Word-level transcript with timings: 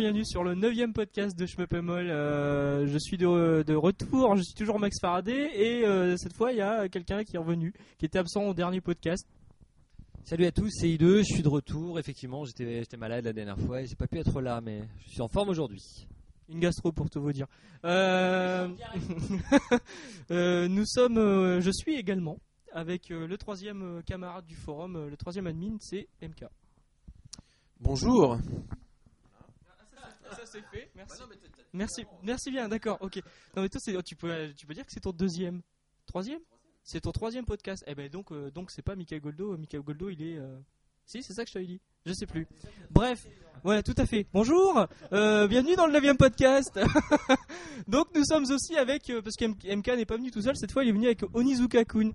Bienvenue 0.00 0.24
sur 0.24 0.42
le 0.42 0.54
9 0.54 0.94
podcast 0.94 1.38
de 1.38 1.44
Schmeppemol. 1.44 2.08
Euh, 2.08 2.86
je 2.86 2.96
suis 2.96 3.18
de, 3.18 3.62
de 3.62 3.74
retour, 3.74 4.34
je 4.34 4.40
suis 4.40 4.54
toujours 4.54 4.78
Max 4.78 4.98
Faraday 4.98 5.50
et 5.54 5.84
euh, 5.84 6.16
cette 6.16 6.32
fois 6.32 6.52
il 6.52 6.56
y 6.56 6.62
a 6.62 6.88
quelqu'un 6.88 7.22
qui 7.22 7.36
est 7.36 7.38
revenu, 7.38 7.74
qui 7.98 8.06
était 8.06 8.18
absent 8.18 8.44
au 8.44 8.54
dernier 8.54 8.80
podcast. 8.80 9.28
Salut 10.24 10.46
à 10.46 10.52
tous, 10.52 10.70
c'est 10.70 10.88
I2, 10.88 11.18
je 11.18 11.24
suis 11.24 11.42
de 11.42 11.48
retour. 11.48 11.98
Effectivement, 11.98 12.46
j'étais 12.46 12.96
malade 12.96 13.26
la 13.26 13.34
dernière 13.34 13.58
fois 13.58 13.82
et 13.82 13.86
j'ai 13.86 13.94
pas 13.94 14.06
pu 14.06 14.18
être 14.18 14.40
là, 14.40 14.62
mais 14.62 14.88
je 15.04 15.10
suis 15.10 15.20
en 15.20 15.28
forme 15.28 15.50
aujourd'hui. 15.50 15.82
Une 16.48 16.60
gastro 16.60 16.92
pour 16.92 17.10
tout 17.10 17.20
vous 17.20 17.34
dire. 17.34 17.46
Euh, 17.84 18.68
euh, 20.30 20.66
nous 20.66 20.86
sommes, 20.86 21.18
euh, 21.18 21.60
je 21.60 21.70
suis 21.72 21.96
également 21.96 22.38
avec 22.72 23.10
euh, 23.10 23.26
le 23.26 23.36
troisième 23.36 24.02
camarade 24.06 24.46
du 24.46 24.56
forum, 24.56 24.96
euh, 24.96 25.10
le 25.10 25.18
troisième 25.18 25.46
admin, 25.46 25.76
c'est 25.78 26.08
MK. 26.22 26.46
Bonjour. 27.80 28.38
Ça 30.30 30.46
c'est 30.46 30.62
fait, 30.70 30.90
merci. 30.94 31.22
Merci, 31.72 32.04
merci 32.22 32.50
bien, 32.50 32.68
d'accord, 32.68 32.98
ok. 33.00 33.16
Non 33.56 33.62
mais 33.62 33.68
toi, 33.68 33.80
c'est- 33.82 34.02
tu 34.02 34.16
peux, 34.16 34.52
tu 34.56 34.66
peux 34.66 34.74
dire 34.74 34.84
que 34.86 34.92
c'est 34.92 35.00
ton 35.00 35.12
deuxième, 35.12 35.62
troisième 36.06 36.40
C'est 36.82 37.00
ton 37.02 37.12
troisième 37.12 37.44
podcast. 37.44 37.84
Eh 37.86 37.94
ben 37.94 38.08
donc, 38.08 38.32
euh, 38.32 38.50
donc 38.50 38.70
c'est 38.70 38.82
pas 38.82 38.96
Michael 38.96 39.20
Goldo. 39.20 39.56
Michael 39.56 39.82
Goldo, 39.82 40.08
il 40.08 40.22
est. 40.22 40.38
euh, 40.38 40.58
Si, 41.06 41.22
c'est 41.22 41.34
ça 41.34 41.42
que 41.44 41.48
je 41.48 41.54
t'avais 41.54 41.66
dit. 41.66 41.80
Je 42.06 42.12
sais 42.12 42.26
plus. 42.26 42.46
Bref, 42.90 43.26
voilà, 43.62 43.82
tout 43.82 43.94
à 43.98 44.06
fait. 44.06 44.26
Bonjour, 44.32 44.86
euh, 45.12 45.46
bienvenue 45.48 45.74
dans 45.76 45.86
le 45.86 45.92
9 45.92 46.16
podcast. 46.16 46.78
donc 47.88 48.06
nous 48.14 48.24
sommes 48.24 48.44
aussi 48.50 48.76
avec, 48.76 49.12
parce 49.22 49.36
que 49.36 49.44
MK 49.44 49.86
n'est 49.88 50.06
pas 50.06 50.16
venu 50.16 50.30
tout 50.30 50.40
seul, 50.42 50.56
cette 50.56 50.72
fois 50.72 50.82
il 50.84 50.88
est 50.88 50.92
venu 50.92 51.06
avec 51.06 51.22
Onizuka 51.34 51.84
Kun. 51.84 52.12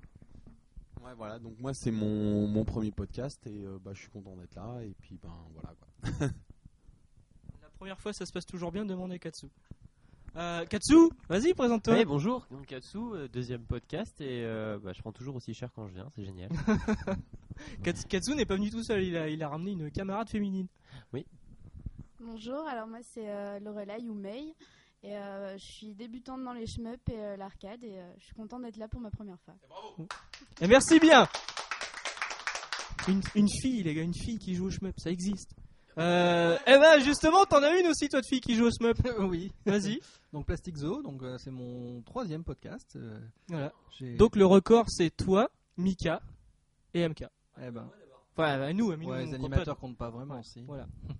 Ouais, 1.03 1.13
voilà, 1.15 1.37
donc 1.37 1.59
moi 1.59 1.73
c'est 1.75 1.91
mon, 1.91 2.47
mon 2.47 2.65
premier 2.65 2.91
podcast 2.91 3.45
et 3.45 3.63
euh, 3.65 3.77
bah, 3.79 3.91
je 3.93 3.99
suis 3.99 4.09
content 4.09 4.35
d'être 4.35 4.55
là 4.55 4.79
et 4.81 4.95
puis 4.99 5.19
ben 5.21 5.29
voilà 5.53 5.75
quoi. 5.79 6.27
Première 7.85 7.99
fois, 7.99 8.13
ça 8.13 8.25
se 8.25 8.33
passe 8.33 8.47
toujours 8.47 8.71
bien, 8.71 8.83
demandez 8.83 9.19
Katsu. 9.19 9.45
Euh, 10.35 10.65
Katsu, 10.65 11.11
vas-y, 11.29 11.53
présente-toi. 11.53 12.03
Bonjour, 12.05 12.47
donc 12.49 12.65
Katsu, 12.65 12.97
euh, 12.97 13.27
deuxième 13.27 13.61
podcast 13.63 14.19
et 14.21 14.43
euh, 14.43 14.79
bah, 14.79 14.91
je 14.91 15.01
prends 15.01 15.11
toujours 15.11 15.35
aussi 15.35 15.53
cher 15.53 15.69
quand 15.71 15.87
je 15.87 15.93
viens, 15.93 16.09
c'est 16.15 16.25
génial. 16.25 16.49
Katsu, 17.83 18.07
Katsu 18.07 18.33
n'est 18.33 18.47
pas 18.47 18.55
venu 18.55 18.71
tout 18.71 18.81
seul, 18.81 19.03
il 19.03 19.15
a, 19.15 19.29
il 19.29 19.43
a 19.43 19.49
ramené 19.49 19.73
une 19.73 19.91
camarade 19.91 20.27
féminine. 20.27 20.65
Bonjour, 22.19 22.67
alors 22.67 22.87
moi 22.87 22.97
c'est 23.03 23.29
euh, 23.29 23.59
Lorelai 23.59 24.09
ou 24.09 24.15
May 24.15 24.55
et 25.03 25.15
euh, 25.15 25.55
je 25.55 25.63
suis 25.63 25.93
débutante 25.93 26.43
dans 26.43 26.53
les 26.53 26.65
shmups 26.65 27.07
et 27.11 27.19
euh, 27.19 27.37
l'arcade 27.37 27.83
et 27.83 27.99
euh, 27.99 28.11
je 28.17 28.25
suis 28.25 28.33
contente 28.33 28.63
d'être 28.63 28.77
là 28.77 28.87
pour 28.87 28.99
ma 28.99 29.11
première 29.11 29.37
fois. 29.41 29.53
Et 30.59 30.65
merci 30.65 30.99
bien 30.99 31.27
une, 33.07 33.21
une 33.35 33.49
fille, 33.49 33.83
les 33.83 33.93
gars, 33.93 34.01
une 34.01 34.15
fille 34.15 34.39
qui 34.39 34.55
joue 34.55 34.65
au 34.65 34.71
shmup, 34.71 34.99
ça 34.99 35.11
existe. 35.11 35.55
Euh, 35.97 36.57
eh 36.67 36.77
ben 36.77 36.99
justement, 36.99 37.45
t'en 37.45 37.63
as 37.63 37.77
une 37.79 37.87
aussi, 37.87 38.09
toi, 38.09 38.19
de 38.21 38.25
fille 38.25 38.41
qui 38.41 38.55
joue 38.55 38.65
au 38.65 38.71
shmup. 38.71 38.97
oui. 39.19 39.51
Vas-y. 39.65 39.99
Donc 40.33 40.45
Plastic 40.45 40.75
Zoo, 40.75 41.01
donc 41.01 41.23
euh, 41.23 41.37
c'est 41.37 41.51
mon 41.51 42.01
troisième 42.01 42.43
podcast. 42.43 42.97
euh, 42.97 43.17
Voilà. 43.47 43.71
j'ai- 43.97 44.17
Donc 44.17 44.35
le 44.35 44.45
record, 44.45 44.89
c'est 44.89 45.09
toi, 45.15 45.49
Mika 45.77 46.21
et 46.93 47.07
MK. 47.07 47.23
eh 47.61 47.71
ben, 47.71 47.89
Enfin, 48.37 48.73
nous, 48.73 48.87
nous, 48.87 48.91
ouais, 48.91 48.95
on 49.05 49.15
les 49.15 49.25
compte 49.25 49.33
animateurs 49.35 49.77
comptent 49.77 49.97
pas 49.97 50.09
vraiment. 50.09 50.43
si. 50.43 50.61
Voilà. 50.63 50.87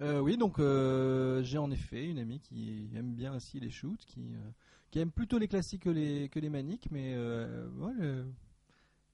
Euh, 0.00 0.20
oui, 0.20 0.36
donc 0.36 0.60
euh, 0.60 1.42
j'ai 1.42 1.58
en 1.58 1.72
effet 1.72 2.04
une 2.06 2.20
amie 2.20 2.38
qui 2.38 2.88
aime 2.94 3.14
bien 3.16 3.34
aussi 3.34 3.58
les 3.58 3.68
shoots, 3.68 4.04
qui, 4.06 4.32
euh, 4.32 4.50
qui 4.92 5.00
aime 5.00 5.10
plutôt 5.10 5.38
les 5.38 5.48
classiques 5.48 5.82
que 5.82 5.90
les, 5.90 6.28
que 6.28 6.38
les 6.38 6.50
maniques, 6.50 6.86
mais 6.92 7.14
euh, 7.16 7.68
ouais, 7.78 7.92
le, 7.98 8.24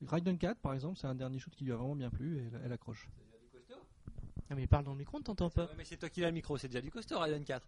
Raiden 0.06 0.36
4 0.36 0.58
par 0.60 0.74
exemple, 0.74 0.98
c'est 1.00 1.06
un 1.06 1.14
dernier 1.14 1.38
shoot 1.38 1.54
qui 1.54 1.64
lui 1.64 1.72
a 1.72 1.76
vraiment 1.76 1.96
bien 1.96 2.10
plu 2.10 2.36
et 2.36 2.42
elle, 2.52 2.60
elle 2.66 2.72
accroche. 2.72 3.08
Ah, 4.54 4.60
mais 4.60 4.68
parle 4.68 4.84
dans 4.84 4.92
le 4.92 4.98
micro, 4.98 5.18
on 5.18 5.20
t'entend 5.20 5.50
pas. 5.50 5.68
Mais 5.76 5.84
c'est 5.84 5.96
toi 5.96 6.08
qui 6.08 6.20
l'as 6.20 6.28
le 6.28 6.34
micro, 6.34 6.56
c'est 6.56 6.68
déjà 6.68 6.80
du 6.80 6.88
costaud, 6.92 7.18
Raiden 7.18 7.42
4. 7.42 7.66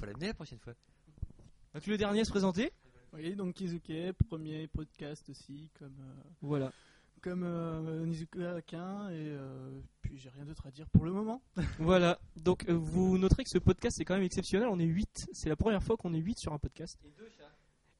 Faut 0.00 0.04
l'amener 0.06 0.26
la 0.26 0.34
prochaine 0.34 0.58
fois. 0.58 0.72
Donc 1.74 1.86
le 1.86 1.96
dernier 1.96 2.20
à 2.22 2.24
se 2.24 2.30
présenter? 2.30 2.72
Oui, 3.12 3.36
donc 3.36 3.54
Kizuke, 3.54 4.12
premier 4.28 4.66
podcast 4.66 5.28
aussi, 5.30 5.68
comme, 5.78 5.94
euh, 6.00 6.22
Voilà. 6.42 6.72
comme 7.22 7.44
euh, 7.44 8.04
Nizuka 8.04 8.56
Akin, 8.56 9.10
et 9.10 9.14
euh, 9.14 9.80
puis 10.02 10.18
j'ai 10.18 10.28
rien 10.30 10.44
d'autre 10.44 10.66
à 10.66 10.72
dire 10.72 10.88
pour 10.90 11.04
le 11.04 11.12
moment. 11.12 11.40
Voilà. 11.78 12.18
Donc 12.36 12.68
euh, 12.68 12.72
vous 12.74 13.16
noterez 13.16 13.44
que 13.44 13.50
ce 13.50 13.58
podcast 13.58 14.00
est 14.00 14.04
quand 14.04 14.14
même 14.14 14.24
exceptionnel. 14.24 14.68
On 14.68 14.78
est 14.80 14.84
8. 14.86 15.08
C'est 15.32 15.48
la 15.48 15.56
première 15.56 15.84
fois 15.84 15.96
qu'on 15.96 16.12
est 16.14 16.18
8 16.18 16.36
sur 16.36 16.52
un 16.52 16.58
podcast. 16.58 16.98
Et 17.04 17.12
deux 17.16 17.30
chats. 17.38 17.52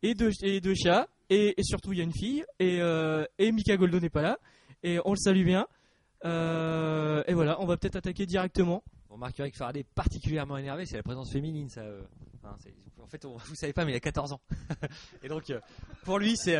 Et 0.03 0.15
deux, 0.15 0.31
et 0.43 0.61
deux 0.61 0.75
chats. 0.75 1.09
Et, 1.31 1.55
et 1.57 1.63
surtout, 1.63 1.93
il 1.93 1.99
y 1.99 2.01
a 2.01 2.05
une 2.05 2.13
fille. 2.13 2.45
Et, 2.59 2.81
euh, 2.81 3.25
et 3.39 3.53
Mika 3.53 3.77
Goldo 3.77 4.01
n'est 4.01 4.11
pas 4.11 4.23
là. 4.23 4.39
Et 4.83 4.99
on 5.05 5.13
le 5.13 5.17
salue 5.19 5.45
bien. 5.45 5.67
Euh, 6.25 7.23
et 7.27 7.35
voilà, 7.35 7.61
on 7.61 7.67
va 7.67 7.77
peut-être 7.77 7.97
attaquer 7.97 8.27
directement. 8.27 8.83
Vous 9.09 9.15
remarquerez 9.15 9.51
que 9.51 9.57
Faraday 9.57 9.81
est 9.81 9.87
particulièrement 9.95 10.57
énervé, 10.57 10.85
c'est 10.87 10.97
la 10.97 11.03
présence 11.03 11.31
féminine, 11.33 11.69
ça. 11.69 11.81
euh. 11.83 12.03
Enfin, 12.43 12.57
en 13.03 13.07
fait, 13.07 13.25
on- 13.25 13.37
vous 13.37 13.55
savez 13.55 13.73
pas, 13.73 13.85
mais 13.85 13.93
il 13.93 13.97
a 13.97 14.01
14 14.01 14.33
ans. 14.33 14.41
et 15.23 15.29
donc, 15.29 15.51
euh, 15.51 15.61
pour 16.05 16.19
lui, 16.19 16.37
c'est. 16.37 16.57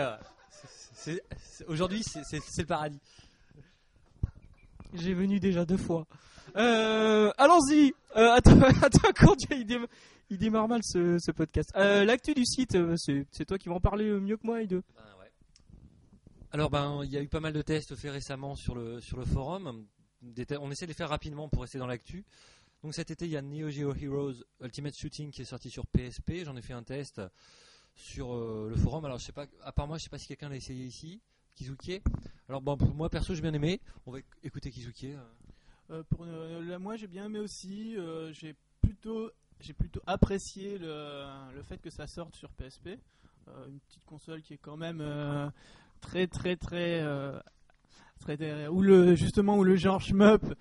Aujourd'hui, 1.67 2.03
c'est 2.05 2.23
le 2.59 2.67
paradis. 2.67 3.01
J'ai 4.95 5.15
venu 5.15 5.39
déjà 5.41 5.65
deux 5.65 5.77
fois. 5.77 6.07
Euh, 6.57 7.31
Allons-y. 7.37 7.93
Euh, 8.17 8.33
à 8.33 8.41
toi, 8.41 9.13
Cordia, 9.15 9.55
il, 9.57 9.67
déma- 9.67 9.87
il 10.31 10.39
démarre 10.39 10.67
mal 10.67 10.81
ce, 10.83 11.19
ce 11.21 11.31
podcast. 11.31 11.71
Euh, 11.77 12.05
L'actu 12.05 12.33
du 12.35 12.45
site, 12.47 12.77
c'est 12.97 13.45
toi 13.45 13.59
qui 13.59 13.69
vas 13.69 13.75
en 13.75 13.81
parler 13.81 14.11
mieux 14.19 14.37
que 14.39 14.47
moi, 14.47 14.63
Ide. 14.63 14.71
Ben, 14.71 15.03
ouais. 15.18 15.18
Alors 16.53 16.71
ben 16.71 17.03
il 17.05 17.11
y 17.11 17.17
a 17.17 17.23
eu 17.23 17.29
pas 17.29 17.41
mal 17.41 17.53
de 17.53 17.63
tests 17.63 17.95
faits 17.95 18.13
récemment 18.13 18.55
sur 18.57 18.75
le 18.75 19.01
sur 19.01 19.19
le 19.19 19.25
forum. 19.25 19.87
On 20.61 20.71
essaie 20.71 20.87
de 20.87 20.91
les 20.91 20.95
faire 20.95 21.09
rapidement 21.11 21.49
pour 21.49 21.63
rester 21.63 21.79
dans 21.79 21.87
l'actu. 21.87 22.25
Donc 22.83 22.95
cet 22.95 23.11
été 23.11 23.27
il 23.27 23.31
y 23.33 23.37
a 23.37 23.43
Neo 23.43 23.71
Geo 23.71 23.95
Heroes 23.95 24.35
Ultimate 24.61 24.97
Shooting 24.97 25.31
qui 25.31 25.43
est 25.43 25.47
sorti 25.47 25.71
sur 25.71 25.87
PSP. 25.87 26.45
J'en 26.45 26.57
ai 26.57 26.63
fait 26.63 26.73
un 26.73 26.83
test 26.83 27.21
sur 27.95 28.35
euh, 28.35 28.69
le 28.71 28.77
forum. 28.77 29.05
Alors 29.05 29.19
je 29.19 29.25
sais 29.27 29.33
pas, 29.33 29.47
à 29.63 29.73
part 29.73 29.87
moi 29.87 29.99
je 29.99 30.05
sais 30.05 30.11
pas 30.11 30.19
si 30.19 30.29
quelqu'un 30.29 30.49
l'a 30.49 30.57
essayé 30.57 30.85
ici. 30.85 31.21
Kizuki. 31.55 32.01
Alors 32.49 32.63
bon 32.63 32.77
pour 32.77 32.95
moi 32.95 33.11
perso 33.11 33.35
j'ai 33.35 33.43
bien 33.43 33.53
aimé. 33.55 33.81
On 34.07 34.13
va 34.13 34.21
éc- 34.21 34.25
écouter 34.43 34.71
Kizuki. 34.71 35.13
euh. 35.13 35.19
Euh, 35.91 36.03
pour 36.03 36.25
euh, 36.25 36.79
moi, 36.79 36.97
j'ai 36.97 37.07
bien 37.07 37.25
aimé 37.27 37.39
aussi. 37.39 37.97
j'ai 38.33 38.55
plutôt, 38.83 39.31
j'ai 39.59 39.73
plutôt 39.73 40.03
apprécié 40.07 40.77
le, 40.79 41.25
le 41.55 41.63
fait 41.63 41.79
que 41.79 41.89
ça 41.89 42.07
sorte 42.07 42.37
sur 42.37 42.51
PSP, 42.53 42.89
une 43.67 43.81
petite 43.81 44.05
console 44.05 44.43
qui 44.43 44.53
est 44.55 44.59
quand 44.59 44.77
même 44.77 45.01
très, 46.01 46.27
très, 46.27 46.57
très, 46.57 47.01
euh, 47.01 47.39
très, 48.21 48.67
où 48.69 48.83
le 48.83 49.15
justement 49.15 49.57
où 49.57 49.65
le 49.65 49.77
genre 49.77 50.01
shmup 50.01 50.55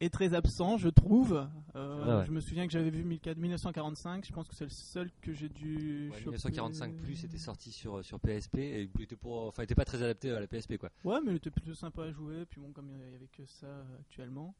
est 0.00 0.12
très 0.12 0.34
absent, 0.34 0.76
je 0.76 0.88
trouve. 0.88 1.48
Euh, 1.74 2.20
ouais. 2.20 2.26
Je 2.26 2.32
me 2.32 2.40
souviens 2.40 2.66
que 2.66 2.72
j'avais 2.72 2.90
vu 2.90 3.04
1945. 3.04 4.24
Je 4.26 4.32
pense 4.32 4.48
que 4.48 4.54
c'est 4.54 4.64
le 4.64 4.70
seul 4.70 5.10
que 5.22 5.32
j'ai 5.32 5.48
dû. 5.48 6.10
Ouais, 6.10 6.18
choper. 6.18 6.36
1945 6.36 6.96
plus 6.96 7.24
était 7.24 7.38
sorti 7.38 7.72
sur 7.72 8.04
sur 8.04 8.20
PSP 8.20 8.58
et 8.58 8.90
il 8.94 9.02
était 9.02 9.16
pour, 9.16 9.46
enfin 9.46 9.62
il 9.62 9.64
était 9.64 9.74
pas 9.74 9.84
très 9.84 10.02
adapté 10.02 10.30
à 10.30 10.40
la 10.40 10.46
PSP 10.46 10.76
quoi. 10.78 10.90
Ouais, 11.04 11.20
mais 11.24 11.32
il 11.32 11.36
était 11.36 11.50
plutôt 11.50 11.74
sympa 11.74 12.04
à 12.04 12.10
jouer. 12.10 12.44
Puis 12.46 12.60
bon, 12.60 12.72
comme 12.72 12.90
il 12.90 12.96
n'y 12.96 13.14
avait 13.14 13.28
que 13.28 13.44
ça 13.46 13.66
euh, 13.66 14.00
actuellement. 14.00 14.54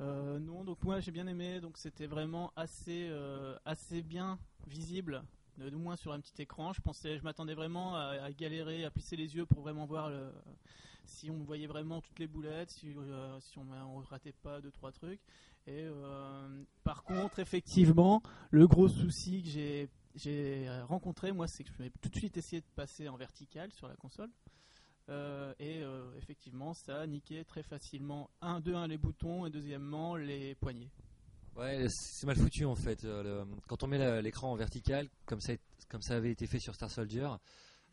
Euh, 0.00 0.38
non, 0.38 0.64
donc 0.64 0.82
moi 0.82 1.00
j'ai 1.00 1.12
bien 1.12 1.26
aimé. 1.26 1.60
Donc 1.60 1.76
c'était 1.76 2.06
vraiment 2.06 2.52
assez, 2.56 3.08
euh, 3.10 3.56
assez 3.64 4.02
bien 4.02 4.38
visible, 4.66 5.22
de, 5.58 5.70
de 5.70 5.76
moins 5.76 5.96
sur 5.96 6.12
un 6.12 6.20
petit 6.20 6.42
écran. 6.42 6.72
Je 6.72 6.80
pensais, 6.80 7.18
je 7.18 7.22
m'attendais 7.22 7.54
vraiment 7.54 7.96
à, 7.96 8.30
galérer, 8.32 8.84
à 8.84 8.90
plisser 8.90 9.16
les 9.16 9.34
yeux 9.34 9.46
pour 9.46 9.62
vraiment 9.62 9.86
voir 9.86 10.10
si 11.04 11.30
on 11.30 11.42
voyait 11.44 11.66
vraiment 11.66 12.00
toutes 12.00 12.18
les 12.18 12.26
boulettes, 12.26 12.70
si, 12.70 12.94
euh, 12.96 13.38
on, 13.56 13.72
on 13.72 13.98
ratait 14.00 14.32
pas 14.32 14.60
deux 14.60 14.70
trois 14.70 14.92
trucs. 14.92 15.20
Et 15.66 15.84
euh, 15.84 16.64
par 16.82 17.04
contre, 17.04 17.38
effectivement, 17.38 18.22
le 18.50 18.66
gros 18.66 18.88
souci 18.88 19.42
que 19.42 19.88
j'ai 20.16 20.68
rencontré, 20.88 21.32
moi, 21.32 21.46
c'est 21.46 21.64
que 21.64 21.70
je 21.70 21.82
vais 21.82 21.90
tout 22.00 22.08
de 22.08 22.16
suite 22.16 22.36
essayer 22.36 22.60
de 22.60 22.66
passer 22.74 23.08
en 23.08 23.16
vertical 23.16 23.70
sur 23.72 23.88
la 23.88 23.94
console. 23.94 24.30
Euh, 25.08 25.52
et 25.58 25.82
euh, 25.82 26.16
effectivement, 26.18 26.74
ça 26.74 27.00
a 27.00 27.06
niqué 27.06 27.44
très 27.44 27.62
facilement, 27.62 28.30
un, 28.40 28.60
de 28.60 28.72
un, 28.74 28.86
les 28.86 28.98
boutons 28.98 29.46
et 29.46 29.50
deuxièmement, 29.50 30.16
les 30.16 30.54
poignées. 30.56 30.90
Ouais, 31.56 31.86
c'est 31.88 32.26
mal 32.26 32.36
foutu 32.36 32.64
en 32.64 32.74
fait. 32.74 33.04
Euh, 33.04 33.44
le- 33.44 33.50
quand 33.68 33.82
on 33.82 33.86
met 33.86 34.22
l'écran 34.22 34.52
en 34.52 34.56
vertical, 34.56 35.08
comme 35.26 35.40
ça, 35.40 35.52
comme 35.88 36.02
ça 36.02 36.16
avait 36.16 36.30
été 36.30 36.46
fait 36.46 36.58
sur 36.58 36.74
Star 36.74 36.90
Soldier, 36.90 37.28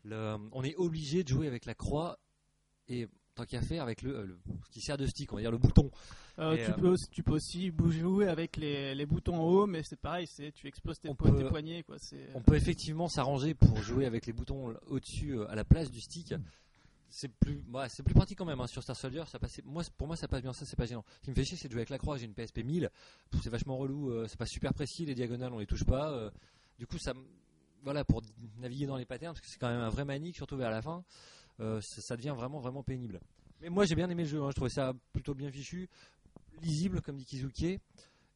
le- 0.04 0.36
on 0.52 0.62
est 0.62 0.74
obligé 0.76 1.22
de 1.24 1.28
jouer 1.28 1.46
avec 1.46 1.66
la 1.66 1.74
croix 1.74 2.18
et 2.88 3.06
tant 3.34 3.44
qu'à 3.44 3.60
faire 3.60 3.82
avec 3.82 4.02
le, 4.02 4.16
euh, 4.16 4.24
le- 4.26 4.38
ce 4.66 4.70
qui 4.72 4.80
sert 4.80 4.96
de 4.96 5.06
stick, 5.06 5.32
on 5.32 5.36
va 5.36 5.42
dire 5.42 5.50
le 5.50 5.58
bouton. 5.58 5.90
Euh, 6.38 6.56
tu, 6.64 6.70
euh, 6.70 6.74
peux, 6.74 6.88
aussi- 6.88 7.08
tu 7.10 7.22
peux 7.22 7.32
aussi 7.32 7.70
jouer 7.90 8.28
avec 8.28 8.56
les, 8.56 8.94
les 8.94 9.04
boutons 9.06 9.36
en 9.36 9.44
haut, 9.44 9.66
mais 9.66 9.82
c'est 9.82 10.00
pareil, 10.00 10.26
c'est 10.26 10.52
tu 10.52 10.66
exploses 10.66 10.98
tes, 10.98 11.10
On 11.10 11.14
po- 11.14 11.26
peut- 11.30 11.36
tes 11.36 11.48
poignets. 11.48 11.82
Quoi, 11.82 11.96
On 12.34 12.40
peut 12.40 12.54
effectivement 12.56 13.08
s'arranger 13.08 13.54
pour 13.54 13.76
jouer 13.82 14.06
avec 14.06 14.26
les 14.26 14.32
boutons 14.32 14.74
au-dessus 14.86 15.38
à 15.48 15.54
la 15.54 15.64
place 15.64 15.90
du 15.90 16.00
stick. 16.00 16.34
C'est 17.12 17.28
plus, 17.28 17.60
plus 18.04 18.14
pratique 18.14 18.38
quand 18.38 18.44
même 18.44 18.60
hein, 18.60 18.66
sur 18.68 18.82
Star 18.82 18.94
Soldier. 18.96 19.24
Ça 19.26 19.38
passait, 19.40 19.62
moi, 19.64 19.82
pour 19.98 20.06
moi, 20.06 20.16
ça 20.16 20.28
passe 20.28 20.42
bien. 20.42 20.52
Ça, 20.52 20.64
c'est 20.64 20.76
pas 20.76 20.86
gênant. 20.86 21.04
Ce 21.18 21.24
qui 21.24 21.30
me 21.30 21.34
fait 21.34 21.44
chier, 21.44 21.56
c'est 21.56 21.66
de 21.68 21.72
jouer 21.72 21.80
avec 21.80 21.90
la 21.90 21.98
croix. 21.98 22.16
J'ai 22.16 22.26
une 22.26 22.34
PSP 22.34 22.58
1000. 22.64 22.88
Pff, 23.30 23.40
C'est 23.42 23.50
vachement 23.50 23.76
relou. 23.76 24.10
euh, 24.10 24.26
c'est 24.28 24.38
pas 24.38 24.46
super 24.46 24.72
précis. 24.72 25.04
Les 25.04 25.14
diagonales, 25.14 25.52
on 25.52 25.58
les 25.58 25.66
touche 25.66 25.84
pas. 25.84 26.10
euh, 26.12 26.30
du 26.78 26.86
coup, 26.86 26.98
ça, 26.98 27.12
voilà, 27.82 28.04
pour 28.04 28.22
naviguer 28.58 28.86
dans 28.86 28.96
les 28.96 29.04
patterns, 29.06 29.32
parce 29.34 29.40
que 29.40 29.48
c'est 29.48 29.58
quand 29.58 29.68
même 29.68 29.80
un 29.80 29.88
vrai 29.90 30.04
manique, 30.04 30.36
surtout 30.36 30.56
vers 30.56 30.70
la 30.70 30.82
fin. 30.82 31.04
euh, 31.58 31.80
ça, 31.80 32.00
ça 32.00 32.16
devient 32.16 32.34
vraiment, 32.36 32.60
vraiment 32.60 32.82
pénible. 32.84 33.20
Mais 33.60 33.68
moi, 33.70 33.84
j'ai 33.86 33.94
bien 33.96 34.08
aimé 34.08 34.22
le 34.22 34.28
jeu. 34.28 34.40
hein, 34.42 34.48
je 34.50 34.54
trouvais 34.54 34.70
ça 34.70 34.92
plutôt 35.12 35.34
bien 35.34 35.50
fichu, 35.50 35.88
lisible, 36.62 37.02
comme 37.02 37.16
dit 37.16 37.24
Kizuki. 37.24 37.78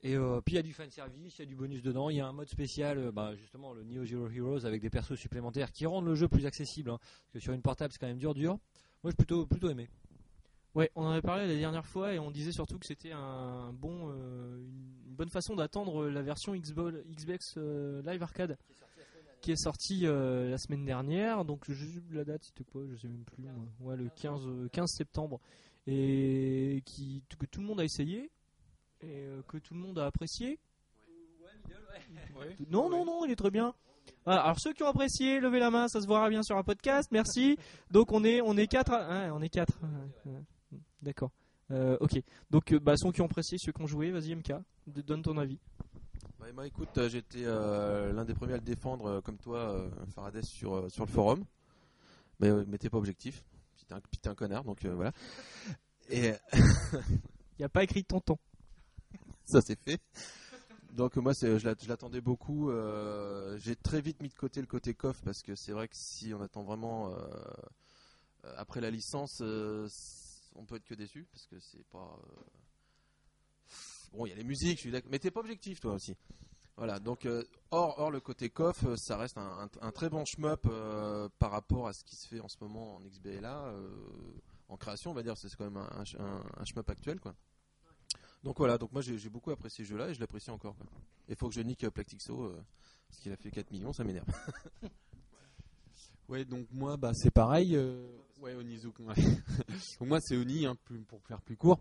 Et 0.06 0.17
euh, 0.17 0.41
puis 0.43 0.55
il 0.55 0.56
y 0.56 0.59
a 0.59 0.62
du 0.62 0.75
fan 0.75 0.91
service, 0.91 1.39
il 1.39 1.41
y 1.41 1.43
a 1.43 1.47
du 1.47 1.56
bonus 1.56 1.83
dedans, 1.83 2.11
il 2.11 2.17
y 2.17 2.21
a 2.21 2.27
un 2.27 2.33
mode 2.33 2.49
spécial, 2.51 2.99
euh, 2.99 3.11
bah, 3.11 3.35
justement 3.37 3.73
le 3.73 3.85
Neo 3.85 4.05
Zero 4.05 4.29
Heroes 4.29 4.67
avec 4.67 4.83
des 4.83 4.91
persos 4.91 5.17
supplémentaires 5.19 5.73
qui 5.73 5.87
rendent 5.87 6.05
le 6.05 6.15
jeu 6.15 6.29
plus 6.29 6.45
accessible. 6.45 6.91
hein, 6.91 6.99
parce 7.01 7.33
que 7.33 7.39
sur 7.41 7.55
une 7.55 7.62
portable 7.62 7.91
c'est 7.93 7.99
quand 7.99 8.06
même 8.06 8.19
dur 8.19 8.35
dur. 8.35 8.59
Moi 9.03 9.11
j'ai 9.11 9.17
plutôt 9.17 9.47
plutôt 9.47 9.71
aimé. 9.71 9.89
Ouais, 10.75 10.91
on 10.95 11.05
en 11.06 11.11
avait 11.12 11.23
parlé 11.23 11.47
la 11.47 11.55
dernière 11.56 11.87
fois 11.87 12.12
et 12.12 12.19
on 12.19 12.31
disait 12.31 12.53
surtout 12.53 12.79
que 12.79 12.85
c'était 12.87 13.12
un 13.12 13.73
bon, 13.73 14.11
euh, 14.11 14.59
une 15.06 15.15
bonne 15.15 15.31
façon 15.31 15.55
d'attendre 15.55 16.06
la 16.09 16.21
version 16.21 16.55
Xbox, 16.55 16.97
Xbox 17.11 17.55
euh, 17.56 18.03
Live 18.03 18.23
Arcade 18.23 18.59
qui 19.41 19.53
est 19.53 19.56
sortie 19.56 20.01
la 20.01 20.59
semaine 20.59 20.85
dernière. 20.85 21.45
Donc 21.47 21.65
je- 21.71 22.01
la 22.12 22.25
date 22.25 22.45
c'était 22.45 22.65
quoi 22.65 22.83
Je 22.91 22.97
sais 22.97 23.09
même 23.09 23.25
plus. 23.25 23.45
Ouais, 23.81 23.97
le 23.97 24.09
15, 24.17 24.41
euh, 24.47 24.69
15 24.71 24.91
septembre 24.91 25.41
et 25.87 26.83
qui 26.85 27.23
que 27.39 27.47
tout 27.47 27.61
le 27.61 27.67
monde 27.67 27.81
a 27.81 27.85
essayé 27.85 28.31
et 29.05 29.27
euh, 29.27 29.43
que 29.49 29.59
tout 29.59 29.75
le 29.75 29.81
monde 29.81 29.99
a 29.99 30.06
apprécié. 30.06 30.59
Non, 32.71 32.89
non, 32.89 33.05
non, 33.05 33.25
il 33.25 33.31
est 33.31 33.37
très 33.37 33.51
bien. 33.51 33.75
Voilà, 34.25 34.43
alors 34.43 34.59
ceux 34.61 34.73
qui 34.73 34.83
ont 34.83 34.89
apprécié, 34.89 35.41
levez 35.41 35.59
la 35.59 35.71
main, 35.71 35.89
ça 35.89 36.01
se 36.01 36.06
verra 36.06 36.29
bien 36.29 36.43
sur 36.43 36.56
un 36.56 36.62
podcast. 36.62 37.09
Merci. 37.12 37.59
Donc 37.91 38.12
on 38.12 38.25
est 38.25 38.41
on 38.41 38.56
est 38.56 38.67
quatre, 38.67 38.93
à- 38.93 39.33
on 39.35 39.41
est 39.43 39.49
quatre. 39.49 39.79
D'accord. 41.03 41.31
Euh, 41.71 41.97
ok. 42.01 42.21
Donc 42.51 42.73
euh, 42.73 42.79
bah 42.81 42.97
ceux 42.97 43.12
qui 43.12 43.21
ont 43.21 43.27
apprécié, 43.27 43.59
ceux 43.59 43.73
qui 43.73 43.83
ont 43.83 43.87
joué, 43.87 44.11
vas-y 44.11 44.35
MK, 44.35 44.55
donne 44.87 45.23
ton 45.23 45.37
avis. 45.39 45.59
Ouais, 46.41 46.53
moi, 46.53 46.67
écoute, 46.67 46.97
euh, 46.99 47.09
j'étais 47.09 47.45
euh, 47.45 48.12
l'un 48.12 48.25
des 48.25 48.35
premiers 48.35 48.53
à 48.55 48.56
le 48.56 48.62
défendre, 48.62 49.21
comme 49.23 49.39
toi, 49.39 49.59
euh, 49.59 49.89
Faraday, 50.15 50.43
sur, 50.43 50.91
sur 50.91 51.06
le 51.06 51.11
forum. 51.11 51.45
Mais, 52.41 52.51
mais 52.67 52.77
t'es 52.77 52.91
pas 52.91 52.99
objectif. 52.99 53.43
Puis 53.77 53.85
t'es 53.87 53.95
un, 53.95 54.01
puis 54.01 54.19
t'es 54.21 54.29
un 54.29 54.35
connard, 54.35 54.65
donc 54.65 54.85
euh, 54.85 54.95
voilà. 54.95 55.12
Et 56.11 56.33
Il 56.53 57.61
n'y 57.61 57.65
a 57.65 57.69
pas 57.71 57.83
écrit 57.85 58.05
tonton. 58.05 58.37
ça, 59.46 59.61
c'est 59.61 59.79
fait. 59.81 60.00
Donc, 60.93 61.17
moi, 61.17 61.32
je 61.32 61.64
l'att- 61.64 61.82
je 61.82 61.88
l'attendais 61.88 62.20
beaucoup. 62.20 62.70
euh, 62.70 63.58
J'ai 63.58 63.76
très 63.76 64.00
vite 64.00 64.23
mis 64.23 64.29
de 64.29 64.35
côté 64.35 64.61
le 64.61 64.67
côté 64.67 64.94
coff, 64.94 65.20
parce 65.25 65.43
que 65.43 65.55
c'est 65.55 65.73
vrai 65.73 65.88
que 65.88 65.96
si 65.96 66.32
on 66.35 66.41
attend 66.43 66.62
vraiment 66.62 67.11
euh, 67.12 67.17
euh, 68.44 68.55
après 68.56 68.81
la 68.81 68.91
licence, 68.91 69.41
euh, 69.43 69.88
on 70.55 70.64
peut 70.64 70.76
être 70.76 70.85
que 70.85 70.94
déçu, 70.94 71.26
parce 71.32 71.46
que 71.46 71.58
c'est 71.61 71.85
pas. 71.88 72.19
Bon, 74.12 74.26
il 74.26 74.31
y 74.31 74.32
a 74.32 74.37
les 74.37 74.44
musiques, 74.44 74.76
je 74.76 74.82
suis 74.82 74.91
d'accord. 74.93 75.11
Mais 75.11 75.19
t'es 75.19 75.31
pas 75.31 75.41
objectif, 75.41 75.81
toi 75.81 75.94
aussi. 75.94 76.17
Voilà, 76.76 76.99
donc 76.99 77.29
hors, 77.70 78.11
le 78.11 78.20
côté 78.20 78.50
coff, 78.50 78.85
ça 78.96 79.17
reste 79.17 79.38
un, 79.38 79.69
très 79.93 80.08
bon 80.11 80.25
shmup 80.25 80.69
par 81.38 81.50
rapport 81.52 81.87
à 81.88 81.93
ce 81.93 82.02
qui 82.05 82.17
se 82.17 82.26
fait 82.26 82.41
en 82.41 82.49
ce 82.49 82.56
moment 82.61 82.96
en 82.96 83.00
XBLA, 83.00 83.73
en 84.69 84.76
création, 84.76 85.12
on 85.12 85.14
va 85.14 85.23
dire, 85.23 85.37
c'est 85.37 85.55
quand 85.56 85.64
même 85.64 85.76
un, 85.76 86.05
un- 86.19 86.43
un 86.56 86.64
shmup 86.64 86.88
actuel, 86.91 87.20
quoi. 87.20 87.35
Donc 88.44 88.58
voilà, 88.58 88.76
donc 88.76 88.93
moi 88.93 89.00
j'ai 89.00 89.29
beaucoup 89.31 89.50
apprécié 89.50 89.85
ce 89.85 89.88
jeu-là 89.91 90.11
et 90.11 90.14
je 90.14 90.20
l'apprécie 90.20 90.50
encore. 90.50 90.76
quoi. 90.76 90.87
Il 91.29 91.35
faut 91.35 91.49
que 91.49 91.55
je 91.55 91.62
nique 91.62 91.82
euh, 91.85 91.91
Plactixo, 91.91 92.44
euh, 92.44 92.62
parce 93.08 93.20
qu'il 93.23 93.32
a 93.32 93.37
fait 93.37 93.50
4 93.50 93.70
millions, 93.73 93.93
ça 93.93 94.05
m'énerve. 94.05 94.26
Ouais, 96.26 96.46
donc 96.46 96.67
moi, 96.73 96.96
bah, 96.96 97.12
c'est 97.12 97.31
pareil. 97.31 97.76
euh, 97.76 98.02
ouais, 98.41 98.55
Onizuka. 98.55 99.02
ouais. 99.02 99.14
donc 100.00 100.08
moi, 100.08 100.20
c'est 100.23 100.38
Oni, 100.38 100.64
hein, 100.64 100.75
pour 101.06 101.20
faire 101.23 101.43
plus 101.43 101.55
court. 101.55 101.81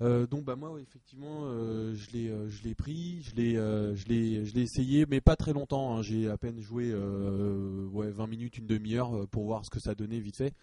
Euh, 0.00 0.24
donc 0.28 0.44
bah 0.44 0.54
moi, 0.54 0.70
ouais, 0.70 0.82
effectivement, 0.82 1.50
je 1.92 2.10
l'ai, 2.12 2.28
je 2.48 2.62
l'ai 2.62 2.76
pris, 2.76 3.22
je 3.22 3.34
l'ai, 3.34 3.54
je 3.54 4.06
l'ai, 4.06 4.44
je 4.44 4.54
l'ai 4.54 4.62
essayé, 4.62 5.04
mais 5.06 5.20
pas 5.20 5.34
très 5.34 5.52
longtemps. 5.52 5.96
hein. 5.96 6.02
J'ai 6.02 6.28
à 6.30 6.36
peine 6.38 6.60
joué, 6.60 6.94
ouais, 6.94 8.10
20 8.12 8.26
minutes, 8.28 8.58
une 8.58 8.66
demi-heure 8.68 9.26
pour 9.28 9.46
voir 9.46 9.64
ce 9.64 9.70
que 9.70 9.80
ça 9.80 9.96
donnait 9.96 10.20
vite 10.20 10.36
fait. 10.36 10.54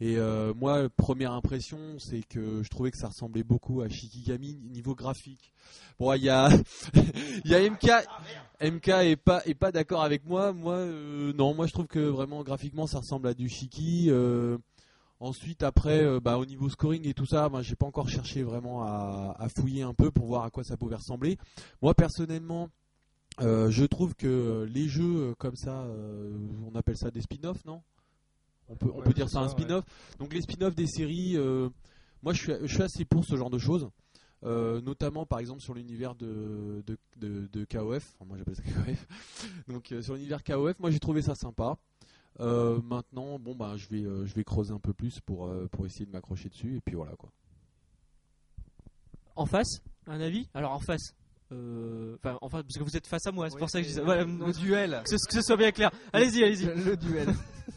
Et 0.00 0.16
euh, 0.18 0.52
moi, 0.54 0.88
première 0.96 1.32
impression, 1.32 1.78
c'est 1.98 2.22
que 2.22 2.62
je 2.62 2.68
trouvais 2.68 2.90
que 2.90 2.96
ça 2.96 3.08
ressemblait 3.08 3.44
beaucoup 3.44 3.80
à 3.80 3.88
Shikigami 3.88 4.56
niveau 4.56 4.94
graphique. 4.94 5.52
Bon, 6.00 6.12
il 6.14 6.24
y 6.24 6.30
a, 6.30 6.48
il 7.44 7.50
y 7.50 7.54
a 7.54 7.70
MK, 7.70 8.06
MK 8.60 8.88
est 8.88 9.16
pas 9.16 9.42
est 9.46 9.54
pas 9.54 9.70
d'accord 9.70 10.02
avec 10.02 10.26
moi. 10.26 10.52
Moi, 10.52 10.74
euh, 10.74 11.32
non, 11.34 11.54
moi 11.54 11.68
je 11.68 11.72
trouve 11.72 11.86
que 11.86 12.00
vraiment 12.00 12.42
graphiquement 12.42 12.88
ça 12.88 12.98
ressemble 12.98 13.28
à 13.28 13.34
du 13.34 13.48
Shiki. 13.48 14.06
Euh, 14.10 14.58
ensuite, 15.20 15.62
après, 15.62 16.20
bah, 16.20 16.38
au 16.38 16.44
niveau 16.44 16.68
scoring 16.68 17.06
et 17.06 17.14
tout 17.14 17.26
ça, 17.26 17.48
moi 17.48 17.62
j'ai 17.62 17.76
pas 17.76 17.86
encore 17.86 18.08
cherché 18.08 18.42
vraiment 18.42 18.82
à, 18.82 19.36
à 19.38 19.48
fouiller 19.48 19.82
un 19.82 19.94
peu 19.94 20.10
pour 20.10 20.26
voir 20.26 20.42
à 20.42 20.50
quoi 20.50 20.64
ça 20.64 20.76
pouvait 20.76 20.96
ressembler. 20.96 21.38
Moi 21.82 21.94
personnellement. 21.94 22.68
je 23.38 23.84
trouve 23.84 24.16
que 24.16 24.68
les 24.68 24.88
jeux 24.88 25.36
comme 25.38 25.56
ça, 25.56 25.86
on 26.66 26.74
appelle 26.74 26.96
ça 26.96 27.12
des 27.12 27.20
spin-offs, 27.20 27.64
non? 27.64 27.80
On 28.68 28.76
peut, 28.76 28.90
on 28.92 28.98
Ouais, 28.98 29.04
peut 29.04 29.12
dire 29.12 29.28
ça 29.28 29.40
un 29.40 29.44
ouais. 29.44 29.48
spin-off. 29.50 29.84
Donc 30.18 30.32
les 30.32 30.40
spin-offs 30.40 30.74
des 30.74 30.86
séries, 30.86 31.36
euh, 31.36 31.68
moi 32.22 32.32
je 32.32 32.42
suis, 32.42 32.52
je 32.62 32.66
suis 32.74 32.82
assez 32.82 33.04
pour 33.04 33.24
ce 33.24 33.36
genre 33.36 33.50
de 33.50 33.58
choses. 33.58 33.88
Euh, 34.44 34.82
notamment 34.82 35.24
par 35.24 35.38
exemple 35.38 35.62
sur 35.62 35.72
l'univers 35.72 36.14
de, 36.14 36.82
de, 36.86 36.98
de, 37.16 37.48
de 37.50 37.64
KOF, 37.64 38.14
Enfin, 38.18 38.26
moi 38.26 38.36
j'appelle 38.36 38.56
ça 38.56 38.62
KOF, 38.84 39.06
donc 39.68 39.90
euh, 39.92 40.02
sur 40.02 40.14
l'univers 40.14 40.42
KOF, 40.44 40.78
moi 40.80 40.90
j'ai 40.90 41.00
trouvé 41.00 41.22
ça 41.22 41.34
sympa. 41.34 41.78
Euh, 42.40 42.80
maintenant, 42.82 43.38
bon 43.38 43.54
bah 43.54 43.76
je 43.76 43.88
vais, 43.88 44.02
euh, 44.04 44.26
je 44.26 44.34
vais 44.34 44.44
creuser 44.44 44.72
un 44.72 44.80
peu 44.80 44.92
plus 44.92 45.20
pour, 45.20 45.46
euh, 45.46 45.66
pour 45.70 45.86
essayer 45.86 46.04
de 46.04 46.10
m'accrocher 46.10 46.48
dessus 46.50 46.76
et 46.76 46.80
puis 46.80 46.94
voilà 46.96 47.14
quoi. 47.16 47.30
En 49.36 49.46
face, 49.46 49.78
un 50.06 50.20
avis? 50.20 50.48
Alors 50.54 50.72
en 50.72 50.80
face. 50.80 51.14
Euh, 51.54 52.16
Enfin, 52.40 52.62
parce 52.62 52.78
que 52.78 52.82
vous 52.82 52.96
êtes 52.96 53.06
face 53.06 53.26
à 53.26 53.32
moi, 53.32 53.48
c'est 53.48 53.54
Oui, 53.56 53.60
pour 53.60 53.70
ça 53.70 53.78
que 53.80 53.84
je 53.84 53.88
dis 53.90 53.94
ça. 53.96 54.02
Voilà, 54.02 54.24
le 54.24 54.52
duel. 54.52 55.02
que, 55.04 55.16
ce, 55.16 55.26
que 55.26 55.34
ce 55.34 55.42
soit 55.42 55.56
bien 55.56 55.72
clair. 55.72 55.90
Allez-y, 56.12 56.42
allez-y. 56.44 56.66
Le, 56.66 56.74
le 56.74 56.96
duel. 56.96 57.28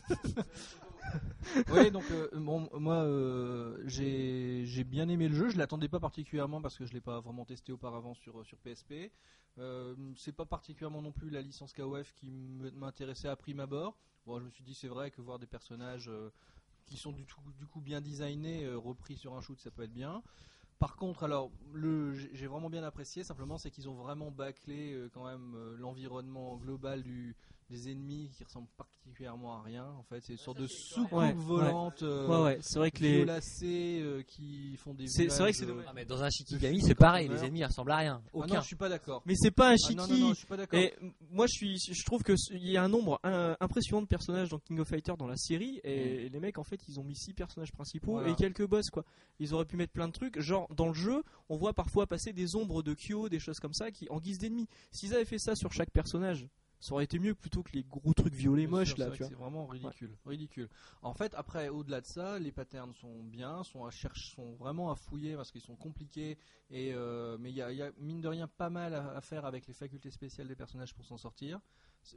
oui, 1.71 1.91
donc 1.91 2.03
euh, 2.12 2.29
bon, 2.33 2.69
moi 2.74 3.03
euh, 3.03 3.77
j'ai 3.85 4.83
bien 4.83 5.07
aimé 5.09 5.27
le 5.27 5.35
jeu. 5.35 5.50
Je 5.50 5.57
l'attendais 5.57 5.88
pas 5.88 6.00
particulièrement 6.00 6.62
parce 6.62 6.77
que 6.77 6.85
je 6.85 6.94
l'ai 6.94 7.01
pas 7.01 7.19
vraiment 7.19 7.45
testé 7.45 7.71
auparavant 7.71 8.13
sur 8.13 8.45
sur 8.45 8.57
PSP. 8.59 9.12
Euh, 9.59 9.95
c'est 10.15 10.35
pas 10.35 10.45
particulièrement 10.45 11.01
non 11.01 11.12
plus 11.12 11.30
la 11.30 11.41
licence 11.41 11.73
KOF 11.73 12.13
qui 12.13 12.30
m'intéressait 12.75 13.27
à 13.27 13.35
prime 13.35 13.59
abord. 13.59 13.97
Bon, 14.25 14.39
je 14.39 14.45
me 14.45 14.50
suis 14.51 14.63
dit 14.63 14.73
c'est 14.73 14.88
vrai 14.88 15.12
que 15.12 15.21
voir 15.21 15.39
des 15.39 15.47
personnages 15.47 16.12
qui 16.85 16.97
sont 16.97 17.12
du, 17.12 17.25
tout, 17.25 17.39
du 17.57 17.65
coup 17.65 17.81
bien 17.81 18.01
designés 18.01 18.68
repris 18.69 19.18
sur 19.18 19.35
un 19.35 19.41
shoot, 19.41 19.59
ça 19.59 19.71
peut 19.71 19.83
être 19.83 19.94
bien. 19.94 20.21
Par 20.79 20.95
contre, 20.95 21.24
alors, 21.24 21.51
j'ai 22.33 22.47
vraiment 22.47 22.69
bien 22.69 22.83
apprécié. 22.83 23.23
Simplement, 23.23 23.57
c'est 23.57 23.71
qu'ils 23.71 23.90
ont 23.90 23.95
vraiment 23.95 24.30
bâclé 24.30 24.94
euh, 24.94 25.09
quand 25.11 25.25
même 25.25 25.56
euh, 25.56 25.75
l'environnement 25.78 26.57
global 26.57 27.01
du, 27.01 27.35
des 27.69 27.92
ennemis 27.92 28.30
qui 28.36 28.44
ressemblent 28.44 28.68
particulièrement 28.78 29.57
à 29.59 29.62
rien. 29.62 29.86
En 30.00 30.04
fait, 30.04 30.21
c'est 30.21 30.33
une 30.33 30.40
sorte 30.40 30.57
de 30.59 30.68
soucoupe 30.68 31.12
Ouais, 31.12 31.28
ouais. 31.28 31.33
volante, 31.33 32.02
euh, 32.04 32.28
Ouais, 32.28 32.44
ouais, 32.44 32.57
c'est 32.62 32.80
vrai 32.80 32.92
que 32.92 33.02
les. 33.02 33.16
violacées, 33.18 34.00
euh, 34.02 34.24
qui 34.24 34.78
font 34.78 34.94
des. 34.94 35.07
C'est- 35.07 35.28
vrai 35.28 35.52
que 35.52 35.57
c'est 35.57 35.66
euh, 35.69 35.81
Ah, 35.88 35.92
mais 35.94 36.06
dans 36.06 36.24
un 36.24 36.30
Shikigami, 36.30 36.81
c'est 36.81 36.95
pareil, 36.95 37.28
les 37.28 37.44
ennemis 37.44 37.59
ils 37.59 37.66
ressemblent 37.66 37.92
à 37.92 37.97
rien. 37.97 38.21
Ah 38.26 38.30
Aucun. 38.33 38.56
non, 38.56 38.62
je 38.62 38.68
suis 38.68 38.76
pas 38.78 38.88
d'accord. 38.90 39.21
Mais 39.26 39.33
c'est 39.36 39.52
pas 39.52 39.69
un 39.71 39.74
Ah 39.74 39.78
shiki. 39.78 39.95
non, 39.95 40.07
non, 40.07 40.18
non, 40.18 40.30
je 40.30 40.38
suis 40.38 40.47
pas 40.47 40.57
d'accord. 40.57 40.80
Et 40.80 40.94
moi, 41.31 41.45
je 41.47 41.52
suis, 41.57 41.78
je 41.78 42.06
trouve 42.06 42.24
que 42.24 42.33
il 42.52 42.69
y 42.69 42.78
a 42.78 42.83
un 42.83 42.90
nombre 42.90 43.19
impressionnant 43.59 44.02
de 44.02 44.07
personnages 44.07 44.50
dans 44.50 44.59
King 44.59 44.80
of 44.80 44.88
Fighters 44.88 45.18
dans 45.18 45.28
la 45.28 45.36
série, 45.38 45.81
et 45.83 46.30
les 46.30 46.40
mecs, 46.40 46.57
en 46.57 46.64
fait, 46.64 46.80
ils 46.88 47.00
ont 47.00 47.04
mis 47.04 47.16
six 47.16 47.33
personnages 47.33 47.71
principaux 47.71 48.14
Voilà. 48.14 48.30
et 48.30 48.36
quelques 48.36 48.66
boss, 48.66 48.90
quoi. 48.90 49.04
Ils 49.40 49.54
auraient 49.54 49.66
pu 49.66 49.76
mettre 49.76 49.94
plein 49.94 50.07
de 50.07 50.14
trucs, 50.14 50.40
genre 50.40 50.74
dans 50.74 50.88
le 50.88 50.94
jeu, 50.94 51.21
on 51.50 51.57
voit 51.57 51.74
parfois 51.74 52.07
passer 52.07 52.31
des 52.33 52.56
ombres 52.56 52.81
de 52.81 52.94
Kyo, 52.94 53.28
des 53.30 53.40
choses 53.40 53.59
comme 53.59 53.74
ça, 53.74 53.92
qui 53.92 54.07
en 54.09 54.19
guise 54.19 54.38
d'ennemis. 54.40 54.68
S'ils 54.92 55.14
avaient 55.14 55.26
fait 55.26 55.38
ça 55.38 55.54
sur 55.56 55.74
chaque 55.74 55.92
personnage, 55.92 56.47
ça 56.79 56.93
aurait 56.93 57.05
été 57.05 57.19
mieux 57.19 57.33
plutôt 57.33 57.63
que 57.63 57.71
les 57.73 57.83
gros 57.83 58.13
trucs 58.13 58.33
violets 58.33 58.67
Bien 58.67 58.77
moches 58.77 58.89
sûr, 58.89 58.97
là, 58.99 59.05
c'est 59.05 59.09
vrai 59.09 59.17
tu 59.17 59.23
que 59.23 59.27
vois. 59.27 59.29
C'est 59.37 59.41
vraiment 59.41 59.65
ridicule, 59.65 60.15
ridicule. 60.25 60.69
En 61.01 61.13
fait, 61.13 61.33
après, 61.35 61.69
au-delà 61.69 62.01
de 62.01 62.05
ça, 62.05 62.39
les 62.39 62.51
patterns 62.51 62.93
sont 62.93 63.23
bien, 63.23 63.63
sont 63.63 63.85
à 63.85 63.89
chercher, 63.91 64.35
sont 64.35 64.53
vraiment 64.55 64.91
à 64.91 64.95
fouiller 64.95 65.35
parce 65.35 65.51
qu'ils 65.51 65.61
sont 65.61 65.75
compliqués. 65.75 66.37
Et 66.69 66.93
euh, 66.93 67.37
mais 67.39 67.49
il 67.49 67.55
y 67.55 67.61
a, 67.61 67.71
il 67.71 67.77
y 67.77 67.81
a, 67.81 67.91
mine 67.97 68.21
de 68.21 68.27
rien 68.27 68.47
pas 68.47 68.69
mal 68.69 68.93
à, 68.93 69.11
à 69.15 69.21
faire 69.21 69.45
avec 69.45 69.67
les 69.67 69.73
facultés 69.73 70.11
spéciales 70.11 70.47
des 70.47 70.55
personnages 70.55 70.93
pour 70.93 71.05
s'en 71.05 71.17
sortir. 71.17 71.59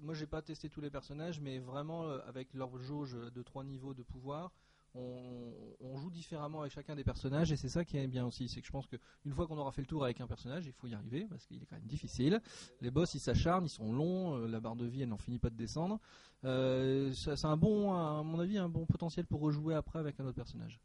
Moi, 0.02 0.14
j'ai 0.14 0.26
pas 0.26 0.42
testé 0.42 0.68
tous 0.68 0.80
les 0.80 0.90
personnages, 0.90 1.40
mais 1.40 1.58
vraiment 1.58 2.04
euh, 2.04 2.18
avec 2.26 2.52
leur 2.54 2.78
jauge 2.78 3.16
de 3.34 3.42
trois 3.42 3.64
niveaux 3.64 3.94
de 3.94 4.02
pouvoir. 4.02 4.52
On, 4.94 5.97
joue 5.97 6.11
différemment 6.11 6.61
avec 6.61 6.73
chacun 6.73 6.94
des 6.94 7.04
personnages 7.04 7.52
et 7.52 7.56
c'est 7.56 7.68
ça 7.68 7.85
qui 7.85 7.99
est 7.99 8.06
bien 8.06 8.25
aussi, 8.25 8.49
c'est 8.49 8.61
que 8.61 8.66
je 8.66 8.73
pense 8.73 8.87
qu'une 8.87 9.32
fois 9.32 9.47
qu'on 9.47 9.59
aura 9.59 9.70
fait 9.70 9.82
le 9.82 9.87
tour 9.87 10.02
avec 10.02 10.20
un 10.20 10.26
personnage, 10.26 10.64
il 10.66 10.73
faut 10.73 10.87
y 10.87 10.94
arriver 10.94 11.26
parce 11.28 11.44
qu'il 11.44 11.62
est 11.62 11.66
quand 11.66 11.76
même 11.76 11.87
difficile. 11.87 12.40
Les 12.80 12.90
boss 12.90 13.14
ils 13.14 13.20
s'acharnent, 13.20 13.66
ils 13.66 13.70
sont 13.70 13.92
longs, 13.92 14.37
euh, 14.37 14.49
la 14.49 14.61
barre 14.61 14.76
de 14.76 14.87
vie 14.87 15.02
elle 15.02 15.11
n'en 15.11 15.18
finit 15.18 15.38
pas 15.38 15.50
de 15.50 15.56
descendre. 15.56 16.00
Euh, 16.44 17.12
c'est 17.12 17.44
un 17.44 17.56
bon 17.56 18.87
potentiel 18.87 19.26
pour 19.26 19.40
rejouer 19.40 19.75
après 19.75 19.99
avec 19.99 20.18
un 20.20 20.25
autre 20.25 20.37
personnage. 20.37 20.80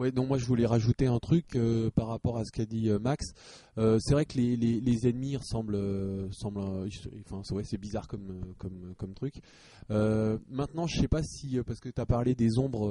Ouais, 0.00 0.10
donc 0.10 0.28
moi 0.28 0.38
je 0.38 0.46
voulais 0.46 0.64
rajouter 0.64 1.06
un 1.08 1.18
truc 1.18 1.56
euh, 1.56 1.90
par 1.90 2.06
rapport 2.06 2.38
à 2.38 2.46
ce 2.46 2.50
qu'a 2.50 2.64
dit 2.64 2.88
euh, 2.88 2.98
Max. 2.98 3.34
Euh, 3.76 3.98
c'est 4.00 4.14
vrai 4.14 4.24
que 4.24 4.38
les, 4.38 4.56
les, 4.56 5.06
ennemis 5.06 5.36
ressemblent, 5.36 5.78
semblent, 6.32 6.88
enfin 7.30 7.42
c'est 7.64 7.76
bizarre 7.76 8.08
comme 8.08 8.54
comme 8.56 8.94
comme 8.96 9.12
truc. 9.12 9.42
Maintenant, 9.90 10.86
je 10.86 10.98
sais 10.98 11.08
pas 11.08 11.22
si 11.22 11.58
parce 11.66 11.80
que 11.80 11.90
tu 11.90 12.00
as 12.00 12.06
parlé 12.06 12.34
des 12.34 12.58
ombres 12.58 12.88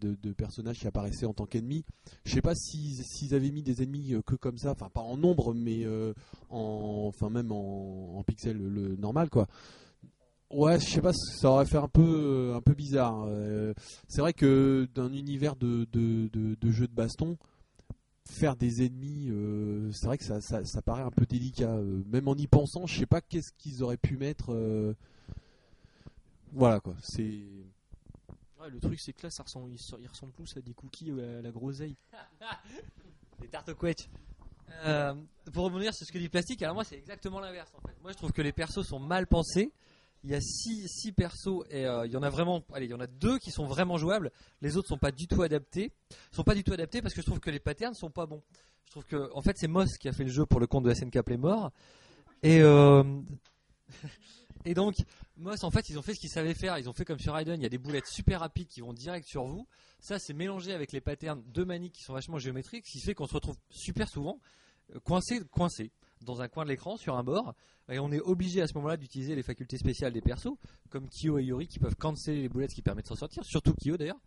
de, 0.00 0.16
de 0.22 0.32
personnages 0.32 0.78
qui 0.78 0.86
apparaissaient 0.86 1.26
en 1.26 1.34
tant 1.34 1.44
qu'ennemis. 1.44 1.84
Je 2.24 2.32
sais 2.32 2.42
pas 2.42 2.54
s'ils 2.54 3.04
s'ils 3.04 3.34
avaient 3.34 3.50
mis 3.50 3.62
des 3.62 3.82
ennemis 3.82 4.14
que 4.24 4.34
comme 4.34 4.56
ça, 4.56 4.70
enfin 4.70 4.88
pas 4.88 5.02
en 5.02 5.18
nombre, 5.18 5.52
mais 5.52 5.86
en, 6.48 7.04
enfin 7.06 7.28
même 7.28 7.52
en, 7.52 8.16
en 8.16 8.22
pixel 8.22 8.56
le 8.56 8.96
normal 8.96 9.28
quoi. 9.28 9.46
Ouais, 10.50 10.78
je 10.78 10.86
sais 10.86 11.00
pas, 11.00 11.12
ça 11.12 11.50
aurait 11.50 11.66
fait 11.66 11.76
un 11.76 11.88
peu 11.88 12.52
un 12.54 12.60
peu 12.60 12.74
bizarre. 12.74 13.24
Euh, 13.26 13.74
c'est 14.08 14.20
vrai 14.20 14.32
que 14.32 14.88
d'un 14.94 15.12
univers 15.12 15.56
de, 15.56 15.86
de, 15.92 16.28
de, 16.28 16.54
de 16.54 16.70
jeux 16.70 16.86
de 16.86 16.94
baston, 16.94 17.36
faire 18.30 18.54
des 18.56 18.84
ennemis, 18.86 19.28
euh, 19.30 19.90
c'est 19.92 20.06
vrai 20.06 20.18
que 20.18 20.24
ça, 20.24 20.40
ça, 20.40 20.64
ça 20.64 20.82
paraît 20.82 21.02
un 21.02 21.10
peu 21.10 21.26
délicat. 21.26 21.70
euh, 21.74 22.02
même 22.06 22.28
en 22.28 22.34
y 22.36 22.46
pensant, 22.46 22.86
je 22.86 22.96
sais 23.00 23.06
pas 23.06 23.20
qu'est-ce 23.20 23.52
qu'ils 23.58 23.82
auraient 23.82 23.96
pu 23.96 24.16
mettre. 24.16 24.54
Voilà 26.52 26.80
quoi. 26.80 26.94
C'est. 27.02 27.42
Ouais, 28.60 28.70
le 28.70 28.80
truc 28.80 28.98
c'est 29.00 29.12
que 29.12 29.24
là 29.24 29.30
ça 29.30 29.42
ressemble, 29.42 29.70
il, 29.72 29.78
il 30.00 30.08
ressemble 30.08 30.32
plus 30.32 30.56
à 30.56 30.60
des 30.60 30.72
cookies 30.72 31.10
euh, 31.10 31.40
à 31.40 31.42
la 31.42 31.50
groseille. 31.50 31.96
Des 33.40 33.48
tartes 33.48 33.68
au 33.68 33.74
quetch. 33.74 34.08
Euh, 34.86 35.14
pour 35.52 35.64
rebondir 35.64 35.92
sur 35.94 36.06
ce 36.06 36.12
que 36.12 36.18
dit 36.18 36.30
Plastique, 36.30 36.62
alors 36.62 36.74
moi 36.74 36.84
c'est 36.84 36.96
exactement 36.96 37.38
l'inverse 37.38 37.70
en 37.76 37.86
fait. 37.86 37.94
Moi 38.00 38.12
je 38.12 38.16
trouve 38.16 38.32
que 38.32 38.40
les 38.42 38.52
persos 38.52 38.86
sont 38.86 38.98
mal 38.98 39.26
pensés. 39.26 39.72
Il 40.26 40.32
y 40.32 40.34
a 40.34 40.40
6 40.40 40.88
six, 40.88 41.12
persos 41.12 41.64
et 41.70 41.86
euh, 41.86 42.04
il 42.04 42.10
y 42.10 42.16
en 42.16 42.22
a 42.24 42.30
vraiment, 42.30 42.64
allez, 42.72 42.86
il 42.86 42.90
y 42.90 42.94
en 42.94 42.98
a 42.98 43.06
deux 43.06 43.38
qui 43.38 43.52
sont 43.52 43.64
vraiment 43.64 43.96
jouables. 43.96 44.32
Les 44.60 44.76
autres 44.76 44.88
sont 44.88 44.98
pas 44.98 45.12
du 45.12 45.28
tout 45.28 45.42
adaptés. 45.42 45.92
Sont 46.32 46.42
pas 46.42 46.56
du 46.56 46.64
tout 46.64 46.72
adaptés 46.72 47.00
parce 47.00 47.14
que 47.14 47.20
je 47.20 47.26
trouve 47.26 47.38
que 47.38 47.48
les 47.48 47.60
patterns 47.60 47.94
sont 47.94 48.10
pas 48.10 48.26
bons. 48.26 48.42
Je 48.86 48.90
trouve 48.90 49.04
que, 49.04 49.30
en 49.34 49.40
fait, 49.40 49.56
c'est 49.56 49.68
Moss 49.68 49.96
qui 49.98 50.08
a 50.08 50.12
fait 50.12 50.24
le 50.24 50.30
jeu 50.30 50.44
pour 50.44 50.58
le 50.58 50.66
compte 50.66 50.82
de 50.82 50.92
SNK 50.92 51.22
Playmore. 51.22 51.70
Et 52.42 52.60
euh, 52.60 53.04
et 54.64 54.74
donc 54.74 54.96
Moss, 55.36 55.62
en 55.62 55.70
fait, 55.70 55.88
ils 55.90 55.96
ont 55.96 56.02
fait 56.02 56.14
ce 56.14 56.18
qu'ils 56.18 56.30
savaient 56.30 56.54
faire. 56.54 56.76
Ils 56.76 56.88
ont 56.88 56.92
fait 56.92 57.04
comme 57.04 57.20
sur 57.20 57.32
Raiden, 57.32 57.60
il 57.60 57.62
y 57.62 57.66
a 57.66 57.70
des 57.70 57.78
boulettes 57.78 58.08
super 58.08 58.40
rapides 58.40 58.66
qui 58.66 58.80
vont 58.80 58.92
direct 58.92 59.28
sur 59.28 59.44
vous. 59.44 59.68
Ça, 60.00 60.18
c'est 60.18 60.34
mélangé 60.34 60.72
avec 60.72 60.90
les 60.90 61.00
patterns 61.00 61.44
de 61.52 61.62
manique 61.62 61.92
qui 61.92 62.02
sont 62.02 62.14
vachement 62.14 62.38
géométriques, 62.38 62.84
ce 62.88 62.92
qui 62.98 63.00
fait 63.00 63.14
qu'on 63.14 63.28
se 63.28 63.34
retrouve 63.34 63.56
super 63.70 64.08
souvent 64.08 64.40
euh, 64.92 64.98
coincé, 64.98 65.40
coincé 65.52 65.92
dans 66.22 66.40
un 66.42 66.48
coin 66.48 66.64
de 66.64 66.70
l'écran 66.70 66.96
sur 66.96 67.16
un 67.16 67.22
bord, 67.24 67.54
et 67.88 67.98
on 67.98 68.10
est 68.10 68.20
obligé 68.20 68.62
à 68.62 68.66
ce 68.66 68.74
moment-là 68.74 68.96
d'utiliser 68.96 69.34
les 69.34 69.42
facultés 69.42 69.78
spéciales 69.78 70.12
des 70.12 70.20
persos, 70.20 70.56
comme 70.90 71.08
Kyo 71.08 71.38
et 71.38 71.44
Yori 71.44 71.68
qui 71.68 71.78
peuvent 71.78 71.96
canceller 71.96 72.42
les 72.42 72.48
boulettes, 72.48 72.72
qui 72.74 72.82
permet 72.82 73.02
de 73.02 73.06
s'en 73.06 73.14
sortir, 73.14 73.44
surtout 73.44 73.74
Kyo 73.74 73.96
d'ailleurs. 73.96 74.18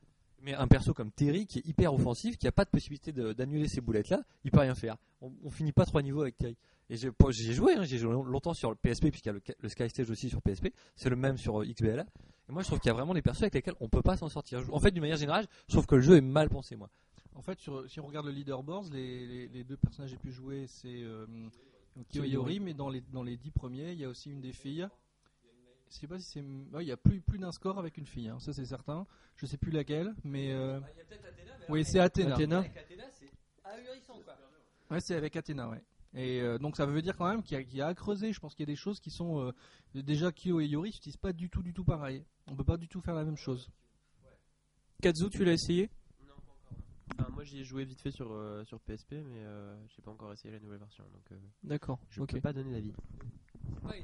Mais 0.42 0.54
un 0.54 0.70
perso 0.70 0.94
comme 0.94 1.12
Terry 1.12 1.46
qui 1.46 1.60
est 1.60 1.66
hyper 1.68 1.94
offensif, 1.94 2.38
qui 2.38 2.48
a 2.48 2.54
pas 2.54 2.64
de 2.64 2.70
possibilité 2.70 3.12
d'annuler 3.12 3.68
ces 3.68 3.82
boulettes-là, 3.82 4.24
il 4.46 4.52
peut 4.52 4.62
rien 4.62 4.74
faire. 4.76 4.96
On, 5.20 5.34
on 5.44 5.50
finit 5.50 5.74
pas 5.74 5.86
trois 5.86 6.02
niveaux 6.02 6.22
avec 6.22 6.38
Terry. 6.38 6.56
Et 6.90 6.96
j'ai 6.96 7.12
pas- 7.12 7.30
j'ai 7.32 7.52
joué, 7.54 7.74
hein, 7.76 7.84
joué 7.84 8.14
longtemps 8.26 8.54
sur 8.54 8.70
le 8.70 8.78
PSP, 8.78 9.10
puisqu'il 9.12 9.28
y 9.28 9.32
a 9.32 9.40
le, 9.60 9.70
Sky 9.70 9.90
Stage 9.90 10.10
aussi 10.10 10.30
sur 10.30 10.42
PSP, 10.42 10.70
c'est 10.96 11.10
le 11.10 11.18
même 11.18 11.38
sur 11.38 11.62
euh, 11.62 11.66
XBLA. 11.66 12.06
Et 12.48 12.52
moi 12.54 12.62
je 12.62 12.68
trouve 12.68 12.80
qu'il 12.80 12.88
y 12.88 12.92
a 12.92 12.94
vraiment 12.94 13.14
des 13.14 13.22
persos 13.22 13.44
avec 13.44 13.54
lesquels 13.54 13.76
on 13.82 13.90
peut 13.90 14.02
pas 14.02 14.16
s'en 14.16 14.30
sortir. 14.30 14.64
En 14.72 14.80
fait, 14.80 14.92
d'une 14.92 15.02
manière 15.02 15.18
générale, 15.18 15.46
je 15.68 15.74
trouve 15.74 15.86
que 15.86 15.96
le 15.96 16.02
jeu 16.02 16.16
est 16.16 16.22
mal 16.22 16.48
pensé, 16.50 16.78
moi. 16.78 16.90
En 17.36 17.42
fait, 17.42 17.60
si 17.60 18.00
on 18.00 18.08
regarde 18.08 18.26
le 18.26 18.32
leaderboard, 18.32 18.92
les, 18.94 19.26
les, 19.28 19.48
les 19.50 19.64
deux 19.66 19.78
personnages 19.78 20.12
les 20.12 20.18
plus 20.18 20.32
joués, 20.32 20.66
c'est 20.68 21.04
euh, 21.04 21.26
Kiyoyori, 22.06 22.60
mais 22.60 22.74
dans 22.74 22.90
les, 22.90 23.02
dans 23.02 23.24
les 23.24 23.38
dix 23.38 23.52
premiers, 23.52 23.92
il 23.94 24.00
y 24.00 24.06
a 24.06 24.10
aussi 24.10 24.30
une 24.32 24.42
des 24.42 24.54
filles. 24.54 24.88
Je 25.90 25.96
sais 25.96 26.08
pas 26.08 26.20
si 26.20 26.30
c'est. 26.30 26.42
ouais, 26.42 26.84
il 26.86 26.88
y 26.88 26.92
a 26.92 26.98
plus, 26.98 27.20
plus 27.22 27.40
d'un 27.40 27.52
score 27.52 27.80
avec 27.80 27.98
une 27.98 28.06
fille, 28.06 28.28
hein, 28.30 28.40
ça 28.40 28.54
c'est 28.54 28.66
certain. 28.66 29.08
Je 29.36 29.46
sais 29.48 29.58
plus 29.58 29.72
laquelle, 29.72 30.14
mais. 30.24 30.52
euh, 30.54 30.80
Oui, 31.70 31.84
c'est 31.84 32.00
Athéna. 32.00 32.36
Athéna. 32.36 32.64
c'est 33.12 33.32
ahurissant 33.64 34.20
quoi. 34.24 34.36
Ouais, 34.92 35.00
c'est 35.02 35.16
avec 35.16 35.36
Athéna, 35.36 35.68
ouais. 35.70 35.82
Et 36.16 36.42
euh, 36.42 36.58
donc 36.58 36.76
ça 36.78 36.86
veut 36.86 37.02
dire 37.02 37.16
quand 37.18 37.28
même 37.30 37.44
qu'il 37.44 37.58
y, 37.58 37.60
a- 37.60 37.64
qu'il 37.64 37.78
y 37.78 37.82
a 37.82 37.88
à 37.88 37.94
creuser. 37.96 38.34
Je 38.34 38.40
pense 38.40 38.54
qu'il 38.56 38.64
y 38.68 38.70
a 38.70 38.74
des 38.74 38.76
choses 38.76 39.00
qui 39.00 39.10
sont. 39.12 39.40
euh, 39.42 39.52
déjà, 39.96 40.32
Kyo 40.32 40.60
et 40.60 40.66
Yori 40.68 40.90
n'utilisent 40.90 41.18
pas 41.18 41.34
du 41.34 41.50
tout, 41.50 41.62
du 41.64 41.74
tout 41.74 41.84
pareil. 41.84 42.24
On 42.48 42.56
peut 42.56 42.64
pas 42.64 42.78
du 42.78 42.88
tout 42.88 43.02
faire 43.02 43.16
la 43.16 43.24
même 43.26 43.38
chose. 43.38 43.70
Kazu, 45.02 45.30
tu 45.30 45.44
l'as 45.46 45.54
essayé? 45.54 45.90
Moi 47.40 47.46
j'y 47.46 47.62
ai 47.62 47.64
joué 47.64 47.86
vite 47.86 48.02
fait 48.02 48.12
sur, 48.12 48.34
euh, 48.34 48.66
sur 48.66 48.82
PSP, 48.82 49.14
mais 49.14 49.46
euh, 49.46 49.74
j'ai 49.96 50.02
pas 50.02 50.12
encore 50.12 50.34
essayé 50.34 50.54
la 50.54 50.60
nouvelle 50.60 50.80
version, 50.80 51.06
donc 51.14 51.24
euh, 51.32 51.36
D'accord. 51.64 51.98
je 52.10 52.20
Ok. 52.22 52.34
peux 52.34 52.42
pas 52.42 52.52
donner 52.52 52.74
d'avis. 52.74 52.92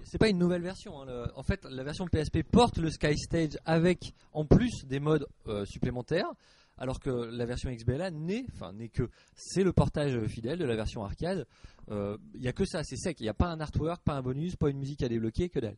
C'est 0.06 0.18
pas 0.18 0.30
une 0.30 0.38
nouvelle 0.38 0.62
version. 0.62 1.01
hein, 1.01 1.06
le- 1.06 1.27
En 1.38 1.44
fait, 1.44 1.65
la 1.65 1.84
version 1.84 2.08
PSP 2.08 2.44
porte 2.44 2.77
le 2.77 2.89
Sky 2.89 3.18
Stage 3.18 3.58
avec 3.65 4.13
en 4.32 4.46
plus 4.46 4.86
des 4.86 5.01
modes 5.01 5.27
euh, 5.48 5.65
supplémentaires, 5.65 6.30
alors 6.77 7.01
que 7.01 7.10
la 7.10 7.46
version 7.46 7.70
XBLA 7.74 8.10
n'est, 8.12 8.46
enfin 8.54 8.72
n'est 8.72 8.88
que 8.88 9.10
c'est 9.36 9.65
le 9.65 9.74
portage 9.74 10.18
fidèle 10.27 10.58
de 10.58 10.65
la 10.65 10.77
version 10.77 11.04
arcade. 11.04 11.46
Il 11.89 12.18
y 12.42 12.48
a 12.48 12.54
que 12.54 12.63
ça, 12.63 12.84
c'est 12.86 12.96
sec. 12.96 13.20
Il 13.20 13.24
n'y 13.24 13.30
a 13.30 13.34
pas 13.34 13.50
un 13.50 13.60
artwork, 13.60 14.01
pas 14.01 14.13
un 14.15 14.22
bonus, 14.22 14.56
pas 14.56 14.70
une 14.70 14.77
musique 14.80 15.04
à 15.04 15.10
débloquer, 15.10 15.50
que 15.50 15.60
dalle. 15.60 15.75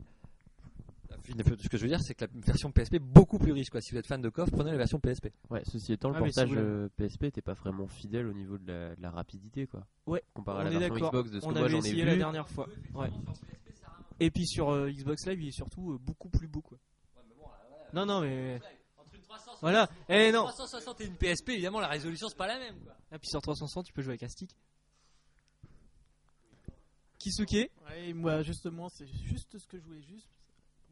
Ce 1.28 1.68
que 1.68 1.76
je 1.76 1.82
veux 1.82 1.88
dire, 1.88 2.00
c'est 2.00 2.14
que 2.14 2.24
la 2.24 2.30
version 2.34 2.70
PSP 2.72 2.94
est 2.94 2.98
beaucoup 2.98 3.38
plus 3.38 3.52
riche. 3.52 3.68
Quoi. 3.70 3.80
Si 3.80 3.92
vous 3.92 3.98
êtes 3.98 4.06
fan 4.06 4.20
de 4.20 4.28
KOF, 4.30 4.50
prenez 4.50 4.70
la 4.70 4.76
version 4.78 4.98
PSP. 4.98 5.28
Ouais, 5.50 5.62
ceci 5.70 5.92
étant, 5.92 6.08
le 6.10 6.14
Ah, 6.16 6.18
si 6.18 6.24
portage 6.24 6.50
l'avez- 6.54 6.60
euh, 6.66 6.88
PSP 6.96 7.24
était 7.24 7.42
pas 7.42 7.52
vraiment 7.54 7.86
fidèle 7.86 8.26
au 8.26 8.32
niveau 8.32 8.56
de 8.58 8.66
la, 8.72 8.96
de 8.96 9.02
la 9.02 9.10
rapidité, 9.10 9.66
quoi. 9.66 9.86
Ouais, 10.06 10.22
Comparé 10.34 10.64
on 10.64 10.66
à 10.66 10.70
est 10.70 10.74
la 10.74 10.88
version. 10.88 11.08
Xbox 11.08 11.30
de 11.30 11.40
ce 11.40 11.46
On 11.46 11.52
que 11.52 11.58
moi 11.58 11.68
j'en 11.68 11.80
ai 11.82 11.92
vu. 11.92 12.04
la 12.04 12.16
dernière 12.16 12.48
fois. 12.48 12.68
Ouais. 12.94 13.10
Et 14.20 14.30
puis 14.30 14.46
sur 14.46 14.70
euh, 14.70 14.90
Xbox 14.90 15.26
Live, 15.26 15.42
il 15.42 15.48
est 15.48 15.52
surtout 15.52 15.92
euh, 15.92 15.98
beaucoup 15.98 16.28
plus 16.30 16.48
beau 16.48 16.60
quoi. 16.62 16.78
Non 17.92 18.04
non 18.04 18.20
mais 18.22 18.60
Entre 18.98 19.14
une 19.14 19.20
360 19.20 19.58
voilà. 19.60 19.88
Eh 20.08 20.32
non. 20.32 20.42
360 20.44 21.00
et 21.02 21.06
une 21.06 21.14
PSP, 21.16 21.50
évidemment, 21.50 21.80
la 21.80 21.88
résolution 21.88 22.28
c'est 22.28 22.36
pas 22.36 22.46
la 22.48 22.58
même. 22.58 22.78
Quoi. 22.80 22.94
Et 23.12 23.18
puis 23.18 23.28
sur 23.28 23.40
360, 23.40 23.86
tu 23.86 23.92
peux 23.92 24.02
jouer 24.02 24.12
avec 24.12 24.22
un 24.24 24.28
stick. 24.28 24.50
Kisuke? 27.18 27.70
Ouais, 27.88 28.12
moi 28.14 28.42
justement, 28.42 28.88
c'est 28.88 29.06
juste 29.06 29.58
ce 29.58 29.66
que 29.66 29.78
je 29.78 29.84
voulais 29.84 30.02
juste 30.02 30.28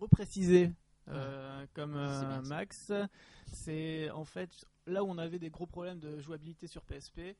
repréciser. 0.00 0.72
euh, 1.08 1.64
comme 1.74 1.94
euh. 1.94 2.42
Max, 2.42 2.90
c'est 3.52 4.10
en 4.10 4.24
fait 4.24 4.50
là 4.86 5.04
où 5.04 5.08
on 5.08 5.18
avait 5.18 5.38
des 5.38 5.50
gros 5.50 5.66
problèmes 5.66 6.00
de 6.00 6.18
jouabilité 6.18 6.66
sur 6.66 6.82
PSP, 6.82 7.36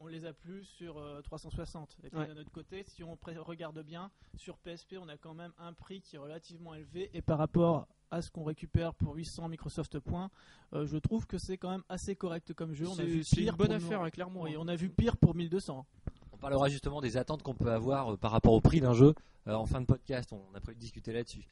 on 0.00 0.08
les 0.08 0.24
a 0.26 0.32
plus 0.32 0.64
sur 0.64 0.98
euh, 0.98 1.20
360. 1.22 1.96
Et 2.04 2.10
puis 2.10 2.18
Ouais. 2.18 2.26
d'un 2.26 2.36
autre 2.36 2.50
côté, 2.50 2.82
si 2.86 3.02
on 3.04 3.16
regarde 3.44 3.80
bien, 3.82 4.10
sur 4.36 4.58
PSP, 4.58 4.96
on 5.00 5.08
a 5.08 5.16
quand 5.16 5.34
même 5.34 5.52
un 5.58 5.72
prix 5.72 6.00
qui 6.02 6.16
est 6.16 6.18
relativement 6.18 6.74
élevé 6.74 7.10
et 7.14 7.22
par 7.22 7.38
rapport 7.38 7.86
à 8.10 8.22
ce 8.22 8.30
qu'on 8.30 8.44
récupère 8.44 8.92
pour 8.94 9.14
800 9.14 9.48
Microsoft 9.48 9.98
points, 9.98 10.30
euh, 10.74 10.86
je 10.86 10.96
trouve 10.98 11.26
que 11.26 11.38
c'est 11.38 11.56
quand 11.58 11.70
même 11.70 11.82
assez 11.88 12.14
correct 12.14 12.52
comme 12.54 12.72
jeu. 12.74 12.86
On 12.88 12.92
a 12.92 12.96
C'est 12.96 13.04
vu 13.06 13.22
pire 13.24 13.52
une 13.52 13.56
bonne 13.56 13.72
affaire 13.72 14.02
hein, 14.02 14.10
clairement. 14.10 14.42
Oui, 14.42 14.54
hein. 14.54 14.58
on 14.60 14.68
a 14.68 14.76
vu 14.76 14.90
pire 14.90 15.16
pour 15.16 15.34
1200. 15.34 15.86
On 16.32 16.36
parlera 16.36 16.68
justement 16.68 17.00
des 17.00 17.16
attentes 17.16 17.42
qu'on 17.42 17.54
peut 17.54 17.70
avoir 17.72 18.12
euh, 18.12 18.16
par 18.16 18.30
rapport 18.32 18.52
au 18.52 18.60
prix 18.60 18.80
d'un 18.80 18.92
jeu 18.92 19.14
euh, 19.48 19.54
en 19.54 19.64
fin 19.66 19.80
de 19.80 19.86
podcast. 19.86 20.32
On 20.32 20.54
a 20.54 20.60
prévu 20.60 20.76
de 20.76 20.80
discuter 20.80 21.12
là-dessus. 21.12 21.48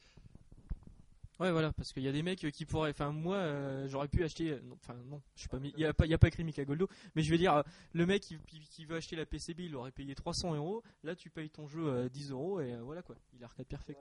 Ouais, 1.39 1.51
voilà, 1.51 1.73
parce 1.73 1.91
qu'il 1.91 2.03
y 2.03 2.07
a 2.07 2.13
des 2.13 2.23
mecs 2.23 2.43
euh, 2.45 2.49
qui 2.49 2.65
pourraient. 2.65 2.91
Enfin, 2.91 3.11
moi, 3.11 3.35
euh, 3.35 3.87
j'aurais 3.89 4.07
pu 4.07 4.23
acheter. 4.23 4.51
euh, 4.51 4.61
Enfin, 4.73 4.95
non, 5.09 5.21
je 5.35 5.41
suis 5.41 5.49
pas. 5.49 5.57
Il 5.61 5.77
y 5.77 5.85
a 5.85 5.93
pas, 5.93 6.05
il 6.05 6.11
y 6.11 6.13
a 6.13 6.17
pas 6.17 6.29
écrit 6.29 6.43
Mika 6.45 6.63
Goldo, 6.63 6.87
mais 7.13 7.23
je 7.23 7.31
veux 7.31 7.37
dire, 7.37 7.55
euh, 7.55 7.63
le 7.93 8.05
mec 8.05 8.23
qui, 8.23 8.85
veut 8.85 8.95
acheter 8.95 9.17
la 9.17 9.25
PCB, 9.25 9.65
il 9.65 9.75
aurait 9.75 9.91
payé 9.91 10.15
300 10.15 10.55
euros. 10.55 10.81
Là, 11.03 11.13
tu 11.15 11.29
payes 11.29 11.49
ton 11.49 11.67
jeu 11.67 11.85
euh, 11.85 12.09
10 12.09 12.31
euros 12.31 12.61
et 12.61 12.73
euh, 12.73 12.81
voilà 12.83 13.01
quoi. 13.01 13.15
Il 13.33 13.41
est 13.41 13.45
arcade 13.45 13.67
perfect. 13.67 13.99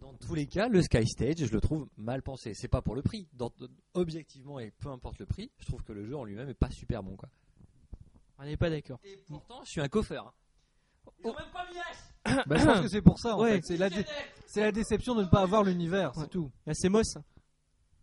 Dans 0.00 0.12
tous 0.14 0.34
les 0.34 0.46
cas, 0.46 0.68
le 0.68 0.82
Sky 0.82 1.06
Stage, 1.06 1.38
je 1.38 1.52
le 1.52 1.60
trouve 1.60 1.88
mal 1.96 2.22
pensé. 2.22 2.52
C'est 2.54 2.68
pas 2.68 2.80
pour 2.82 2.94
le 2.94 3.02
prix. 3.02 3.26
Dans- 3.34 3.52
objectivement, 3.94 4.58
et 4.58 4.70
peu 4.70 4.88
importe 4.88 5.18
le 5.18 5.26
prix, 5.26 5.50
je 5.58 5.66
trouve 5.66 5.82
que 5.82 5.92
le 5.92 6.04
jeu 6.06 6.16
en 6.16 6.24
lui-même 6.24 6.48
est 6.48 6.54
pas 6.54 6.70
super 6.70 7.02
bon. 7.02 7.16
Quoi. 7.16 7.28
On 8.38 8.44
n'est 8.44 8.56
pas 8.58 8.70
d'accord. 8.70 9.00
Et 9.04 9.16
pourtant, 9.26 9.62
je 9.64 9.70
suis 9.70 9.80
un 9.80 9.88
coffeur. 9.88 10.34
Ils 11.24 11.26
ont 11.28 11.34
même 11.34 11.50
pas 11.52 11.66
mis 11.70 11.76
H 11.78 12.44
Bah, 12.46 12.56
je 12.58 12.64
pense 12.64 12.80
que 12.80 12.88
c'est 12.88 13.02
pour 13.02 13.18
ça, 13.18 13.36
en 13.36 13.40
Ouais. 13.42 13.56
fait. 13.56 13.62
C'est 13.66 13.76
la, 13.76 13.88
dé- 13.90 14.04
c'est 14.46 14.60
la 14.62 14.72
déception 14.72 15.14
de 15.14 15.22
ne 15.22 15.28
pas 15.28 15.40
avoir 15.42 15.62
l'univers, 15.62 16.12
c'est 16.14 16.20
Ouais. 16.22 16.26
tout. 16.28 16.50
Là, 16.66 16.74
c'est 16.74 16.88
Moss. 16.88 17.16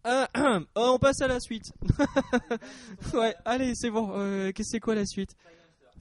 Ah, 0.05 0.27
oh, 0.75 0.91
on 0.95 0.99
passe 0.99 1.21
à 1.21 1.27
la 1.29 1.39
suite. 1.39 1.71
ouais, 3.13 3.33
allez, 3.45 3.73
c'est 3.75 3.89
bon. 3.89 4.11
Euh, 4.13 4.51
Qu'est-ce 4.51 4.67
que 4.67 4.71
c'est 4.71 4.79
quoi 4.81 4.95
la 4.95 5.05
suite? 5.05 5.35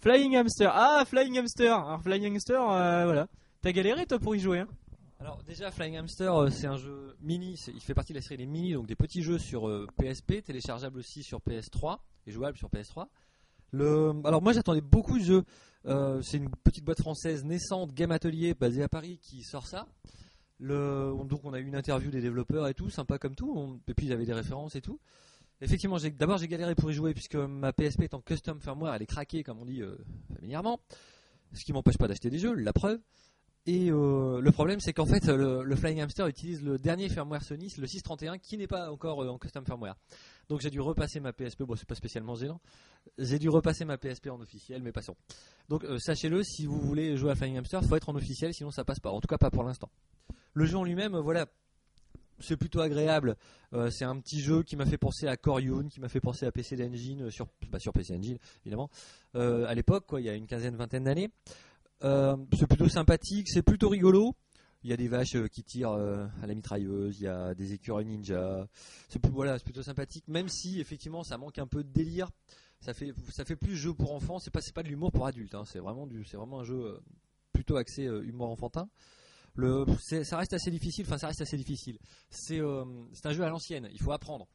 Flying 0.00 0.36
Hamster. 0.36 0.70
Ah, 0.74 1.04
Flying 1.06 1.38
Hamster. 1.38 1.72
Alors, 1.72 2.02
Flying 2.02 2.34
Hamster, 2.34 2.60
euh, 2.68 3.04
voilà. 3.04 3.28
T'as 3.60 3.70
galéré 3.70 4.04
toi 4.06 4.18
pour 4.18 4.34
y 4.34 4.40
jouer, 4.40 4.58
hein? 4.60 4.68
Alors 5.20 5.40
déjà, 5.44 5.70
Flying 5.70 5.98
Hamster, 5.98 6.34
euh, 6.34 6.50
c'est 6.50 6.66
un 6.66 6.76
jeu 6.78 7.16
mini. 7.20 7.56
c'est- 7.56 7.70
Il 7.70 7.80
fait 7.80 7.94
partie 7.94 8.12
de 8.12 8.18
la 8.18 8.22
série 8.22 8.38
des 8.38 8.46
mini, 8.46 8.72
donc 8.72 8.86
des 8.88 8.96
petits 8.96 9.22
jeux 9.22 9.38
sur 9.38 9.68
euh, 9.68 9.86
PSP, 9.96 10.42
téléchargeables 10.42 10.98
aussi 10.98 11.22
sur 11.22 11.38
PS3 11.40 11.98
et 12.26 12.32
jouables 12.32 12.58
sur 12.58 12.68
PS3. 12.70 13.06
Alors 13.74 14.42
moi, 14.42 14.52
j'attendais 14.52 14.80
beaucoup 14.80 15.18
de 15.18 15.24
jeux. 15.24 15.44
C'est 16.22 16.36
une 16.36 16.50
petite 16.64 16.84
boîte 16.84 17.00
française 17.00 17.44
naissante, 17.44 17.92
Game 17.94 18.12
Atelier, 18.12 18.54
basée 18.54 18.82
à 18.82 18.88
Paris, 18.88 19.18
qui 19.22 19.42
sort 19.42 19.66
ça. 19.66 19.86
Donc 20.60 21.40
on 21.44 21.52
a 21.52 21.58
eu 21.58 21.64
une 21.64 21.74
interview 21.74 22.10
des 22.10 22.20
développeurs 22.20 22.68
et 22.68 22.74
tout, 22.74 22.90
sympa 22.90 23.18
comme 23.18 23.34
tout. 23.34 23.80
Et 23.88 23.94
puis 23.94 24.06
j'avais 24.06 24.24
des 24.24 24.32
références 24.32 24.76
et 24.76 24.80
tout. 24.80 25.00
Effectivement, 25.60 25.96
d'abord 26.18 26.38
j'ai 26.38 26.48
galéré 26.48 26.74
pour 26.74 26.90
y 26.90 26.94
jouer 26.94 27.14
puisque 27.14 27.36
ma 27.36 27.72
PSP 27.72 28.02
est 28.02 28.14
en 28.14 28.20
custom 28.20 28.60
firmware, 28.60 28.94
elle 28.94 29.02
est 29.02 29.06
craquée 29.06 29.44
comme 29.44 29.60
on 29.60 29.64
dit 29.64 29.80
euh, 29.80 29.96
familièrement. 30.34 30.80
Ce 31.52 31.64
qui 31.64 31.72
m'empêche 31.72 31.98
pas 31.98 32.08
d'acheter 32.08 32.30
des 32.30 32.38
jeux, 32.38 32.54
la 32.54 32.72
preuve. 32.72 32.98
Et 33.66 33.92
euh, 33.92 34.40
le 34.40 34.50
problème, 34.50 34.80
c'est 34.80 34.92
qu'en 34.92 35.06
fait, 35.06 35.26
le, 35.26 35.62
le 35.62 35.76
Flying 35.76 36.00
Hamster 36.00 36.26
utilise 36.26 36.62
le 36.62 36.78
dernier 36.78 37.08
firmware 37.08 37.44
Sony, 37.44 37.72
le 37.78 37.86
631, 37.86 38.38
qui 38.38 38.58
n'est 38.58 38.66
pas 38.66 38.90
encore 38.90 39.22
euh, 39.22 39.28
en 39.28 39.38
custom 39.38 39.64
firmware. 39.64 39.94
Donc 40.48 40.60
j'ai 40.60 40.70
dû 40.70 40.80
repasser 40.80 41.20
ma 41.20 41.32
PSP. 41.32 41.62
Bon, 41.62 41.76
c'est 41.76 41.88
pas 41.88 41.94
spécialement 41.94 42.34
gênant. 42.34 42.60
J'ai 43.18 43.38
dû 43.38 43.48
repasser 43.48 43.84
ma 43.84 43.98
PSP 43.98 44.28
en 44.28 44.40
officiel, 44.40 44.82
mais 44.82 44.92
passons. 44.92 45.16
Donc 45.68 45.84
euh, 45.84 45.98
sachez-le, 45.98 46.42
si 46.42 46.66
vous 46.66 46.78
voulez 46.78 47.16
jouer 47.16 47.30
à 47.30 47.34
Flying 47.34 47.58
Hamster, 47.58 47.82
faut 47.84 47.96
être 47.96 48.08
en 48.08 48.14
officiel, 48.14 48.52
sinon 48.54 48.70
ça 48.70 48.84
passe 48.84 49.00
pas. 49.00 49.10
En 49.10 49.20
tout 49.20 49.28
cas, 49.28 49.38
pas 49.38 49.50
pour 49.50 49.64
l'instant. 49.64 49.90
Le 50.54 50.66
jeu 50.66 50.76
en 50.76 50.84
lui-même, 50.84 51.14
euh, 51.14 51.20
voilà, 51.20 51.46
c'est 52.40 52.56
plutôt 52.56 52.80
agréable. 52.80 53.36
Euh, 53.72 53.90
c'est 53.90 54.04
un 54.04 54.18
petit 54.18 54.40
jeu 54.40 54.62
qui 54.62 54.76
m'a 54.76 54.86
fait 54.86 54.98
penser 54.98 55.26
à 55.26 55.36
Coryun, 55.36 55.88
qui 55.88 56.00
m'a 56.00 56.08
fait 56.08 56.20
penser 56.20 56.46
à 56.46 56.52
PC 56.52 56.76
Engine 56.84 57.30
sur, 57.30 57.46
bah, 57.70 57.78
PC 57.94 58.14
Engine 58.14 58.38
évidemment. 58.64 58.90
À 59.34 59.74
l'époque, 59.74 60.04
quoi, 60.06 60.20
il 60.20 60.24
y 60.24 60.28
a 60.28 60.34
une 60.34 60.46
quinzaine, 60.46 60.76
vingtaine 60.76 61.04
d'années. 61.04 61.30
C'est 62.02 62.66
plutôt 62.66 62.88
sympathique, 62.88 63.48
c'est 63.48 63.62
plutôt 63.62 63.88
rigolo. 63.88 64.34
Il 64.84 64.90
y 64.90 64.92
a 64.92 64.96
des 64.96 65.08
vaches 65.08 65.36
euh, 65.36 65.46
qui 65.48 65.62
tirent 65.62 65.92
euh, 65.92 66.26
à 66.42 66.46
la 66.46 66.54
mitrailleuse, 66.54 67.20
il 67.20 67.24
y 67.24 67.28
a 67.28 67.54
des 67.54 67.72
écureuils 67.72 68.04
ninja. 68.06 68.66
C'est 69.08 69.18
plus- 69.20 69.30
voilà, 69.30 69.58
c'est 69.58 69.64
plutôt 69.64 69.82
sympathique, 69.82 70.26
même 70.28 70.48
si 70.48 70.80
effectivement 70.80 71.22
ça 71.22 71.38
manque 71.38 71.58
un 71.58 71.66
peu 71.66 71.84
de 71.84 71.88
délire. 71.92 72.28
ça 72.80 72.92
fait 72.94 73.12
ça 73.32 73.44
fait 73.44 73.54
plus 73.56 73.76
jeu 73.76 73.94
pour 73.94 74.12
enfants. 74.12 74.38
C'est 74.40 74.50
pas 74.50 74.60
c'est 74.60 74.74
pas 74.74 74.82
de 74.82 74.88
l'humour 74.88 75.12
pour 75.12 75.26
adultes. 75.26 75.54
hein. 75.54 75.64
C'est 75.66 75.78
vraiment 75.78 76.06
du 76.06 76.24
c'est 76.24 76.36
vraiment 76.36 76.60
un 76.60 76.64
jeu 76.64 76.84
euh, 76.84 77.00
plutôt 77.52 77.76
axé 77.76 78.04
humour 78.04 78.50
enfantin. 78.50 78.88
Le 79.54 79.84
ça 80.24 80.36
reste 80.38 80.54
assez 80.54 80.70
difficile. 80.70 81.04
Enfin 81.06 81.18
ça 81.18 81.28
reste 81.28 81.42
assez 81.42 81.56
difficile. 81.56 81.98
C'est 82.30 82.60
c'est 83.12 83.26
un 83.26 83.32
jeu 83.32 83.44
à 83.44 83.50
l'ancienne. 83.50 83.88
Il 83.92 84.00
faut 84.00 84.10
apprendre. 84.12 84.48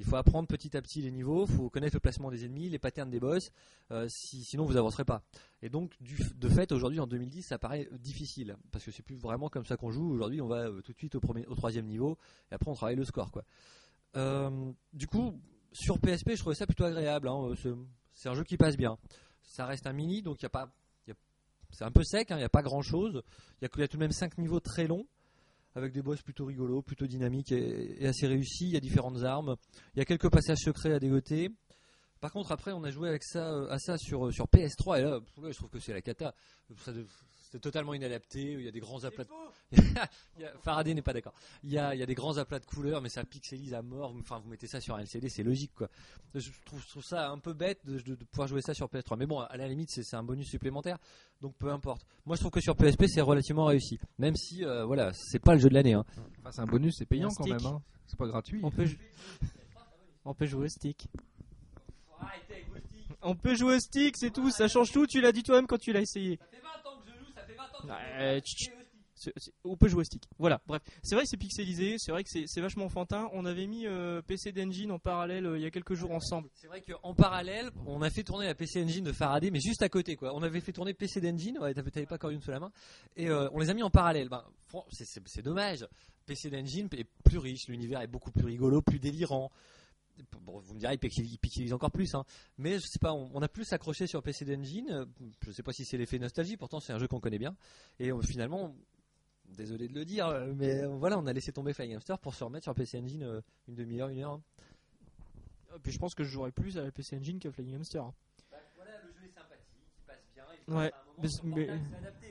Il 0.00 0.04
faut 0.06 0.16
apprendre 0.16 0.48
petit 0.48 0.76
à 0.76 0.82
petit 0.82 1.02
les 1.02 1.10
niveaux, 1.10 1.46
il 1.46 1.54
faut 1.54 1.68
connaître 1.70 1.94
le 1.94 2.00
placement 2.00 2.30
des 2.30 2.44
ennemis, 2.44 2.68
les 2.70 2.78
patterns 2.78 3.10
des 3.10 3.20
boss, 3.20 3.50
euh, 3.90 4.06
si- 4.08 4.42
sinon 4.44 4.64
vous 4.64 4.76
avancerez 4.76 5.04
pas. 5.04 5.22
Et 5.62 5.68
donc, 5.68 5.94
de 6.00 6.48
fait, 6.48 6.72
aujourd'hui 6.72 7.00
en 7.00 7.06
2010, 7.06 7.42
ça 7.42 7.58
paraît 7.58 7.88
difficile 7.98 8.56
parce 8.72 8.84
que 8.84 8.90
c'est 8.90 9.02
plus 9.02 9.16
vraiment 9.16 9.48
comme 9.48 9.66
ça 9.66 9.76
qu'on 9.76 9.90
joue. 9.90 10.10
Aujourd'hui, 10.10 10.40
on 10.40 10.46
va 10.48 10.68
euh, 10.68 10.80
tout 10.80 10.92
de 10.92 10.98
suite 10.98 11.14
au, 11.14 11.20
premier, 11.20 11.46
au 11.46 11.54
troisième 11.54 11.86
niveau 11.86 12.18
et 12.50 12.54
après 12.54 12.70
on 12.70 12.74
travaille 12.74 12.96
le 12.96 13.04
score, 13.04 13.30
quoi. 13.30 13.44
Euh, 14.16 14.72
du 14.92 15.06
coup, 15.06 15.38
sur 15.72 15.98
PSP, 16.00 16.30
je 16.30 16.40
trouvais 16.40 16.54
ça 16.56 16.66
plutôt 16.66 16.84
agréable. 16.84 17.28
hein, 17.28 17.50
euh, 17.66 17.76
c'est- 18.14 18.28
un 18.28 18.34
jeu 18.34 18.42
qui 18.44 18.56
passe 18.56 18.76
bien. 18.76 18.98
Ça 19.42 19.66
reste 19.66 19.86
un 19.86 19.92
mini, 19.92 20.22
donc 20.22 20.40
il 20.40 20.44
y 20.44 20.46
a 20.46 20.50
pas, 20.50 20.72
c'est 21.70 21.84
un 21.84 21.90
peu 21.92 22.02
sec. 22.02 22.30
hein, 22.30 22.36
Il 22.36 22.38
n'y 22.40 22.44
a 22.44 22.48
pas 22.48 22.62
grand 22.62 22.82
chose. 22.82 23.22
Il 23.60 23.68
y, 23.68 23.80
y 23.80 23.82
a 23.84 23.88
tout 23.88 23.96
de 23.96 24.00
même 24.02 24.10
cinq 24.12 24.36
niveaux 24.38 24.60
très 24.60 24.86
longs 24.86 25.06
avec 25.74 25.92
des 25.92 26.02
boss 26.02 26.22
plutôt 26.22 26.46
rigolos, 26.46 26.82
plutôt 26.82 27.06
dynamiques 27.06 27.52
et, 27.52 28.06
assez 28.06 28.26
réussis. 28.26 28.66
Il 28.66 28.72
y 28.72 28.76
a 28.76 28.80
différentes 28.80 29.22
armes. 29.22 29.56
Il 29.94 29.98
y 29.98 30.02
a 30.02 30.04
quelques 30.04 30.30
passages 30.30 30.58
secrets 30.58 30.92
à 30.92 30.98
dégoter. 30.98 31.50
Par 32.20 32.32
contre, 32.32 32.52
après, 32.52 32.72
on 32.72 32.84
a 32.84 32.90
joué 32.90 33.08
avec 33.08 33.24
ça, 33.24 33.50
euh, 33.50 33.70
à 33.70 33.78
ça 33.78 33.96
sur, 33.96 34.32
sur 34.32 34.46
PS3 34.46 34.98
et 34.98 35.02
là, 35.02 35.20
je 35.50 35.56
trouve 35.56 35.70
que 35.70 35.78
c'est 35.78 35.94
la 35.94 36.02
cata. 36.02 36.34
C'est 37.52 37.60
totalement 37.60 37.94
inadapté. 37.94 38.52
Il 38.52 38.62
y 38.62 38.68
a 38.68 38.70
des 38.70 38.78
grands 38.80 39.02
aplats. 39.04 39.24
de- 39.24 39.30
Faraday 40.62 40.94
n'est 40.94 41.02
pas 41.02 41.12
d'accord. 41.12 41.34
Il 41.64 41.70
y, 41.70 41.78
a, 41.78 41.94
il 41.94 41.98
y 41.98 42.02
a 42.02 42.06
des 42.06 42.14
grands 42.14 42.36
aplats 42.38 42.60
de 42.60 42.64
couleurs, 42.64 43.00
mais 43.02 43.08
ça 43.08 43.24
pixelise 43.24 43.74
à 43.74 43.82
mort. 43.82 44.14
Enfin, 44.20 44.38
vous 44.38 44.48
mettez 44.50 44.66
ça 44.68 44.80
sur 44.80 44.94
un 44.94 45.00
LCD, 45.00 45.28
c'est 45.28 45.42
logique, 45.42 45.72
quoi. 45.74 45.88
Je 46.34 46.48
trouve, 46.64 46.80
je 46.80 46.88
trouve 46.88 47.02
ça 47.04 47.28
un 47.30 47.38
peu 47.38 47.52
bête 47.52 47.80
de, 47.84 47.98
de- 47.98 48.14
de 48.14 48.24
pouvoir 48.24 48.46
jouer 48.46 48.62
ça 48.62 48.72
sur 48.72 48.86
PS3. 48.86 49.16
Mais 49.18 49.26
bon, 49.26 49.40
à 49.40 49.56
la 49.56 49.66
limite, 49.66 49.90
c'est 49.90 50.02
c'est 50.04 50.16
un 50.16 50.22
bonus 50.22 50.48
supplémentaire, 50.48 50.98
donc 51.40 51.56
peu 51.56 51.70
importe. 51.72 52.06
Moi, 52.24 52.36
je 52.36 52.40
trouve 52.40 52.52
que 52.52 52.60
sur 52.60 52.76
PSP, 52.76 53.06
c'est 53.08 53.20
relativement 53.20 53.64
réussi. 53.64 53.98
Même 54.18 54.36
si, 54.36 54.64
euh, 54.64 54.84
voilà, 54.84 55.12
c'est 55.12 55.40
pas 55.40 55.54
le 55.54 55.60
jeu 55.60 55.68
de 55.68 55.74
l'année. 55.74 55.94
hein. 55.94 56.04
Enfin, 56.40 56.52
c'est 56.52 56.60
un 56.60 56.66
bonus, 56.66 56.94
c'est 56.98 57.06
payant 57.06 57.28
quand 57.36 57.44
même. 57.50 57.58
hein. 57.66 57.82
C'est 58.06 58.16
pas 58.18 58.26
gratuit. 58.28 58.60
On 58.62 58.70
peut, 58.70 58.86
on 60.24 60.34
peut 60.34 60.46
jouer 60.46 60.66
au 60.66 60.68
stick. 60.68 61.08
On 63.22 63.34
peut 63.34 63.54
jouer 63.54 63.76
au 63.76 63.80
stick, 63.80 64.16
c'est 64.16 64.30
tout, 64.30 64.50
ça 64.50 64.66
change 64.68 64.92
tout, 64.92 65.06
tu 65.06 65.20
l'as 65.20 65.32
dit 65.32 65.42
toi-même 65.42 65.66
quand 65.66 65.78
tu 65.78 65.92
l'as 65.92 66.00
essayé. 66.00 66.38
Ouais, 67.88 68.40
tch, 68.40 68.54
tch. 68.56 68.70
C'est- 69.14 69.32
c'est- 69.36 69.52
On 69.64 69.76
peut 69.76 69.86
jouer 69.88 70.00
au 70.00 70.04
stick. 70.04 70.22
Voilà, 70.38 70.62
bref. 70.66 70.80
C'est 71.02 71.14
vrai 71.14 71.24
que 71.24 71.28
c'est 71.30 71.36
pixelisé, 71.36 71.96
c'est 71.98 72.10
vrai 72.10 72.24
que 72.24 72.30
c'est 72.30 72.44
c'est 72.46 72.62
vachement 72.62 72.86
enfantin. 72.86 73.28
On 73.34 73.44
avait 73.44 73.66
mis 73.66 73.86
euh, 73.86 74.22
PC 74.22 74.50
d'Engine 74.50 74.90
en 74.92 74.98
parallèle 74.98 75.44
euh, 75.44 75.58
il 75.58 75.62
y 75.62 75.66
a 75.66 75.70
quelques 75.70 75.92
jours 75.92 76.12
ensemble. 76.12 76.48
C'est 76.54 76.68
vrai 76.68 76.80
qu'en 76.80 77.12
parallèle, 77.14 77.70
on 77.86 78.00
a 78.00 78.08
fait 78.08 78.22
tourner 78.24 78.46
la 78.46 78.54
PC 78.54 78.82
Engine 78.82 79.04
de 79.04 79.12
Faraday, 79.12 79.50
mais 79.50 79.60
juste 79.60 79.82
à 79.82 79.90
côté, 79.90 80.16
quoi. 80.16 80.34
On 80.34 80.42
avait 80.42 80.62
fait 80.62 80.72
tourner 80.72 80.94
PC 80.94 81.20
d'Engine, 81.20 81.58
ouais, 81.58 81.74
t'avais 81.74 81.90
t'avais 81.90 82.06
pas 82.06 82.14
encore 82.14 82.30
une 82.30 82.40
sous 82.40 82.50
la 82.50 82.60
main, 82.60 82.72
et 83.14 83.28
euh, 83.28 83.50
on 83.52 83.58
les 83.58 83.68
a 83.68 83.74
mis 83.74 83.82
en 83.82 83.90
parallèle. 83.90 84.30
Ben, 84.30 84.42
fran- 84.68 84.86
c'est- 84.90 85.04
c'est 85.04 85.20
c'est 85.28 85.42
dommage. 85.42 85.86
PC 86.24 86.48
d'Engine 86.48 86.88
est 86.96 87.06
plus 87.22 87.36
riche, 87.38 87.68
l'univers 87.68 88.00
est 88.00 88.06
beaucoup 88.06 88.30
plus 88.32 88.46
rigolo, 88.46 88.80
plus 88.80 89.00
délirant. 89.00 89.50
Bon, 90.42 90.58
vous 90.60 90.74
me 90.74 90.78
direz, 90.80 90.94
il 90.94 90.98
pixel- 90.98 91.24
il 91.26 91.38
pixelise 91.38 91.72
encore 91.72 91.90
plus, 91.90 92.14
hein. 92.14 92.24
mais 92.58 92.74
je 92.78 92.86
sais 92.86 92.98
pas, 92.98 93.12
on, 93.12 93.30
on 93.34 93.42
a 93.42 93.48
plus 93.48 93.72
accroché 93.72 94.06
sur 94.06 94.22
PC 94.22 94.44
d'Engine. 94.44 94.90
euh, 94.90 95.04
Je 95.46 95.52
sais 95.52 95.62
pas 95.62 95.72
si 95.72 95.84
c'est 95.84 95.96
l'effet 95.96 96.18
nostalgie, 96.18 96.56
pourtant 96.56 96.80
c'est 96.80 96.92
un 96.92 96.98
jeu 96.98 97.08
qu'on 97.08 97.20
connaît 97.20 97.38
bien, 97.38 97.56
et 97.98 98.10
euh, 98.12 98.20
finalement. 98.22 98.74
Désolé 99.56 99.88
de 99.88 99.94
le 99.94 100.04
dire, 100.04 100.28
mais 100.54 100.84
euh, 100.84 100.86
voilà, 100.86 101.18
on 101.18 101.26
a 101.26 101.32
laissé 101.32 101.50
tomber 101.50 101.72
Flying 101.72 101.96
Hamster 101.96 102.16
pour 102.20 102.36
se 102.36 102.44
remettre 102.44 102.62
sur 102.62 102.72
PC 102.74 103.00
Engine 103.00 103.24
euh, 103.24 103.40
une 103.66 103.74
demi-heure, 103.74 104.08
une 104.08 104.20
heure. 104.20 104.32
hein. 104.34 104.42
Et 105.74 105.78
puis 105.80 105.90
je 105.90 105.98
pense 105.98 106.14
que 106.14 106.22
je 106.22 106.30
jouerais 106.30 106.52
plus 106.52 106.78
à 106.78 106.82
la 106.84 106.92
PC 106.92 107.16
Engine 107.16 107.40
qu'à 107.40 107.50
Flying 107.50 107.74
Hamster. 107.74 108.04
Voilà, 108.76 108.92
le 109.04 109.12
jeu 109.12 109.26
est 109.26 109.34
sympathique, 109.34 109.66
il 109.98 110.06
passe 110.06 110.18
bien. 110.36 110.44
Ouais, 110.76 110.92
mais- 111.18 111.28
mais- 111.56 111.66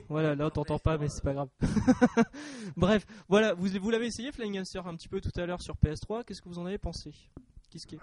Voilà, 0.08 0.34
là 0.34 0.46
on 0.46 0.50
t'entend 0.50 0.78
pas, 0.78 0.96
mais 0.96 1.08
c'est 1.10 1.22
pas 1.22 1.34
grave. 1.34 1.50
Bref, 2.76 3.06
voilà, 3.28 3.52
vous, 3.52 3.68
vous 3.68 3.90
l'avez 3.90 4.06
essayé 4.06 4.32
Flying 4.32 4.58
Hamster 4.58 4.86
un 4.86 4.96
petit 4.96 5.08
peu 5.08 5.20
tout 5.20 5.30
à 5.38 5.44
l'heure 5.44 5.60
sur 5.60 5.76
PS3. 5.76 6.24
Qu'est-ce 6.24 6.40
que 6.40 6.48
vous 6.48 6.58
en 6.58 6.64
avez 6.64 6.78
pensé? 6.78 7.12
Qu'est-ce 7.70 7.86
qui 7.86 7.94
est 7.94 8.00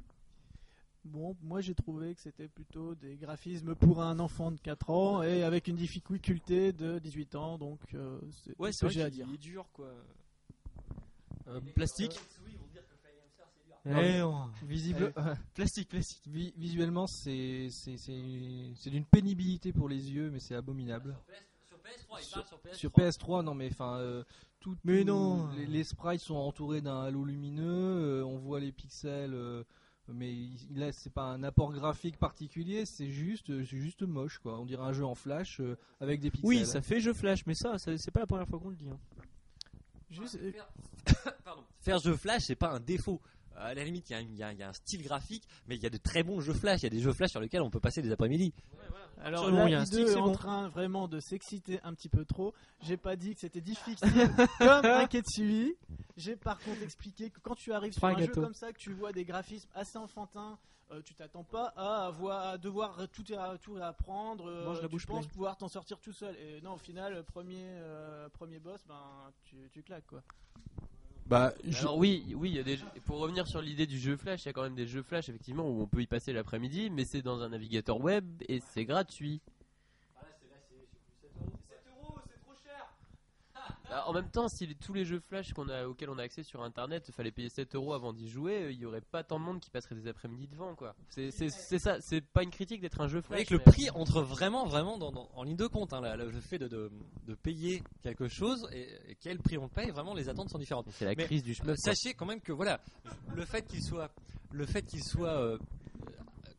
Bon, 1.06 1.38
moi 1.41 1.62
j'ai 1.62 1.73
trouvé 1.75 2.15
que 2.15 2.21
c'était 2.21 2.49
plutôt 2.49 2.93
des 2.95 3.15
graphismes 3.15 3.75
pour 3.75 4.01
un 4.01 4.19
enfant 4.19 4.51
de 4.51 4.60
4 4.60 4.89
ans 4.89 5.23
et 5.23 5.43
avec 5.43 5.67
une 5.67 5.77
difficulté 5.77 6.73
de 6.73 6.99
18 6.99 7.36
ans, 7.36 7.58
donc 7.58 7.80
euh, 7.93 8.19
c'est 8.43 8.60
Ouais, 8.60 8.71
ce 8.73 8.80
c'est 8.80 8.88
que 8.88 8.91
j'ai 8.93 9.03
à 9.03 9.10
dire. 9.10 9.25
est 9.34 9.38
dur 9.38 9.65
quoi. 9.71 9.88
Euh, 11.47 11.62
plastique. 11.75 12.19
Non, 13.86 14.01
Eh, 14.01 14.21
on- 14.21 14.49
Visible, 14.65 15.13
Plastique, 15.53 15.88
plastique. 15.88 16.27
vi- 16.27 16.53
visuellement, 16.58 17.08
c'est 17.08 17.69
c'est- 17.71 17.95
c'est- 17.95 18.73
c'est 18.75 18.89
d'une 18.89 19.06
pénibilité 19.06 19.71
pour 19.71 19.88
les 19.88 20.12
yeux, 20.12 20.30
mais 20.30 20.39
c'est 20.41 20.56
abominable. 20.56 21.15
Sur 21.69 21.77
PS3, 21.80 22.19
Sur, 22.21 22.45
sur 22.73 22.91
PS3, 22.91 23.43
non 23.43 23.53
mais 23.56 23.69
enfin, 23.71 23.95
euh, 23.99 24.25
tout, 24.59 24.75
Mais 24.83 25.01
tout- 25.01 25.07
non. 25.07 25.47
les, 25.55 25.65
les 25.67 25.83
sprites 25.83 26.21
sont 26.21 26.35
entourés 26.35 26.81
d'un 26.81 27.01
halo 27.03 27.23
lumineux, 27.25 27.63
euh, 28.21 28.23
on 28.25 28.37
voit 28.37 28.59
les 28.59 28.71
pixels, 28.71 29.33
euh, 29.33 29.63
mais 30.09 30.33
il- 30.33 30.57
là 30.75 30.91
c'est 30.91 31.09
pas 31.13 31.25
un 31.31 31.43
apport 31.43 31.71
graphique 31.73 32.17
particulier, 32.17 32.85
c'est 32.85 33.09
juste, 33.09 33.49
euh, 33.49 33.63
c'est 33.65 33.77
juste 33.77 34.01
moche 34.03 34.39
quoi. 34.39 34.59
On 34.59 34.65
dirait 34.65 34.83
un 34.83 34.93
jeu 34.93 35.05
en 35.05 35.15
flash 35.15 35.59
euh, 35.61 35.77
avec 35.99 36.19
des 36.21 36.31
pixels. 36.31 36.47
Oui, 36.47 36.65
ça 36.65 36.81
fait 36.81 36.99
jeu 36.99 37.13
flash, 37.13 37.45
mais 37.45 37.53
ça, 37.55 37.77
ça- 37.77 37.97
c'est 37.97 38.11
pas 38.11 38.21
la 38.21 38.27
première 38.27 38.47
fois 38.47 38.59
qu'on 38.59 38.69
le 38.69 38.75
dit. 38.75 38.89
hein. 38.89 38.99
Juste, 40.09 40.37
euh, 40.41 40.51
Pardon. 41.43 41.63
Faire 41.81 41.99
jeu 41.99 42.15
flash, 42.15 42.43
c'est 42.43 42.55
pas 42.55 42.71
un 42.73 42.79
défaut. 42.79 43.21
À 43.59 43.73
la 43.73 43.83
limite, 43.83 44.09
il 44.09 44.13
y, 44.13 44.15
a 44.43 44.49
un- 44.49 44.53
y 44.53 44.57
y 44.59 44.63
a 44.63 44.71
style 44.73 45.01
graphique, 45.03 45.43
mais 45.67 45.75
il 45.75 45.81
y 45.81 45.85
a 45.85 45.89
de 45.89 45.97
très 45.97 46.21
bons 46.23 46.39
jeux 46.41 46.53
flash. 46.53 46.81
Il 46.81 46.83
y 46.83 46.87
a 46.87 46.89
des 46.91 46.99
jeux 46.99 47.11
flash 47.13 47.31
sur 47.31 47.39
lesquels 47.41 47.61
on 47.63 47.69
peut 47.71 47.79
passer 47.79 48.01
des 48.01 48.11
après-midi. 48.11 48.53
Alors 49.19 49.39
Absolument, 49.45 49.63
là, 49.63 49.69
il 49.69 49.71
y 49.71 49.75
a 49.75 49.79
un 49.79 49.85
stick, 49.85 50.07
est 50.07 50.15
en 50.15 50.25
bon. 50.27 50.31
train 50.33 50.69
vraiment 50.69 51.07
de 51.07 51.19
s'exciter 51.19 51.79
un 51.83 51.95
petit 51.95 52.07
peu 52.07 52.23
trop. 52.23 52.53
J'ai 52.83 52.97
pas 52.97 53.15
dit 53.15 53.33
que 53.33 53.39
c'était 53.41 53.61
difficile 53.61 53.97
comme 54.59 54.85
un 54.85 55.07
Ketsui. 55.07 55.75
J'ai 56.17 56.35
par 56.35 56.59
contre 56.59 56.83
expliqué 56.83 57.31
que 57.31 57.39
quand 57.39 57.55
tu 57.55 57.73
arrives 57.73 57.93
sur 57.93 58.05
un 58.05 58.13
un 58.13 58.19
jeu 58.19 58.31
comme 58.31 58.53
ça, 58.53 58.71
que 58.71 58.77
tu 58.77 58.93
vois 58.93 59.11
des 59.11 59.25
graphismes 59.25 59.67
assez 59.73 59.97
enfantins, 59.97 60.59
euh, 60.91 61.01
tu 61.01 61.15
t'attends 61.15 61.43
pas 61.43 61.73
à, 61.75 62.05
avoir, 62.05 62.47
à 62.47 62.57
devoir 62.59 63.07
tout, 63.11 63.23
à- 63.35 63.57
tout 63.57 63.73
réapprendre. 63.73 64.45
euh, 64.47 64.65
Mange 64.65 64.77
la 64.77 64.83
tu 64.83 64.89
bouche 64.89 65.07
penses 65.07 65.25
pleine. 65.25 65.31
pouvoir 65.31 65.57
t'en 65.57 65.67
sortir 65.67 65.99
tout 65.99 66.13
seul. 66.13 66.35
Et 66.37 66.61
non, 66.61 66.73
au 66.73 66.77
final, 66.77 67.23
premier, 67.23 67.57
euh, 67.63 68.29
premier 68.29 68.59
boss, 68.59 68.81
ben, 68.87 69.31
tu, 69.45 69.55
tu 69.73 69.81
claques 69.81 70.05
quoi. 70.05 70.21
Bah, 71.27 71.53
Alors 71.81 71.97
oui, 71.97 72.23
oui, 72.37 72.51
y 72.51 72.59
a 72.59 72.63
des 72.63 72.77
jeux- 72.77 72.85
pour 73.03 73.19
revenir 73.19 73.47
sur 73.47 73.61
l'idée 73.61 73.85
du 73.85 73.99
jeu 73.99 74.15
flash, 74.15 74.43
il 74.43 74.45
y 74.45 74.49
a 74.49 74.53
quand 74.53 74.63
même 74.63 74.75
des 74.75 74.87
jeux 74.87 75.03
flash 75.03 75.27
effectivement 75.27 75.67
où 75.67 75.81
on 75.81 75.87
peut 75.87 76.01
y 76.01 76.07
passer 76.07 76.31
l'après-midi, 76.31 76.89
mais 76.89 77.03
c'est 77.03 77.21
dans 77.21 77.41
un 77.41 77.49
navigateur 77.49 77.99
web 77.99 78.23
et 78.47 78.61
c'est 78.73 78.85
gratuit. 78.85 79.41
En 84.06 84.13
même 84.13 84.30
temps, 84.30 84.47
si 84.50 84.65
les- 84.67 84.76
tous 84.76 84.93
les 84.93 85.06
jeux 85.06 85.19
flash 85.19 85.54
qu'on 85.54 85.69
a, 85.69 85.86
auxquels 85.88 86.10
on 86.10 86.17
a 86.17 86.23
accès 86.23 86.43
sur 86.43 86.62
internet, 86.63 87.06
il 87.08 87.13
fallait 87.13 87.32
payer 87.32 87.50
7 87.50 87.76
euros 87.76 87.93
avant 87.93 88.13
d'y 88.13 88.30
jouer, 88.30 88.63
euh, 88.63 88.71
il 88.71 88.78
y 88.80 88.86
aurait 88.86 89.02
pas 89.02 89.23
tant 89.23 89.39
de 89.39 89.45
monde 89.45 89.60
qui 89.60 89.69
passerait 89.69 89.95
des 89.95 90.08
après-midi 90.08 90.47
devant 90.47 90.76
quoi. 90.76 90.95
C'est 91.10 91.32
ça, 91.32 92.02
c'est 92.02 92.21
pas 92.21 92.43
une 92.43 92.50
critique 92.52 92.82
d'être 92.82 93.00
un 93.02 93.08
jeu 93.08 93.21
flash. 93.21 93.45
que 93.45 93.54
le 93.54 93.60
prix 93.60 93.89
entre 93.91 94.21
vraiment, 94.21 94.65
vraiment 94.65 94.97
dans- 94.97 95.12
dans- 95.12 95.30
en 95.34 95.43
ligne 95.43 95.56
de 95.56 95.67
compte. 95.67 95.93
hein, 95.93 96.02
là, 96.02 96.15
le 96.17 96.32
fait 96.41 96.60
de, 96.60 96.67
de- 96.67 96.91
de 97.26 97.36
payer 97.36 97.82
quelque 98.04 98.28
chose 98.28 98.67
et, 98.73 98.88
et 99.12 99.15
quel 99.19 99.38
prix 99.39 99.58
on 99.58 99.69
paye, 99.69 99.89
vraiment 99.91 100.13
les 100.13 100.28
attentes 100.30 100.50
sont 100.50 100.60
différentes. 100.60 100.88
C'est 100.91 101.06
la 101.06 101.15
Mais, 101.15 101.26
crise 101.26 101.43
du 101.43 101.52
Euh, 101.52 101.56
chemin. 101.56 101.76
sachez 101.76 102.13
quand 102.13 102.26
même 102.26 102.41
que 102.41 102.52
voilà, 102.52 102.80
le 103.36 103.45
fait 103.45 103.65
qu'il 103.65 103.82
soit, 103.84 104.12
le 104.52 104.65
fait 104.65 104.82
qu'il 104.84 105.04
soit, 105.04 105.30
euh, 105.39 105.58
euh, 105.58 105.58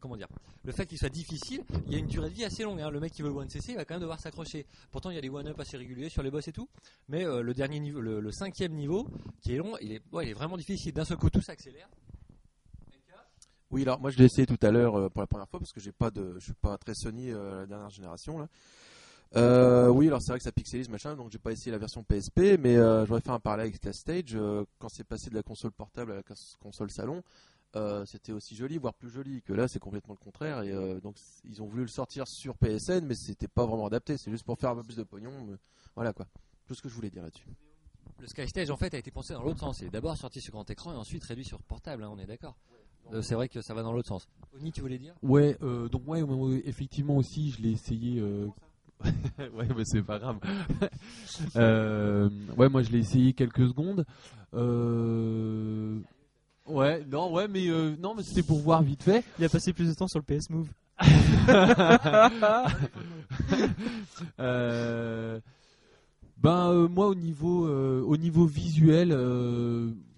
comment 0.00 0.16
dire, 0.16 0.28
le 0.64 0.72
fait 0.72 0.86
qu'il 0.86 0.98
soit 0.98 1.08
difficile, 1.08 1.62
il 1.86 1.92
y 1.92 1.96
a 1.96 1.98
une 1.98 2.06
durée 2.06 2.30
de 2.30 2.34
vie 2.34 2.44
assez 2.44 2.62
longue. 2.62 2.80
hein. 2.80 2.90
Le 2.90 3.00
mec 3.00 3.12
qui 3.12 3.22
veut 3.22 3.28
le 3.28 3.34
one 3.34 3.48
CC, 3.48 3.72
il 3.72 3.76
va 3.76 3.84
quand 3.84 3.94
même 3.94 4.00
devoir 4.00 4.20
s'accrocher. 4.20 4.66
Pourtant, 4.90 5.10
il 5.10 5.14
y 5.14 5.18
a 5.18 5.22
des 5.22 5.30
one 5.30 5.46
up 5.48 5.58
assez 5.60 5.76
réguliers 5.76 6.08
sur 6.08 6.22
les 6.22 6.30
boss 6.30 6.46
et 6.48 6.52
tout, 6.52 6.68
mais 7.08 7.24
euh, 7.24 7.42
le 7.42 7.54
dernier 7.54 7.80
niveau, 7.80 8.00
le, 8.00 8.30
cinquième 8.32 8.72
niveau, 8.72 9.06
qui 9.40 9.54
est 9.54 9.58
long, 9.58 9.76
il 9.80 9.92
est, 9.92 10.32
vraiment 10.32 10.56
difficile. 10.56 10.92
D'un 10.92 11.04
seul 11.04 11.16
coup, 11.16 11.30
tout 11.30 11.40
s'accélère. 11.40 11.88
Oui, 13.70 13.82
alors 13.82 14.00
moi 14.00 14.10
je 14.10 14.16
l'ai 14.16 14.24
essayé 14.24 14.46
tout 14.46 14.58
à 14.62 14.70
l'heure 14.70 14.98
euh, 14.98 15.08
pour 15.10 15.20
la 15.20 15.26
première 15.26 15.46
fois 15.46 15.60
parce 15.60 15.72
que 15.72 15.80
j'ai 15.80 15.92
pas 15.92 16.10
je 16.14 16.38
suis 16.38 16.54
pas 16.54 16.78
très 16.78 16.94
Sony 16.94 17.30
euh, 17.30 17.60
la 17.60 17.66
dernière 17.66 17.90
génération. 17.90 18.48
Euh, 19.36 19.88
oui, 19.88 20.06
alors 20.06 20.22
c'est 20.22 20.32
vrai 20.32 20.38
que 20.38 20.44
ça 20.44 20.52
pixelise 20.52 20.88
machin, 20.88 21.14
donc 21.14 21.30
j'ai 21.30 21.38
pas 21.38 21.52
essayé 21.52 21.70
la 21.70 21.76
version 21.76 22.02
PSP, 22.02 22.58
mais 22.58 22.76
j'aurais 23.04 23.20
fait 23.20 23.28
un 23.28 23.40
parallèle 23.40 23.66
avec 23.66 23.78
Cast 23.78 24.00
Stage 24.00 24.38
quand 24.78 24.88
c'est 24.88 25.04
passé 25.04 25.28
de 25.28 25.34
la 25.34 25.42
console 25.42 25.72
portable 25.72 26.12
à 26.12 26.14
la 26.14 26.22
cons- 26.22 26.56
console 26.62 26.90
salon. 26.90 27.22
Euh, 27.76 28.04
c'était 28.06 28.32
aussi 28.32 28.56
joli, 28.56 28.78
voire 28.78 28.94
plus 28.94 29.10
joli 29.10 29.42
que 29.42 29.52
là, 29.52 29.68
c'est 29.68 29.78
complètement 29.78 30.14
le 30.18 30.24
contraire. 30.24 30.62
Et 30.62 30.72
euh, 30.72 31.00
donc 31.00 31.16
ils 31.44 31.62
ont 31.62 31.66
voulu 31.66 31.82
le 31.82 31.88
sortir 31.88 32.26
sur 32.26 32.56
PSN, 32.56 33.04
mais 33.04 33.14
c'était 33.14 33.48
pas 33.48 33.66
vraiment 33.66 33.86
adapté. 33.86 34.16
C'est 34.16 34.30
juste 34.30 34.44
pour 34.44 34.58
faire 34.58 34.70
un 34.70 34.76
peu 34.76 34.82
plus 34.82 34.96
de 34.96 35.02
pognon. 35.02 35.32
mais 35.46 35.56
voilà 35.94 36.12
quoi. 36.12 36.26
Tout 36.66 36.74
ce 36.74 36.82
que 36.82 36.88
je 36.88 36.94
voulais 36.94 37.10
dire 37.10 37.22
là-dessus. 37.22 37.46
Le 38.20 38.26
Sky 38.26 38.48
Stage 38.48 38.70
en 38.70 38.76
fait 38.76 38.92
a 38.94 38.98
été 38.98 39.10
pensé 39.10 39.32
dans 39.32 39.42
l'autre 39.42 39.60
sens. 39.60 39.80
Il 39.80 39.86
est 39.86 39.90
d'abord 39.90 40.16
sorti 40.16 40.40
sur 40.40 40.52
grand 40.52 40.68
écran 40.68 40.92
et 40.92 40.96
ensuite 40.96 41.22
réduit 41.24 41.44
sur 41.44 41.60
portable. 41.62 42.02
hein, 42.02 42.10
on 42.12 42.18
est 42.18 42.26
d'accord. 42.26 42.56
Euh, 43.12 43.22
c'est 43.22 43.34
vrai 43.34 43.48
que 43.48 43.62
ça 43.62 43.74
va 43.74 43.82
dans 43.82 43.92
l'autre 43.92 44.08
sens. 44.08 44.28
Oni, 44.54 44.70
tu 44.72 44.80
voulais 44.80 44.98
dire? 44.98 45.14
Ouais, 45.22 45.56
euh, 45.62 45.88
donc 45.88 46.06
ouais, 46.06 46.20
ouais, 46.22 46.62
effectivement 46.66 47.16
aussi, 47.16 47.50
je 47.52 47.62
l'ai 47.62 47.70
essayé. 47.72 48.20
euh, 48.20 48.46
ouais, 49.38 49.68
mais 49.76 49.84
c'est 49.84 50.02
pas 50.02 50.18
grave. 50.18 50.38
Euh, 51.56 52.28
ouais, 52.56 52.68
moi 52.68 52.82
je 52.82 52.90
l'ai 52.90 52.98
essayé 52.98 53.32
quelques 53.32 53.68
secondes. 53.68 54.04
Euh, 54.54 56.00
Ouais, 56.68 57.04
non, 57.10 57.32
ouais, 57.32 57.48
mais 57.48 57.68
euh, 57.68 57.96
non, 57.98 58.14
mais 58.14 58.22
c'était 58.22 58.42
pour 58.42 58.58
voir 58.60 58.82
vite 58.82 59.02
fait. 59.02 59.24
Il 59.38 59.44
a 59.44 59.48
passé 59.48 59.72
plus 59.72 59.88
de 59.88 59.94
temps 59.94 60.08
sur 60.08 60.18
le 60.20 60.24
PS 60.24 60.50
Move. 60.50 60.68
Euh, 64.40 65.40
ben 66.38 66.70
euh, 66.70 66.88
moi 66.88 67.06
au 67.06 67.14
niveau 67.14 67.68
au 67.68 68.16
niveau 68.16 68.46
visuel, 68.46 69.08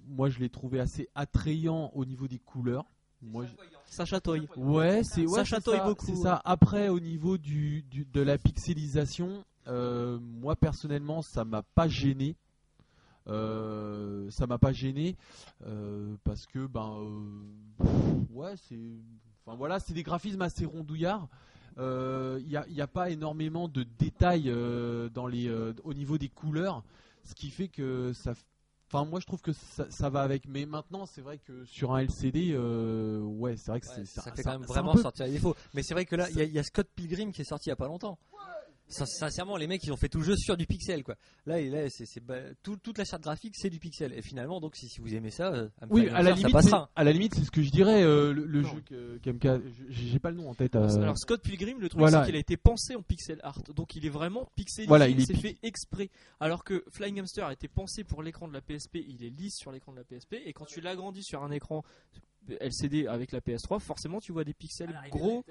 moi 0.09 0.29
je 0.31 0.39
l'ai 0.39 0.49
trouvé 0.49 0.81
assez 0.81 1.09
attrayant 1.15 1.91
au 1.95 2.05
niveau 2.05 2.29
des 2.29 2.39
couleurs. 2.39 2.85
Moi, 3.23 3.45
Ça 3.87 4.05
chatouille. 4.07 4.49
Ouais, 4.57 5.03
c'est 5.05 5.27
ouais, 5.27 5.45
Ça 5.45 5.45
ça, 5.45 5.85
beaucoup, 5.85 6.07
C'est 6.07 6.13
ouais. 6.13 6.23
ça. 6.23 6.41
Après, 6.45 6.89
au 6.89 6.99
niveau 7.01 7.37
du, 7.37 7.83
du- 7.83 8.07
de 8.11 8.21
la 8.23 8.39
pixelisation, 8.39 9.45
moi 9.67 10.57
personnellement, 10.57 11.21
ça 11.23 11.45
m'a 11.45 11.63
pas 11.75 11.89
gêné. 11.89 12.37
Euh, 13.31 14.29
ça 14.31 14.47
m'a 14.47 14.59
pas 14.59 14.73
gêné 14.73 15.17
euh, 15.67 16.17
parce 16.25 16.47
que 16.47 16.67
ben 16.67 16.97
euh, 17.01 17.85
ouais 18.31 18.55
c'est 18.69 18.79
enfin 19.47 19.57
voilà 19.57 19.79
c'est 19.79 19.93
des 19.95 20.03
graphismes 20.03 20.43
assez 20.43 20.65
rondouillards 20.67 21.29
il 21.79 22.45
n'y 22.47 22.81
a, 22.81 22.87
pas 22.87 23.11
énormément 23.11 23.69
de 23.69 23.85
détails 23.99 24.51
euh, 24.51 25.09
dans 25.11 25.27
les 25.27 25.49
euh, 25.49 25.73
au 25.85 25.95
niveau 25.95 26.19
des 26.19 26.29
couleurs 26.29 26.83
ce 27.25 27.35
qui 27.35 27.51
fait 27.51 27.69
que 27.69 28.13
ça 28.13 28.33
enfin 28.93 29.05
moi 29.05 29.21
je 29.21 29.27
trouve 29.27 29.41
que 29.41 29.53
ça, 29.53 29.87
ça 29.91 30.11
va 30.11 30.23
avec 30.23 30.49
mais 30.49 30.67
maintenant 30.67 31.07
c'est 31.07 31.21
vrai 31.23 31.39
que 31.39 31.65
sur 31.65 31.95
un 31.95 32.01
LCD 32.01 32.51
euh, 32.53 33.21
ouais 33.21 33.57
c'est 33.57 33.71
vrai 33.71 33.81
que 33.81 33.87
Ouais, 33.87 34.05
ça 34.05 34.23
c'est- 34.23 34.37
fait 34.37 34.43
quand 34.43 34.59
même 34.59 34.63
vraiment 34.63 34.93
peu- 34.95 35.03
sortir 35.03 35.27
les 35.27 35.33
défauts. 35.33 35.55
Mais 35.75 35.83
c'est 35.85 35.95
vrai 35.95 36.05
que 36.05 36.17
là, 36.17 36.29
il 36.31 36.37
y, 36.37 36.41
a- 36.41 36.45
il 36.45 36.53
y 36.53 36.59
a 36.59 36.65
Scott 36.65 36.89
Pilgrim 36.97 37.31
qui 37.33 37.43
est 37.43 37.45
sorti 37.45 37.69
il 37.69 37.71
y 37.71 37.73
a 37.73 37.77
pas 37.77 37.87
longtemps. 37.87 38.19
Sincèrement, 38.91 39.57
les 39.57 39.67
mecs, 39.69 39.83
ils 39.85 39.93
ont 39.93 39.97
fait 39.97 40.09
tout 40.09 40.19
le 40.19 40.25
jeu 40.25 40.37
sur 40.37 40.57
du 40.57 40.67
pixel, 40.67 41.05
quoi. 41.05 41.15
Là, 41.47 41.61
là, 41.61 41.89
c'est, 41.89 42.07
c'est 42.07 42.21
ba- 42.21 42.53
tout- 42.63 42.77
toute 42.77 42.99
la 42.99 43.05
charte 43.05 43.23
graphique, 43.23 43.55
c'est 43.57 43.71
du 43.71 43.79
pixel. 43.79 44.13
Et 44.13 44.21
finalement, 44.21 44.61
donc, 44.61 44.75
si, 44.77 44.89
si 44.89 45.01
vous 45.01 45.15
aimez 45.15 45.31
ça, 45.31 45.53
euh, 45.55 45.69
Oui, 45.91 46.09
à 46.09 46.23
la 46.23 46.33
limite, 46.33 46.61
ça 46.63 46.91
à 46.97 47.05
la 47.05 47.13
limite, 47.13 47.35
c'est 47.37 47.45
ce 47.45 47.51
que 47.53 47.63
je 47.63 47.71
dirais. 47.71 48.03
euh, 48.03 48.33
le 48.33 48.63
jeu 48.63 48.83
je- 48.91 49.85
j'ai 49.91 50.19
pas 50.19 50.31
le 50.31 50.37
nom 50.37 50.51
en 50.51 50.55
tête. 50.55 50.75
euh, 50.75 50.89
Alors 51.01 51.17
Scott 51.19 51.41
Pilgrim, 51.43 51.79
le 51.79 51.89
truc 51.89 52.01
Voilà. 52.01 52.21
c'est 52.21 52.27
qu'il 52.27 52.37
a 52.37 52.41
été 52.41 52.57
pensé 52.57 52.97
en 52.97 53.03
pixel 53.03 53.39
art, 53.45 53.63
donc 53.75 53.95
il 53.95 54.05
est 54.05 54.11
vraiment 54.11 54.51
pixelisé, 54.57 54.89
Voilà, 54.89 55.09
il 55.09 55.21
est 55.21 55.25
c'est 55.27 55.35
pi- 55.35 55.41
fait 55.41 55.57
exprès. 55.63 56.11
Alors 56.41 56.65
que 56.65 56.85
Flying 56.91 57.21
Hamster 57.21 57.47
a 57.47 57.53
été 57.53 57.69
pensé 57.69 58.03
pour 58.05 58.23
l'écran 58.25 58.49
de 58.49 58.53
la 58.53 58.61
PSP, 58.61 58.97
il 59.07 59.25
est 59.25 59.31
lisse 59.31 59.57
sur 59.57 59.71
l'écran 59.73 59.93
de 59.93 59.99
la 59.99 60.05
PSP, 60.05 60.35
et 60.45 60.53
quand 60.53 60.65
tu 60.67 60.81
l'agrandis 60.81 61.23
sur 61.23 61.43
un 61.45 61.51
écran 61.53 61.85
LCD 62.61 63.07
avec 63.07 63.31
la 63.33 63.41
PS3, 63.41 63.79
forcément 63.79 64.19
tu 64.21 64.33
vois 64.33 64.43
des 64.45 64.55
pixels 64.55 64.99
gros. 65.11 65.45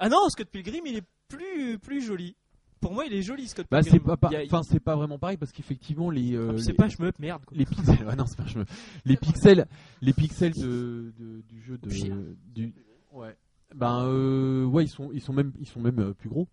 Ah 0.00 0.08
non, 0.08 0.28
Scott 0.28 0.48
Pilgrim 0.48 0.86
il 0.86 0.96
est 0.96 1.04
plus 1.28 1.78
plus 1.78 2.02
joli. 2.02 2.36
Pour 2.80 2.92
moi, 2.92 3.06
il 3.06 3.14
est 3.14 3.22
joli 3.22 3.48
Scott 3.48 3.66
bah, 3.70 3.82
c'est 3.82 3.98
pas, 3.98 4.18
enfin, 4.44 4.62
c'est 4.62 4.78
pas 4.80 4.94
vraiment 4.94 5.18
pareil 5.18 5.38
parce 5.38 5.52
qu'effectivement 5.52 6.10
les, 6.10 6.34
euh, 6.34 6.52
Ah, 6.54 6.58
c'est 6.58 6.72
les, 6.72 6.74
pas 6.74 6.88
shmup, 6.90 7.18
merde. 7.18 7.42
quoi. 7.46 7.56
les 7.56 7.64
pixels, 7.64 8.06
ouais, 8.06 8.16
non, 8.16 8.26
c'est 8.26 8.36
pas 8.36 8.44
je 8.46 8.58
me- 8.58 8.64
les 9.06 9.16
pixels, 9.16 9.66
les 10.02 10.12
pixels 10.12 10.52
de, 10.52 11.12
de- 11.18 11.40
du 11.48 11.62
jeu 11.62 11.78
de, 11.78 12.36
du, 12.54 12.74
ouais, 13.12 13.34
ben, 13.74 14.04
euh, 14.04 14.66
ouais, 14.66 14.84
ils 14.84 14.88
sont, 14.88 15.10
ils 15.14 15.22
sont 15.22 15.32
même, 15.32 15.52
ils 15.58 15.66
sont 15.66 15.80
même 15.80 15.98
euh, 15.98 16.12
plus 16.12 16.28
gros. 16.28 16.46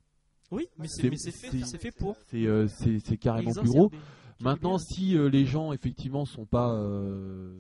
Oui, 0.52 0.68
mais 0.78 0.88
c'est 0.88 1.02
C'est- 1.02 1.10
mais 1.10 1.18
c'est 1.18 1.32
fait, 1.32 1.50
c'est- 1.52 1.66
c'est 1.66 1.78
fait 1.78 1.92
pour. 1.92 2.16
C'est, 2.28 2.46
euh, 2.48 2.68
c'est, 2.68 3.00
c'est 3.00 3.18
carrément 3.18 3.52
plus 3.54 3.70
gros. 3.70 3.92
Maintenant, 4.40 4.78
si 4.78 5.18
euh, 5.18 5.28
les 5.30 5.46
gens 5.46 5.74
effectivement 5.74 6.24
sont 6.26 6.46
pas 6.46 6.74
euh, 6.74 7.60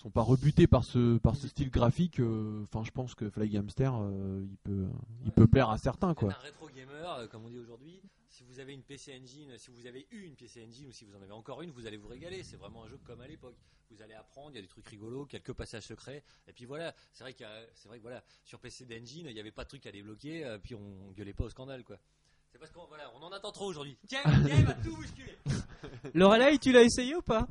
sont 0.00 0.10
pas 0.10 0.22
rebutés 0.22 0.66
par 0.66 0.82
ce 0.84 1.18
par 1.18 1.36
ce 1.36 1.46
style 1.48 1.70
graphique, 1.70 2.20
euh, 2.20 2.64
enfin, 2.64 2.84
je 2.84 2.90
pense 2.90 3.14
que 3.14 3.28
Fly 3.28 3.56
Hamster, 3.58 3.92
euh, 3.94 4.42
il 4.48 4.56
peut 4.58 4.86
il 5.24 5.32
peut 5.32 5.46
plaire 5.46 5.68
à 5.70 5.78
certains 5.78 6.14
quoi. 6.14 6.32
Un 6.32 6.38
rétro 6.42 6.68
gamer, 6.74 7.12
euh, 7.18 7.26
comme 7.26 7.44
on 7.44 7.48
dit 7.48 7.58
aujourd'hui. 7.58 8.00
Si 8.28 8.44
vous 8.44 8.60
avez 8.60 8.72
une 8.72 8.82
PC 8.82 9.12
Engine, 9.20 9.58
si 9.58 9.70
vous 9.70 9.86
avez 9.86 10.06
eu 10.10 10.22
une 10.22 10.36
PC 10.36 10.64
Engine 10.66 10.86
ou 10.88 10.92
si 10.92 11.04
vous 11.04 11.14
en 11.16 11.20
avez 11.22 11.32
encore 11.32 11.60
une, 11.62 11.70
vous 11.72 11.86
allez 11.86 11.96
vous 11.98 12.08
régaler. 12.08 12.42
C'est 12.44 12.56
vraiment 12.56 12.84
un 12.84 12.88
jeu 12.88 12.98
comme 13.04 13.20
à 13.20 13.26
l'époque. 13.26 13.56
Vous 13.90 14.00
allez 14.02 14.14
apprendre, 14.14 14.50
il 14.52 14.56
y 14.56 14.58
a 14.58 14.62
des 14.62 14.68
trucs 14.68 14.86
rigolos, 14.86 15.26
quelques 15.26 15.52
passages 15.52 15.82
secrets. 15.82 16.22
Et 16.48 16.52
puis 16.52 16.64
voilà, 16.64 16.94
c'est 17.12 17.24
vrai, 17.24 17.34
qu'il 17.34 17.42
y 17.44 17.48
a- 17.48 17.66
c'est 17.74 17.88
vrai 17.88 17.98
que 17.98 18.02
voilà, 18.02 18.22
sur 18.44 18.60
PC 18.60 18.86
d'Engine, 18.86 19.26
il 19.26 19.34
n'y 19.34 19.40
avait 19.40 19.50
pas 19.50 19.64
de 19.64 19.68
trucs 19.68 19.84
à 19.86 19.92
débloquer, 19.92 20.44
euh, 20.44 20.58
puis 20.58 20.74
on 20.76 21.10
gueulait 21.16 21.32
pas 21.34 21.44
au 21.44 21.50
scandale 21.50 21.82
quoi. 21.84 21.98
C'est 22.52 22.58
parce 22.58 22.70
qu'on 22.70 22.86
voilà, 22.86 23.10
on 23.16 23.22
en 23.22 23.32
attend 23.32 23.50
trop 23.52 23.66
aujourd'hui. 23.66 23.96
Tiens, 24.06 24.20
tiens, 24.24 24.56
il 24.58 24.64
va 24.64 24.74
tout 24.74 24.94
bousculer. 24.96 25.36
Lorelai, 26.14 26.58
tu 26.58 26.72
l'as 26.72 26.82
essayé 26.82 27.14
ou 27.16 27.22
pas? 27.22 27.48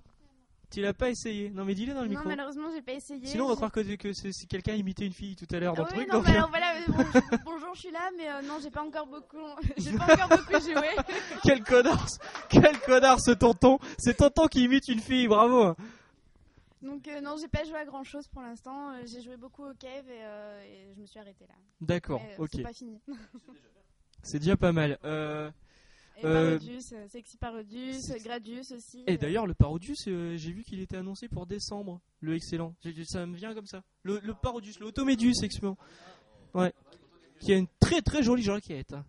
Tu 0.71 0.81
l'as 0.81 0.93
pas 0.93 1.09
essayé 1.09 1.49
Non 1.49 1.65
mais 1.65 1.73
dis-le 1.73 1.93
dans 1.95 2.01
le 2.01 2.05
Non, 2.07 2.11
micro. 2.11 2.29
malheureusement, 2.29 2.69
j'ai 2.73 2.81
pas 2.83 2.93
essayé. 2.93 3.25
Sinon, 3.25 3.45
on 3.45 3.49
va 3.49 3.55
croire 3.55 3.71
que, 3.71 3.95
que 3.95 4.13
c'est 4.13 4.31
quelqu'un 4.47 4.73
imité 4.75 5.05
une 5.05 5.13
fille 5.13 5.35
tout 5.35 5.47
à 5.51 5.59
l'heure 5.59 5.73
dans 5.73 5.83
le 5.83 5.89
truc. 5.89 6.07
non, 6.07 6.19
donc, 6.19 6.27
mais 6.27 6.35
alors 6.35 6.49
voilà, 6.49 6.67
bon- 6.87 7.37
bonjour, 7.43 7.73
je 7.73 7.79
suis 7.79 7.91
là, 7.91 8.11
mais 8.17 8.29
euh, 8.29 8.41
non, 8.43 8.59
j'ai 8.61 8.69
pas 8.69 8.83
encore 8.83 9.07
beaucoup, 9.07 9.37
j'ai 9.77 9.93
pas 9.97 10.13
encore 10.13 10.29
beaucoup 10.37 10.61
joué. 10.63 10.87
quel 11.43 11.63
connard, 11.63 12.07
ce- 12.07 12.19
quel 12.49 12.79
connard 12.81 13.19
ce 13.19 13.31
tonton. 13.31 13.79
C'est 13.97 14.17
tonton 14.17 14.45
qui 14.47 14.63
imite 14.63 14.87
une 14.89 14.99
fille, 14.99 15.27
bravo. 15.27 15.75
Donc 16.83 17.07
euh, 17.07 17.19
non, 17.19 17.35
j'ai 17.41 17.47
pas 17.47 17.63
joué 17.65 17.75
à 17.77 17.85
grand 17.85 18.03
chose 18.03 18.27
pour 18.27 18.41
l'instant. 18.41 18.91
Euh, 18.91 19.01
J'ai 19.05 19.21
joué 19.21 19.37
beaucoup 19.37 19.63
au 19.65 19.73
cave 19.73 20.07
et, 20.07 20.21
euh, 20.23 20.61
et 20.63 20.93
je 20.95 21.01
me 21.01 21.05
suis 21.07 21.19
arrêté 21.19 21.45
là. 21.47 21.55
D'accord, 21.81 22.21
ok. 22.37 22.49
C'est 22.53 22.61
pas 22.61 22.73
fini. 22.73 23.01
C'est 24.23 24.39
déjà 24.39 24.55
pas 24.55 24.71
mal. 24.71 24.97
Euh, 25.03 25.49
Et 26.21 26.25
Euh, 26.25 26.57
Parodius, 26.57 26.91
euh, 26.93 27.07
Sexy 27.07 27.37
Parodius, 27.37 28.11
Gradius 28.23 28.71
aussi. 28.71 29.03
Et 29.07 29.13
euh, 29.13 29.17
d'ailleurs, 29.17 29.47
le 29.47 29.53
Parodius, 29.53 30.07
euh, 30.07 30.35
j'ai 30.37 30.51
vu 30.51 30.63
qu'il 30.63 30.79
était 30.79 30.97
annoncé 30.97 31.27
pour 31.27 31.45
décembre. 31.45 32.01
Le 32.21 32.35
excellent. 32.35 32.75
Ça 33.05 33.25
me 33.25 33.35
vient 33.35 33.53
comme 33.53 33.65
ça. 33.67 33.83
Le, 34.03 34.19
le 34.19 34.33
Parodius, 34.33 34.79
l'Automédus, 34.79 35.33
excellent. 35.43 35.77
Ouais. 36.53 36.73
Qui 37.39 37.53
a 37.53 37.57
une 37.57 37.67
très 37.79 38.01
très 38.01 38.21
jolie 38.23 38.43
jaquette. 38.43 38.93
hein. 38.93 39.05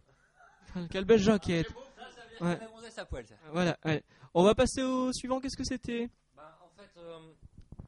Quelle 0.90 1.04
belle 1.04 1.18
jaquette. 1.20 1.66
Ouais. 2.40 2.58
Voilà, 3.52 3.76
allez. 3.82 4.02
On 4.34 4.42
va 4.44 4.54
passer 4.54 4.82
au 4.82 5.12
suivant. 5.12 5.40
Qu'est-ce 5.40 5.56
que 5.56 5.64
c'était? 5.64 6.08
Bah, 6.36 6.58
en 6.64 6.70
fait, 6.80 6.90
euh, 7.00 7.18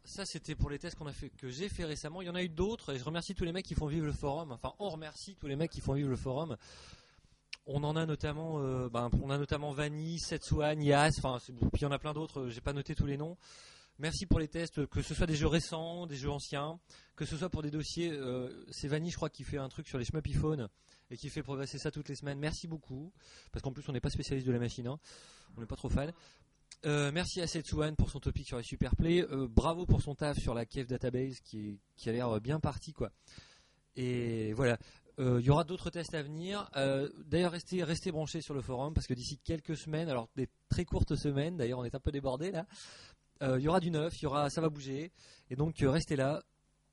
ça 0.05 0.25
c'était 0.27 0.55
pour 0.57 0.69
les 0.69 0.79
tests 0.79 0.97
qu'on 0.99 1.07
a 1.07 1.13
fait, 1.13 1.31
que 1.31 1.49
j'ai 1.49 1.69
fait 1.69 1.85
récemment. 1.85 2.21
Il 2.23 2.27
y 2.27 2.31
en 2.31 2.35
a 2.35 2.43
eu 2.43 2.49
d'autres 2.49 2.93
et 2.95 2.99
je 2.99 3.05
remercie 3.05 3.35
tous 3.35 3.45
les 3.45 3.53
mecs 3.53 3.65
qui 3.65 3.75
font 3.75 3.87
vivre 3.87 4.05
le 4.05 4.13
forum. 4.13 4.51
Enfin, 4.53 4.73
on 4.81 4.91
remercie 4.91 5.37
tous 5.37 5.47
les 5.47 5.55
mecs 5.57 5.71
qui 5.71 5.81
font 5.81 5.95
vivre 5.95 6.11
le 6.11 6.17
forum. 6.17 6.57
On 7.67 7.85
en 7.85 7.95
a 7.95 8.07
notamment, 8.07 8.61
euh, 8.61 8.89
ben, 8.89 9.09
on 9.23 9.31
a 9.31 9.39
notamment 9.39 9.75
Setsuan, 10.19 10.83
Yas, 10.83 11.13
enfin, 11.19 11.39
puis 11.47 11.55
il 11.75 11.83
y 11.83 11.87
en 11.87 11.93
a 11.93 11.99
plein 11.99 12.13
d'autres. 12.13 12.41
euh, 12.41 12.51
J'ai 12.51 12.61
pas 12.61 12.73
noté 12.73 12.95
tous 12.95 13.07
les 13.07 13.17
noms. 13.17 13.37
Merci 13.99 14.27
pour 14.27 14.41
les 14.41 14.49
tests, 14.49 14.87
que 14.87 15.01
ce 15.03 15.15
soit 15.15 15.27
des 15.27 15.37
jeux 15.37 15.47
récents, 15.47 16.07
des 16.07 16.17
jeux 16.17 16.31
anciens, 16.31 16.81
que 17.15 17.25
ce 17.25 17.37
soit 17.37 17.51
pour 17.51 17.63
des 17.63 17.71
dossiers. 17.71 18.11
euh, 18.11 18.65
c'est 18.71 18.89
Vanny, 18.89 19.11
je 19.11 19.17
crois, 19.17 19.31
qui 19.31 19.45
fait 19.45 19.59
un 19.59 19.69
truc 19.69 19.87
sur 19.87 19.99
les 19.99 20.05
shmupiphone 20.05 20.69
et 21.11 21.17
qui 21.17 21.29
fait 21.29 21.43
progresser 21.43 21.79
ça 21.79 21.91
toutes 21.93 22.09
les 22.09 22.17
semaines. 22.17 22.39
Merci 22.39 22.67
beaucoup, 22.67 23.13
parce 23.53 23.63
qu'en 23.63 23.73
plus 23.73 23.85
on 23.89 23.93
n'est 23.93 24.01
pas 24.01 24.11
spécialiste 24.11 24.47
de 24.47 24.53
la 24.53 24.59
machine, 24.59 24.87
hein. 24.89 24.99
on 25.57 25.61
n'est 25.61 25.67
pas 25.67 25.77
trop 25.77 25.91
fan. 25.91 26.11
Euh, 26.87 27.13
merci 27.13 27.41
à 27.43 27.47
Setsuan 27.47 27.95
pour 27.95 28.11
son 28.11 28.19
topic 28.19 28.47
sur 28.47 28.57
les 28.57 28.65
Superplay. 28.65 29.23
Euh, 29.31 29.47
bravo 29.47 29.87
pour 29.87 30.01
son 30.03 30.15
taf 30.17 30.37
sur 30.39 30.55
la 30.55 30.65
Cave 30.67 30.87
Database 30.87 31.39
qui, 31.41 31.69
est- 31.69 31.79
qui 31.97 32.09
a 32.09 32.13
l'air 32.13 32.41
bien 32.41 32.59
parti 32.59 32.93
quoi. 32.93 33.13
Et 33.95 34.53
voilà. 34.55 34.79
Euh, 35.19 35.39
Il 35.41 35.47
y 35.47 35.51
aura 35.51 35.65
d'autres 35.65 35.91
tests 35.91 36.15
à 36.15 36.23
venir. 36.23 36.71
Euh, 36.77 37.09
d'ailleurs, 37.27 37.53
restez, 37.53 37.83
restez 37.85 38.11
branchés 38.13 38.41
sur 38.41 38.55
le 38.55 38.63
forum 38.63 38.95
parce 38.95 39.07
que 39.07 39.15
d'ici 39.15 39.39
quelques 39.45 39.77
semaines, 39.77 40.09
alors 40.09 40.29
des 40.37 40.49
très 40.69 40.85
courtes 40.85 41.17
semaines, 41.17 41.57
d'ailleurs, 41.57 41.79
on 41.81 41.85
est 41.85 41.95
un 41.95 42.01
peu 42.01 42.11
débordé 42.13 42.51
là. 42.51 42.67
euh, 43.43 43.59
Il 43.61 43.65
y 43.65 43.69
aura 43.69 43.81
du 43.81 43.91
neuf, 43.91 44.15
il 44.21 44.23
y 44.25 44.27
aura, 44.27 44.49
ça 44.51 44.61
va 44.61 44.69
bouger. 44.69 45.13
Et 45.51 45.57
donc, 45.57 45.83
euh, 45.83 45.91
restez 45.91 46.17
là. 46.17 46.43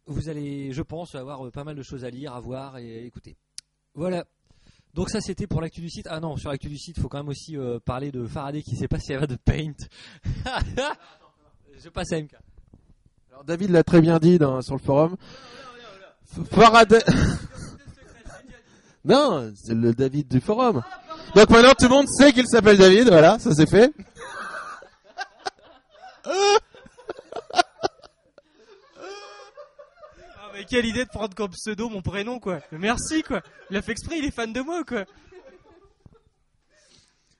Vous 0.05 0.27
allez, 0.27 0.71
je 0.73 0.81
pense, 0.81 1.13
avoir 1.15 1.49
pas 1.51 1.63
mal 1.63 1.75
de 1.75 1.83
choses 1.83 2.03
à 2.03 2.09
lire, 2.09 2.33
à 2.33 2.39
voir 2.39 2.77
et 2.77 3.05
écouter. 3.05 3.37
Voilà. 3.93 4.25
Donc 4.95 5.11
ça 5.11 5.21
c'était 5.21 5.45
pour 5.45 5.61
l'actu 5.61 5.81
du 5.81 5.89
site. 5.89 6.07
Ah 6.09 6.19
non, 6.19 6.35
sur 6.35 6.49
l'actu 6.49 6.67
du 6.67 6.77
site, 6.79 6.97
il 6.97 7.01
faut 7.01 7.09
quand 7.09 7.19
même 7.19 7.27
aussi 7.29 7.55
euh, 7.55 7.79
parler 7.79 8.11
de 8.11 8.25
Faraday 8.25 8.63
qui 8.63 8.75
sait 8.75 8.87
pas 8.87 8.99
si 8.99 9.13
elle 9.13 9.19
va 9.19 9.27
de 9.27 9.35
Paint. 9.35 9.73
Je 11.77 11.89
passe 11.89 12.11
à 12.11 12.19
MK. 12.21 12.33
Alors 13.29 13.43
David 13.43 13.69
l'a 13.69 13.83
très 13.83 14.01
bien 14.01 14.17
dit 14.17 14.39
dans- 14.39 14.61
sur 14.63 14.73
le 14.75 14.81
forum. 14.81 15.15
Faraday. 16.51 16.99
non, 19.05 19.51
c'est 19.55 19.73
le 19.73 19.93
David 19.93 20.27
du 20.27 20.41
forum. 20.41 20.83
Donc 21.35 21.49
maintenant 21.49 21.73
tout 21.73 21.85
le 21.85 21.89
monde 21.89 22.07
sait 22.07 22.33
qu'il 22.33 22.47
s'appelle 22.47 22.77
David, 22.77 23.07
voilà, 23.07 23.39
ça 23.39 23.53
c'est 23.53 23.69
fait. 23.69 23.93
Ah, 30.37 30.51
mais 30.53 30.65
quelle 30.65 30.85
idée 30.85 31.05
de 31.05 31.09
prendre 31.09 31.33
comme 31.33 31.51
pseudo 31.51 31.89
mon 31.89 32.01
prénom, 32.01 32.39
quoi. 32.39 32.59
Merci, 32.71 33.23
quoi. 33.23 33.41
Il 33.69 33.77
a 33.77 33.81
fait 33.81 33.93
exprès, 33.93 34.19
il 34.19 34.25
est 34.25 34.31
fan 34.31 34.51
de 34.51 34.61
moi, 34.61 34.83
quoi. 34.83 35.05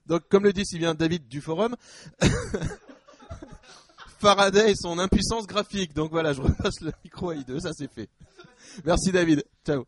Donc 0.06 0.28
comme 0.28 0.44
le 0.44 0.54
dit 0.54 0.66
si 0.66 0.80
bien 0.80 0.96
David 0.96 1.28
du 1.28 1.40
forum, 1.40 1.76
Faraday 4.20 4.72
et 4.72 4.76
son 4.76 4.98
impuissance 4.98 5.46
graphique. 5.46 5.94
Donc 5.94 6.10
voilà, 6.12 6.34
je 6.34 6.42
repasse 6.42 6.82
le 6.82 6.92
micro 7.04 7.30
à 7.30 7.36
I2, 7.36 7.60
ça 7.60 7.72
c'est 7.74 7.92
fait. 7.92 8.10
Merci 8.86 9.12
David. 9.12 9.44
Ciao. 9.66 9.86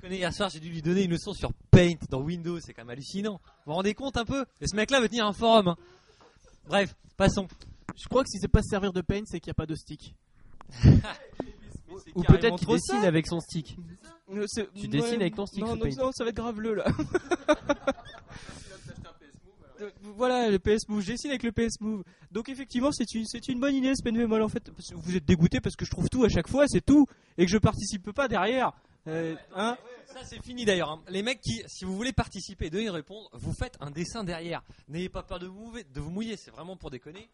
Déconner, 0.00 0.18
hier 0.18 0.32
soir 0.32 0.48
j'ai 0.48 0.60
dû 0.60 0.68
lui 0.68 0.80
donner 0.82 1.02
une 1.04 1.10
leçon 1.10 1.32
sur 1.32 1.52
Paint 1.70 1.94
dans 2.08 2.20
Windows, 2.20 2.60
c'est 2.60 2.72
quand 2.72 2.82
même 2.82 2.90
hallucinant. 2.90 3.40
Vous 3.42 3.48
vous 3.66 3.72
rendez 3.74 3.94
compte 3.94 4.16
un 4.16 4.24
peu? 4.24 4.44
Et 4.60 4.66
ce 4.68 4.76
mec-là 4.76 5.00
veut 5.00 5.08
tenir 5.08 5.26
un 5.26 5.32
forum. 5.32 5.68
hein. 5.68 5.76
Bref, 6.68 6.94
passons. 7.16 7.48
Je 7.96 8.06
crois 8.08 8.22
que 8.22 8.28
si 8.30 8.38
c'est 8.38 8.48
pas 8.48 8.62
se 8.62 8.68
servir 8.68 8.92
de 8.92 9.00
paint, 9.00 9.22
c'est 9.26 9.40
qu'il 9.40 9.48
n'y 9.50 9.52
a 9.52 9.54
pas 9.54 9.66
de 9.66 9.74
stick. 9.74 10.14
Ou 12.14 12.22
peut-être 12.22 12.56
qu'il 12.58 12.68
dessine 12.68 13.04
avec 13.04 13.26
son 13.26 13.40
stick. 13.40 13.76
Euh, 14.32 14.46
Tu 14.78 14.86
dessines 14.88 15.20
avec 15.20 15.34
ton 15.34 15.46
stick 15.46 15.64
non, 15.64 15.74
non, 15.74 15.82
Paint. 15.84 15.96
non, 15.96 16.10
ça 16.12 16.22
va 16.22 16.30
être 16.30 16.36
grave 16.36 16.54
bleu, 16.54 16.74
là. 16.74 16.84
Euh, 19.80 19.90
voilà, 20.16 20.50
le 20.50 20.58
PS 20.58 20.88
Move, 20.88 21.02
je 21.02 21.12
dessine 21.12 21.30
avec 21.30 21.44
le 21.44 21.52
PS 21.52 21.80
Move. 21.80 22.02
Donc 22.32 22.48
effectivement, 22.48 22.90
c'est 22.90 23.14
une, 23.14 23.24
c'est 23.26 23.46
une 23.46 23.60
bonne 23.60 23.76
idée, 23.76 23.92
ce 23.94 24.02
bémol 24.02 24.42
en 24.42 24.48
fait. 24.48 24.72
Vous 24.92 25.14
êtes 25.14 25.24
dégoûté 25.24 25.60
parce 25.60 25.76
que 25.76 25.84
je 25.84 25.90
trouve 25.92 26.08
tout 26.08 26.24
à 26.24 26.28
chaque 26.28 26.48
fois, 26.48 26.64
c'est 26.66 26.84
tout, 26.84 27.06
et 27.36 27.44
que 27.46 27.50
je 27.52 27.58
participe 27.58 28.10
pas 28.10 28.26
derrière. 28.26 28.72
Euh, 29.08 29.34
hein 29.54 29.76
Ça 30.12 30.20
c'est 30.24 30.42
fini 30.42 30.64
d'ailleurs. 30.64 30.90
hein. 30.90 31.02
Les 31.08 31.22
mecs 31.22 31.40
qui, 31.40 31.62
si 31.66 31.84
vous 31.84 31.96
voulez 31.96 32.12
participer 32.12 32.66
et 32.66 32.70
de 32.70 32.80
y 32.80 32.88
répondre, 32.90 33.28
vous 33.32 33.52
faites 33.52 33.76
un 33.80 33.90
dessin 33.90 34.24
derrière. 34.24 34.62
N'ayez 34.88 35.08
pas 35.08 35.22
peur 35.22 35.38
de 35.38 35.46
vous, 35.46 35.60
mouver- 35.70 35.84
de 35.84 36.00
vous 36.00 36.10
mouiller, 36.10 36.36
c'est 36.36 36.50
vraiment 36.50 36.76
pour 36.76 36.90
déconner. 36.90 37.28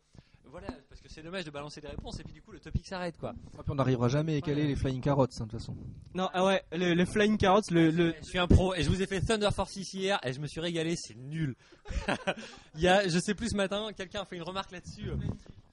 Voilà, 0.50 0.68
parce 0.88 1.00
que 1.00 1.08
c'est 1.08 1.22
dommage 1.22 1.44
de 1.44 1.50
balancer 1.50 1.80
des 1.80 1.88
réponses 1.88 2.20
et 2.20 2.22
puis 2.22 2.32
du 2.32 2.40
coup 2.40 2.52
le 2.52 2.60
topic 2.60 2.86
s'arrête 2.86 3.16
quoi. 3.18 3.32
Puis 3.32 3.62
on 3.70 3.74
n'arrivera 3.74 4.06
jamais 4.08 4.36
à 4.36 4.40
caler 4.40 4.68
les 4.68 4.76
flying 4.76 5.00
carrots, 5.00 5.24
hein, 5.24 5.26
de 5.46 5.50
toute 5.50 5.50
façon. 5.58 5.74
non, 6.14 6.28
ah 6.32 6.44
ouais, 6.44 6.62
le, 6.70 6.94
le 6.94 7.04
Flying 7.06 7.36
Carrots, 7.38 7.62
le, 7.72 7.90
le- 7.90 8.14
Je 8.20 8.26
suis 8.28 8.38
un 8.38 8.46
pro 8.46 8.72
et 8.74 8.84
je 8.84 8.88
vous 8.88 9.02
ai 9.02 9.06
fait 9.08 9.20
Thunder 9.20 9.48
Force 9.52 9.72
6 9.72 9.94
hier 9.94 10.20
et 10.22 10.32
je 10.32 10.38
me 10.38 10.46
suis 10.46 10.60
régalé, 10.60 10.94
c'est 10.96 11.16
nul. 11.16 11.56
Il 12.76 12.82
y 12.82 12.86
a, 12.88 13.08
je 13.08 13.18
sais 13.18 13.34
plus 13.34 13.48
ce 13.50 13.56
matin, 13.56 13.88
quelqu'un 13.96 14.20
a 14.22 14.24
fait 14.26 14.36
une 14.36 14.42
remarque 14.44 14.70
là-dessus. 14.70 15.10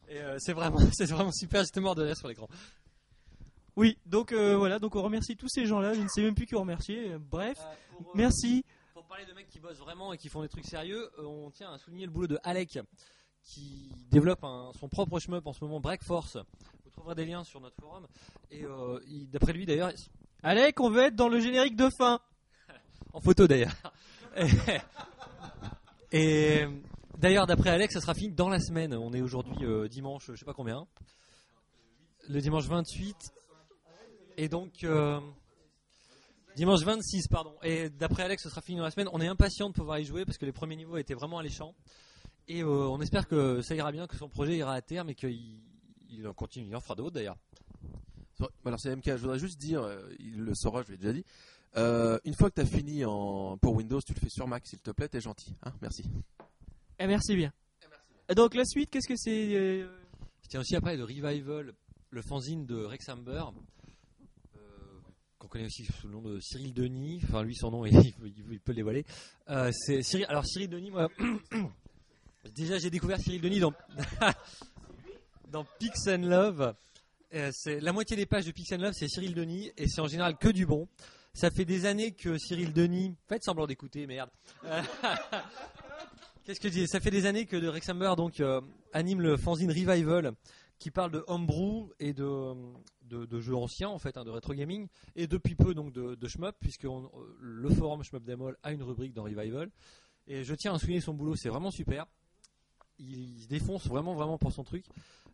Et 0.10 0.18
euh, 0.20 0.38
c'est 0.40 0.54
vraiment, 0.54 0.80
c'est 0.94 1.06
vraiment 1.06 1.32
super, 1.32 1.64
j'étais 1.64 1.80
mort 1.82 1.94
de 1.94 2.04
rire 2.04 2.18
sur 2.18 2.28
l'écran. 2.28 2.48
Oui, 3.78 3.98
donc 4.06 4.32
euh, 4.34 4.56
voilà, 4.58 4.80
donc 4.80 4.96
on 4.96 5.02
remercie 5.02 5.36
tous 5.38 5.48
ces 5.48 5.66
gens-là, 5.66 5.94
je 5.94 6.02
ne 6.02 6.08
sais 6.08 6.22
même 6.22 6.36
plus 6.36 6.46
qui 6.46 6.56
remercier. 6.56 7.12
euh, 7.14 7.20
Bref, 7.20 7.58
merci. 8.14 8.64
Pour 8.94 9.06
parler 9.06 9.26
de 9.26 9.34
mecs 9.34 9.48
qui 9.48 9.60
bossent 9.60 9.78
vraiment 9.80 10.12
et 10.14 10.18
qui 10.18 10.28
font 10.30 10.42
des 10.42 10.50
trucs 10.50 10.66
sérieux, 10.66 11.10
euh, 11.20 11.24
on 11.26 11.50
tient 11.52 11.72
à 11.72 11.78
souligner 11.78 12.06
le 12.06 12.12
boulot 12.12 12.28
de 12.28 12.40
Alec 12.44 12.80
qui 13.44 13.90
développe 14.12 14.44
un- 14.44 14.72
son 14.80 14.88
propre 14.90 15.20
shmup 15.20 15.48
en 15.48 15.54
ce 15.54 15.64
moment, 15.64 15.80
Break 15.80 16.04
Force. 16.04 16.38
Vous 16.84 16.92
trouverez 16.92 17.16
des 17.16 17.26
liens 17.26 17.44
sur 17.44 17.60
notre 17.62 17.76
forum. 17.80 18.06
Et 18.52 18.64
euh, 18.66 19.00
d'après 19.32 19.54
lui 19.54 19.66
d'ailleurs, 19.66 19.92
Alec, 20.44 20.80
on 20.80 20.90
veut 20.90 21.04
être 21.04 21.16
dans 21.16 21.30
le 21.30 21.40
générique 21.40 21.76
de 21.76 21.90
fin. 21.98 22.20
en 23.14 23.22
photo 23.22 23.48
d'ailleurs. 23.48 23.74
Et, 24.36 24.46
et, 26.12 26.68
d'ailleurs, 27.18 27.48
d'après 27.48 27.70
Alex, 27.70 27.94
ça 27.94 28.02
sera 28.02 28.14
fini 28.14 28.34
dans 28.34 28.50
la 28.50 28.60
semaine. 28.60 28.94
On 28.94 29.14
est 29.14 29.22
aujourd'hui 29.22 29.66
euh, 29.66 29.88
dimanche, 29.88 30.26
je 30.30 30.36
sais 30.36 30.46
pas 30.46 30.54
combien. 30.54 30.86
Le 32.30 32.40
dimanche 32.42 32.66
28. 32.68 33.16
Et 34.42 34.50
donc, 34.50 34.84
euh, 34.84 35.20
dimanche 36.56 36.82
26, 36.82 37.28
pardon. 37.28 37.54
Et 37.62 37.92
d'après 37.92 38.24
Alex, 38.24 38.42
ce 38.42 38.50
sera 38.50 38.62
fini 38.62 38.80
dans 38.80 38.84
la 38.84 38.90
semaine. 38.90 39.08
On 39.14 39.22
est 39.22 39.28
impatient 39.28 39.70
de 39.70 39.74
pouvoir 39.76 40.00
y 40.00 40.04
jouer 40.04 40.26
parce 40.26 40.40
que 40.40 40.48
les 40.48 40.52
premiers 40.52 40.76
niveaux 40.76 40.98
étaient 40.98 41.14
vraiment 41.14 41.38
alléchants. 41.38 41.76
Et 42.48 42.64
euh, 42.64 42.66
on 42.66 43.00
espère 43.02 43.28
que 43.28 43.62
ça 43.62 43.76
ira 43.76 43.92
bien, 43.92 44.08
que 44.08 44.16
son 44.16 44.30
projet 44.30 44.58
ira 44.58 44.74
à 44.74 44.82
terme 44.82 45.12
et 45.12 45.14
qu'il 45.14 45.62
il 46.10 46.28
en 46.28 46.34
continue. 46.34 46.66
Il 46.66 46.76
en 46.76 46.80
fera 46.80 46.96
d'autres 46.96 47.12
d'ailleurs. 47.12 47.38
Alors 48.66 48.80
c'est 48.80 48.96
MK, 48.96 49.06
je 49.06 49.18
voudrais 49.18 49.38
juste 49.38 49.60
dire, 49.60 49.84
euh, 49.84 50.10
il 50.18 50.42
le 50.42 50.56
saura, 50.56 50.82
je 50.82 50.90
l'ai 50.90 50.98
déjà 50.98 51.14
dit. 51.14 51.24
Euh, 51.78 52.18
une 52.26 52.34
fois 52.34 52.50
que 52.50 52.56
tu 52.56 52.62
as 52.62 52.66
fini 52.66 53.06
en, 53.06 53.60
pour 53.60 53.76
Windows, 53.76 54.02
tu 54.02 54.16
le 54.16 54.20
fais 54.20 54.30
sur 54.30 54.48
Mac, 54.48 54.66
s'il 54.66 54.80
te 54.80 54.90
plaît, 54.90 55.08
t'es 55.08 55.22
gentil. 55.22 55.54
Hein 55.62 55.72
Merci. 55.84 56.04
Eh, 56.98 57.06
merci 57.06 57.36
bien. 57.36 57.54
Donc 58.36 58.56
la 58.56 58.66
suite, 58.66 58.90
qu'est-ce 58.90 59.08
que 59.08 59.18
c'est 59.18 59.56
euh, 59.56 59.88
Je 60.42 60.50
tiens 60.50 60.62
aussi 60.62 60.76
à 60.76 60.82
parler 60.82 60.98
de 60.98 61.04
Revival, 61.04 61.76
le 62.10 62.22
fanzine 62.24 62.66
de 62.66 62.84
Rex 62.84 63.08
Amber, 63.08 63.44
euh, 63.46 63.62
connaît 65.52 65.66
aussi 65.66 65.84
sous 65.84 66.08
le 66.08 66.14
nom 66.14 66.22
de 66.22 66.40
Cyril 66.40 66.74
Denis. 66.74 67.20
Enfin, 67.26 67.44
lui, 67.44 67.56
son 67.56 67.72
nom, 67.72 67.86
il, 67.86 68.14
peut 68.14 68.72
le 68.72 68.74
dévoiler. 68.74 69.06
Euh, 69.50 69.70
c'est 69.74 70.02
Cyril, 70.02 70.26
alors, 70.30 70.46
Cyril 70.46 70.70
Denis, 70.70 70.92
moi, 70.92 71.10
déjà, 72.56 72.80
j'ai 72.80 72.90
découvert 72.90 73.20
Cyril 73.20 73.42
Denis 73.42 73.60
dans, 73.60 73.74
dans 75.50 75.66
Pix 75.78 76.08
and 76.08 76.24
Love. 76.24 76.74
Euh, 77.34 77.50
c'est 77.54 77.82
la 77.82 77.92
moitié 77.92 78.16
des 78.16 78.26
pages 78.26 78.46
de 78.46 78.52
Pix 78.52 78.72
and 78.72 78.78
Love, 78.78 78.94
c'est 78.94 79.10
Cyril 79.10 79.36
Denis, 79.36 79.72
et 79.78 79.88
c'est 79.88 80.02
en 80.02 80.08
général 80.08 80.38
que 80.38 80.48
du 80.48 80.66
bon. 80.66 80.88
Ça 81.34 81.52
fait 81.52 81.66
des 81.66 81.86
années 81.86 82.14
que 82.14 82.38
Cyril 82.38 82.72
Denis, 82.74 83.16
faites 83.28 83.44
semblant 83.44 83.68
d'écouter, 83.68 84.08
merde. 84.08 84.30
Euh, 84.66 84.82
Qu'est-ce 86.46 86.60
que 86.60 86.70
je 86.70 86.74
dis? 86.74 86.88
Ça 86.88 87.00
fait 87.00 87.12
des 87.12 87.26
années 87.26 87.46
que 87.46 87.58
Rex 87.58 87.88
Amber 87.90 88.14
donc 88.18 88.42
anime 88.94 89.22
le 89.22 89.38
fanzine 89.38 89.70
Revival, 89.70 90.32
qui 90.80 90.92
parle 90.92 91.12
de 91.12 91.24
homebrew 91.28 91.92
et 92.00 92.14
de, 92.14 92.54
de, 93.12 93.40
jeux 93.40 93.56
anciens 93.56 93.90
en 93.90 94.00
fait, 94.00 94.18
hein, 94.18 94.24
de 94.24 94.30
rétro 94.30 94.54
gaming, 94.54 94.88
et 95.16 95.28
depuis 95.28 95.56
peu 95.56 95.74
donc 95.74 95.94
de, 95.94 96.16
de 96.16 96.28
shmup, 96.28 96.56
puisque 96.60 96.86
euh, 96.86 97.02
le 97.40 97.70
forum 97.70 98.04
Shmup 98.04 98.24
Demol 98.24 98.58
a 98.64 98.72
une 98.72 98.84
rubrique 98.84 99.14
dans 99.14 99.24
Revival. 99.24 99.70
Et 100.28 100.44
je 100.44 100.54
tiens 100.56 100.74
à 100.74 100.80
souligner 100.80 101.02
son 101.02 101.14
boulot, 101.14 101.36
c'est 101.36 101.50
vraiment 101.50 101.72
super. 101.72 102.06
Il, 103.00 103.48
défonce 103.48 103.88
vraiment 103.88 104.14
vraiment 104.14 104.38
pour 104.38 104.52
son 104.52 104.64
truc. 104.64 104.86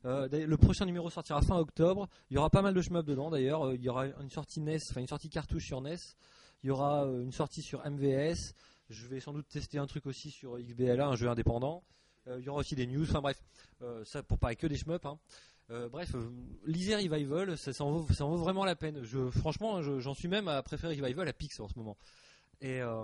Euh, 0.05 0.27
le 0.31 0.57
prochain 0.57 0.85
numéro 0.85 1.09
sortira 1.09 1.41
fin 1.41 1.57
octobre. 1.57 2.07
Il 2.29 2.35
y 2.35 2.37
aura 2.37 2.49
pas 2.49 2.61
mal 2.61 2.73
de 2.73 2.81
shmup 2.81 3.05
dedans 3.05 3.29
d'ailleurs. 3.29 3.67
Euh, 3.67 3.75
Il 3.75 3.83
y 3.83 3.89
aura 3.89 4.07
une 4.07 4.29
sortie 4.29 4.61
NES, 4.61 4.79
enfin 4.89 5.01
une 5.01 5.07
sortie 5.07 5.29
cartouche 5.29 5.65
sur 5.65 5.81
NES. 5.81 5.97
Il 6.63 6.67
y 6.67 6.69
aura 6.69 7.03
une 7.03 7.31
sortie 7.31 7.61
sur 7.61 7.85
MVS. 7.85 8.53
Je 8.89 9.07
vais 9.07 9.19
sans 9.19 9.33
doute 9.33 9.47
tester 9.49 9.77
un 9.77 9.85
truc 9.85 10.05
aussi 10.05 10.31
sur 10.31 10.57
XBLA, 10.57 11.05
un 11.05 11.15
jeu 11.15 11.27
indépendant. 11.27 11.83
Il 12.25 12.43
y 12.43 12.49
aura 12.49 12.59
aussi 12.59 12.75
des 12.75 12.87
news. 12.87 13.03
Enfin 13.03 13.21
bref, 13.21 13.41
ça 14.05 14.23
pour 14.23 14.39
parler 14.39 14.55
que 14.55 14.65
des 14.67 14.77
shmups. 14.77 15.05
hein. 15.05 15.19
Euh, 15.69 15.89
bref, 15.89 16.15
euh, 16.15 16.29
lisez 16.65 16.95
Revival, 16.95 17.57
ça, 17.57 17.73
ça 17.73 17.83
en 17.83 17.91
vaut, 17.91 18.13
ça 18.13 18.25
en 18.25 18.29
vaut 18.29 18.37
vraiment 18.37 18.63
la 18.63 18.75
peine. 18.75 19.03
Je, 19.03 19.29
franchement, 19.31 19.81
je- 19.81 19.99
j'en 19.99 20.13
suis 20.13 20.27
même 20.29 20.47
à 20.47 20.61
préférer 20.63 20.95
Revival 20.99 21.27
à 21.27 21.33
Pix 21.33 21.59
en 21.59 21.67
ce 21.67 21.77
moment. 21.77 21.97
Et 22.61 22.81
euh, 22.81 23.03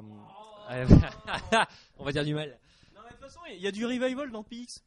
euh, 0.71 0.87
on 1.97 2.05
va 2.05 2.11
dire 2.13 2.23
du 2.23 2.33
mal. 2.33 2.57
Non, 2.95 3.01
mais 3.03 3.09
de 3.09 3.15
toute 3.15 3.25
façon, 3.25 3.39
il 3.51 3.61
y 3.61 3.67
a 3.67 3.71
du 3.71 3.85
revival 3.85 4.31
dans 4.31 4.43
Pix. 4.43 4.81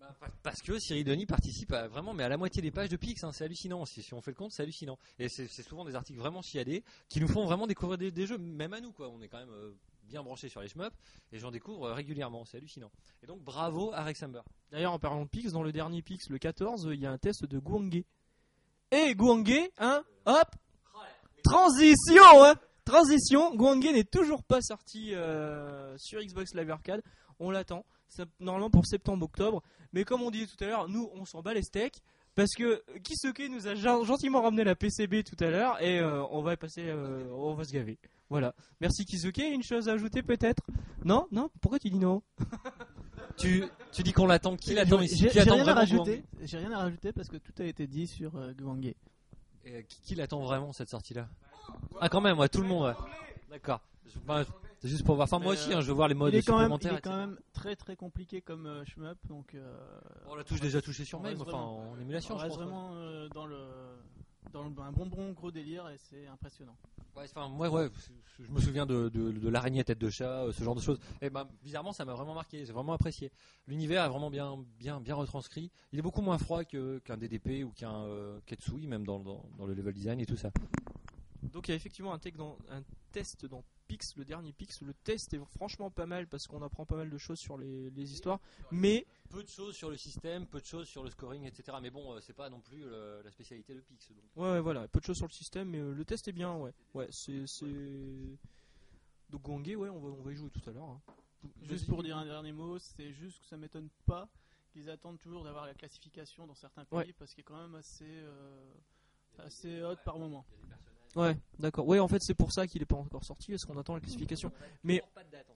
Bah, 0.00 0.14
pa- 0.20 0.30
Parce 0.42 0.62
que 0.62 0.78
Cyril 0.78 1.04
Denis 1.04 1.26
participe 1.26 1.72
à, 1.72 1.88
vraiment, 1.88 2.14
mais 2.14 2.22
à 2.24 2.28
la 2.28 2.36
moitié 2.36 2.62
des 2.62 2.70
pages 2.70 2.88
de 2.88 2.96
Pix, 2.96 3.22
hein, 3.24 3.32
c'est 3.32 3.44
hallucinant. 3.44 3.84
Si, 3.84 4.02
on 4.14 4.20
fait 4.20 4.30
le 4.30 4.36
compte, 4.36 4.52
c'est 4.52 4.62
hallucinant. 4.62 4.98
Et 5.18 5.28
c'est 5.28 5.48
souvent 5.62 5.84
des 5.84 5.94
articles 5.94 6.18
vraiment 6.18 6.42
chiadés 6.42 6.84
qui 7.08 7.20
nous 7.20 7.28
font 7.28 7.44
vraiment 7.44 7.66
découvrir 7.66 7.98
des, 7.98 8.26
jeux, 8.26 8.38
même 8.38 8.72
à 8.72 8.80
nous, 8.80 8.92
quoi. 8.92 9.08
On 9.08 9.20
est 9.20 9.28
quand 9.28 9.38
même 9.38 9.50
euh, 9.50 9.72
bien 10.04 10.22
branchés 10.22 10.48
sur 10.48 10.60
les 10.60 10.68
shmups 10.68 10.94
et 11.32 11.38
j'en 11.38 11.50
découvre 11.50 11.86
euh, 11.88 11.92
régulièrement, 11.94 12.44
c'est 12.44 12.56
hallucinant. 12.56 12.90
Et 13.22 13.26
donc 13.26 13.42
bravo 13.42 13.92
à 13.92 14.02
Rex 14.04 14.22
Amber. 14.22 14.40
D'ailleurs, 14.70 14.92
en 14.92 14.98
parlant 14.98 15.24
de 15.24 15.28
Pix, 15.28 15.52
dans 15.52 15.62
le 15.62 15.72
dernier 15.72 16.02
Pix, 16.02 16.30
le 16.30 16.38
14, 16.38 16.88
il 16.92 17.00
y 17.00 17.06
a 17.06 17.10
un 17.10 17.18
test 17.18 17.44
de 17.44 17.58
Guangé. 17.58 18.06
Et 18.90 19.14
Guangé, 19.14 19.70
hein, 19.78 20.02
hop, 20.24 20.48
transition, 21.42 22.44
hein, 22.44 22.54
transition. 22.84 23.54
Guangé 23.54 23.92
n'est 23.92 24.04
toujours 24.04 24.42
pas 24.42 24.60
sorti 24.62 25.14
euh, 25.14 25.96
sur 25.98 26.20
Xbox 26.20 26.54
Live 26.54 26.70
Arcade. 26.70 27.02
On 27.38 27.50
l'attend, 27.50 27.84
normalement 28.40 28.70
pour 28.70 28.86
septembre-octobre. 28.86 29.62
Mais 29.92 30.04
comme 30.04 30.22
on 30.22 30.30
disait 30.30 30.46
tout 30.46 30.62
à 30.64 30.66
l'heure, 30.66 30.88
nous, 30.88 31.08
on 31.14 31.24
s'en 31.24 31.42
bat 31.42 31.54
les 31.54 31.62
steaks. 31.62 32.00
Parce 32.34 32.54
que 32.54 32.82
Kisuke 33.00 33.48
nous 33.50 33.66
a 33.66 33.74
gen- 33.74 34.04
gentiment 34.04 34.42
ramené 34.42 34.62
la 34.62 34.76
PCB 34.76 35.24
tout 35.24 35.42
à 35.42 35.50
l'heure 35.50 35.82
et 35.82 35.98
euh, 35.98 36.22
on 36.30 36.40
va 36.40 36.56
passer, 36.56 36.84
euh, 36.86 37.24
on 37.32 37.54
va 37.54 37.64
se 37.64 37.72
gaver. 37.72 37.98
Voilà. 38.30 38.54
Merci 38.80 39.04
Kisuke. 39.04 39.38
Une 39.38 39.64
chose 39.64 39.88
à 39.88 39.92
ajouter 39.94 40.22
peut-être? 40.22 40.62
Non, 41.04 41.26
non? 41.32 41.50
Pourquoi 41.60 41.78
tu 41.80 41.90
dis 41.90 41.98
non? 41.98 42.22
Tu, 43.36 43.64
tu 43.92 44.02
dis 44.02 44.12
qu'on 44.12 44.26
l'attend, 44.26 44.56
qui 44.56 44.74
l'attend 44.74 45.00
ici? 45.00 45.28
J'ai 45.32 45.42
rien 45.42 45.66
à 45.68 45.74
rajouter. 45.74 46.24
J'ai 46.42 46.58
rien 46.58 46.72
à 46.72 46.78
rajouter 46.78 47.12
parce 47.12 47.28
que 47.28 47.36
tout 47.36 47.52
a 47.60 47.64
été 47.64 47.86
dit 47.86 48.06
sur 48.08 48.34
euh. 48.36 48.52
Et, 48.84 48.96
euh, 49.68 49.82
qui, 49.82 50.00
qui 50.00 50.14
l'attend 50.16 50.40
vraiment 50.40 50.72
cette 50.72 50.88
sortie-là? 50.88 51.28
Ah 52.00 52.08
quand 52.08 52.20
même, 52.20 52.38
ouais, 52.38 52.48
tout 52.48 52.62
le 52.62 52.66
monde. 52.68 52.86
ouais. 52.88 52.94
D'accord. 53.50 53.80
Je- 54.06 54.18
bah, 54.20 54.44
C'est 54.80 54.88
juste 54.88 55.04
pour 55.04 55.16
voir. 55.16 55.24
Enfin 55.24 55.38
moi 55.38 55.52
aussi, 55.54 55.72
euh, 55.72 55.76
hein, 55.78 55.80
je 55.80 55.86
veux 55.88 55.92
voir 55.94 56.08
les 56.08 56.14
modes 56.14 56.32
il 56.32 56.38
est 56.38 56.42
quand 56.42 56.58
même, 56.58 56.70
il 56.70 56.74
supplémentaires. 56.74 56.98
est 56.98 57.00
quand 57.02 57.10
etc. 57.10 57.26
même 57.26 57.38
très 57.52 57.74
très 57.76 57.96
compliqué 57.96 58.40
comme 58.42 58.66
euh, 58.66 58.84
shmup, 58.84 59.18
donc 59.28 59.54
euh, 59.54 59.76
On 60.26 60.34
l'a 60.36 60.44
tous 60.44 60.60
déjà 60.60 60.80
touché 60.80 61.04
sur 61.04 61.20
reste 61.22 61.40
enfin 61.42 61.58
en 61.58 61.98
émulation, 61.98 62.34
on 62.34 62.38
je 62.38 62.42
reste 62.44 62.54
pense. 62.56 62.64
vraiment 62.64 62.90
euh, 62.94 63.28
dans 63.30 63.46
le 63.46 63.58
dans 64.52 64.62
le, 64.62 64.70
un 64.80 64.92
bonbon 64.92 65.32
gros 65.32 65.50
délire 65.50 65.88
et 65.90 65.98
c'est 65.98 66.26
impressionnant. 66.26 66.76
Ouais, 67.16 67.24
enfin, 67.24 67.48
moi, 67.48 67.68
ouais, 67.68 67.90
je 68.38 68.50
me 68.50 68.60
souviens 68.60 68.86
de, 68.86 69.08
de, 69.08 69.32
de 69.32 69.48
l'araignée 69.48 69.80
à 69.80 69.84
tête 69.84 69.98
de 69.98 70.08
chat, 70.08 70.44
euh, 70.44 70.52
ce 70.52 70.62
genre 70.62 70.76
de 70.76 70.80
choses. 70.80 70.98
Et 71.20 71.28
ben, 71.30 71.46
bizarrement, 71.64 71.92
ça 71.92 72.04
m'a 72.04 72.14
vraiment 72.14 72.32
marqué. 72.34 72.64
J'ai 72.64 72.72
vraiment 72.72 72.92
apprécié. 72.92 73.30
L'univers 73.66 74.04
est 74.04 74.08
vraiment 74.08 74.30
bien, 74.30 74.56
bien, 74.78 75.00
bien 75.00 75.16
retranscrit. 75.16 75.70
Il 75.92 75.98
est 75.98 76.02
beaucoup 76.02 76.22
moins 76.22 76.38
froid 76.38 76.62
qu'un 76.64 77.16
DDP 77.18 77.64
ou 77.64 77.72
qu'un 77.72 78.04
euh, 78.04 78.38
Ketsui, 78.46 78.86
même 78.86 79.04
dans, 79.04 79.18
dans, 79.18 79.44
dans 79.58 79.66
le 79.66 79.74
level 79.74 79.92
design 79.92 80.20
et 80.20 80.26
tout 80.26 80.36
ça. 80.36 80.50
Donc 81.42 81.68
il 81.68 81.72
y 81.72 81.74
a 81.74 81.76
effectivement 81.76 82.14
un, 82.14 82.18
dans- 82.36 82.56
un 82.70 82.82
test 83.12 83.44
dans 83.46 83.64
Pix, 83.88 84.14
le 84.16 84.24
dernier 84.24 84.52
Pix. 84.52 84.82
Le 84.82 84.92
test 84.92 85.32
est 85.34 85.40
franchement 85.56 85.90
pas 85.90 86.06
mal 86.06 86.28
parce 86.28 86.46
qu'on 86.46 86.62
apprend 86.62 86.84
pas 86.84 86.96
mal 86.96 87.08
de 87.10 87.18
choses 87.18 87.38
sur 87.40 87.56
les, 87.56 87.90
les 87.90 88.12
histoires. 88.12 88.38
Mais 88.70 89.06
Peu 89.30 89.42
de 89.42 89.48
choses 89.48 89.74
sur 89.74 89.90
le 89.90 89.96
système, 89.96 90.46
peu 90.46 90.60
de 90.60 90.66
choses 90.66 90.86
sur 90.88 91.02
le 91.02 91.10
scoring, 91.10 91.44
etc. 91.44 91.78
Mais 91.82 91.90
bon, 91.90 92.12
euh, 92.12 92.20
c'est 92.20 92.34
pas 92.34 92.50
non 92.50 92.60
plus 92.60 92.84
euh, 92.84 93.22
la 93.22 93.30
spécialité 93.32 93.74
de 93.74 93.80
Pix. 93.80 94.10
donc. 94.12 94.22
ouais, 94.36 94.52
ouais, 94.52 94.60
voilà, 94.60 94.86
peu 94.88 95.00
de 95.00 95.04
choses 95.04 95.16
sur 95.16 95.26
le 95.26 95.32
système, 95.32 95.68
mais 95.70 95.78
euh, 95.80 95.92
le 95.94 96.04
test 96.04 96.28
est 96.28 96.32
bien. 96.32 96.54
Ouais, 96.54 96.72
ouais, 96.94 97.08
c'est 97.10 97.46
c'est- 97.46 98.38
donc 99.30 99.42
Guangé, 99.42 99.74
ouais, 99.76 99.88
on 99.88 99.98
va, 100.00 100.08
on 100.10 100.22
va 100.22 100.32
y 100.32 100.36
jouer 100.36 100.50
tout 100.50 100.68
à 100.68 100.72
l'heure. 100.72 100.84
hein. 100.88 101.00
Juste 101.62 101.86
pour 101.86 102.02
dire 102.02 102.16
un 102.16 102.24
dernier 102.26 102.52
mot, 102.52 102.78
c'est 102.78 103.12
juste 103.12 103.40
que 103.40 103.46
ça 103.46 103.56
m'étonne 103.56 103.88
pas 104.06 104.28
qu'ils 104.72 104.88
attendent 104.90 105.18
toujours 105.18 105.44
d'avoir 105.44 105.66
la 105.66 105.72
classification 105.74 106.46
dans 106.46 106.54
certains 106.54 106.84
pays 106.84 106.98
Ouais. 106.98 107.14
parce 107.18 107.32
qu'il 107.32 107.40
est 107.40 107.44
quand 107.44 107.60
même 107.60 107.74
assez 107.74 108.04
euh, 108.06 108.72
assez 109.38 109.82
haute 109.82 110.00
par 110.04 110.18
moment. 110.18 110.44
Ouais, 111.16 111.36
d'accord. 111.58 111.86
Ouais, 111.86 111.98
en 111.98 112.08
fait, 112.08 112.22
c'est 112.22 112.34
pour 112.34 112.52
ça 112.52 112.66
qu'il 112.66 112.82
est 112.82 112.86
pas 112.86 112.96
encore 112.96 113.24
sorti, 113.24 113.50
parce 113.50 113.64
qu'on 113.64 113.76
attend 113.78 113.94
la 113.94 114.00
classification. 114.00 114.52
Mais 114.84 115.02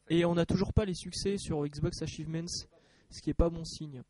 et 0.08 0.24
on 0.24 0.34
n'a 0.34 0.46
toujours 0.46 0.72
pas 0.72 0.84
les 0.84 0.94
succès 0.94 1.38
sur 1.38 1.64
Xbox 1.66 2.02
Achievements, 2.02 2.48
ce 3.10 3.20
qui 3.20 3.30
est 3.30 3.34
pas 3.34 3.50
bon 3.50 3.64
signe. 3.64 4.02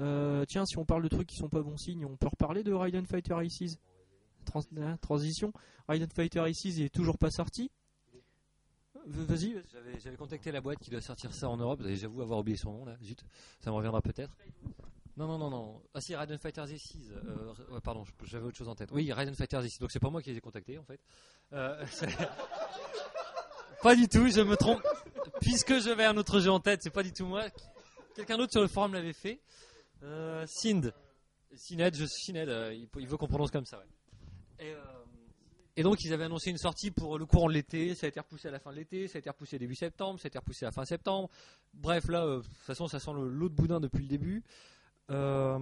Euh, 0.00 0.44
tiens, 0.46 0.66
si 0.66 0.78
on 0.78 0.84
parle 0.84 1.02
de 1.02 1.08
trucs 1.08 1.28
qui 1.28 1.36
sont 1.36 1.48
pas 1.48 1.62
bons 1.62 1.76
signes, 1.76 2.04
on 2.04 2.16
peut 2.16 2.28
reparler 2.28 2.62
de 2.62 2.72
Raiden 2.72 3.06
Fighter 3.06 3.34
Aces. 3.34 3.78
Trans- 4.44 4.62
hein, 4.78 4.96
transition. 5.00 5.52
Raiden 5.88 6.08
Fighter 6.10 6.40
Aces 6.40 6.78
est 6.78 6.92
toujours 6.92 7.18
pas 7.18 7.30
sorti. 7.30 7.70
Vas-y. 9.06 9.62
J'avais, 10.02 10.16
contacté 10.16 10.50
la 10.50 10.60
boîte 10.60 10.80
qui 10.80 10.90
doit 10.90 11.00
sortir 11.00 11.32
ça 11.32 11.48
en 11.48 11.56
Europe, 11.56 11.80
j'avoue 11.86 12.22
avoir 12.22 12.40
oublié 12.40 12.56
son 12.56 12.72
nom 12.72 12.84
là, 12.84 12.96
zut, 13.02 13.24
ça 13.60 13.70
me 13.70 13.76
reviendra 13.76 14.02
peut-être. 14.02 14.36
Non, 15.16 15.26
non, 15.26 15.38
non, 15.38 15.50
non. 15.50 15.82
Ah 15.94 16.00
si, 16.00 16.14
Raiden 16.14 16.38
Fighters 16.38 16.66
Z6. 16.66 17.10
Euh, 17.10 17.54
ouais, 17.70 17.80
pardon, 17.82 18.04
je- 18.04 18.26
j'avais 18.26 18.46
autre 18.46 18.56
chose 18.56 18.68
en 18.68 18.74
tête. 18.74 18.90
Oui, 18.92 19.10
Raiden 19.12 19.34
Fighters 19.34 19.62
Z6. 19.62 19.80
Donc 19.80 19.90
c'est 19.90 20.00
pas 20.00 20.10
moi 20.10 20.20
qui 20.20 20.30
les 20.30 20.36
ai 20.36 20.40
contactés 20.40 20.78
en 20.78 20.84
fait. 20.84 21.00
Euh, 21.52 21.84
pas 23.82 23.94
du 23.96 24.08
tout, 24.08 24.28
je 24.28 24.42
me 24.42 24.56
trompe. 24.56 24.82
Puisque 25.40 25.78
j'avais 25.80 26.04
un 26.04 26.16
autre 26.16 26.40
jeu 26.40 26.50
en 26.50 26.60
tête, 26.60 26.82
c'est 26.82 26.90
pas 26.90 27.02
du 27.02 27.12
tout 27.12 27.24
moi. 27.24 27.44
Quelqu'un 28.14 28.36
d'autre 28.36 28.52
sur 28.52 28.60
le 28.60 28.68
forum 28.68 28.92
l'avait 28.92 29.12
fait. 29.12 29.40
Euh, 30.02 30.44
Sind. 30.46 30.92
Sined, 31.54 31.94
je 31.94 32.04
Sined, 32.04 32.48
euh, 32.48 32.74
il, 32.98 33.06
veut 33.06 33.16
qu'on 33.16 33.28
prononce 33.28 33.50
comme 33.50 33.64
ça, 33.64 33.78
ouais. 33.78 34.66
Et, 34.66 34.74
euh, 34.74 35.82
donc 35.82 36.04
ils 36.04 36.12
avaient 36.12 36.24
annoncé 36.24 36.50
une 36.50 36.58
sortie 36.58 36.90
pour 36.90 37.18
le 37.18 37.26
courant 37.26 37.48
de 37.48 37.54
l'été, 37.54 37.94
ça 37.94 38.06
a 38.06 38.08
été 38.08 38.20
repoussé 38.20 38.48
à 38.48 38.50
la 38.50 38.58
fin 38.58 38.70
de 38.70 38.76
l'été, 38.76 39.08
ça 39.08 39.16
a 39.16 39.20
été 39.20 39.30
repoussé 39.30 39.58
début 39.58 39.74
septembre, 39.74 40.20
ça 40.20 40.26
a 40.26 40.28
été 40.28 40.38
repoussé 40.38 40.64
à 40.64 40.68
la 40.68 40.72
fin 40.72 40.84
septembre. 40.84 41.30
Bref, 41.74 42.08
là, 42.08 42.24
euh, 42.24 42.38
de 42.38 42.42
toute 42.42 42.56
façon, 42.56 42.88
ça 42.88 42.98
sent 42.98 43.12
de 43.12 43.48
boudin 43.48 43.80
depuis 43.80 44.02
le 44.02 44.08
début. 44.08 44.42
Euh, 45.10 45.58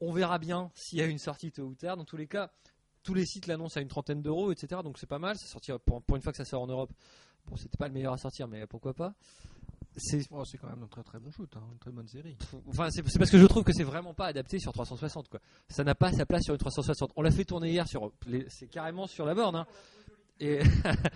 on 0.00 0.12
verra 0.12 0.38
bien 0.38 0.70
s'il 0.74 0.98
y 0.98 1.02
a 1.02 1.06
une 1.06 1.18
sortie 1.18 1.52
tôt 1.52 1.62
ou 1.64 1.74
tard. 1.74 1.96
Dans 1.96 2.04
tous 2.04 2.16
les 2.16 2.26
cas, 2.26 2.50
tous 3.02 3.14
les 3.14 3.26
sites 3.26 3.46
l'annoncent 3.46 3.78
à 3.78 3.82
une 3.82 3.88
trentaine 3.88 4.22
d'euros, 4.22 4.52
etc. 4.52 4.80
Donc 4.82 4.98
c'est 4.98 5.08
pas 5.08 5.18
mal. 5.18 5.36
Ça 5.36 5.46
sortira 5.46 5.78
pour, 5.78 6.02
pour 6.02 6.16
une 6.16 6.22
fois 6.22 6.32
que 6.32 6.38
ça 6.38 6.44
sort 6.44 6.62
en 6.62 6.66
Europe. 6.66 6.92
Bon, 7.46 7.56
c'était 7.56 7.76
pas 7.78 7.88
le 7.88 7.94
meilleur 7.94 8.12
à 8.12 8.18
sortir, 8.18 8.48
mais 8.48 8.66
pourquoi 8.66 8.94
pas. 8.94 9.14
C'est 9.96 10.20
Oh, 10.30 10.44
quand 10.60 10.68
même 10.68 10.82
un 10.84 10.86
très 10.86 11.02
très 11.02 11.18
bon 11.18 11.30
shoot, 11.32 11.50
hein, 11.56 11.62
une 11.72 11.78
très 11.78 11.90
bonne 11.90 12.06
série. 12.06 12.36
Enfin, 12.68 12.88
c'est 12.90 13.02
parce 13.02 13.30
que 13.30 13.38
je 13.38 13.46
trouve 13.46 13.64
que 13.64 13.72
c'est 13.72 13.82
vraiment 13.82 14.14
pas 14.14 14.26
adapté 14.26 14.58
sur 14.60 14.72
360 14.72 15.28
quoi. 15.28 15.40
Ça 15.68 15.82
n'a 15.82 15.96
pas 15.96 16.12
sa 16.12 16.24
place 16.26 16.44
sur 16.44 16.54
une 16.54 16.58
360. 16.58 17.10
On 17.16 17.22
l'a 17.22 17.30
fait 17.32 17.44
tourner 17.44 17.70
hier 17.70 17.88
sur 17.88 18.12
c'est 18.48 18.68
carrément 18.68 19.06
sur 19.08 19.26
la 19.26 19.34
borne 19.34 19.56
hein. 19.56 19.66
Et 20.40 20.60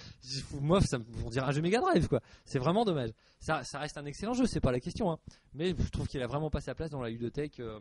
moi 0.61 0.81
ça 0.83 0.99
me 0.99 1.31
dirait 1.31 1.47
un 1.47 1.51
jeu 1.51 1.63
Mega 1.63 1.81
Drive 1.81 2.09
quoi. 2.09 2.21
C'est 2.45 2.59
vraiment 2.59 2.85
dommage. 2.85 3.11
Ça, 3.41 3.63
reste 3.75 3.97
un 3.97 4.05
excellent 4.05 4.35
jeu, 4.35 4.47
c'est 4.47 4.61
pas 4.61 4.73
la 4.73 4.81
question 4.81 5.11
hein. 5.11 5.19
Mais 5.55 5.75
je 5.79 5.89
trouve 5.89 6.07
qu'il 6.07 6.23
a 6.23 6.27
vraiment 6.27 6.51
pas 6.51 6.61
sa 6.61 6.75
place 6.75 6.91
dans 6.91 7.01
la 7.01 7.09
ludothèque 7.09 7.61
euh, 7.61 7.81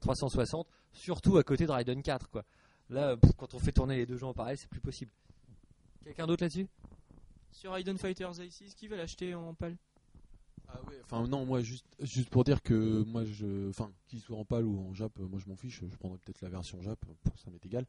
360, 0.00 0.68
surtout 0.92 1.38
à 1.38 1.42
côté 1.42 1.66
de 1.66 1.72
Raiden 1.72 2.02
4 2.02 2.28
quoi. 2.28 2.44
Là 2.90 3.16
pff, 3.16 3.32
quand 3.36 3.54
on 3.54 3.58
fait 3.58 3.72
tourner 3.72 3.96
les 3.96 4.06
deux 4.06 4.18
jeux 4.18 4.26
en 4.26 4.34
parallèle, 4.34 4.58
c'est 4.58 4.68
plus 4.68 4.80
possible. 4.80 5.10
Quelqu'un 6.04 6.26
d'autre 6.26 6.44
là-dessus? 6.44 6.68
Sur 7.52 7.72
Raiden 7.72 7.96
Fighters 7.96 8.32
A6, 8.32 8.74
qui 8.74 8.88
va 8.88 8.96
l'acheter 8.96 9.34
en 9.34 9.54
pâle? 9.54 9.76
Ah 10.74 10.80
ouais, 10.88 11.00
enfin 11.04 11.26
non, 11.28 11.44
moi 11.44 11.60
juste 11.62 11.84
juste 12.00 12.30
pour 12.30 12.44
dire 12.44 12.62
que 12.62 13.02
moi 13.04 13.24
je 13.24 13.68
enfin 13.68 13.90
qu'il 14.08 14.20
soit 14.20 14.36
en 14.36 14.44
PAL 14.44 14.64
ou 14.64 14.78
en 14.88 14.94
Jap, 14.94 15.12
euh, 15.20 15.26
moi 15.28 15.38
je 15.38 15.48
m'en 15.48 15.56
fiche, 15.56 15.80
je 15.80 15.96
prendrai 15.96 16.18
peut-être 16.18 16.40
la 16.40 16.48
version 16.48 16.80
Jap, 16.80 16.98
pour 17.22 17.38
ça 17.38 17.50
m'est 17.50 17.64
égal. 17.66 17.86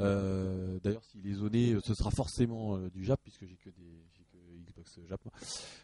Euh, 0.00 0.78
d'ailleurs 0.82 1.04
s'il 1.04 1.26
est 1.26 1.34
zoné, 1.34 1.72
euh, 1.72 1.80
ce 1.84 1.94
sera 1.94 2.10
forcément 2.10 2.76
euh, 2.76 2.90
du 2.90 3.04
Jap 3.04 3.20
puisque 3.22 3.44
j'ai 3.46 3.56
que 3.56 3.70
des 3.70 4.02
que 4.32 4.36
Xbox 4.70 4.98
Jap. 5.08 5.20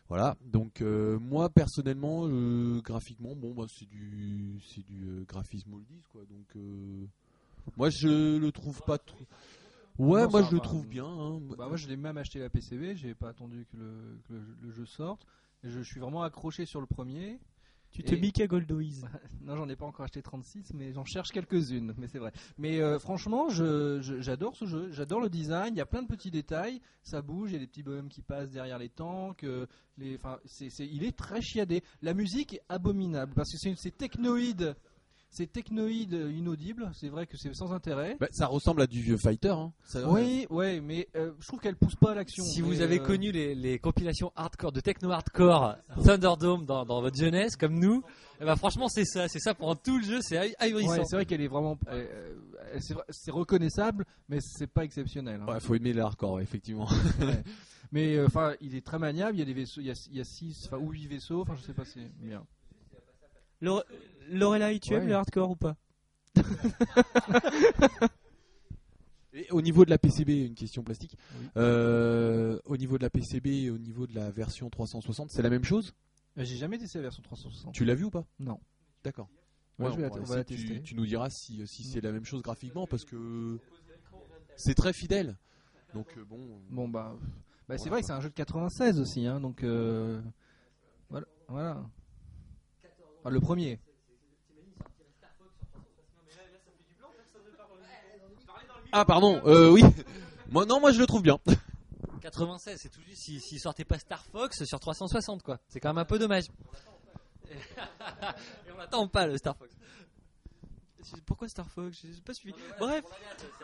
Voilà, 0.08 0.36
donc 0.44 0.80
euh, 0.82 1.18
moi 1.18 1.48
personnellement 1.50 2.26
euh, 2.26 2.80
graphiquement 2.80 3.34
bon 3.36 3.52
bah 3.54 3.66
c'est 3.68 3.88
du 3.88 4.58
c'est 4.74 4.84
du 4.84 5.04
euh, 5.04 5.24
graphisme 5.26 5.74
oldies 5.74 6.02
quoi. 6.12 6.22
Donc 6.30 6.56
euh, 6.56 7.06
moi 7.76 7.90
je 7.90 8.38
le 8.38 8.52
trouve 8.52 8.80
pas 8.82 8.98
trop 8.98 9.24
Ouais, 9.98 10.22
Non, 10.22 10.30
moi 10.30 10.42
je 10.42 10.50
le 10.54 10.60
trouve 10.60 10.86
bien 10.86 11.04
hein. 11.04 11.38
Bah, 11.58 11.68
moi, 11.68 11.76
je 11.76 11.86
l'ai 11.86 11.98
même 11.98 12.16
acheté 12.16 12.38
la 12.38 12.48
PCB, 12.48 12.96
j'ai 12.96 13.14
pas 13.14 13.28
attendu 13.28 13.66
que 13.70 13.76
le, 13.76 14.18
que 14.26 14.32
le- 14.32 14.56
le 14.62 14.70
jeu 14.72 14.86
sorte. 14.86 15.26
Je 15.62 15.80
suis 15.80 16.00
vraiment 16.00 16.22
accroché 16.22 16.66
sur 16.66 16.80
le 16.80 16.86
premier. 16.86 17.38
Tu 17.90 18.02
te 18.02 18.14
Et- 18.14 18.20
Mika 18.20 18.46
Goldoise. 18.46 19.04
Non, 19.42 19.54
j'en 19.56 19.68
ai 19.68 19.76
pas 19.76 19.84
encore 19.84 20.04
acheté 20.04 20.22
36, 20.22 20.72
mais 20.72 20.92
j'en 20.92 21.04
cherche 21.04 21.30
quelques-unes, 21.30 21.92
mais 21.98 22.06
c'est 22.08 22.18
vrai. 22.18 22.32
Mais 22.56 22.80
euh, 22.80 22.98
franchement, 22.98 23.48
je- 23.50 24.00
je- 24.00 24.20
j'adore 24.20 24.56
ce 24.56 24.64
jeu, 24.66 24.90
j'adore 24.92 25.20
le 25.20 25.28
design, 25.28 25.74
il 25.74 25.78
y 25.78 25.80
a 25.80 25.86
plein 25.86 26.02
de 26.02 26.06
petits 26.06 26.30
détails, 26.30 26.80
ça 27.02 27.20
bouge, 27.22 27.50
il 27.50 27.54
y 27.54 27.56
a 27.56 27.58
des 27.58 27.66
petits 27.66 27.82
bonhommes 27.82 28.08
qui 28.08 28.22
passent 28.22 28.50
derrière 28.50 28.78
les 28.78 28.88
tanks, 28.88 29.44
euh, 29.44 29.66
les, 29.98 30.18
il 30.78 31.04
est 31.04 31.16
très 31.16 31.42
chiadé. 31.42 31.82
La 32.00 32.14
musique 32.14 32.54
est 32.54 32.62
abominable, 32.68 33.34
parce 33.34 33.50
que 33.52 33.58
c'est 33.76 33.96
technoïde, 33.98 34.74
c'est 35.34 35.50
technoïde 35.50 36.12
inaudible, 36.12 36.90
c'est 36.94 37.08
vrai 37.08 37.26
que 37.26 37.36
c'est 37.38 37.52
sans 37.54 37.72
intérêt. 37.72 38.16
Bah, 38.20 38.28
ça 38.32 38.46
ressemble 38.46 38.82
à 38.82 38.86
du 38.86 39.00
vieux 39.00 39.16
fighter 39.16 39.48
hein. 39.48 39.72
Ça- 39.84 40.08
Oui, 40.08 40.46
ouais, 40.50 40.80
mais 40.80 41.08
euh, 41.16 41.32
je 41.40 41.46
trouve 41.48 41.58
qu'elle 41.58 41.74
pousse 41.76 41.96
pas 41.96 42.12
à 42.12 42.14
l'action. 42.14 42.44
Si 42.44 42.60
vous 42.60 42.82
avez 42.82 43.00
euh, 43.00 43.04
connu 43.04 43.32
les, 43.32 43.54
les 43.54 43.78
compilations 43.78 44.30
hardcore 44.36 44.72
de 44.72 44.80
techno 44.80 45.10
hardcore 45.10 45.76
Thunderdome 46.04 46.66
dans, 46.66 46.84
dans 46.84 47.00
votre 47.00 47.16
jeunesse 47.16 47.56
comme 47.56 47.78
nous, 47.78 48.02
eh 48.40 48.44
ben 48.44 48.56
franchement 48.56 48.88
c'est 48.88 49.04
ça, 49.06 49.26
c'est 49.28 49.38
ça 49.40 49.54
pendant 49.54 49.74
tout 49.74 49.98
le 49.98 50.04
jeu, 50.04 50.18
c'est 50.20 50.36
ahu- 50.36 50.54
ahurissant. 50.58 50.90
Ouais, 50.92 51.04
c'est 51.06 51.16
vrai 51.16 51.24
qu'elle 51.26 51.40
est 51.40 51.48
vraiment, 51.48 51.78
euh, 51.88 52.34
c'est, 53.10 53.30
reconnaissable, 53.30 54.04
mais 54.28 54.38
c'est 54.40 54.66
pas 54.66 54.84
exceptionnel. 54.84 55.40
hein. 55.42 55.52
Ouais, 55.52 55.60
faut 55.60 55.74
aimer 55.74 55.92
les 55.92 56.00
hardcore 56.00 56.40
effectivement. 56.40 56.88
Ouais. 57.20 57.42
Mais 57.94 58.16
euh, 58.16 58.24
enfin, 58.26 58.54
il 58.62 58.74
est 58.74 58.80
très 58.84 58.98
maniable. 58.98 59.36
Il 59.36 59.40
y 59.40 59.42
a 59.42 59.44
des 59.44 59.52
vaisseaux, 59.52 59.82
il 59.82 59.86
y 59.86 59.90
a, 59.90 59.94
il 60.10 60.16
y 60.16 60.20
a 60.20 60.24
six, 60.24 60.62
enfin 60.66 60.78
ou 60.78 60.92
huit 60.92 61.06
vaisseaux. 61.08 61.42
Enfin, 61.42 61.54
je 61.56 61.62
sais 61.62 61.74
pas, 61.74 61.84
c'est 61.84 62.10
bien. 62.22 62.42
Lore- 63.62 63.84
Lorelai, 64.28 64.78
tu 64.80 64.92
aimes 64.92 65.02
Ouais. 65.04 65.08
le 65.08 65.14
hardcore 65.14 65.50
ou 65.50 65.56
pas? 65.56 65.76
Et 69.34 69.50
au 69.50 69.62
niveau 69.62 69.86
de 69.86 69.90
la 69.90 69.96
PCB, 69.96 70.46
une 70.46 70.54
question 70.54 70.82
plastique. 70.82 71.16
Oui. 71.40 71.46
Euh, 71.56 72.58
au 72.66 72.76
niveau 72.76 72.98
de 72.98 73.02
la 73.02 73.08
PCB 73.08 73.46
et 73.64 73.70
au 73.70 73.78
niveau 73.78 74.06
de 74.06 74.14
la 74.14 74.30
version 74.30 74.68
360, 74.68 75.30
c'est 75.30 75.40
la 75.40 75.48
même 75.48 75.64
chose? 75.64 75.94
Euh, 76.36 76.44
J'ai 76.44 76.56
jamais 76.56 76.76
testé 76.76 76.98
la 76.98 77.02
version 77.04 77.22
360. 77.22 77.72
Tu 77.72 77.86
l'as 77.86 77.94
vu 77.94 78.04
ou 78.04 78.10
pas? 78.10 78.26
Non. 78.38 78.60
D'accord. 79.04 79.28
Ouais, 79.78 79.90
tu, 80.44 80.94
nous 80.94 81.06
diras 81.06 81.30
si, 81.30 81.66
si 81.66 81.82
c'est 81.82 82.02
la 82.02 82.12
même 82.12 82.26
chose 82.26 82.42
graphiquement 82.42 82.86
parce 82.86 83.04
que 83.06 83.58
c'est 84.54 84.74
très 84.74 84.92
fidèle. 84.92 85.36
Donc 85.94 86.06
euh, 86.18 86.24
bon. 86.24 86.60
Bon 86.70 86.88
bah, 86.88 87.16
bah, 87.68 87.78
c'est 87.78 87.88
vrai 87.88 88.00
que 88.02 88.06
c'est 88.06 88.12
un 88.12 88.20
jeu 88.20 88.28
de 88.28 88.34
96 88.34 89.00
aussi, 89.00 89.26
hein, 89.26 89.40
donc 89.40 89.64
euh, 89.64 90.20
voilà. 91.08 91.26
voilà. 91.48 91.82
Ah, 93.24 93.30
le 93.30 93.40
premier. 93.40 93.78
Ah 98.92 99.04
pardon. 99.04 99.40
Euh, 99.46 99.70
oui. 99.70 99.82
moi 100.50 100.66
non, 100.66 100.80
moi 100.80 100.92
je 100.92 100.98
le 100.98 101.06
trouve 101.06 101.22
bien. 101.22 101.38
96, 102.20 102.78
c'est 102.80 102.88
tout 102.88 103.00
juste 103.02 103.22
s'il 103.22 103.40
s'il 103.40 103.58
sortait 103.58 103.84
pas 103.84 103.98
Star 103.98 104.24
Fox 104.26 104.64
sur 104.64 104.78
360 104.78 105.42
quoi. 105.42 105.58
C'est 105.68 105.80
quand 105.80 105.88
même 105.90 105.98
un 105.98 106.04
peu 106.04 106.18
dommage. 106.18 106.44
Et 107.50 108.72
on 108.76 108.78
attend 108.80 109.08
pas 109.08 109.26
le 109.26 109.36
Star 109.38 109.56
Fox? 109.56 109.70
C'est- 111.02 111.20
Pourquoi 111.24 111.48
Star 111.48 111.68
Fox? 111.68 111.98
J'ai 112.02 112.20
pas 112.20 112.32
suivi. 112.32 112.54
Bref, 112.78 113.04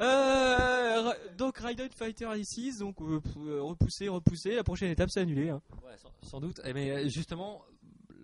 euh, 0.00 1.12
donc 1.36 1.58
Raiden 1.58 1.88
Fighter 1.90 2.24
A6, 2.24 2.78
donc 2.80 3.00
euh, 3.00 3.20
p- 3.20 3.30
euh, 3.38 3.62
repoussé, 3.62 4.08
repoussé. 4.08 4.56
La 4.56 4.64
prochaine 4.64 4.90
étape, 4.90 5.08
c'est 5.10 5.20
annulé. 5.20 5.50
hein. 5.50 5.62
Ouais, 5.84 5.96
sans, 6.02 6.28
sans 6.28 6.40
doute. 6.40 6.60
Eh, 6.64 6.72
Mais 6.72 6.90
euh, 6.90 7.08
justement, 7.08 7.62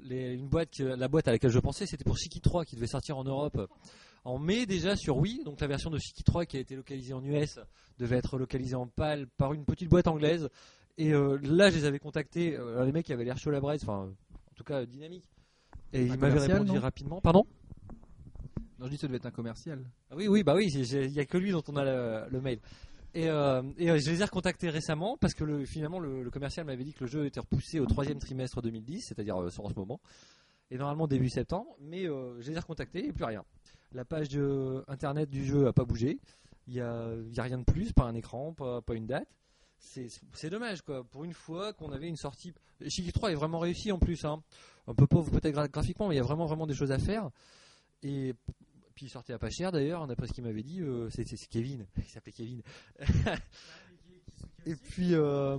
les- 0.04 0.34
une 0.34 0.48
boîte 0.48 0.70
que- 0.76 0.82
la 0.84 1.08
boîte 1.08 1.26
à 1.28 1.32
laquelle 1.32 1.50
je 1.50 1.58
pensais, 1.58 1.86
c'était 1.86 2.04
pour 2.04 2.16
Shiki 2.16 2.40
3 2.40 2.64
qui 2.64 2.76
devait 2.76 2.86
sortir 2.86 3.16
en 3.18 3.24
Europe 3.24 3.56
euh, 3.56 3.66
en 4.24 4.38
mai 4.38 4.66
déjà 4.66 4.96
sur 4.96 5.16
Wii. 5.18 5.42
Donc 5.44 5.60
la 5.60 5.66
version 5.66 5.90
de 5.90 5.98
Shiki 5.98 6.22
3 6.22 6.46
qui 6.46 6.56
a 6.56 6.60
été 6.60 6.76
localisée 6.76 7.12
en 7.14 7.22
US 7.24 7.58
devait 7.98 8.16
être 8.16 8.38
localisée 8.38 8.76
en 8.76 8.86
PAL 8.86 9.26
par 9.36 9.52
une 9.52 9.64
petite 9.64 9.88
boîte 9.88 10.06
anglaise. 10.06 10.48
Et 10.96 11.12
euh, 11.12 11.38
là, 11.42 11.70
je 11.70 11.76
les 11.76 11.84
avais 11.86 11.98
contactés. 11.98 12.56
euh, 12.56 12.84
les 12.84 12.92
mecs 12.92 13.10
avaient 13.10 13.24
l'air 13.24 13.36
chaud 13.38 13.50
la 13.50 13.60
braise, 13.60 13.80
enfin, 13.82 14.08
en 14.10 14.54
tout 14.54 14.62
cas 14.64 14.82
euh, 14.82 14.86
dynamique. 14.86 15.28
Et 15.92 16.02
ils 16.04 16.10
m'avaient 16.20 16.38
répondu 16.54 16.70
rapidement. 16.78 17.20
Pardon? 17.20 17.44
Non, 18.78 18.86
je 18.86 18.90
dis 18.90 18.96
que 18.96 19.00
ça 19.02 19.06
devait 19.06 19.16
être 19.18 19.26
un 19.26 19.30
commercial. 19.30 19.84
Ah 20.10 20.14
Oui, 20.16 20.28
oui, 20.28 20.42
bah 20.42 20.54
oui, 20.54 20.68
il 20.72 21.12
y 21.12 21.20
a 21.20 21.24
que 21.24 21.38
lui 21.38 21.52
dont 21.52 21.62
on 21.68 21.76
a 21.76 21.84
le, 21.84 22.30
le 22.30 22.40
mail. 22.40 22.58
Et, 23.14 23.28
euh, 23.28 23.62
euh, 23.62 23.98
je 23.98 24.10
les 24.10 24.20
ai 24.20 24.24
recontactés 24.24 24.68
récemment 24.70 25.16
parce 25.16 25.34
que 25.34 25.44
le, 25.44 25.64
finalement 25.64 26.00
le, 26.00 26.28
commercial 26.30 26.66
m'avait 26.66 26.82
dit 26.82 26.92
que 26.92 27.04
le 27.04 27.10
jeu 27.10 27.26
était 27.26 27.38
repoussé 27.38 27.78
au 27.78 27.86
troisième 27.86 28.18
trimestre 28.18 28.60
2010, 28.60 29.02
c'est-à-dire 29.08 29.40
euh, 29.40 29.50
en 29.58 29.68
ce 29.68 29.74
moment, 29.74 30.00
et 30.72 30.76
normalement 30.76 31.06
début 31.06 31.30
septembre. 31.30 31.76
Mais 31.80 32.08
euh, 32.08 32.40
je 32.40 32.50
les 32.50 32.56
ai 32.56 32.60
recontactés 32.60 33.06
et 33.06 33.12
plus 33.12 33.24
rien. 33.24 33.44
La 33.92 34.04
page 34.04 34.36
internet 34.88 35.30
du 35.30 35.44
jeu 35.44 35.68
a 35.68 35.72
pas 35.72 35.84
bougé. 35.84 36.18
Il 36.66 36.74
y 36.74 36.80
a, 36.80 37.14
rien 37.38 37.58
de 37.58 37.64
plus, 37.64 37.92
pas 37.92 38.04
un 38.04 38.14
écran, 38.14 38.52
pas, 38.52 38.82
une 38.94 39.06
date. 39.06 39.28
C'est 39.78 40.50
dommage 40.50 40.82
quoi. 40.82 41.04
Pour 41.04 41.24
une 41.24 41.34
fois 41.34 41.72
qu'on 41.72 41.92
avait 41.92 42.08
une 42.08 42.16
sortie. 42.16 42.52
Shiki 42.88 43.12
3 43.12 43.30
est 43.30 43.34
vraiment 43.36 43.60
réussi 43.60 43.92
en 43.92 43.98
plus. 43.98 44.24
Hein. 44.24 44.42
Un 44.88 44.94
peu 44.94 45.06
pauvre 45.06 45.30
peut-être 45.30 45.54
gra- 45.54 45.70
graphiquement, 45.70 46.08
mais 46.08 46.16
il 46.16 46.18
y 46.18 46.20
a 46.20 46.24
vraiment 46.24 46.46
vraiment 46.46 46.66
des 46.66 46.74
choses 46.74 46.90
à 46.90 46.98
faire. 46.98 47.30
Et 48.02 48.34
puis 48.94 49.06
il 49.06 49.08
sortait 49.10 49.32
à 49.32 49.38
pas 49.38 49.50
cher 49.50 49.72
d'ailleurs, 49.72 50.06
d'après 50.06 50.26
ce 50.28 50.32
qu'il 50.32 50.44
m'avait 50.44 50.62
dit. 50.62 50.80
euh, 50.80 51.08
c'est 51.10 51.24
Kevin, 51.50 51.86
il 51.98 52.04
s'appelait 52.04 52.32
Kevin. 52.32 52.62
Et 54.66 54.76
puis 54.76 55.14
euh, 55.14 55.58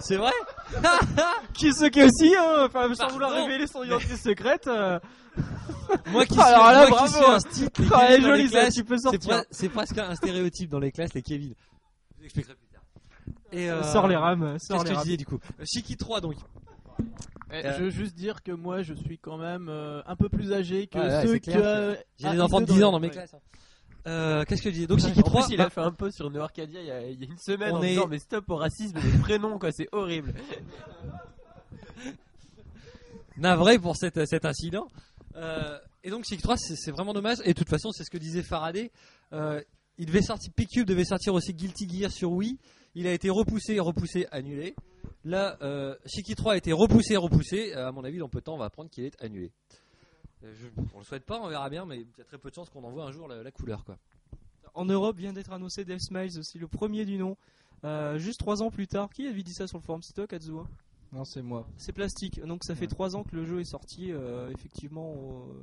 c'est 0.00 0.16
vrai? 0.16 0.32
Qui 1.52 1.72
ce 1.74 1.84
qui 1.86 2.02
aussi, 2.02 2.34
hein, 2.34 2.64
enfin, 2.66 2.88
sans 2.88 2.96
Pardon, 2.96 3.12
vouloir 3.14 3.32
révéler 3.32 3.66
son 3.66 3.82
identité 3.82 4.16
secrète. 4.16 4.66
euh, 4.66 4.98
Moi 6.06 6.24
qui 6.24 6.38
Alors 6.40 6.66
suis, 6.68 6.74
là, 6.74 6.88
moi 6.88 7.02
qui 7.06 7.12
suis 7.12 7.24
un 7.24 7.38
style, 7.38 7.68
les 7.78 7.86
ah, 7.92 8.06
elle 8.08 8.24
est 8.26 8.36
les 8.38 8.48
ça, 8.48 8.70
tu 8.70 8.82
peux 8.84 8.96
c'est 8.96 9.02
sortir. 9.02 9.36
pre- 9.40 9.44
c'est 9.50 9.68
presque 9.68 9.98
un 9.98 10.14
stéréotype 10.14 10.70
dans 10.70 10.78
les 10.78 10.90
classes, 10.90 11.12
les 11.12 11.20
Kevin. 11.22 11.54
Je 12.14 12.18
vous 12.18 12.24
expliquerai 12.24 12.54
plus 12.54 12.66
tard. 12.68 12.82
Et 13.52 13.70
euh, 13.70 13.82
Sors 13.82 14.08
les 14.08 14.16
rames, 14.16 14.52
Qu'est-ce 14.54 14.66
sors 14.68 14.78
que 14.82 14.88
les 14.88 14.90
je 14.90 14.94
rames. 14.96 15.04
disais 15.04 15.16
du 15.18 15.26
coup? 15.26 15.38
Shiki 15.62 15.96
3 15.98 16.20
donc. 16.22 16.36
Eh, 17.52 17.64
Euh, 17.64 17.78
Je 17.78 17.84
veux 17.84 17.90
juste 17.90 18.14
dire 18.16 18.42
que 18.42 18.50
moi 18.52 18.82
je 18.82 18.94
suis 18.94 19.18
quand 19.18 19.38
même 19.38 19.68
euh, 19.68 20.02
un 20.06 20.16
peu 20.16 20.28
plus 20.28 20.52
âgé 20.52 20.86
que 20.88 20.98
Ouais, 20.98 21.26
ceux 21.26 21.38
que. 21.38 21.50
euh, 21.50 21.94
J'ai 22.18 22.26
ah, 22.26 22.32
des 22.32 22.40
enfants 22.40 22.60
de 22.60 22.66
deux 22.66 22.74
10 22.74 22.84
ans 22.84 22.92
dans 22.92 23.00
mes 23.00 23.06
ouais. 23.08 23.12
classes. 23.12 23.34
hein. 23.34 23.40
Euh, 24.08 24.44
Qu'est-ce 24.44 24.62
que 24.62 24.70
je 24.70 24.74
disais 24.74 24.86
Donc 24.86 25.00
Shiki 25.00 25.20
3, 25.22 25.46
plus, 25.46 25.54
il 25.54 25.60
a 25.60 25.68
fait 25.70 25.80
un 25.80 25.90
post 25.92 26.16
sur 26.16 26.30
Neo 26.30 26.40
Arcadia 26.42 26.80
il 26.80 26.86
y 26.86 26.90
a, 26.92 27.02
il 27.08 27.20
y 27.20 27.24
a 27.26 27.30
une 27.30 27.38
semaine 27.38 27.72
On 27.72 27.78
en 27.78 27.82
est- 27.82 27.88
disant 27.90 28.06
mais 28.08 28.18
stop 28.20 28.48
au 28.50 28.56
racisme 28.56 29.00
des 29.00 29.18
prénoms 29.18 29.58
quoi, 29.58 29.70
c'est 29.72 29.88
horrible. 29.92 30.32
navré 33.36 33.78
pour 33.78 33.96
cet, 33.96 34.24
cet 34.26 34.44
incident. 34.44 34.88
Euh, 35.36 35.78
et 36.04 36.10
donc 36.10 36.24
Shiki 36.24 36.42
3, 36.42 36.56
c'est 36.56 36.76
c'est 36.76 36.90
vraiment 36.90 37.12
dommage. 37.12 37.38
Et 37.44 37.52
de 37.52 37.58
toute 37.58 37.68
façon, 37.68 37.90
c'est 37.92 38.04
ce 38.04 38.10
que 38.10 38.18
disait 38.18 38.42
Faraday. 38.42 38.90
Euh, 39.32 39.60
il 39.98 40.06
devait 40.06 40.22
sortir, 40.22 40.52
P-Cube 40.54 40.86
devait 40.86 41.04
sortir 41.04 41.34
aussi 41.34 41.52
Guilty 41.54 41.88
Gear 41.88 42.10
sur 42.10 42.30
Wii. 42.32 42.58
Il 42.96 43.06
a 43.06 43.12
été 43.12 43.28
repoussé, 43.30 43.78
repoussé, 43.78 44.26
annulé. 44.32 44.74
Là, 45.24 45.58
euh, 45.62 45.94
Shiki 46.06 46.34
3 46.34 46.54
a 46.54 46.56
été 46.56 46.72
repoussé, 46.72 47.16
repoussé. 47.16 47.72
Euh, 47.74 47.88
à 47.88 47.92
mon 47.92 48.02
avis, 48.04 48.18
dans 48.18 48.28
peu 48.28 48.38
de 48.40 48.44
temps, 48.44 48.54
on 48.54 48.58
va 48.58 48.64
apprendre 48.64 48.88
qu'il 48.90 49.04
est 49.04 49.22
annulé. 49.22 49.52
Euh, 50.44 50.52
je, 50.54 50.66
on 50.94 50.98
le 50.98 51.04
souhaite 51.04 51.24
pas, 51.24 51.38
on 51.40 51.48
verra 51.48 51.68
bien, 51.68 51.84
mais 51.84 51.96
il 51.98 52.06
y 52.16 52.20
a 52.20 52.24
très 52.24 52.38
peu 52.38 52.48
de 52.50 52.54
chances 52.54 52.70
qu'on 52.70 52.84
envoie 52.84 53.04
un 53.04 53.12
jour 53.12 53.28
la, 53.28 53.42
la 53.42 53.50
couleur, 53.50 53.84
quoi. 53.84 53.98
En 54.74 54.84
Europe 54.86 55.16
vient 55.16 55.32
d'être 55.32 55.52
annoncé 55.52 55.84
Death 55.84 56.00
Smiles 56.00 56.38
aussi, 56.38 56.58
le 56.58 56.68
premier 56.68 57.04
du 57.04 57.18
nom. 57.18 57.36
Euh, 57.84 58.18
juste 58.18 58.38
trois 58.40 58.62
ans 58.62 58.70
plus 58.70 58.86
tard, 58.88 59.10
qui 59.12 59.26
avait 59.26 59.42
dit 59.42 59.52
ça 59.52 59.66
sur 59.66 59.78
le 59.78 59.82
forum 59.82 60.02
C'est 60.02 60.12
toi, 60.14 60.26
Kazuo 60.26 60.60
hein? 60.60 60.68
Non, 61.12 61.24
c'est 61.24 61.42
moi. 61.42 61.66
C'est 61.76 61.92
plastique. 61.92 62.40
Donc 62.40 62.64
ça 62.64 62.74
fait 62.74 62.82
Ouais. 62.82 62.86
trois 62.88 63.14
ans 63.16 63.22
que 63.24 63.36
le 63.36 63.44
jeu 63.44 63.60
est 63.60 63.64
sorti 63.70 64.10
euh, 64.12 64.50
effectivement 64.50 65.12
au, 65.14 65.54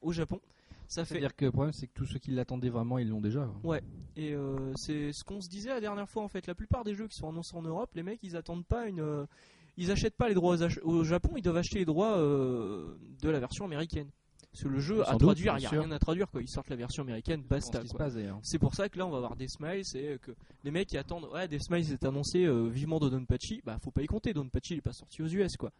au 0.00 0.12
Japon. 0.12 0.40
Ça 0.92 1.04
fait 1.06 1.14
C'est-à-dire 1.14 1.34
que 1.34 1.46
le 1.46 1.52
problème, 1.52 1.72
c'est 1.72 1.86
que 1.86 1.92
tous 1.94 2.04
ceux 2.06 2.18
qui 2.18 2.32
l'attendaient 2.32 2.68
vraiment, 2.68 2.98
ils 2.98 3.08
l'ont 3.08 3.20
déjà. 3.22 3.48
et 4.16 4.34
euh, 4.34 4.72
c'est 4.76 5.12
ce 5.12 5.24
qu'on 5.24 5.40
se 5.40 5.48
disait 5.48 5.70
la 5.70 5.80
dernière 5.80 6.08
fois 6.08 6.22
en 6.22 6.28
fait. 6.28 6.46
La 6.46 6.54
plupart 6.54 6.84
des 6.84 6.94
jeux 6.94 7.08
qui 7.08 7.16
sont 7.16 7.28
annoncés 7.30 7.56
en 7.56 7.62
Europe, 7.62 7.90
les 7.94 8.02
mecs 8.02 8.20
ils 8.22 8.36
attendent 8.36 8.66
pas 8.66 8.86
une, 8.88 9.00
euh, 9.00 9.24
ils 9.78 9.90
achètent 9.90 10.16
pas 10.16 10.28
les 10.28 10.34
droits 10.34 10.54
aux 10.56 10.62
ach- 10.62 10.80
au 10.82 11.02
Japon, 11.02 11.32
ils 11.36 11.42
doivent 11.42 11.56
acheter 11.56 11.78
les 11.78 11.84
droits 11.86 12.18
euh, 12.18 12.94
de 13.22 13.30
la 13.30 13.40
version 13.40 13.64
américaine. 13.64 14.08
Parce 14.50 14.64
que 14.64 14.68
le 14.68 14.80
jeu 14.80 14.96
Sans 15.02 15.08
à 15.08 15.12
doute, 15.12 15.20
traduire, 15.22 15.54
il 15.54 15.56
y 15.56 15.60
bien 15.60 15.68
a 15.68 15.72
sûr. 15.72 15.80
rien 15.82 15.90
à 15.92 15.98
traduire 15.98 16.30
quoi. 16.30 16.42
Ils 16.42 16.48
sortent 16.48 16.68
la 16.68 16.76
version 16.76 17.02
américaine, 17.04 17.40
C'est 17.42 17.48
basta. 17.48 17.78
ce 17.78 17.82
qui 17.84 17.88
se 17.88 17.92
quoi. 17.94 18.04
passe 18.04 18.14
d'ailleurs. 18.16 18.38
C'est 18.42 18.58
pour 18.58 18.74
ça 18.74 18.90
que 18.90 18.98
là 18.98 19.06
on 19.06 19.10
va 19.10 19.16
avoir 19.16 19.34
des 19.34 19.48
smiles 19.48 19.82
et 19.94 20.18
que 20.20 20.32
les 20.62 20.70
mecs 20.70 20.88
qui 20.88 20.98
attendent 20.98 21.24
ouais 21.32 21.48
des 21.48 21.58
smiles 21.58 21.90
est 21.90 22.04
annoncé 22.04 22.44
euh, 22.44 22.68
vivement 22.68 22.98
de 23.00 23.08
Donpachi, 23.08 23.62
bah 23.64 23.78
faut 23.82 23.90
pas 23.90 24.02
y 24.02 24.06
compter, 24.06 24.34
Donpachi 24.34 24.74
il 24.74 24.78
est 24.78 24.82
pas 24.82 24.92
sorti 24.92 25.22
aux 25.22 25.26
US 25.26 25.56
quoi. 25.56 25.72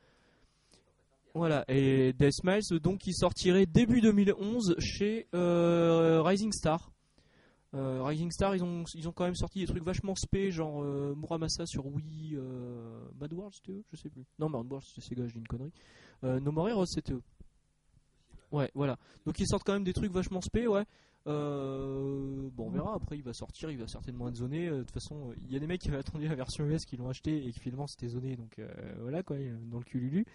Voilà, 1.35 1.65
et 1.69 2.13
Death 2.13 2.33
Smiles 2.33 2.79
donc 2.81 2.99
qui 2.99 3.15
sortirait 3.15 3.65
début 3.65 4.03
2011 4.03 4.77
chez 4.79 5.29
euh, 5.35 6.23
Rising 6.23 6.53
Star. 6.53 6.93
Euh, 7.75 8.03
Rising 8.05 8.31
Star 8.31 8.55
ils 8.55 8.63
ont, 8.63 8.85
ils 8.95 9.09
ont 9.09 9.13
quand 9.13 9.25
même 9.25 9.35
sorti 9.35 9.61
des 9.61 9.67
trucs 9.67 9.83
vachement 9.83 10.15
spé 10.15 10.51
genre 10.51 10.83
euh, 10.83 11.15
Muramasa 11.17 11.65
sur 11.65 11.87
Wii, 11.87 12.37
euh, 12.37 13.01
Mad 13.19 13.33
World 13.33 13.55
c'était 13.55 13.73
eux 13.73 13.83
Je 13.91 13.97
sais 13.97 14.11
plus. 14.11 14.27
Non 14.39 14.51
Mad 14.51 14.67
World 14.67 14.87
c'était 14.87 15.01
Sega, 15.01 15.25
dis 15.25 15.39
une 15.39 15.49
connerie. 15.49 15.73
No 16.23 16.53
More 16.53 16.69
Heroes 16.69 16.87
c'était 16.87 17.15
eux. 17.15 17.23
Ouais 18.51 18.71
voilà. 18.75 18.99
Donc 19.25 19.41
ils 19.41 19.47
sortent 19.47 19.65
quand 19.65 19.73
même 19.73 19.85
des 19.85 19.95
trucs 19.95 20.13
vachement 20.13 20.43
spé 20.43 20.67
ouais. 20.67 20.85
Bon, 21.25 22.53
on 22.59 22.71
verra. 22.71 22.95
Après, 22.95 23.17
il 23.17 23.23
va 23.23 23.33
sortir, 23.33 23.71
il 23.71 23.79
va 23.79 23.87
certainement 23.87 24.29
être 24.29 24.37
zoné. 24.37 24.69
De 24.69 24.81
toute 24.81 24.91
façon, 24.91 25.33
il 25.41 25.53
y 25.53 25.57
a 25.57 25.61
des 25.61 25.69
mecs 25.69 25.81
qui 25.81 25.89
avaient 25.89 25.99
attendu 25.99 26.29
la 26.29 26.35
version 26.35 26.67
US 26.67 26.85
qui 26.85 26.97
l'ont 26.97 27.09
acheté 27.09 27.47
et 27.47 27.53
qui 27.53 27.61
finalement 27.61 27.87
c'était 27.87 28.09
zoné. 28.09 28.37
Donc 28.37 28.61
voilà 29.01 29.23
quoi, 29.23 29.37
dans 29.71 29.79
le 29.79 29.85
cululu. 29.85 30.27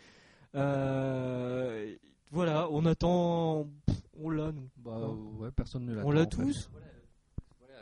Euh, 0.56 1.96
voilà, 2.32 2.68
on 2.72 2.86
attend. 2.86 3.68
On 4.20 4.30
l'a 4.30 4.52
nous. 4.52 4.68
Bah 4.78 4.98
ouais, 5.40 5.50
personne 5.52 5.86
ne 5.86 6.02
on 6.04 6.12
l'a 6.12 6.26
tous. 6.26 6.70
Voilà, 6.72 7.82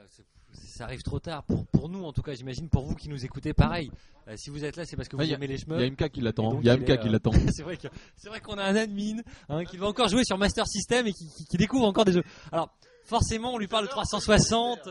ça 0.54 0.84
arrive 0.84 1.02
trop 1.04 1.20
tard 1.20 1.44
pour, 1.44 1.66
pour 1.68 1.88
nous 1.88 2.04
en 2.04 2.12
tout 2.12 2.22
cas 2.22 2.34
j'imagine 2.34 2.68
pour 2.68 2.84
vous 2.86 2.96
qui 2.96 3.08
nous 3.08 3.24
écoutez 3.24 3.54
pareil 3.54 3.90
Euh, 4.28 4.36
si 4.36 4.50
vous 4.50 4.64
êtes 4.66 4.76
là 4.76 4.86
c'est 4.86 4.96
parce 4.98 5.08
que 5.08 5.16
vous 5.16 5.22
Ah, 5.22 5.26
a- 5.26 5.36
aimez 5.36 5.48
les 5.48 5.56
Il 5.56 5.60
chemins 5.62 5.80
y 5.80 5.84
a 5.84 5.90
MK 5.90 6.10
qui 6.10 6.20
l'attend. 6.22 6.60
Il 6.60 6.66
y 6.66 6.70
a 6.70 6.74
il 6.74 6.82
MK 6.82 6.90
est, 6.90 7.00
qui 7.00 7.08
euh, 7.08 7.12
l'attend. 7.12 7.32
c'est 7.54 7.64
vrai 7.64 7.78
que 7.78 7.88
c'est 8.18 8.28
vrai 8.28 8.42
qu'on 8.42 8.58
a 8.58 8.64
un 8.64 8.76
admin 8.76 9.22
hein, 9.48 9.64
qui 9.64 9.78
va 9.78 9.88
encore 9.88 10.10
jouer 10.10 10.24
sur 10.26 10.38
Master 10.38 10.68
System 10.68 11.08
et 11.08 11.14
qui, 11.14 11.30
qui- 11.30 11.46
qui 11.46 11.58
découvre 11.58 11.86
encore 11.86 12.04
des 12.04 12.12
jeux 12.14 12.24
alors 12.52 12.70
forcément 13.06 13.54
on 13.54 13.58
lui 13.58 13.68
parle 13.68 13.86
de 13.86 13.90
360 13.92 14.90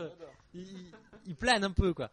il, 0.55 0.61
il- 0.61 0.91
il 1.27 1.35
plane 1.35 1.63
un 1.63 1.71
peu 1.71 1.93
quoi 1.93 2.09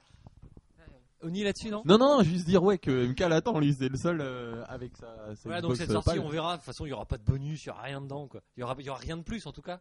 Oni 1.22 1.42
là-dessus 1.44 1.70
non 1.70 1.82
Non, 1.84 1.98
non, 1.98 2.22
juste 2.22 2.46
dire 2.46 2.62
ouais 2.62 2.78
que 2.78 3.06
MK 3.08 3.20
l'attend, 3.20 3.58
lui, 3.60 3.74
c'est 3.78 3.88
le 3.88 3.96
seul 3.96 4.20
euh, 4.20 4.64
avec 4.68 4.96
sa. 4.96 5.34
sa 5.36 5.42
voilà 5.44 5.60
donc 5.60 5.72
Xbox, 5.72 5.78
cette 5.78 5.90
euh, 5.90 5.92
sortie 6.02 6.18
on 6.18 6.28
verra 6.28 6.52
de 6.54 6.56
toute 6.58 6.66
façon 6.66 6.84
il 6.86 6.90
y 6.90 6.92
aura 6.92 7.06
pas 7.06 7.18
de 7.18 7.22
bonus 7.24 7.64
il 7.64 7.68
y 7.68 7.70
aura 7.70 7.82
rien 7.82 8.00
dedans 8.00 8.26
quoi 8.26 8.42
il 8.56 8.60
y 8.60 8.62
aura, 8.64 8.74
il 8.78 8.84
y 8.84 8.90
aura 8.90 8.98
rien 8.98 9.16
de 9.16 9.22
plus 9.22 9.46
en 9.46 9.52
tout 9.52 9.62
cas 9.62 9.80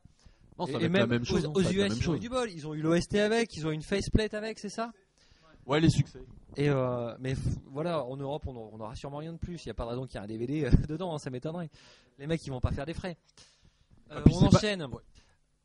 Non, 0.60 0.66
ça 0.68 0.74
et, 0.74 0.76
va 0.76 0.82
et 0.82 0.86
être 0.86 0.92
même 0.92 1.02
la 1.02 1.08
même 1.08 1.26
chose. 1.26 1.46
aux, 1.46 1.50
hein, 1.50 1.54
aux 1.56 1.62
US 1.62 1.68
ils 1.72 1.82
ont 1.82 1.86
eu 1.96 2.02
chose. 2.02 2.20
du 2.20 2.30
bol 2.30 2.50
ils 2.52 2.68
ont 2.68 2.74
eu 2.76 2.82
l'OST 2.82 3.16
avec 3.16 3.56
ils 3.58 3.66
ont 3.66 3.72
eu 3.72 3.76
une 3.76 3.82
faceplate 3.82 4.34
avec 4.36 4.60
c'est 4.60 4.70
ça? 4.70 4.92
Ouais, 5.68 5.80
les 5.80 5.90
succès. 5.92 6.26
Et 6.58 6.70
euh, 6.70 7.16
mais 7.20 7.36
voilà, 7.68 8.04
en 8.04 8.18
Europe, 8.18 8.44
on 8.48 8.56
on 8.58 8.78
n'aura 8.78 8.96
sûrement 8.96 9.18
rien 9.18 9.32
de 9.32 9.38
plus. 9.38 9.64
Il 9.64 9.68
n'y 9.68 9.72
a 9.72 9.74
pas 9.76 9.84
de 9.84 9.90
raison 9.90 10.08
qu'il 10.08 10.16
y 10.16 10.18
ait 10.18 10.24
un 10.24 10.28
DVD 10.28 10.66
euh, 10.66 10.72
dedans, 10.90 11.14
hein, 11.14 11.20
ça 11.20 11.30
m'étonnerait. 11.30 11.70
Les 12.18 12.26
mecs, 12.26 12.44
ils 12.46 12.50
vont 12.50 12.60
pas 12.60 12.72
faire 12.72 12.88
des 12.88 12.96
frais. 12.96 13.16
Euh, 14.12 14.22
Ah, 14.26 14.30
on 14.34 14.50
pas- 14.50 14.60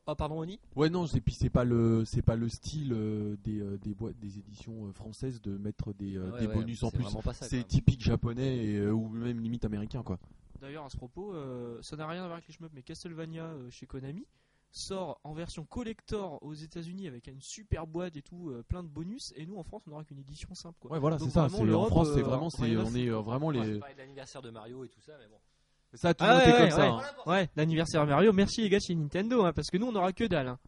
Oh, 0.07 0.15
pardon, 0.15 0.39
Oni? 0.39 0.61
Ouais, 0.77 0.89
non, 0.89 1.07
et 1.07 1.21
puis 1.21 1.35
c'est 1.35 1.51
pas 1.51 1.65
le, 1.65 2.05
c'est 2.05 2.23
pas 2.23 2.37
le 2.37 2.49
style 2.49 2.93
euh, 2.93 3.37
des 3.43 3.61
euh, 3.61 3.77
des 3.79 3.93
boîtes, 3.93 4.19
des 4.19 4.39
éditions 4.39 4.87
euh, 4.87 4.93
françaises 4.93 5.41
de 5.43 5.57
mettre 5.59 5.93
des, 5.93 6.19
Ouais, 6.19 6.41
des 6.41 6.47
ouais, 6.47 6.55
bonus 6.55 6.83
en 6.85 6.91
plus. 6.91 7.05
C'est 7.43 7.67
typique 7.67 8.03
japonais 8.03 8.57
et, 8.57 8.87
ou 8.89 9.09
même 9.09 9.41
limite 9.41 9.65
américain 9.65 10.03
quoi. 10.03 10.19
D'ailleurs, 10.61 10.85
à 10.85 10.91
ce 10.91 10.97
propos, 10.97 11.35
euh, 11.35 11.81
ça 11.83 11.97
n'a 11.97 12.07
rien 12.07 12.23
à 12.23 12.27
voir 12.27 12.35
avec 12.35 12.49
les 12.49 12.55
shmups, 12.55 12.73
mais 12.75 12.83
Castlevania 12.83 13.45
euh, 13.45 13.71
chez 13.71 13.87
Konami 13.87 14.27
sort 14.71 15.21
en 15.25 15.33
version 15.33 15.65
collector 15.65 16.43
aux 16.43 16.55
États-Unis 16.55 17.09
avec 17.09 17.29
une 17.29 17.41
super 17.41 17.87
boîte 17.87 18.17
et 18.17 18.23
tout, 18.23 18.51
euh, 18.51 18.63
plein 18.63 18.83
de 18.83 18.89
bonus. 18.89 19.33
Et 19.37 19.47
nous 19.47 19.57
en 19.57 19.63
France, 19.63 19.83
on 19.87 19.93
aura 19.93 20.05
qu'une 20.05 20.19
édition 20.19 20.55
simple 20.55 20.79
quoi. 20.81 20.93
Ouais, 20.93 20.99
voilà, 20.99 21.19
c'est 21.19 21.31
ça. 21.31 21.49
en 21.53 21.65
l'Europe, 21.65 21.89
France, 21.89 22.09
c'est 22.15 22.23
vraiment, 22.23 22.51
c'est, 22.51 22.77
on 22.77 22.95
est 22.95 23.09
euh, 23.09 23.21
vraiment 23.21 23.51
les. 23.51 23.79
parlais 23.79 23.95
de 23.95 23.99
l'anniversaire 23.99 24.43
de 24.43 24.51
Mario 24.51 24.85
et 24.85 24.89
tout 24.89 25.01
ça, 25.01 25.13
mais 25.19 25.29
bon. 25.29 25.39
Ça 25.97 26.11
a 26.11 26.15
toujours 26.15 26.35
Ah 26.35 26.43
été 26.43 26.53
ouais, 26.53 26.57
comme 26.57 26.65
ouais, 26.67 26.71
ça. 26.71 26.95
ouais. 26.97 27.03
hein. 27.03 27.31
Ouais, 27.31 27.51
l'anniversaire 27.57 28.07
Mario, 28.07 28.33
merci 28.33 28.61
les 28.63 28.69
gars 28.69 28.79
chez 28.81 28.95
Nintendo, 28.95 29.45
hein, 29.45 29.53
parce 29.53 29.69
que 29.69 29.77
nous 29.79 29.87
on 29.87 29.95
aura 29.97 30.13
que 30.13 30.25
dalle. 30.25 30.49
hein. 30.49 30.59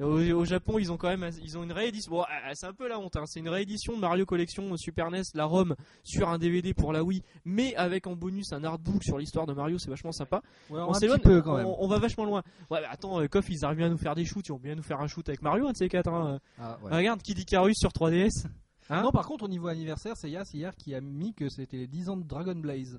Au, 0.00 0.18
au 0.18 0.44
Japon, 0.44 0.78
ils 0.80 0.90
ont 0.90 0.96
quand 0.96 1.08
même, 1.16 1.30
ils 1.44 1.56
ont 1.58 1.62
une 1.62 1.70
réédition. 1.70 2.10
Bon, 2.10 2.22
ah, 2.26 2.50
c'est 2.54 2.66
un 2.66 2.72
peu 2.72 2.88
la 2.88 2.98
honte. 2.98 3.14
hein. 3.16 3.24
C'est 3.26 3.38
une 3.40 3.48
réédition 3.50 3.94
de 3.94 3.98
Mario 4.00 4.24
Collection 4.24 4.74
Super 4.76 5.10
NES, 5.10 5.22
la 5.34 5.44
ROM 5.44 5.76
sur 6.02 6.28
un 6.28 6.38
DVD 6.38 6.74
pour 6.74 6.92
la 6.92 7.04
Wii, 7.04 7.22
mais 7.44 7.76
avec 7.76 8.06
en 8.08 8.16
bonus 8.16 8.52
un 8.52 8.64
artbook 8.64 9.04
sur 9.04 9.18
l'histoire 9.18 9.46
de 9.46 9.52
Mario. 9.52 9.78
C'est 9.78 9.90
vachement 9.90 10.10
sympa. 10.10 10.42
Ouais, 10.70 10.80
on 10.80 10.90
un 10.90 10.94
s'éloigne, 10.94 11.20
petit 11.20 11.28
peu 11.28 11.42
quand 11.42 11.56
même. 11.58 11.66
on, 11.66 11.76
on 11.84 11.86
va 11.86 11.98
vachement 11.98 12.24
loin. 12.24 12.42
Ouais, 12.70 12.80
mais 12.80 12.86
attends, 12.90 13.20
euh, 13.20 13.28
Koff, 13.28 13.44
ils 13.50 13.64
arrivent 13.64 13.78
bien 13.78 13.86
à 13.86 13.90
nous 13.90 13.98
faire 13.98 14.14
des 14.16 14.24
shoots. 14.24 14.46
Ils 14.48 14.52
vont 14.52 14.58
bien 14.58 14.74
nous 14.74 14.82
faire 14.82 15.00
un 15.00 15.06
shoot 15.06 15.28
avec 15.28 15.42
Mario, 15.42 15.68
un 15.68 15.72
de 15.72 15.76
ces 15.76 15.88
quatre. 15.88 16.08
hein. 16.08 16.40
Ah, 16.58 16.78
ouais. 16.82 16.96
Regarde, 16.96 17.22
Kid 17.22 17.38
Icarus 17.38 17.76
sur 17.78 17.90
3DS. 17.90 18.46
Hein 18.90 19.02
non, 19.02 19.10
par 19.12 19.26
contre, 19.26 19.44
au 19.44 19.48
niveau 19.48 19.68
anniversaire, 19.68 20.14
c'est 20.16 20.30
Yas 20.30 20.50
hier 20.52 20.74
qui 20.74 20.94
a 20.96 21.00
mis 21.00 21.32
que 21.34 21.48
c'était 21.48 21.76
les 21.76 21.86
10 21.86 22.08
ans 22.08 22.16
de 22.16 22.24
Dragon 22.24 22.56
Blaze. 22.56 22.98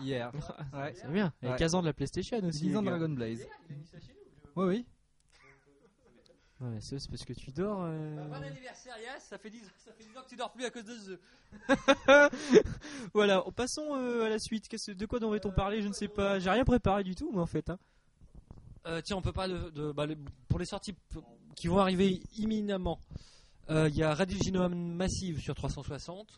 Hier. 0.00 0.32
Ouais. 0.72 0.94
C'est 0.96 1.10
bien. 1.12 1.32
Il 1.42 1.46
y 1.46 1.48
a 1.48 1.52
Ouais. 1.52 1.58
15 1.58 1.74
ans 1.74 1.80
de 1.80 1.86
la 1.86 1.92
PlayStation 1.92 2.38
aussi. 2.44 2.62
10 2.62 2.76
ans 2.76 2.82
de. 2.82 2.88
Dragon 2.90 3.08
Blaze. 3.08 3.46
Oui, 4.56 4.66
oui. 4.66 4.86
Ouais, 6.60 6.78
c'est 6.80 6.98
c'est 6.98 7.10
parce 7.10 7.24
que 7.24 7.32
tu 7.32 7.50
dors. 7.50 7.82
euh. 7.82 8.28
Bon 8.28 8.34
anniversaire, 8.42 8.94
Yas. 9.02 9.20
Ça 9.20 9.36
fait 9.38 9.50
10 9.50 9.60
ça 9.84 9.92
fait 9.92 10.04
10 10.04 10.16
ans 10.16 10.22
que 10.22 10.28
tu 10.28 10.36
dors 10.36 10.52
plus 10.52 10.64
à 10.64 10.70
cause 10.70 10.84
de 10.84 10.94
ce 10.96 11.10
jeu. 11.10 11.20
voilà, 13.12 13.42
passons 13.56 13.96
euh, 13.96 14.24
à 14.24 14.28
la 14.28 14.38
suite. 14.38 14.68
De 14.90 15.06
quoi 15.06 15.18
devrait-on 15.20 15.50
parler 15.50 15.82
Je 15.82 15.88
ne 15.88 15.92
sais 15.92 16.08
pas. 16.08 16.38
J'ai 16.38 16.50
rien 16.50 16.64
préparé 16.64 17.04
du 17.04 17.14
tout, 17.14 17.30
moi 17.32 17.42
en 17.42 17.46
fait. 17.46 17.68
hein. 17.70 17.78
Euh, 18.86 19.00
tiens, 19.02 19.16
on 19.16 19.22
peut 19.22 19.32
pas 19.32 19.48
de, 19.48 19.70
de- 19.70 19.92
bah, 19.92 20.06
les- 20.06 20.16
pour 20.48 20.58
les 20.58 20.66
sorties 20.66 20.94
qui 21.56 21.68
vont 21.68 21.78
arriver 21.78 22.20
imminemment. 22.36 22.98
euh, 23.70 23.88
Il 23.88 23.96
y 23.96 24.02
a 24.02 24.14
Radio 24.14 24.38
Genome 24.42 24.74
Massive 24.94 25.40
sur 25.40 25.54
360. 25.54 26.28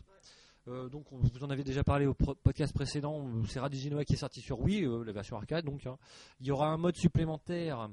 Euh, 0.67 0.89
donc, 0.89 1.11
on- 1.11 1.17
vous 1.17 1.43
en 1.43 1.49
avez 1.49 1.63
déjà 1.63 1.83
parlé 1.83 2.05
au 2.05 2.13
podcast 2.13 2.73
précédent. 2.73 3.25
C'est 3.47 3.59
Radio 3.59 3.79
Genoa 3.79 4.03
qui 4.03 4.13
est 4.13 4.17
sorti 4.17 4.41
sur 4.41 4.59
Wii, 4.59 4.83
euh, 4.85 5.03
la 5.03 5.13
version 5.13 5.37
arcade. 5.37 5.65
Donc, 5.65 5.85
hein. 5.85 5.97
il 6.41 6.47
y 6.47 6.51
aura 6.51 6.67
un 6.67 6.77
mode 6.77 6.97
supplémentaire 6.97 7.89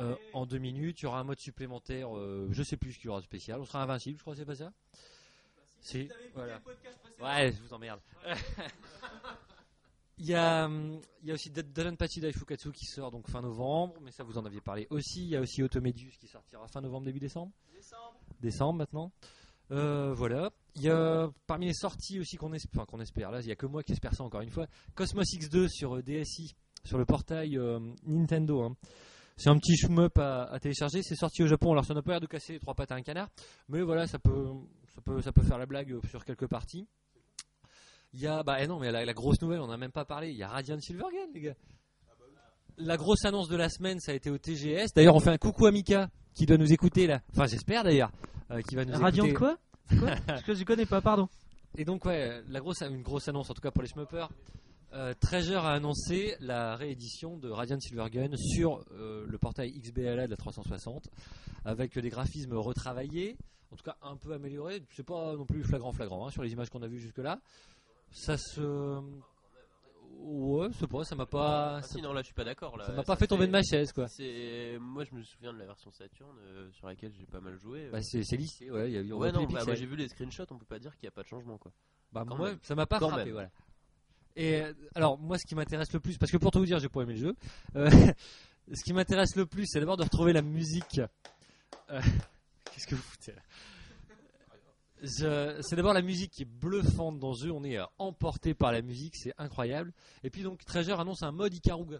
euh, 0.00 0.16
en 0.32 0.44
deux 0.46 0.58
minutes. 0.58 1.00
Il 1.00 1.04
y 1.04 1.06
aura 1.06 1.20
un 1.20 1.24
mode 1.24 1.38
supplémentaire. 1.38 2.08
je 2.50 2.62
sais 2.62 2.76
plus 2.76 2.92
ce 2.94 2.98
qu'il 2.98 3.06
y 3.06 3.10
aura 3.10 3.20
de 3.20 3.24
spécial. 3.24 3.60
On 3.60 3.64
sera 3.64 3.82
invincible, 3.82 4.18
je 4.18 4.22
crois, 4.22 4.34
c'est 4.34 4.44
pas 4.44 4.56
ça? 4.56 4.72
Si. 5.80 6.08
Voilà. 6.34 6.60
Ouais, 7.20 7.52
je 7.52 7.60
vous 7.62 7.72
emmerde. 7.74 8.00
Il 10.16 10.26
y 10.26 10.34
a, 10.34 10.68
il 10.68 11.28
y 11.28 11.32
a 11.32 11.34
aussi 11.34 11.50
Dananpachi 11.50 12.20
Daifukatsu 12.20 12.70
qui 12.70 12.84
sort 12.86 13.10
donc 13.10 13.28
fin 13.28 13.42
novembre, 13.42 13.96
mais 14.00 14.12
ça 14.12 14.22
vous 14.22 14.38
en 14.38 14.44
aviez 14.44 14.60
parlé 14.60 14.86
aussi. 14.90 15.22
Il 15.24 15.28
y 15.30 15.36
a 15.36 15.40
aussi 15.40 15.60
Automedius 15.60 16.16
qui 16.18 16.28
sortira 16.28 16.68
fin 16.68 16.80
novembre, 16.80 17.06
début 17.06 17.18
décembre. 17.18 17.50
Décembre. 18.40 18.74
maintenant. 18.74 19.10
Euh, 19.70 20.12
voilà. 20.14 20.50
Il 20.76 20.82
y 20.82 20.90
a 20.90 21.28
parmi 21.46 21.66
les 21.66 21.74
sorties 21.74 22.18
aussi 22.20 22.36
qu'on 22.36 22.52
espère, 22.52 23.30
là 23.30 23.40
il 23.40 23.46
y 23.46 23.52
a 23.52 23.56
que 23.56 23.66
moi 23.66 23.82
qui 23.82 23.92
espère 23.92 24.14
ça 24.14 24.24
encore 24.24 24.40
une 24.40 24.50
fois. 24.50 24.66
Cosmos 24.94 25.24
X2 25.24 25.68
sur 25.68 25.96
euh, 25.96 26.02
DSi, 26.02 26.54
sur 26.84 26.98
le 26.98 27.04
portail 27.04 27.56
euh, 27.56 27.78
Nintendo. 28.06 28.62
hein. 28.62 28.76
C'est 29.36 29.48
un 29.48 29.58
petit 29.58 29.76
shmup 29.76 30.18
à, 30.18 30.56
télécharger. 30.60 31.02
C'est 31.02 31.16
sorti 31.16 31.42
au 31.42 31.46
Japon. 31.46 31.72
Alors 31.72 31.84
ça 31.84 31.94
n'a 31.94 32.02
pas 32.02 32.12
l'air 32.12 32.20
de 32.20 32.26
casser 32.26 32.52
les 32.54 32.60
trois 32.60 32.74
pattes 32.74 32.92
à 32.92 32.94
un 32.94 33.02
canard, 33.02 33.28
mais 33.68 33.82
voilà, 33.82 34.06
ça 34.06 34.18
peut, 34.18 34.46
ça 34.94 35.00
peut, 35.00 35.22
ça 35.22 35.32
peut 35.32 35.42
faire 35.42 35.58
la 35.58 35.66
blague 35.66 35.96
sur 36.08 36.24
quelques 36.24 36.46
parties. 36.46 36.86
Il 38.12 38.20
y 38.20 38.28
a, 38.28 38.44
bah 38.44 38.58
eh 38.60 38.68
non, 38.68 38.78
mais 38.78 38.92
la, 38.92 39.04
la 39.04 39.12
grosse 39.12 39.40
nouvelle, 39.42 39.60
on 39.60 39.66
n'a 39.66 39.76
même 39.76 39.90
pas 39.90 40.04
parlé. 40.04 40.30
Il 40.30 40.36
y 40.36 40.44
a 40.44 40.48
Radiant 40.48 40.78
Silvergun, 40.78 41.32
les 41.34 41.40
gars. 41.40 41.54
La 42.76 42.96
grosse 42.96 43.24
annonce 43.24 43.48
de 43.48 43.56
la 43.56 43.68
semaine, 43.68 43.98
ça 43.98 44.12
a 44.12 44.14
été 44.14 44.30
au 44.30 44.38
TGS. 44.38 44.92
D'ailleurs, 44.94 45.16
on 45.16 45.20
fait 45.20 45.30
un 45.30 45.38
coucou 45.38 45.66
à 45.66 45.72
Mika 45.72 46.10
qui 46.34 46.46
doit 46.46 46.56
nous 46.56 46.72
écouter 46.72 47.06
là. 47.08 47.22
Enfin, 47.32 47.46
j'espère 47.46 47.82
d'ailleurs, 47.82 48.10
euh, 48.50 48.60
qui 48.62 48.74
va 48.74 48.84
nous 48.84 48.96
Radiant 48.96 49.24
écouter. 49.24 49.38
quoi 49.38 49.58
Quoi 49.98 50.16
Parce 50.26 50.42
que 50.42 50.54
je 50.54 50.64
connais 50.64 50.86
pas, 50.86 51.00
pardon. 51.00 51.28
Et 51.76 51.84
donc 51.84 52.04
ouais, 52.04 52.42
la 52.48 52.60
grosse, 52.60 52.82
une 52.82 53.02
grosse 53.02 53.28
annonce 53.28 53.50
en 53.50 53.54
tout 53.54 53.60
cas 53.60 53.70
pour 53.70 53.82
les 53.82 53.88
schmuppers. 53.88 54.28
Euh, 54.92 55.12
Treasure 55.18 55.64
a 55.64 55.72
annoncé 55.72 56.36
la 56.38 56.76
réédition 56.76 57.36
de 57.36 57.50
Radiant 57.50 57.80
Silvergun 57.80 58.36
sur 58.36 58.84
euh, 58.92 59.26
le 59.28 59.38
portail 59.38 59.72
XBLA 59.72 60.26
de 60.26 60.30
la 60.30 60.36
360 60.36 61.08
avec 61.64 61.98
des 61.98 62.10
graphismes 62.10 62.54
retravaillés, 62.54 63.36
en 63.72 63.76
tout 63.76 63.82
cas 63.82 63.96
un 64.02 64.16
peu 64.16 64.32
améliorés. 64.34 64.82
C'est 64.94 65.04
pas 65.04 65.34
non 65.34 65.46
plus 65.46 65.64
flagrant 65.64 65.92
flagrant 65.92 66.28
hein, 66.28 66.30
sur 66.30 66.44
les 66.44 66.52
images 66.52 66.70
qu'on 66.70 66.82
a 66.82 66.86
vues 66.86 67.00
jusque 67.00 67.18
là. 67.18 67.40
Ça 68.12 68.36
se 68.36 69.00
ouais, 70.24 70.68
c'est 70.78 70.86
pas, 70.86 71.04
ça 71.04 71.14
m'a 71.14 71.26
pas 71.26 71.76
Ah, 71.76 71.82
ça 71.82 71.94
si, 71.94 72.02
non, 72.02 72.12
là, 72.12 72.20
je 72.22 72.26
suis 72.26 72.34
pas 72.34 72.44
d'accord. 72.44 72.76
ça 72.84 72.92
m'a 72.92 73.02
pas 73.02 73.16
fait 73.16 73.26
tomber 73.26 73.46
de 73.46 73.52
ma 73.52 73.62
chaise 73.62 73.92
quoi. 73.92 74.06
Moi, 74.80 75.04
je 75.04 75.14
me 75.14 75.22
souviens 75.22 75.52
de 75.52 75.58
la 75.58 75.66
version 75.66 75.90
Saturn 75.92 76.36
euh, 76.40 76.70
sur 76.72 76.86
laquelle 76.86 77.12
j'ai 77.18 77.26
pas 77.26 77.40
mal 77.40 77.58
joué. 77.58 77.86
euh. 77.86 77.90
Bah, 77.92 78.02
c'est 78.02 78.22
c'est 78.24 78.36
lissé, 78.36 78.70
ouais, 78.70 78.90
y 78.90 78.96
a 78.98 79.02
ouais, 79.16 79.32
non, 79.32 79.44
bah, 79.44 79.64
moi 79.64 79.74
j'ai 79.74 79.86
vu 79.86 79.96
les 79.96 80.08
screenshots, 80.08 80.46
on 80.50 80.58
peut 80.58 80.64
pas 80.64 80.78
dire 80.78 80.92
qu'il 80.96 81.04
n'y 81.06 81.08
a 81.08 81.12
pas 81.12 81.22
de 81.22 81.28
changement 81.28 81.58
quoi. 81.58 81.72
Bah, 82.12 82.24
Quand 82.26 82.36
moi, 82.36 82.50
même. 82.50 82.58
ça 82.62 82.74
m'a 82.74 82.86
pas 82.86 82.98
Quand 82.98 83.08
frappé, 83.08 83.24
même. 83.26 83.32
voilà. 83.34 83.50
Et 84.36 84.62
euh, 84.62 84.72
alors, 84.96 85.16
moi, 85.18 85.38
ce 85.38 85.46
qui 85.46 85.54
m'intéresse 85.54 85.92
le 85.92 86.00
plus, 86.00 86.18
parce 86.18 86.32
que 86.32 86.36
pour 86.38 86.50
tout 86.50 86.58
vous 86.58 86.66
dire, 86.66 86.78
j'ai 86.80 86.88
pas 86.88 87.02
aimé 87.02 87.14
le 87.14 87.20
jeu, 87.20 87.34
euh, 87.76 87.88
ce 88.72 88.82
qui 88.82 88.92
m'intéresse 88.92 89.36
le 89.36 89.46
plus, 89.46 89.64
c'est 89.66 89.78
d'abord 89.78 89.96
de 89.96 90.02
retrouver 90.02 90.32
la 90.32 90.42
musique. 90.42 91.00
Euh, 91.90 92.00
Qu'est-ce 92.72 92.86
que 92.88 92.96
vous 92.96 93.02
foutez 93.02 93.32
là? 93.32 93.42
C'est 95.06 95.76
d'abord 95.76 95.92
la 95.92 96.02
musique 96.02 96.32
qui 96.32 96.42
est 96.42 96.48
bluffante 96.48 97.18
dans 97.18 97.34
ce 97.34 97.46
jeu, 97.46 97.52
on 97.52 97.64
est 97.64 97.78
euh, 97.78 97.84
emporté 97.98 98.54
par 98.54 98.72
la 98.72 98.82
musique, 98.82 99.16
c'est 99.16 99.32
incroyable. 99.38 99.92
Et 100.22 100.30
puis 100.30 100.42
donc 100.42 100.64
Treasure 100.64 101.00
annonce 101.00 101.22
un 101.22 101.32
mode 101.32 101.54
Ikaruga. 101.54 101.98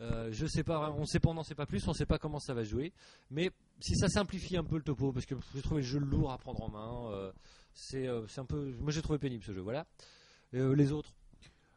Euh, 0.00 0.28
je 0.32 0.46
sais 0.46 0.64
pas, 0.64 0.90
on 0.98 1.06
sait 1.06 1.20
pas, 1.20 1.30
on 1.30 1.34
n'en 1.34 1.44
sait 1.44 1.54
pas 1.54 1.66
plus, 1.66 1.86
on 1.86 1.92
sait 1.92 2.06
pas 2.06 2.18
comment 2.18 2.40
ça 2.40 2.52
va 2.52 2.64
jouer. 2.64 2.92
Mais 3.30 3.50
si 3.80 3.94
ça 3.96 4.08
simplifie 4.08 4.56
un 4.56 4.64
peu 4.64 4.76
le 4.76 4.82
topo, 4.82 5.12
parce 5.12 5.26
que 5.26 5.36
j'ai 5.54 5.62
trouvé 5.62 5.82
le 5.82 5.86
jeu 5.86 5.98
lourd 6.00 6.32
à 6.32 6.38
prendre 6.38 6.62
en 6.62 6.68
main, 6.68 7.12
euh, 7.12 7.32
c'est 7.72 8.06
euh, 8.08 8.26
un 8.36 8.44
peu, 8.44 8.74
moi 8.80 8.90
j'ai 8.90 9.02
trouvé 9.02 9.18
pénible 9.18 9.44
ce 9.44 9.52
jeu, 9.52 9.60
voilà. 9.60 9.86
Euh, 10.54 10.74
les 10.74 10.92
autres, 10.92 11.12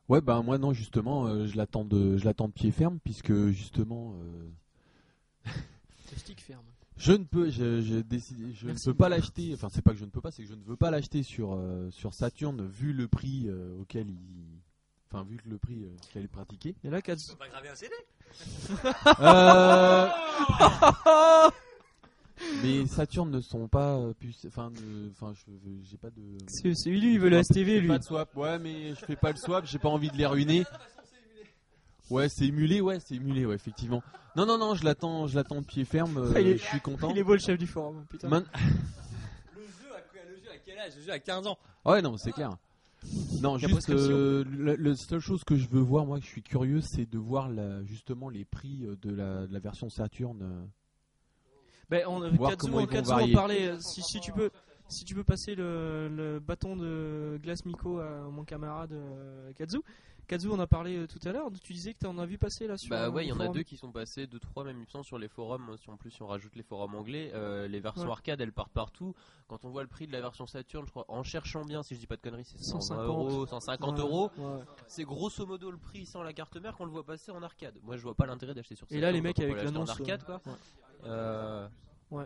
Ouais, 0.10 0.22
bah 0.22 0.42
moi 0.42 0.58
non, 0.58 0.72
justement, 0.72 1.28
euh, 1.28 1.48
je 1.48 1.58
l'attends 1.58 1.84
de, 1.84 2.18
je 2.18 2.24
l'attends 2.24 2.48
de 2.48 2.54
pied 2.54 2.72
ferme 2.72 2.98
puisque 3.04 3.50
justement, 3.50 4.14
euh, 4.16 5.52
Le 6.12 6.18
stick 6.18 6.40
ferme. 6.40 6.64
Je 6.98 7.12
ne 7.14 7.24
peux, 7.24 7.50
je, 7.50 7.82
je 7.82 7.96
décide- 7.98 8.54
je 8.56 8.68
ne 8.68 8.74
peux 8.84 8.94
pas 8.94 9.10
l'acheter. 9.10 9.52
Enfin, 9.54 9.70
c'est 9.72 9.82
pas 9.82 9.92
que 9.92 9.98
je 10.00 10.06
ne 10.06 10.10
peux 10.10 10.22
pas, 10.22 10.32
c'est 10.32 10.44
que 10.44 10.50
je 10.50 10.56
ne 10.56 10.64
veux 10.64 10.76
pas 10.76 10.92
l'acheter 10.92 11.24
sur 11.24 11.54
euh, 11.54 11.90
sur 11.92 12.14
Saturn 12.14 12.66
vu 12.68 12.94
le 12.94 13.08
prix 13.08 13.46
euh, 13.48 13.80
auquel 13.80 14.10
il, 14.10 14.18
enfin 15.12 15.24
vu 15.24 15.38
que 15.38 15.48
le 15.50 15.58
prix 15.58 15.84
euh, 15.84 15.90
qu'il 16.12 16.22
est 16.24 16.28
pratiqué. 16.28 16.76
Et 16.84 16.90
là, 16.90 17.02
Katsu. 17.02 17.36
pas 17.38 17.48
graver 17.50 17.70
un 17.70 17.76
CD 17.76 17.94
Euh, 19.20 20.08
Mais 22.64 22.86
Saturn 22.86 23.32
ne 23.32 23.42
sont 23.42 23.68
pas, 23.68 23.98
euh, 23.98 24.14
puce- 24.14 24.46
enfin, 24.48 24.70
ne- 24.70 25.10
enfin, 25.10 25.34
je, 25.34 25.52
j'ai 25.90 25.98
pas 25.98 26.12
de. 26.12 26.22
C'est 26.48 26.76
c'est 26.76 26.90
lui, 26.92 27.14
il 27.14 27.20
veut 27.20 27.30
le 27.30 27.38
Je 27.38 27.44
STV, 27.44 27.76
fais 27.76 27.80
lui. 27.82 27.88
Pas 27.88 27.98
de 27.98 28.04
swap, 28.04 28.36
ouais, 28.38 28.60
mais 28.60 28.90
je 28.92 29.06
fais 29.06 29.16
pas 29.16 29.32
le 29.32 29.38
swap, 29.38 29.66
j'ai 29.66 29.80
pas 29.80 29.90
envie 29.90 30.10
de 30.12 30.18
les 30.18 30.26
ruiner. 30.28 30.64
Ouais, 32.10 32.30
c'est 32.30 32.46
émulé, 32.46 32.80
ouais, 32.82 33.00
c'est 33.00 33.16
émulé, 33.16 33.46
ouais, 33.46 33.56
effectivement. 33.56 34.02
Non, 34.36 34.46
non, 34.46 34.58
non, 34.58 34.76
je 34.76 34.86
l'attends, 34.86 35.28
je 35.28 35.36
l'attends 35.36 35.62
de 35.62 35.66
pied 35.66 35.84
ferme. 35.86 36.18
euh, 36.18 36.40
il 36.40 36.48
est- 36.48 36.58
je 36.58 36.64
suis 36.64 36.80
content. 36.80 37.10
Il 37.10 37.18
est 37.18 37.24
beau 37.24 37.34
le 37.34 37.40
chef 37.40 37.58
du 37.58 37.68
forum, 37.68 38.06
putain. 38.10 38.30
Man- 38.30 38.46
Le 39.56 39.62
jeu, 39.62 39.94
à, 39.94 40.26
le 40.30 40.36
jeu 40.38 40.50
à 40.54 40.58
quel 40.64 40.78
âge? 40.80 40.94
Le 40.96 41.02
jeu 41.02 41.12
à 41.12 41.20
15 41.20 41.48
ans. 41.48 41.58
Ah 41.84 41.92
Ouais, 41.92 42.02
non, 42.02 42.12
mais 42.12 42.18
c'est 42.18 42.32
clair. 42.32 42.52
Non, 43.42 43.54
La 43.58 43.68
juste 43.68 43.90
euh, 43.90 44.44
la, 44.58 44.76
la 44.76 44.96
seule 44.96 45.20
chose 45.20 45.44
que 45.44 45.56
je 45.56 45.68
veux 45.70 45.82
voir, 45.82 46.06
moi, 46.06 46.18
que 46.20 46.26
je 46.26 46.30
suis 46.30 46.42
curieux, 46.44 46.82
c'est 46.82 47.10
de 47.10 47.18
voir 47.18 47.50
la, 47.50 47.84
justement 47.84 48.30
les 48.30 48.44
prix 48.46 48.86
euh, 48.86 48.96
de 49.02 49.14
la, 49.14 49.46
de 49.48 49.54
la 49.54 49.60
version 49.60 49.90
Saturn. 49.90 50.40
euh. 50.42 50.66
Ben, 51.90 52.04
on, 52.08 52.20
Voir 52.32 52.52
Katsu, 52.52 52.70
varier. 53.10 53.34
parlait. 53.34 53.72
Si, 53.80 54.02
si 54.02 54.20
tu 54.20 54.32
peux, 54.34 54.50
si 54.90 55.06
tu 55.06 55.16
peux 55.16 55.24
passer 55.24 55.56
le, 55.56 56.10
le 56.10 56.40
bâton 56.40 56.76
de 56.76 57.40
glace 57.42 57.64
Miko 57.66 58.00
à 58.00 58.30
mon 58.30 58.44
camarade 58.44 58.92
euh, 58.94 59.52
Katsu, 60.28 60.50
on 60.50 60.60
a 60.60 60.68
parlé 60.68 60.98
euh, 60.98 61.08
tout 61.08 61.20
à 61.26 61.32
l'heure. 61.32 61.50
Tu 61.64 61.72
disais 61.72 61.94
que 61.94 62.00
tu 62.00 62.06
en 62.06 62.18
as 62.18 62.26
vu 62.26 62.38
passer 62.38 62.68
là 62.68 62.78
sur. 62.78 62.90
Bah 62.90 63.06
euh, 63.06 63.10
ouais, 63.10 63.26
il 63.26 63.30
y 63.30 63.32
en 63.32 63.40
a 63.40 63.48
deux 63.48 63.64
qui 63.64 63.78
sont 63.78 63.92
passés, 63.94 64.28
deux 64.28 64.40
trois 64.40 64.66
même 64.66 64.76
il 64.78 64.82
me 64.82 64.86
semble 64.86 65.06
sur 65.06 65.18
les 65.18 65.30
forums. 65.30 65.76
Si 65.82 65.90
en 65.90 65.96
plus 65.96 66.12
si 66.12 66.22
on 66.22 66.28
rajoute 66.28 66.56
les 66.58 66.64
forums 66.64 66.96
anglais, 66.96 67.32
euh, 67.34 67.68
les 67.68 67.80
versions 67.80 68.04
Ouais. 68.04 68.12
arcade 68.12 68.42
elles 68.42 68.52
partent 68.52 68.74
partout. 68.74 69.16
Quand 69.48 69.64
on 69.64 69.70
voit 69.70 69.84
le 69.84 69.88
prix 69.88 70.06
de 70.06 70.12
la 70.12 70.20
version 70.20 70.46
Saturn, 70.46 70.86
je 70.86 70.92
crois, 70.92 71.06
en 71.08 71.24
cherchant 71.24 71.64
bien, 71.64 71.82
si 71.82 71.96
je 71.96 72.00
dis 72.02 72.08
pas 72.08 72.18
de 72.18 72.22
conneries, 72.22 72.44
c'est 72.44 72.62
120 72.62 72.82
150 72.82 73.08
euros, 73.08 73.46
150 73.48 73.96
Ouais, 73.96 74.02
euros. 74.02 74.32
ouais. 74.38 74.60
C'est 74.90 75.04
grosso 75.06 75.46
modo 75.46 75.72
le 75.72 75.78
prix 75.78 76.06
sans 76.06 76.24
la 76.24 76.34
carte 76.34 76.58
mère 76.58 76.76
qu'on 76.76 76.86
le 76.86 76.92
voit 76.92 77.06
passer 77.06 77.32
en 77.32 77.42
arcade. 77.42 77.76
Moi 77.84 77.96
je 77.96 78.02
vois 78.02 78.14
pas 78.16 78.26
l'intérêt 78.26 78.54
d'acheter 78.54 78.76
sur 78.76 78.86
Et 78.88 78.96
Saturn 78.96 79.02
là, 79.04 79.12
les 79.14 79.22
mecs 79.22 79.40
avec 79.40 79.56
l'annonce. 79.64 79.90
arcade 79.90 80.24
euh, 81.06 81.68
quoi. 82.12 82.20
ouais. 82.20 82.26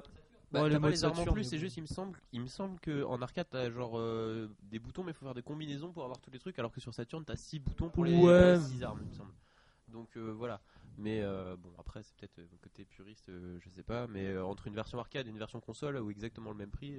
Bah, 0.52 0.64
Ouais, 0.64 0.70
t'as 0.70 0.80
pas 0.80 0.90
les 0.90 1.04
armes 1.06 1.20
en 1.20 1.26
plus, 1.34 1.44
c'est 1.46 1.58
juste, 1.58 1.78
il 1.78 1.82
me 1.82 1.88
semble, 1.88 2.20
il 2.34 2.42
me 2.42 2.48
semble 2.48 2.80
que 2.80 3.04
en 3.06 3.22
arcade 3.22 3.48
t'as 3.50 3.70
genre 3.72 3.98
euh, 3.98 4.50
des 4.64 4.80
boutons, 4.80 5.04
mais 5.04 5.12
il 5.12 5.14
faut 5.14 5.26
faire 5.26 5.34
des 5.34 5.42
combinaisons 5.42 5.92
pour 5.94 6.04
avoir 6.04 6.20
tous 6.20 6.30
les 6.32 6.40
trucs, 6.40 6.60
alors 6.60 6.72
que 6.72 6.82
sur 6.82 6.94
Saturn 6.94 7.24
t'as 7.24 7.38
6 7.38 7.60
boutons 7.60 7.90
pour 7.90 8.04
les, 8.04 8.18
Ouais. 8.22 8.58
6 8.60 8.84
armes, 8.84 9.00
il 9.02 9.08
me 9.08 9.14
semble. 9.14 9.32
Donc 9.88 10.18
euh, 10.18 10.32
voilà. 10.32 10.62
Mais 10.98 11.22
euh, 11.22 11.56
bon, 11.58 11.72
après 11.80 12.04
c'est 12.04 12.16
peut-être 12.16 12.40
euh, 12.40 12.48
côté 12.62 12.84
puriste, 12.86 13.30
euh, 13.30 13.58
je 13.62 13.70
sais 13.70 13.84
pas, 13.84 14.08
mais 14.08 14.28
euh, 14.28 14.46
entre 14.46 14.68
une 14.68 14.76
version 14.76 15.00
arcade 15.00 15.28
et 15.28 15.30
une 15.30 15.38
version 15.38 15.60
console 15.62 15.98
ou 15.98 16.12
exactement 16.12 16.52
le 16.52 16.58
même 16.58 16.70
prix, 16.72 16.96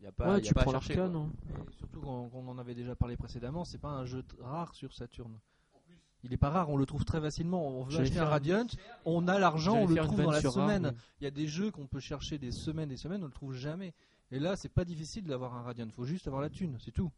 il 0.00 0.04
y 0.04 0.06
a 0.06 0.12
pas, 0.12 0.34
Ouais, 0.34 0.40
y 0.40 0.48
a 0.48 0.48
tu 0.48 0.54
pas 0.54 0.62
prends 0.62 0.70
à 0.72 0.80
chercher. 0.80 0.94
l'arcade. 0.96 1.12
quoi. 1.12 1.20
hein. 1.22 1.30
Et 1.68 1.72
surtout 1.72 2.00
quand, 2.00 2.28
quand 2.30 2.38
on 2.38 2.48
en 2.48 2.58
avait 2.58 2.74
déjà 2.74 2.94
parlé 2.96 3.16
précédemment, 3.16 3.64
c'est 3.64 3.78
pas 3.78 3.90
un 3.90 4.04
jeu 4.04 4.24
rare 4.40 4.74
sur 4.74 4.92
Saturn. 4.92 5.38
Il 6.24 6.32
est 6.32 6.36
pas 6.38 6.50
rare, 6.50 6.68
on 6.70 6.76
le 6.76 6.84
trouve 6.86 7.04
très 7.04 7.20
facilement. 7.20 7.66
On 7.68 7.84
veut 7.84 8.00
acheter 8.00 8.18
un 8.18 8.24
Radiant, 8.24 8.66
on 9.04 9.28
a 9.28 9.38
l'argent, 9.38 9.76
on 9.76 9.86
le 9.86 9.96
trouve 9.96 10.22
dans 10.22 10.30
la 10.30 10.40
rare, 10.40 10.52
semaine. 10.52 10.92
Il 11.20 11.24
y 11.24 11.26
a 11.26 11.30
des 11.30 11.46
jeux 11.46 11.70
qu'on 11.70 11.86
peut 11.86 12.00
chercher 12.00 12.38
des 12.38 12.50
semaines 12.50 12.90
et 12.90 12.94
des 12.94 13.00
semaines, 13.00 13.22
on 13.22 13.26
le 13.26 13.32
trouve 13.32 13.54
jamais. 13.54 13.94
Et 14.30 14.38
là, 14.38 14.56
c'est 14.56 14.68
pas 14.68 14.84
difficile 14.84 15.24
d'avoir 15.24 15.54
un 15.54 15.62
Radiant, 15.62 15.86
faut 15.94 16.04
juste 16.04 16.26
avoir 16.26 16.42
la 16.42 16.50
thune, 16.50 16.76
c'est 16.84 16.90
tout. 16.90 17.10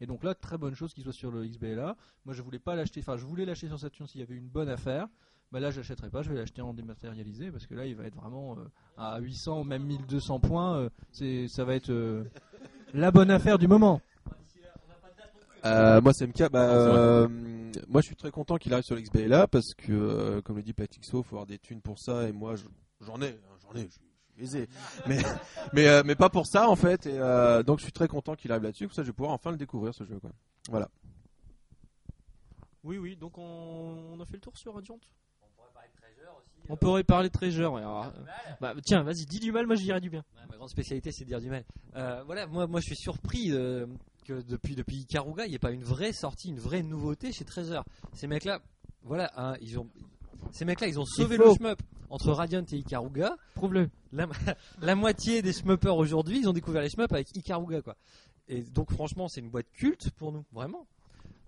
Et 0.00 0.06
donc 0.06 0.24
là, 0.24 0.34
très 0.34 0.58
bonne 0.58 0.74
chose 0.74 0.92
qu'il 0.92 1.04
soit 1.04 1.12
sur 1.12 1.30
le 1.30 1.46
XBLA. 1.46 1.96
Moi, 2.24 2.34
je 2.34 2.42
voulais 2.42 2.58
pas 2.58 2.74
l'acheter, 2.76 3.00
enfin, 3.00 3.16
je 3.16 3.24
voulais 3.24 3.44
l'acheter 3.44 3.68
sur 3.68 3.78
Saturn 3.78 4.06
s'il 4.08 4.20
y 4.20 4.24
avait 4.24 4.34
une 4.36 4.48
bonne 4.48 4.68
affaire. 4.68 5.08
Bah 5.52 5.60
là, 5.60 5.70
j'achèterai 5.70 6.10
pas, 6.10 6.22
je 6.22 6.28
vais 6.30 6.36
l'acheter 6.36 6.60
en 6.60 6.74
dématérialisé 6.74 7.50
parce 7.50 7.66
que 7.66 7.74
là, 7.74 7.86
il 7.86 7.94
va 7.94 8.04
être 8.04 8.16
vraiment 8.16 8.56
euh, 8.58 8.64
à 8.98 9.18
800 9.20 9.60
ou 9.60 9.64
même 9.64 9.84
1200 9.84 10.40
points. 10.40 10.76
euh, 10.76 10.90
c'est, 11.12 11.46
ça 11.48 11.64
va 11.64 11.74
être 11.74 11.90
euh, 11.90 12.24
la 12.92 13.10
bonne 13.10 13.30
affaire 13.30 13.58
du 13.58 13.68
moment. 13.68 14.00
Euh, 15.66 16.00
moi, 16.00 16.12
c'est 16.12 16.26
MK. 16.26 16.50
Bah, 16.50 16.66
Ah, 16.70 16.74
euh, 16.74 17.28
moi, 17.88 18.00
je 18.00 18.06
suis 18.06 18.16
très 18.16 18.30
content 18.30 18.56
qu'il 18.56 18.72
arrive 18.72 18.84
sur 18.84 18.96
l'XBLA 18.96 19.46
parce 19.48 19.74
que, 19.74 19.92
euh, 19.92 20.42
comme 20.42 20.56
le 20.56 20.62
dit 20.62 20.72
Platixo, 20.72 21.22
faut 21.22 21.36
avoir 21.36 21.46
des 21.46 21.58
thunes 21.58 21.80
pour 21.80 21.98
ça. 21.98 22.28
Et 22.28 22.32
moi, 22.32 22.56
je- 22.56 22.64
j'en 23.00 23.20
ai, 23.20 23.28
hein, 23.28 23.56
j'en 23.62 23.74
ai, 23.78 23.84
je 23.86 23.92
suis 23.92 24.00
aisé. 24.38 24.68
Mais, 25.06 25.18
mais, 25.72 25.86
euh, 25.88 26.02
mais 26.04 26.14
pas 26.14 26.28
pour 26.28 26.46
ça, 26.46 26.68
en 26.68 26.76
fait. 26.76 27.06
Et, 27.06 27.18
euh, 27.18 27.62
donc, 27.62 27.78
je 27.78 27.84
suis 27.84 27.92
très 27.92 28.08
content 28.08 28.34
qu'il 28.34 28.52
arrive 28.52 28.64
là-dessus. 28.64 28.86
Comme 28.86 28.94
ça, 28.94 29.02
je 29.02 29.08
vais 29.08 29.12
pouvoir 29.14 29.32
enfin 29.34 29.50
le 29.50 29.56
découvrir, 29.56 29.94
ce 29.94 30.04
jeu. 30.04 30.18
Quoi. 30.20 30.30
Voilà. 30.68 30.88
Oui, 32.84 32.98
oui. 32.98 33.16
Donc 33.16 33.36
on, 33.38 33.42
on 34.12 34.20
a 34.20 34.26
fait 34.26 34.34
le 34.34 34.40
tour 34.40 34.56
sur 34.56 34.74
Radiant. 34.74 34.98
On 36.68 36.76
pourrait 36.76 37.04
parler 37.04 37.28
de 37.28 37.32
Treasure. 37.32 37.72
ouais, 37.74 37.80
alors, 37.80 38.06
euh, 38.06 38.10
bah, 38.60 38.74
tiens, 38.84 39.02
vas-y, 39.04 39.24
dis 39.24 39.38
du 39.38 39.52
mal, 39.52 39.66
moi 39.66 39.76
je 39.76 39.82
dirais 39.82 40.00
du 40.00 40.10
bien. 40.10 40.24
Ouais, 40.36 40.46
ma 40.50 40.56
grande 40.56 40.68
spécialité, 40.68 41.12
c'est 41.12 41.24
de 41.24 41.28
dire 41.28 41.40
du 41.40 41.48
mal. 41.48 41.64
Euh, 41.94 42.22
voilà, 42.26 42.46
moi, 42.46 42.66
moi, 42.66 42.80
je 42.80 42.86
suis 42.86 42.96
surpris 42.96 43.52
euh, 43.52 43.86
que 44.26 44.42
depuis 44.42 44.74
depuis 44.74 44.98
Ikaruga, 44.98 45.46
il 45.46 45.50
n'y 45.50 45.54
ait 45.54 45.60
pas 45.60 45.70
une 45.70 45.84
vraie 45.84 46.12
sortie, 46.12 46.48
une 46.48 46.58
vraie 46.58 46.82
nouveauté 46.82 47.32
chez 47.32 47.44
Treasure. 47.44 47.84
Ces 48.12 48.26
mecs-là, 48.26 48.60
voilà, 49.02 49.30
hein, 49.36 49.54
ils 49.60 49.78
ont, 49.78 49.88
ces 50.52 50.64
mecs-là, 50.64 50.88
ils 50.88 50.98
ont 50.98 51.04
sauvé 51.04 51.36
le 51.36 51.54
shmup 51.54 51.80
entre 52.10 52.32
Radiant 52.32 52.64
et 52.72 52.76
Ikaruga. 52.76 53.36
Prouve-le. 53.54 53.88
La, 54.12 54.26
la 54.80 54.94
moitié 54.94 55.42
des 55.42 55.52
shmuppers 55.52 55.96
aujourd'hui, 55.96 56.40
ils 56.40 56.48
ont 56.48 56.52
découvert 56.52 56.82
les 56.82 56.90
shmups 56.90 57.12
avec 57.12 57.34
Ikaruga, 57.36 57.82
quoi. 57.82 57.96
Et 58.48 58.62
donc, 58.62 58.92
franchement, 58.92 59.28
c'est 59.28 59.40
une 59.40 59.50
boîte 59.50 59.70
culte 59.72 60.10
pour 60.12 60.32
nous, 60.32 60.44
vraiment. 60.52 60.86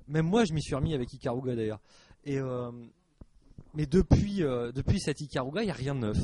Même 0.09 0.26
moi, 0.26 0.45
je 0.45 0.53
m'y 0.53 0.62
suis 0.62 0.74
remis 0.74 0.95
avec 0.95 1.12
Ikaruga 1.12 1.55
d'ailleurs. 1.55 1.81
Et 2.24 2.39
euh, 2.39 2.70
mais 3.74 3.87
depuis 3.87 4.43
euh, 4.43 4.72
depuis 4.72 5.01
cette 5.01 5.20
Ikaruga, 5.20 5.62
il 5.62 5.68
y 5.68 5.70
a 5.70 5.74
rien 5.74 5.95
de 5.95 6.01
neuf. 6.01 6.18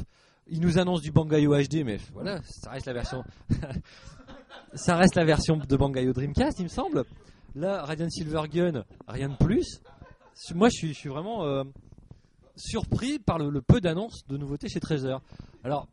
Ils 0.47 0.61
nous 0.61 0.79
annoncent 0.79 1.03
du 1.03 1.11
Bangayo 1.11 1.55
HD, 1.55 1.85
mais 1.85 1.99
voilà, 2.13 2.43
ça 2.43 2.71
reste 2.71 2.87
la 2.87 2.93
version. 2.93 3.25
ça 4.75 4.97
reste 4.97 5.15
la 5.15 5.25
version 5.25 5.57
de 5.57 5.77
Bangayo 5.77 6.13
Dreamcast, 6.13 6.59
il 6.59 6.65
me 6.65 6.69
semble. 6.69 7.05
Là, 7.55 7.83
Radiant 7.85 8.11
Silvergun, 8.11 8.85
rien 9.07 9.29
de 9.29 9.37
plus. 9.37 9.81
Moi, 10.55 10.69
je 10.69 10.75
suis, 10.77 10.89
je 10.89 10.99
suis 10.99 11.09
vraiment 11.09 11.45
euh, 11.45 11.63
surpris 12.57 13.19
par 13.19 13.39
le, 13.39 13.51
le 13.51 13.63
peu 13.63 13.81
d'annonces 13.81 14.27
de 14.29 14.37
nouveautés 14.37 14.69
chez 14.69 14.81
Treasure. 14.81 15.21
Alors, 15.63 15.89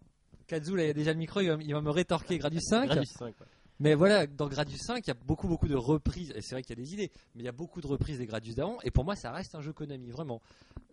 Kazu, 0.48 0.76
là, 0.76 0.84
il 0.84 0.88
y 0.88 0.90
a 0.90 0.94
déjà 0.94 1.14
le 1.14 1.20
micro, 1.20 1.40
il 1.42 1.50
va, 1.50 1.58
il 1.62 1.74
va 1.74 1.82
me 1.82 1.92
rétorquer 1.92 2.38
Gradius 2.38 2.64
5. 2.68 2.86
Gradius 2.88 3.12
5, 3.18 3.26
ouais. 3.28 3.48
Mais 3.80 3.96
voilà, 3.96 4.28
dans 4.28 4.48
Gradius 4.48 4.82
5, 4.86 5.04
il 5.06 5.08
y 5.08 5.12
a 5.12 5.16
beaucoup, 5.26 5.48
beaucoup 5.48 5.68
de 5.68 5.76
reprises. 5.76 6.32
Et 6.36 6.42
c'est 6.42 6.54
vrai 6.54 6.62
qu'il 6.62 6.78
y 6.78 6.82
a 6.82 6.84
des 6.84 6.94
idées, 6.94 7.12
mais 7.34 7.42
il 7.42 7.46
y 7.46 7.50
a 7.50 7.52
beaucoup 7.54 7.82
de 7.82 7.88
reprises 7.88 8.20
des 8.20 8.28
Gradius 8.28 8.54
d'avant. 8.56 8.78
Et 8.84 8.92
pour 8.92 9.04
moi, 9.06 9.16
ça 9.16 9.32
reste 9.32 9.56
un 9.56 9.62
jeu 9.62 9.74
Konami, 9.74 10.12
vraiment. 10.12 10.40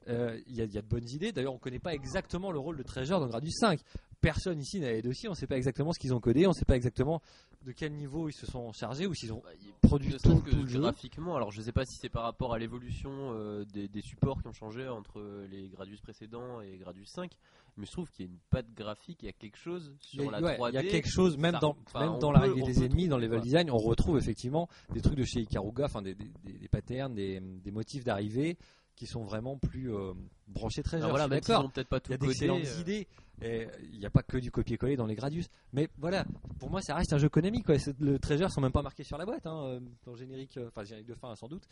euh, 0.08 0.40
il 0.46 0.54
y, 0.56 0.62
a- 0.62 0.64
il 0.64 0.72
y 0.72 0.78
a 0.78 0.82
de 0.82 0.86
bonnes 0.86 1.08
idées. 1.10 1.32
D'ailleurs, 1.32 1.52
on 1.52 1.58
connaît 1.58 1.78
pas 1.80 1.92
exactement 1.92 2.50
le 2.50 2.58
rôle 2.58 2.78
de 2.78 2.82
Treasure 2.82 3.20
dans 3.20 3.26
Gradius 3.26 3.56
5. 3.58 3.78
Personne 4.20 4.58
ici 4.58 4.80
n'a 4.80 4.90
les 4.90 5.00
dossiers, 5.02 5.28
on 5.28 5.34
sait 5.34 5.46
pas 5.46 5.56
exactement 5.56 5.92
ce 5.92 5.98
qu'ils 6.00 6.12
ont 6.12 6.18
codé, 6.18 6.46
on 6.48 6.52
sait 6.52 6.64
pas 6.64 6.74
exactement 6.76 7.22
de 7.64 7.70
quel 7.72 7.92
niveau 7.92 8.28
ils 8.28 8.32
se 8.32 8.46
sont 8.46 8.72
chargés 8.72 9.06
ou 9.06 9.14
s'ils 9.14 9.32
ont 9.32 9.42
produit 9.82 10.12
Ne 10.12 10.18
tout, 10.18 10.40
que 10.40 10.50
tout 10.50 10.62
le 10.62 10.66
jeu. 10.66 10.80
graphiquement, 10.80 11.36
alors 11.36 11.52
je 11.52 11.60
sais 11.62 11.70
pas 11.72 11.84
si 11.84 11.96
c'est 12.00 12.08
par 12.08 12.24
rapport 12.24 12.52
à 12.52 12.58
l'évolution 12.58 13.10
euh, 13.12 13.64
des, 13.72 13.86
des 13.86 14.00
supports 14.02 14.40
qui 14.42 14.48
ont 14.48 14.52
changé 14.52 14.88
entre 14.88 15.20
les 15.50 15.68
Gradius 15.68 16.00
précédents 16.00 16.60
et 16.60 16.78
Gradius 16.78 17.08
5, 17.10 17.30
mais 17.76 17.86
je 17.86 17.92
trouve 17.92 18.10
qu'il 18.10 18.26
y 18.26 18.28
a 18.28 18.32
une 18.32 18.38
patte 18.50 18.72
graphique, 18.74 19.18
il 19.22 19.26
y 19.26 19.28
a 19.28 19.32
quelque 19.32 19.56
chose 19.58 19.94
sur 20.00 20.28
la 20.32 20.40
ouais, 20.40 20.56
3D. 20.58 20.70
il 20.70 20.74
y 20.74 20.78
a 20.78 20.82
quelque 20.90 21.08
chose, 21.08 21.36
même 21.36 21.54
ça- 21.54 21.60
dans, 21.60 21.76
enfin, 21.86 22.00
même 22.00 22.10
on 22.14 22.18
dans 22.18 22.28
peut- 22.32 22.38
l'arrivée 22.40 22.62
on 22.62 22.66
des 22.66 22.84
ennemis, 22.84 23.06
dans 23.06 23.16
trouver, 23.18 23.26
level 23.28 23.40
design, 23.40 23.70
on 23.70 23.76
retrouve 23.78 24.18
effectivement 24.18 24.68
des 24.92 25.00
trucs 25.00 25.16
de 25.16 25.24
chez 25.24 25.40
Ikaruga, 25.42 25.84
enfin 25.84 26.02
des, 26.02 26.14
des, 26.16 26.30
des- 26.44 26.58
des 26.58 26.68
patterns, 26.68 27.14
des, 27.14 27.38
des 27.40 27.70
motifs 27.70 28.02
d'arrivée 28.04 28.56
qui 28.98 29.06
sont 29.06 29.22
vraiment 29.24 29.56
plus 29.56 29.94
euh, 29.94 30.12
branchés 30.48 30.82
Treasure. 30.82 31.06
Alors 31.06 31.16
voilà, 31.16 31.28
d'accord. 31.28 31.64
ont 31.64 31.68
peut-être 31.68 31.88
pas 31.88 32.00
tout 32.00 32.10
Il 32.10 32.12
y 32.12 32.14
a 32.14 32.18
d'excellentes 32.18 32.66
euh, 32.66 32.80
idées. 32.80 33.06
et 33.40 33.68
Il 33.92 33.98
n'y 34.00 34.06
a 34.06 34.10
pas 34.10 34.22
que 34.22 34.36
du 34.38 34.50
copier-coller 34.50 34.96
dans 34.96 35.06
les 35.06 35.14
Gradius. 35.14 35.48
Mais 35.72 35.88
voilà, 35.98 36.24
pour 36.58 36.68
moi, 36.68 36.82
ça 36.82 36.96
reste 36.96 37.12
un 37.12 37.18
jeu 37.18 37.28
Konami. 37.28 37.62
Quoi. 37.62 37.76
Le 38.00 38.18
Treasure 38.18 38.50
sont 38.50 38.60
même 38.60 38.72
pas 38.72 38.82
marqués 38.82 39.04
sur 39.04 39.16
la 39.16 39.24
boîte. 39.24 39.46
Hein, 39.46 39.62
euh, 39.64 39.80
dans 40.04 40.12
le 40.12 40.18
générique, 40.18 40.56
euh, 40.56 40.68
enfin, 40.68 40.80
le 40.80 40.86
générique 40.86 41.06
de 41.08 41.14
fin, 41.14 41.34
sans 41.36 41.46
doute. 41.46 41.62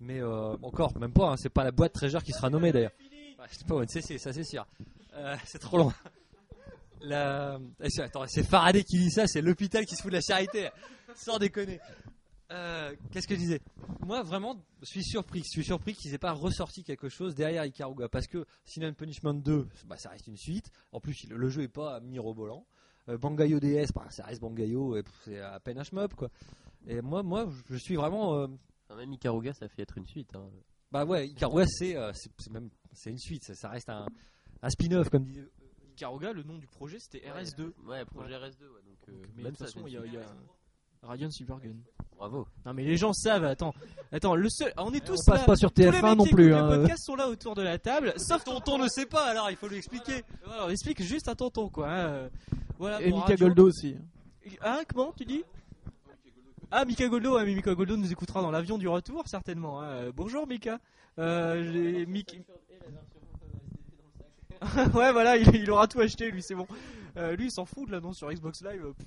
Mais 0.00 0.20
euh, 0.20 0.56
encore, 0.62 0.98
même 0.98 1.12
pas. 1.12 1.30
hein, 1.30 1.36
c'est 1.36 1.48
pas 1.48 1.62
la 1.62 1.70
boîte 1.70 1.92
Treasure 1.92 2.22
qui 2.24 2.32
sera 2.32 2.50
nommée 2.50 2.72
d'ailleurs. 2.72 2.92
C'est 3.48 3.66
pas 3.66 3.76
ONCC, 3.76 4.18
ça 4.18 4.32
c'est 4.32 4.44
sûr. 4.44 4.66
C'est 5.44 5.58
trop 5.58 5.76
long. 5.78 5.92
La... 7.02 7.58
Attends, 7.98 8.24
c'est 8.28 8.44
Faraday 8.44 8.82
qui 8.84 8.98
dit 8.98 9.10
ça, 9.10 9.26
c'est 9.26 9.42
l'hôpital 9.42 9.84
qui 9.84 9.94
se 9.96 10.02
fout 10.02 10.10
de 10.10 10.16
la 10.16 10.22
charité. 10.22 10.68
Sans 11.14 11.38
déconner. 11.38 11.80
Euh, 12.52 12.94
Qu'est-ce 13.10 13.26
que 13.26 13.34
je 13.34 13.40
disais? 13.40 13.60
Moi, 14.00 14.22
vraiment, 14.22 14.56
je 14.80 14.86
suis 14.86 15.02
surpris. 15.04 15.40
Je 15.40 15.48
suis 15.50 15.64
surpris 15.64 15.94
qu'ils 15.94 16.12
aient 16.14 16.18
pas 16.18 16.32
ressorti 16.32 16.84
quelque 16.84 17.08
chose 17.08 17.34
derrière 17.34 17.64
Ikaruga. 17.64 18.08
Parce 18.08 18.26
que 18.26 18.44
Sin 18.64 18.86
and 18.88 18.94
Punishment 18.94 19.34
2, 19.34 19.66
bah, 19.86 19.96
ça 19.96 20.10
reste 20.10 20.26
une 20.26 20.36
suite. 20.36 20.70
En 20.92 21.00
plus, 21.00 21.16
le 21.30 21.48
jeu 21.48 21.62
est 21.62 21.68
pas 21.68 22.00
mirobolant. 22.00 22.66
Euh, 23.08 23.16
Bangayo 23.18 23.58
DS, 23.58 23.92
bah, 23.94 24.06
ça 24.10 24.24
reste 24.24 24.40
Bangayo, 24.40 24.96
et 24.96 25.02
c'est 25.24 25.40
à 25.40 25.58
peine 25.60 25.78
un 25.78 25.82
shmup, 25.82 26.14
quoi. 26.14 26.28
Et 26.86 27.00
moi, 27.00 27.22
moi, 27.22 27.48
je 27.70 27.76
suis 27.76 27.96
vraiment. 27.96 28.36
euh, 28.38 28.46
enfin, 28.88 28.96
même 29.00 29.12
Ikaruga, 29.12 29.52
ça 29.54 29.68
fait 29.68 29.82
être 29.82 29.98
une 29.98 30.06
suite. 30.06 30.34
hein. 30.36 30.48
bah 30.90 31.04
ouais, 31.04 31.28
Ikaruga, 31.28 31.64
c'est 31.66 31.96
euh, 31.96 32.12
c'est- 32.14 32.50
même 32.50 32.70
c'est 32.92 33.10
une 33.10 33.18
suite. 33.18 33.44
Ça, 33.44 33.54
ça 33.54 33.68
reste 33.70 33.88
un, 33.88 34.06
un 34.62 34.70
spin-off, 34.70 35.08
comme 35.08 35.24
dit. 35.24 35.40
Ikaruga, 35.96 36.32
le 36.32 36.42
nom 36.44 36.58
du 36.58 36.66
projet 36.66 36.98
c'était 37.00 37.26
RS2. 37.28 37.72
Ouais, 37.86 38.04
projet 38.04 38.34
RS2. 38.34 38.62
ouais, 38.62 38.82
donc, 38.84 38.98
euh, 39.08 39.12
Mais 39.34 39.38
de 39.38 39.42
même 39.42 39.52
toute 39.56 39.66
façon, 39.66 39.84
il 39.86 39.92
y 39.94 39.96
a, 39.96 40.00
Radiant 41.02 41.30
Silvergun. 41.30 41.74
Bravo. 42.16 42.46
Non 42.64 42.72
mais 42.74 42.84
les 42.84 42.96
gens 42.96 43.12
savent, 43.12 43.44
attends, 43.44 43.74
attends, 44.12 44.36
le 44.36 44.48
seul, 44.48 44.72
on 44.76 44.92
est 44.94 45.04
tous 45.04 45.18
on 45.26 45.30
passe 45.32 45.40
là, 45.40 45.44
pas 45.46 45.56
sur 45.56 45.72
tous 45.72 45.82
les 45.82 45.88
TF1 45.90 46.02
mecs 46.10 46.18
non 46.18 46.24
qui 46.24 46.30
plus. 46.34 46.46
écoutent 46.50 46.60
hein. 46.60 46.70
Le 46.70 46.80
podcast 46.82 47.04
sont 47.04 47.16
là 47.16 47.28
autour 47.28 47.54
de 47.56 47.62
la 47.62 47.78
table, 47.78 48.14
sauf 48.16 48.44
Tonton 48.44 48.78
ne 48.78 48.86
sait 48.88 49.06
pas, 49.06 49.24
alors 49.24 49.50
il 49.50 49.56
faut 49.56 49.66
lui 49.66 49.76
expliquer. 49.78 50.22
Voilà, 50.44 50.66
on 50.66 50.70
explique 50.70 51.02
juste 51.02 51.26
à 51.26 51.34
tonton 51.34 51.68
quoi. 51.68 51.90
hein, 51.90 52.28
Voilà. 52.78 53.02
Et 53.02 53.08
pour 53.10 53.18
Mika 53.18 53.30
Radio- 53.32 53.46
Goldo 53.48 53.66
aussi. 53.66 53.96
Hein, 54.62 54.82
comment 54.94 55.12
tu 55.16 55.24
dis? 55.24 55.42
Ah, 56.70 56.84
Mika 56.84 57.08
Goldo, 57.08 57.34
ouais, 57.36 57.44
mais 57.44 57.54
Mika 57.54 57.74
Goldo 57.74 57.96
nous 57.96 58.10
écoutera 58.12 58.40
dans 58.40 58.50
l'avion 58.52 58.78
du 58.78 58.86
retour 58.88 59.24
certainement. 59.26 59.80
hein. 59.82 59.86
Euh, 59.86 60.12
bonjour 60.14 60.46
Mika. 60.46 60.78
Euh, 61.18 61.70
j'ai 61.72 62.06
Mik- 62.06 62.40
ouais, 64.94 65.10
voilà, 65.12 65.36
il, 65.36 65.54
il 65.56 65.70
aura 65.72 65.88
tout 65.88 66.00
acheté 66.00 66.30
lui, 66.30 66.40
c'est 66.42 66.54
bon. 66.54 66.66
Euh, 67.16 67.34
lui, 67.34 67.46
il 67.46 67.50
s'en 67.50 67.64
fout 67.64 67.86
de 67.88 67.92
l'annonce 67.92 68.18
sur 68.18 68.30
Xbox 68.32 68.62
Live. 68.62 68.84
pff. 68.96 69.06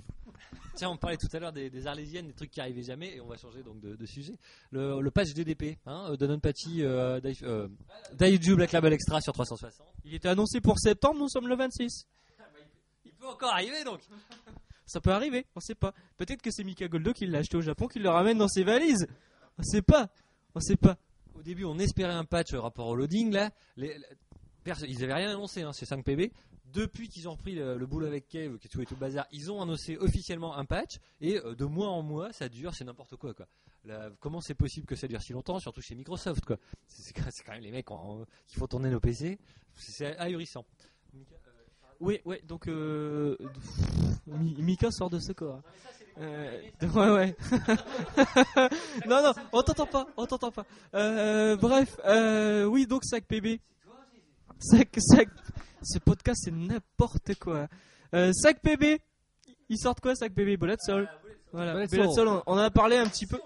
Tiens, 0.76 0.90
on 0.90 0.98
parlait 0.98 1.18
tout 1.18 1.28
à 1.32 1.40
l'heure 1.40 1.54
des, 1.54 1.70
des 1.70 1.88
Arlésiennes, 1.88 2.28
des 2.28 2.34
trucs 2.34 2.52
qui 2.52 2.60
arrivaient 2.62 2.84
jamais, 2.84 3.16
et 3.16 3.22
on 3.22 3.28
va 3.28 3.38
changer 3.38 3.64
donc 3.64 3.80
de, 3.80 3.96
de 3.96 4.06
sujet. 4.06 4.36
Le, 4.72 5.00
le 5.02 5.12
patch 5.12 5.34
DDP, 5.34 5.78
hein, 5.86 6.08
euh, 6.12 6.18
Danon 6.18 6.40
Patchy, 6.40 6.84
euh, 6.84 7.20
Dai- 7.22 7.38
euh, 7.44 7.68
Daiju 8.14 8.56
Black 8.56 8.72
Label 8.74 8.92
Extra 8.94 9.22
sur 9.22 9.34
360. 9.34 9.88
Il 10.04 10.14
était 10.14 10.28
annoncé 10.28 10.60
pour 10.62 10.78
septembre, 10.80 11.20
nous 11.20 11.30
sommes 11.30 11.48
le 11.48 11.56
26. 11.56 12.08
Il 13.06 13.14
peut 13.14 13.28
encore 13.28 13.52
arriver 13.54 13.84
donc. 13.84 14.02
Ça 14.86 15.02
peut 15.02 15.12
arriver, 15.12 15.46
on 15.56 15.60
sait 15.60 15.74
pas. 15.76 15.94
Peut-être 16.18 16.44
que 16.44 16.52
c'est 16.52 16.64
Mika 16.64 16.88
Goldo 16.88 17.12
qui 17.12 17.26
l'a 17.26 17.40
acheté 17.40 17.58
au 17.58 17.62
Japon, 17.62 17.88
qui 17.88 17.98
le 17.98 18.08
ramène 18.10 18.38
dans 18.38 18.48
ses 18.48 18.64
valises. 18.64 19.08
On 19.58 19.64
sait 19.64 19.82
pas. 19.82 20.10
On 20.54 20.60
sait 20.60 20.76
pas. 20.76 20.98
Au 21.34 21.42
début, 21.42 21.64
on 21.66 21.80
espérait 21.80 22.14
un 22.14 22.24
patch 22.24 22.54
euh, 22.54 22.60
rapport 22.62 22.86
au 22.88 22.96
loading 22.96 23.32
là. 23.32 23.50
Les- 23.78 23.98
ils 24.88 25.04
avaient 25.04 25.14
rien 25.14 25.30
annoncé, 25.32 25.62
hein, 25.62 25.74
c'est 25.74 25.86
5 25.86 26.04
PB. 26.04 26.32
Depuis 26.74 27.08
qu'ils 27.08 27.28
ont 27.30 27.34
repris 27.34 27.56
le, 27.56 27.78
le 27.78 27.86
boulot 27.86 28.08
avec 28.08 28.28
Cave, 28.28 28.58
qui 28.58 28.68
est 28.68 28.70
tout 28.70 28.80
le 28.80 28.96
bazar, 28.98 29.26
ils 29.32 29.52
ont 29.52 29.62
annoncé 29.62 29.98
officiellement 29.98 30.58
un 30.58 30.66
patch 30.66 30.98
et 31.22 31.38
euh, 31.38 31.56
de 31.56 31.64
mois 31.66 31.88
en 31.90 32.02
mois, 32.02 32.34
ça 32.34 32.50
dure, 32.50 32.74
c'est 32.74 32.84
n'importe 32.84 33.16
quoi 33.16 33.34
quoi. 33.34 33.46
Là, 33.86 34.10
comment 34.20 34.42
c'est 34.42 34.56
possible 34.56 34.86
que 34.88 34.96
ça 34.96 35.08
dure 35.08 35.22
si 35.22 35.32
longtemps, 35.32 35.60
surtout 35.60 35.82
chez 35.82 35.94
Microsoft 35.96 36.44
quoi 36.44 36.58
C'est 36.88 37.14
quand 37.14 37.54
même 37.54 37.62
les 37.62 37.72
mecs 37.72 37.92
en- 37.92 38.26
qui 38.48 38.56
font 38.58 38.66
tourner 38.68 38.90
nos 38.90 39.00
PC, 39.00 39.38
c'est 39.76 40.18
ahurissant. 40.18 40.66
Oui, 42.02 42.20
ouais, 42.26 42.42
donc 42.46 42.68
euh, 42.68 43.38
Mi- 44.28 44.56
Mika 44.60 44.92
sort 44.92 45.10
de 45.10 45.20
ce 45.20 45.32
corps. 45.32 45.62
Euh, 46.18 46.62
ouais, 46.82 47.10
ouais. 47.12 47.36
non, 49.08 49.22
non, 49.24 49.34
on 49.54 49.62
t'entend 49.62 49.86
pas, 49.86 50.08
on 50.18 50.26
t'entend 50.26 50.52
pas. 50.52 50.66
Euh, 50.94 51.56
bref, 51.56 51.98
euh, 52.06 52.66
oui, 52.66 52.86
donc 52.88 53.06
Sac 53.06 53.26
PB. 53.26 53.60
Sac, 54.60 54.90
sac. 55.00 55.30
Ce 55.84 56.00
podcast, 56.00 56.42
c'est 56.46 56.52
n'importe 56.54 57.36
quoi. 57.36 57.68
Euh, 58.14 58.32
sac 58.34 58.62
PB. 58.62 59.00
Ils 59.70 59.78
sortent 59.80 60.00
quoi, 60.00 60.16
Sac 60.16 60.34
PB 60.34 60.58
Bullet 60.58 60.76
Soul. 60.80 61.08
Voilà, 61.52 61.74
Bullet 61.88 62.04
Soul. 62.06 62.14
Soul, 62.14 62.28
on, 62.28 62.44
on 62.48 62.54
en 62.54 62.58
a 62.58 62.70
parlé 62.72 62.98
un 62.98 63.08
petit 63.08 63.26
peu. 63.26 63.40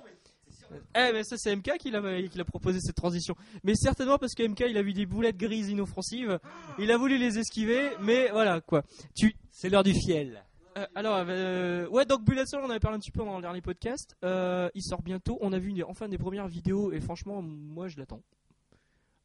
Eh, 0.96 1.12
mais 1.14 1.24
ça, 1.24 1.36
c'est 1.38 1.56
MK 1.56 1.78
qui 1.80 1.90
l'a 1.92 2.02
qui 2.28 2.38
l'a 2.38 2.46
proposé 2.46 2.80
cette 2.80 2.96
transition. 2.96 3.36
Mais 3.64 3.74
certainement 3.76 4.18
parce 4.18 4.34
que 4.36 4.44
MK, 4.48 4.66
il 4.70 4.78
a 4.78 4.84
vu 4.84 4.94
des 4.94 5.06
boulettes 5.06 5.38
grises 5.38 5.70
inoffensives. 5.70 6.40
Il 6.78 6.92
a 6.92 6.98
voulu 6.98 7.18
les 7.18 7.40
esquiver, 7.40 7.90
mais 8.02 8.30
voilà, 8.32 8.62
quoi. 8.62 8.84
Tu, 9.16 9.36
C'est 9.52 9.70
l'heure 9.70 9.84
du 9.84 9.94
fiel. 9.94 10.44
euh, 10.78 10.86
alors, 10.94 11.24
euh, 11.28 11.88
ouais, 11.88 12.06
donc 12.06 12.24
Bullet 12.24 12.46
Soul, 12.46 12.62
on 12.64 12.70
avait 12.70 12.80
parlé 12.80 12.98
un 12.98 13.00
petit 13.00 13.12
peu 13.12 13.24
dans 13.24 13.38
le 13.38 13.42
dernier 13.42 13.62
podcast. 13.62 14.16
Euh, 14.24 14.70
il 14.76 14.84
sort 14.84 15.02
bientôt. 15.02 15.38
On 15.42 15.54
a 15.54 15.58
vu 15.60 15.70
une- 15.70 15.84
enfin 15.86 16.08
des 16.08 16.18
premières 16.20 16.48
vidéos 16.48 16.92
et 16.92 17.00
franchement, 17.00 17.42
moi 17.42 17.88
je 17.88 17.98
l'attends. 17.98 18.22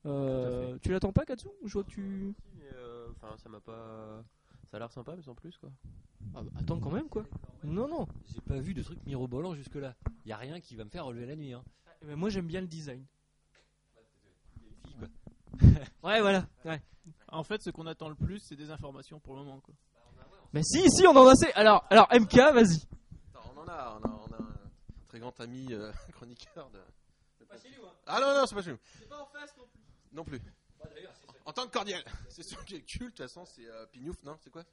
Euh, 0.06 0.78
tu 0.82 0.92
l'attends 0.92 1.12
pas, 1.12 1.24
Katsu 1.24 1.48
Je 1.64 1.72
vois 1.72 1.84
que 1.84 1.90
tu. 1.90 2.34
Mais, 2.56 2.68
euh, 2.74 3.08
Enfin, 3.10 3.36
ça 3.38 3.48
m'a 3.48 3.60
pas. 3.60 4.22
Ça 4.70 4.76
a 4.76 4.80
l'air 4.80 4.90
sympa, 4.92 5.14
mais 5.16 5.22
sans 5.22 5.34
plus 5.34 5.56
quoi. 5.58 5.70
Ah 6.34 6.42
bah, 6.42 6.50
attends 6.58 6.80
quand 6.80 6.90
même, 6.90 7.08
quoi. 7.08 7.24
Non, 7.62 7.86
non. 7.88 8.06
J'ai 8.26 8.40
pas 8.40 8.58
vu 8.58 8.74
de 8.74 8.82
truc 8.82 8.98
mirobolant 9.06 9.54
jusque 9.54 9.76
là. 9.76 9.94
Y 10.26 10.32
a 10.32 10.36
rien 10.36 10.60
qui 10.60 10.74
va 10.74 10.84
me 10.84 10.90
faire 10.90 11.04
relever 11.04 11.26
la 11.26 11.36
nuit. 11.36 11.52
Hein. 11.52 11.62
Eh 12.02 12.06
ben, 12.06 12.16
moi 12.16 12.28
j'aime 12.28 12.46
bien 12.46 12.60
le 12.60 12.66
design. 12.66 13.04
Ouais, 16.02 16.20
voilà. 16.20 16.46
Ouais. 16.64 16.82
En 17.28 17.44
fait, 17.44 17.62
ce 17.62 17.70
qu'on 17.70 17.86
attend 17.86 18.08
le 18.08 18.14
plus, 18.14 18.40
c'est 18.40 18.56
des 18.56 18.70
informations 18.70 19.20
pour 19.20 19.36
le 19.36 19.42
moment. 19.44 19.60
Quoi. 19.60 19.74
Mais 20.52 20.62
si, 20.62 20.82
si, 20.90 21.06
on 21.06 21.12
en 21.16 21.26
a 21.26 21.30
assez. 21.32 21.50
Alors, 21.54 21.86
alors 21.90 22.08
MK, 22.12 22.34
vas-y. 22.52 22.82
On 23.56 23.60
en 23.60 23.68
a, 23.68 23.98
on 24.00 24.08
a, 24.08 24.20
on 24.28 24.32
a 24.32 24.36
un 24.36 24.54
très 25.08 25.20
grand 25.20 25.38
ami 25.40 25.68
euh, 25.70 25.92
chroniqueur 26.12 26.68
de. 26.70 26.80
Ah 28.06 28.20
non, 28.20 28.34
non, 28.34 28.46
c'est 28.46 28.54
pas 28.54 28.62
chez 28.62 28.72
nous. 28.72 28.78
non 29.10 29.66
plus. 29.72 29.83
En 31.46 31.52
tant 31.52 31.66
que 31.66 31.72
cordial. 31.72 32.02
C'est 32.30 32.42
sûr 32.42 32.60
est 32.60 32.80
culte, 32.80 33.00
de 33.00 33.06
toute 33.08 33.16
façon, 33.18 33.44
c'est 33.44 33.66
euh, 33.66 33.86
Pignouf, 33.86 34.22
non 34.22 34.36
C'est 34.40 34.50
quoi 34.50 34.64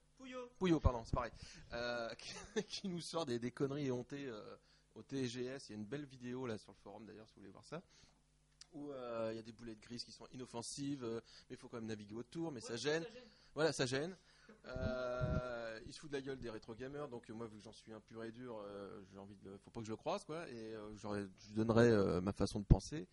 Pouillot, 0.57 0.79
pardon, 0.79 1.03
c'est 1.03 1.13
pareil. 1.13 1.31
Euh, 1.73 2.09
qui, 2.15 2.63
qui 2.63 2.87
nous 2.87 3.01
sort 3.01 3.25
des, 3.25 3.39
des 3.39 3.51
conneries 3.51 3.87
éhontées 3.87 4.27
euh, 4.27 4.55
au 4.95 5.03
TGS. 5.03 5.69
Il 5.69 5.69
y 5.69 5.73
a 5.73 5.75
une 5.75 5.85
belle 5.85 6.05
vidéo 6.05 6.47
là 6.47 6.57
sur 6.57 6.71
le 6.71 6.77
forum 6.77 7.05
d'ailleurs, 7.05 7.27
si 7.27 7.35
vous 7.35 7.41
voulez 7.41 7.51
voir 7.51 7.63
ça. 7.65 7.81
Où 8.73 8.89
euh, 8.91 9.29
il 9.33 9.35
y 9.35 9.39
a 9.39 9.41
des 9.41 9.51
boulettes 9.51 9.81
grises 9.81 10.03
qui 10.03 10.11
sont 10.11 10.27
inoffensives, 10.31 11.03
euh, 11.03 11.19
mais 11.49 11.55
il 11.55 11.57
faut 11.57 11.67
quand 11.67 11.77
même 11.77 11.87
naviguer 11.87 12.15
autour, 12.15 12.51
mais 12.51 12.61
ça 12.61 12.77
gêne. 12.77 13.03
Voilà, 13.53 13.73
ça 13.73 13.85
gêne. 13.85 14.15
Euh, 14.65 15.79
il 15.85 15.93
se 15.93 15.99
fout 15.99 16.09
de 16.09 16.15
la 16.15 16.21
gueule 16.21 16.39
des 16.39 16.49
rétro 16.49 16.73
gamers, 16.73 17.07
donc 17.09 17.29
moi 17.29 17.47
vu 17.47 17.57
que 17.57 17.63
j'en 17.63 17.73
suis 17.73 17.91
un 17.91 17.99
pur 17.99 18.23
et 18.23 18.31
dur, 18.31 18.63
j'ai 19.11 19.17
envie 19.17 19.35
de, 19.37 19.57
faut 19.57 19.71
pas 19.71 19.81
que 19.81 19.85
je 19.85 19.91
le 19.91 19.97
croise 19.97 20.23
quoi, 20.23 20.47
et 20.49 20.73
je 20.95 21.07
lui 21.07 21.53
donnerai 21.53 22.21
ma 22.21 22.31
façon 22.31 22.59
de 22.59 22.65
penser. 22.65 23.07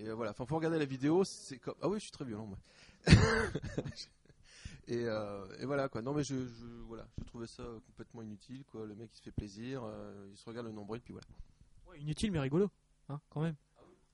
Et 0.00 0.08
euh, 0.08 0.14
voilà, 0.14 0.30
enfin 0.30 0.46
faut 0.46 0.56
regarder 0.56 0.78
la 0.78 0.86
vidéo, 0.86 1.24
c'est 1.24 1.58
comme 1.58 1.74
ah 1.82 1.88
oui 1.88 1.98
je 1.98 2.04
suis 2.04 2.10
très 2.10 2.24
violent 2.24 2.46
moi. 2.46 2.58
et, 4.88 5.04
euh, 5.04 5.46
et 5.58 5.66
voilà 5.66 5.88
quoi. 5.88 6.00
Non 6.00 6.14
mais 6.14 6.24
je, 6.24 6.34
je 6.34 6.64
voilà, 6.86 7.06
j'ai 7.18 7.24
trouvé 7.26 7.46
ça 7.46 7.62
complètement 7.86 8.22
inutile 8.22 8.64
quoi. 8.64 8.86
Le 8.86 8.94
mec 8.94 9.10
il 9.12 9.16
se 9.18 9.22
fait 9.22 9.30
plaisir, 9.30 9.82
euh, 9.84 10.28
il 10.30 10.38
se 10.38 10.48
regarde 10.48 10.66
le 10.66 10.72
nombril 10.72 11.02
puis 11.02 11.12
voilà. 11.12 11.26
Ouais, 11.86 12.00
inutile 12.00 12.32
mais 12.32 12.40
rigolo. 12.40 12.70
Hein, 13.10 13.20
quand 13.28 13.42
même. 13.42 13.56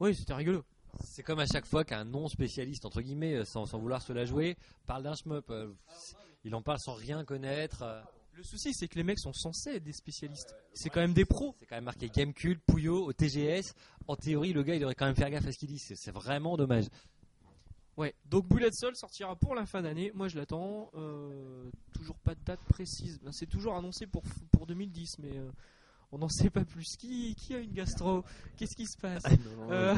Oui, 0.01 0.15
c'était 0.15 0.35
rigolo. 0.35 0.65
C'est 1.05 1.23
comme 1.23 1.39
à 1.39 1.47
chaque 1.47 1.67
fois 1.67 1.85
qu'un 1.85 2.05
non 2.05 2.27
spécialiste, 2.29 2.85
entre 2.85 3.01
guillemets, 3.01 3.35
euh, 3.35 3.45
sans, 3.45 3.67
sans 3.67 3.79
vouloir 3.79 4.03
se 4.03 4.13
la 4.13 4.25
jouer, 4.25 4.57
parle 4.87 5.03
d'un 5.05 5.15
shmup. 5.15 5.51
euh, 5.51 5.73
il 6.45 6.55
en 6.55 6.63
parle 6.63 6.79
sans 6.79 6.95
rien 6.95 7.25
connaître. 7.25 7.85
Euh, 8.37 8.39
Le 8.39 8.45
souci, 8.45 8.75
c'est 8.75 8.89
que 8.89 8.97
les 8.97 9.03
mecs 9.03 9.19
sont 9.19 9.33
censés 9.33 9.77
être 9.77 9.85
des 9.85 9.93
spécialistes. 9.93 10.55
C'est 10.73 10.91
quand 10.91 11.01
même 11.01 11.15
des 11.15 11.25
pros. 11.25 11.55
C'est 11.59 11.67
quand 11.67 11.77
même 11.77 11.85
marqué 11.85 12.09
Gamecult, 12.09 12.61
Pouillot, 12.67 13.05
au 13.05 13.13
TGS. 13.13 13.75
En 14.07 14.17
théorie, 14.17 14.53
le 14.53 14.63
gars, 14.63 14.75
il 14.75 14.81
devrait 14.81 14.95
quand 14.95 15.07
même 15.07 15.17
faire 15.17 15.31
gaffe 15.31 15.47
à 15.47 15.53
ce 15.53 15.59
qu'il 15.59 15.69
dit. 15.69 15.79
C'est 15.79 15.97
c'est 15.97 16.13
vraiment 16.13 16.57
dommage. 16.57 16.87
Ouais, 17.97 18.15
donc 18.27 18.47
Bullet 18.47 18.73
Soul 18.73 18.95
sortira 18.95 19.37
pour 19.37 19.55
la 19.55 19.65
fin 19.65 19.81
d'année. 19.81 20.13
Moi, 20.15 20.29
je 20.29 20.37
l'attends. 20.37 20.91
Euh, 20.95 21.71
toujours 21.95 22.19
pas 22.19 22.35
de 22.35 22.41
date 22.45 22.61
précise. 22.69 23.19
Ben, 23.23 23.33
C'est 23.33 23.47
toujours 23.47 23.75
annoncé 23.75 24.07
pour, 24.07 24.23
pour 24.53 24.67
2010, 24.67 25.19
mais 25.21 25.37
euh, 25.37 25.51
On 26.13 26.19
n'en 26.19 26.29
sait 26.29 26.51
pas 26.51 26.65
plus. 26.65 26.97
Qui, 26.97 27.35
qui 27.35 27.55
a 27.55 27.59
une 27.59 27.73
gastro? 27.73 28.25
Qu'est-ce 28.57 28.77
qui 28.77 28.87
se 28.87 28.97
passe? 28.97 29.25
Non, 29.25 29.71
Euh, 29.71 29.95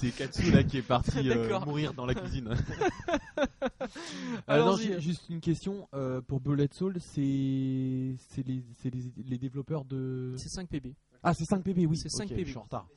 C'est 0.00 0.10
Katsu 0.10 0.50
là 0.50 0.62
qui 0.64 0.78
est 0.78 0.82
parti 0.82 1.30
euh, 1.30 1.60
mourir 1.60 1.92
dans 1.94 2.06
la 2.06 2.14
cuisine. 2.14 2.54
Alors, 4.46 4.70
non, 4.72 4.76
j'ai- 4.76 4.94
j'ai 4.94 5.00
juste 5.00 5.28
une 5.28 5.40
question 5.40 5.88
euh, 5.94 6.20
pour 6.20 6.40
Bullet 6.40 6.68
Soul, 6.72 6.96
c'est 7.00 8.14
c'est 8.30 8.46
les, 8.46 8.64
c'est 8.82 8.92
les, 8.92 9.02
les 9.26 9.38
développeurs 9.38 9.84
de 9.84 10.34
C'est 10.36 10.48
5 10.48 10.68
PB. 10.68 10.94
Ah, 11.22 11.34
c'est 11.34 11.44
5 11.44 11.62
PB, 11.62 11.86
oui. 11.86 11.96
C'est 11.96 12.08
5 12.08 12.24
Ok, 12.24 12.30
PB. 12.30 12.44
Je 12.44 12.48
suis 12.50 12.58
en 12.58 12.62
retard. 12.62 12.88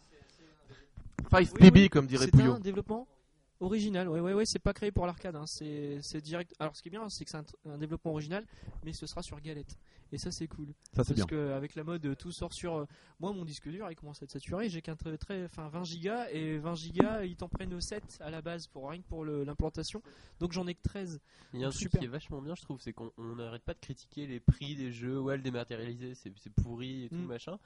5 1.32 1.38
Oui, 1.40 1.48
PB, 1.60 1.76
oui. 1.82 1.90
comme 1.90 2.08
dirait 2.08 2.26
C'est 2.26 2.32
Pouillot. 2.32 2.54
un 2.54 2.60
développement 2.60 3.08
original. 3.60 4.08
Ouais, 4.10 4.20
ouais, 4.20 4.34
ouais. 4.34 4.46
C'est 4.46 4.60
pas 4.60 4.74
créé 4.74 4.92
pour 4.92 5.06
l'arcade. 5.06 5.36
hein. 5.36 5.46
C'est, 5.48 6.00
c'est 6.02 6.22
direct. 6.22 6.54
Alors, 6.60 6.76
ce 6.76 6.82
qui 6.82 6.90
est 6.90 6.92
bien, 6.92 7.08
c'est 7.10 7.26
que 7.26 7.32
c'est 7.32 7.38
un, 7.70 7.78
développement 7.78 8.12
original, 8.12 8.46
mais 8.84 8.94
ce 8.94 9.06
sera 9.08 9.22
sur 9.22 9.40
galette. 9.42 9.78
Et 10.12 10.18
ça, 10.18 10.32
c'est 10.32 10.48
cool. 10.48 10.68
Ça, 10.94 11.04
c'est 11.04 11.16
Parce 11.16 11.16
bien. 11.16 11.26
qu'avec 11.26 11.76
la 11.76 11.84
mode, 11.84 12.16
tout 12.18 12.32
sort 12.32 12.54
sur. 12.54 12.76
euh, 12.76 12.86
Moi, 13.20 13.34
mon 13.34 13.44
disque 13.44 13.68
dur, 13.70 13.90
il 13.90 13.96
commence 13.96 14.22
à 14.22 14.26
être 14.26 14.32
saturé. 14.32 14.70
J'ai 14.70 14.82
qu'un 14.82 14.96
très, 14.96 15.18
très, 15.18 15.46
enfin 15.46 15.68
20 15.68 15.84
gigas 15.84 16.28
et 16.32 16.58
20 16.58 16.76
gigas, 16.76 17.24
ils 17.26 17.36
t'en 17.36 17.50
prennent 17.50 17.82
7 17.82 18.20
à 18.22 18.30
la 18.30 18.42
base 18.42 18.68
pour 18.68 18.90
rien 18.90 19.02
que 19.02 19.08
pour 19.08 19.26
l'implantation. 19.26 20.02
Donc 20.40 20.52
j'en 20.54 20.68
ai 20.68 20.76
que 20.76 20.84
13. 20.84 21.20
Il 21.54 21.60
y 21.60 21.64
a 21.64 21.68
un 21.68 21.72
truc 21.72 21.82
super. 21.82 22.00
qui 22.00 22.06
est 22.06 22.10
vachement 22.10 22.42
bien, 22.42 22.54
je 22.56 22.62
trouve, 22.62 22.80
c'est 22.82 22.94
qu'on 22.94 23.12
on 23.18 23.36
n'arrête 23.36 23.64
pas 23.64 23.74
de 23.74 23.80
critiquer 23.80 24.28
les 24.28 24.40
prix 24.40 24.76
des 24.76 24.92
jeux, 24.92 25.20
ouais, 25.20 25.38
le 25.38 25.44
dématérialisé, 25.44 26.14
c'est 26.14 26.32
c'est 26.38 26.54
pourri 26.54 27.06
et 27.06 27.10
tout 27.10 27.16
Mm. 27.16 27.26
machin. 27.26 27.58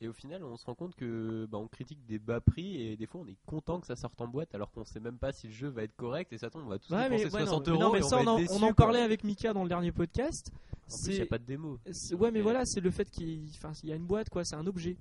Et 0.00 0.06
au 0.06 0.12
final, 0.12 0.44
on 0.44 0.56
se 0.56 0.64
rend 0.64 0.76
compte 0.76 0.94
que 0.94 1.46
bah, 1.46 1.58
on 1.58 1.66
critique 1.66 2.04
des 2.06 2.20
bas 2.20 2.40
prix 2.40 2.80
et 2.80 2.96
des 2.96 3.06
fois 3.06 3.20
on 3.22 3.26
est 3.26 3.36
content 3.46 3.80
que 3.80 3.86
ça 3.86 3.96
sorte 3.96 4.20
en 4.20 4.28
boîte 4.28 4.54
alors 4.54 4.70
qu'on 4.70 4.84
sait 4.84 5.00
même 5.00 5.18
pas 5.18 5.32
si 5.32 5.48
le 5.48 5.52
jeu 5.52 5.68
va 5.68 5.82
être 5.82 5.96
correct 5.96 6.32
et 6.32 6.38
ça 6.38 6.50
tombe, 6.50 6.62
on 6.66 6.68
va 6.68 6.78
tous 6.78 6.92
Ouais, 6.92 7.08
mais, 7.08 7.16
dépenser 7.18 7.34
ouais, 7.34 7.40
non, 7.40 7.46
60 7.46 7.66
mais 7.66 7.72
euros. 7.72 7.82
non, 7.82 7.92
mais 7.92 7.98
et 7.98 8.02
ça, 8.02 8.18
on, 8.18 8.26
on, 8.28 8.62
en, 8.62 8.68
on 8.68 8.74
parlait 8.74 9.00
avec 9.02 9.24
Mika 9.24 9.52
dans 9.52 9.64
le 9.64 9.68
dernier 9.68 9.90
podcast. 9.90 10.52
En 10.90 10.96
plus, 11.02 11.12
il 11.12 11.16
n'y 11.16 11.20
a 11.22 11.26
pas 11.26 11.38
de 11.38 11.44
démo. 11.44 11.78
Ouais, 12.18 12.30
mais 12.30 12.40
voilà, 12.40 12.64
c'est 12.64 12.80
le 12.80 12.90
fait 12.92 13.10
qu'il 13.10 13.44
y 13.84 13.92
a 13.92 13.94
une 13.96 14.06
boîte, 14.06 14.30
quoi. 14.30 14.44
C'est 14.44 14.54
un 14.56 14.66
objet. 14.68 14.94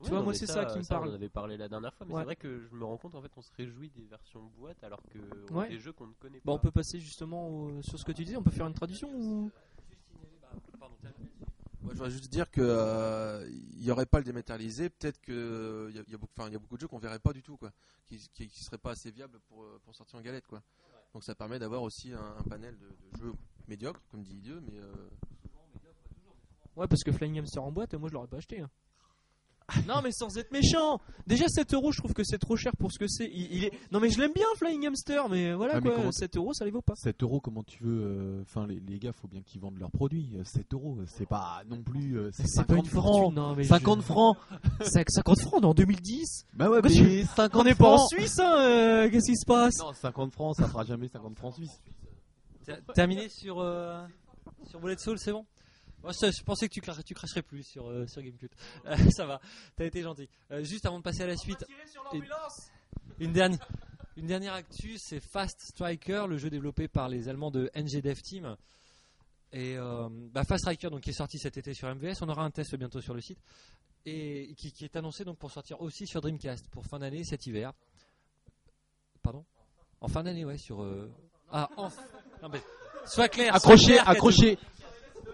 Tu 0.00 0.04
Ouais, 0.04 0.08
vois, 0.10 0.18
non, 0.20 0.24
moi, 0.24 0.34
c'est 0.34 0.46
ça 0.46 0.64
qui 0.64 0.78
me 0.78 0.82
On 0.82 0.86
parle. 0.86 1.10
en 1.10 1.14
avait 1.14 1.28
parlé 1.28 1.56
la 1.58 1.68
dernière 1.68 1.92
fois, 1.92 2.06
mais 2.08 2.14
Ouais. 2.14 2.20
c'est 2.20 2.24
vrai 2.24 2.36
que 2.36 2.60
je 2.60 2.74
me 2.74 2.84
rends 2.84 2.96
compte 2.96 3.16
en 3.16 3.20
fait, 3.20 3.30
on 3.36 3.42
se 3.42 3.50
réjouit 3.56 3.90
des 3.90 4.04
versions 4.04 4.40
boîte 4.58 4.82
alors 4.82 5.02
que 5.12 5.18
on 5.52 5.58
Ouais. 5.58 5.68
des 5.68 5.78
jeux 5.78 5.92
qu'on 5.92 6.06
ne 6.06 6.12
connaît 6.14 6.40
Bon, 6.44 6.52
pas. 6.52 6.52
on 6.52 6.58
peut 6.58 6.70
passer 6.70 7.00
justement 7.00 7.48
au- 7.48 7.82
sur 7.82 7.98
ce 7.98 8.04
que 8.04 8.12
tu 8.12 8.24
disais. 8.24 8.36
On 8.36 8.42
peut 8.42 8.50
faire 8.52 8.66
une 8.66 8.74
traduction 8.74 9.10
ou 9.14 9.50
Moi, 11.82 11.92
je 11.92 11.98
voudrais 11.98 12.10
juste 12.10 12.28
dire 12.28 12.50
que 12.50 12.60
euh, 12.60 13.48
il 13.48 13.84
n'y 13.84 13.90
aurait 13.90 14.06
pas 14.06 14.18
le 14.18 14.24
dématérialisé. 14.24 14.90
Peut-être 14.90 15.20
que 15.20 15.88
il 15.90 15.96
y, 15.96 16.14
a- 16.14 16.18
beaucoup, 16.18 16.32
y 16.50 16.54
a 16.54 16.58
beaucoup 16.58 16.74
de 16.76 16.80
jeux 16.80 16.88
qu'on 16.88 16.98
verrait 16.98 17.20
pas 17.20 17.32
du 17.32 17.42
tout, 17.42 17.56
quoi, 17.56 17.72
qui, 18.06 18.18
qui 18.34 18.48
seraient 18.64 18.78
pas 18.78 18.90
assez 18.92 19.10
viables 19.10 19.38
pour, 19.48 19.62
euh, 19.62 19.80
pour 19.84 19.94
sortir 19.94 20.18
en 20.18 20.22
galette, 20.22 20.46
quoi. 20.46 20.62
Donc 21.14 21.24
ça 21.24 21.34
permet 21.34 21.58
d'avoir 21.58 21.82
aussi 21.82 22.12
un, 22.12 22.42
panel 22.48 22.76
de, 22.78 23.18
jeux 23.18 23.32
médiocres, 23.66 24.00
comme 24.10 24.22
dit 24.22 24.34
Dieu, 24.40 24.60
mais 24.60 24.78
euh, 24.78 24.92
Ouais, 26.76 26.86
parce 26.86 27.02
que 27.02 27.10
Flying 27.10 27.38
Hamster 27.40 27.62
en 27.62 27.72
boîte, 27.72 27.94
moi 27.94 28.08
je 28.08 28.14
l'aurais 28.14 28.28
pas 28.28 28.36
acheté. 28.36 28.60
hein. 28.60 28.70
Non, 29.86 30.00
mais 30.02 30.12
sans 30.12 30.36
être 30.38 30.50
méchant. 30.52 31.00
Déjà 31.26 31.46
7 31.48 31.74
euros, 31.74 31.92
je 31.92 31.98
trouve 31.98 32.14
que 32.14 32.24
c'est 32.24 32.38
trop 32.38 32.56
cher 32.56 32.72
pour 32.76 32.90
ce 32.92 32.98
que 32.98 33.06
c'est. 33.06 33.26
Il, 33.32 33.52
il 33.54 33.64
est... 33.64 33.72
Non, 33.92 34.00
mais 34.00 34.08
je 34.10 34.18
l'aime 34.20 34.32
bien 34.34 34.46
Flying 34.56 34.86
Hamster, 34.86 35.28
mais 35.28 35.52
voilà 35.52 35.74
Ah, 35.76 35.80
mais 35.80 35.88
quoi. 35.90 35.98
comment- 35.98 36.12
7 36.12 36.36
euros, 36.36 36.54
ça 36.54 36.64
les 36.64 36.70
vaut 36.70 36.80
pas. 36.82 36.94
7 36.96 37.22
euros, 37.22 37.40
comment 37.40 37.62
tu 37.62 37.82
veux 37.84 38.00
euh, 38.02 38.42
Enfin, 38.42 38.66
les, 38.66 38.80
les 38.80 38.98
gars, 38.98 39.12
faut 39.12 39.28
bien 39.28 39.42
qu'ils 39.42 39.60
vendent 39.60 39.78
leurs 39.78 39.90
produits. 39.90 40.30
Euh, 40.36 40.44
7 40.44 40.72
euros, 40.74 40.98
c'est 41.06 41.26
pas 41.28 41.62
non 41.68 41.82
plus. 41.82 42.16
euh, 42.18 42.30
c'est 42.32 42.46
C'est 42.46 42.64
pas 42.64 42.74
50 42.74 42.84
une 42.86 42.90
francs. 42.90 43.34
non, 43.34 43.54
mais 43.54 43.64
50 43.64 44.00
je- 44.00 44.04
francs. 44.06 44.36
Cinq- 44.82 45.10
50 45.10 45.40
francs, 45.40 45.54
on 45.58 45.60
est 45.62 45.66
en 45.66 45.74
2010. 45.74 46.46
Bah 46.54 46.70
ouais, 46.70 46.80
mais 46.82 47.24
50 47.24 47.60
On 47.60 47.64
n'est 47.64 47.74
pas 47.74 47.92
en 47.92 47.96
francs. 47.98 48.08
Suisse, 48.10 48.38
hein. 48.38 48.54
euh, 48.60 49.10
Qu'est-ce 49.10 49.26
qui 49.30 49.36
se 49.36 49.44
passe? 49.46 49.78
Non, 49.78 49.92
50 49.92 50.32
francs, 50.32 50.56
ça 50.56 50.66
fera 50.66 50.84
jamais 50.84 51.08
50 51.08 51.36
francs 51.36 51.54
suisses. 51.54 51.82
Ter- 52.64 52.80
Terminé 52.94 53.28
sur, 53.28 53.60
euh, 53.60 54.02
sur 54.70 54.80
Bullet 54.80 54.96
Soul, 54.98 55.18
c'est 55.18 55.32
bon? 55.32 55.44
Moi, 56.02 56.12
je, 56.12 56.30
je 56.30 56.42
pensais 56.44 56.68
que 56.68 56.74
tu, 56.74 56.80
cra- 56.80 57.02
tu 57.02 57.14
cracherais 57.14 57.42
plus 57.42 57.64
sur, 57.64 57.88
euh, 57.88 58.06
sur 58.06 58.22
Gamecube. 58.22 58.52
Euh, 58.86 58.96
ça 59.10 59.26
va, 59.26 59.40
t'as 59.76 59.84
été 59.84 60.02
gentil. 60.02 60.28
Euh, 60.50 60.62
juste 60.64 60.86
avant 60.86 60.98
de 60.98 61.02
passer 61.04 61.22
à 61.22 61.26
la 61.26 61.36
suite, 61.36 61.64
une, 62.14 62.24
une 63.20 63.32
dernière, 63.32 63.68
une 64.16 64.26
dernière 64.26 64.54
actu, 64.54 64.96
c'est 64.98 65.20
Fast 65.20 65.60
Striker, 65.60 66.26
le 66.28 66.38
jeu 66.38 66.50
développé 66.50 66.88
par 66.88 67.08
les 67.08 67.28
Allemands 67.28 67.50
de 67.50 67.70
NG 67.74 68.00
Dev 68.02 68.18
Team. 68.22 68.56
Et 69.52 69.76
euh, 69.76 70.08
bah, 70.10 70.44
Fast 70.44 70.60
Striker, 70.64 70.90
donc, 70.90 71.00
qui 71.02 71.10
est 71.10 71.14
sorti 71.14 71.38
cet 71.38 71.56
été 71.56 71.74
sur 71.74 71.92
MVS, 71.94 72.22
on 72.22 72.28
aura 72.28 72.42
un 72.44 72.50
test 72.50 72.74
bientôt 72.76 73.00
sur 73.00 73.14
le 73.14 73.20
site. 73.20 73.38
Et 74.06 74.54
qui, 74.56 74.72
qui 74.72 74.84
est 74.84 74.96
annoncé 74.96 75.24
donc 75.24 75.36
pour 75.38 75.50
sortir 75.50 75.80
aussi 75.82 76.06
sur 76.06 76.20
Dreamcast 76.20 76.68
pour 76.68 76.86
fin 76.86 76.98
d'année 77.00 77.24
cet 77.24 77.46
hiver. 77.46 77.72
Pardon? 79.22 79.44
En 80.00 80.08
fin 80.08 80.22
d'année, 80.22 80.44
ouais, 80.44 80.56
sur. 80.58 80.82
euh, 80.82 81.10
Ah, 81.50 81.68
en... 81.76 81.88
non, 82.42 82.48
mais... 82.50 82.62
Sois 83.06 83.28
clair. 83.28 83.54
Accroché, 83.54 83.98
accroché. 83.98 84.58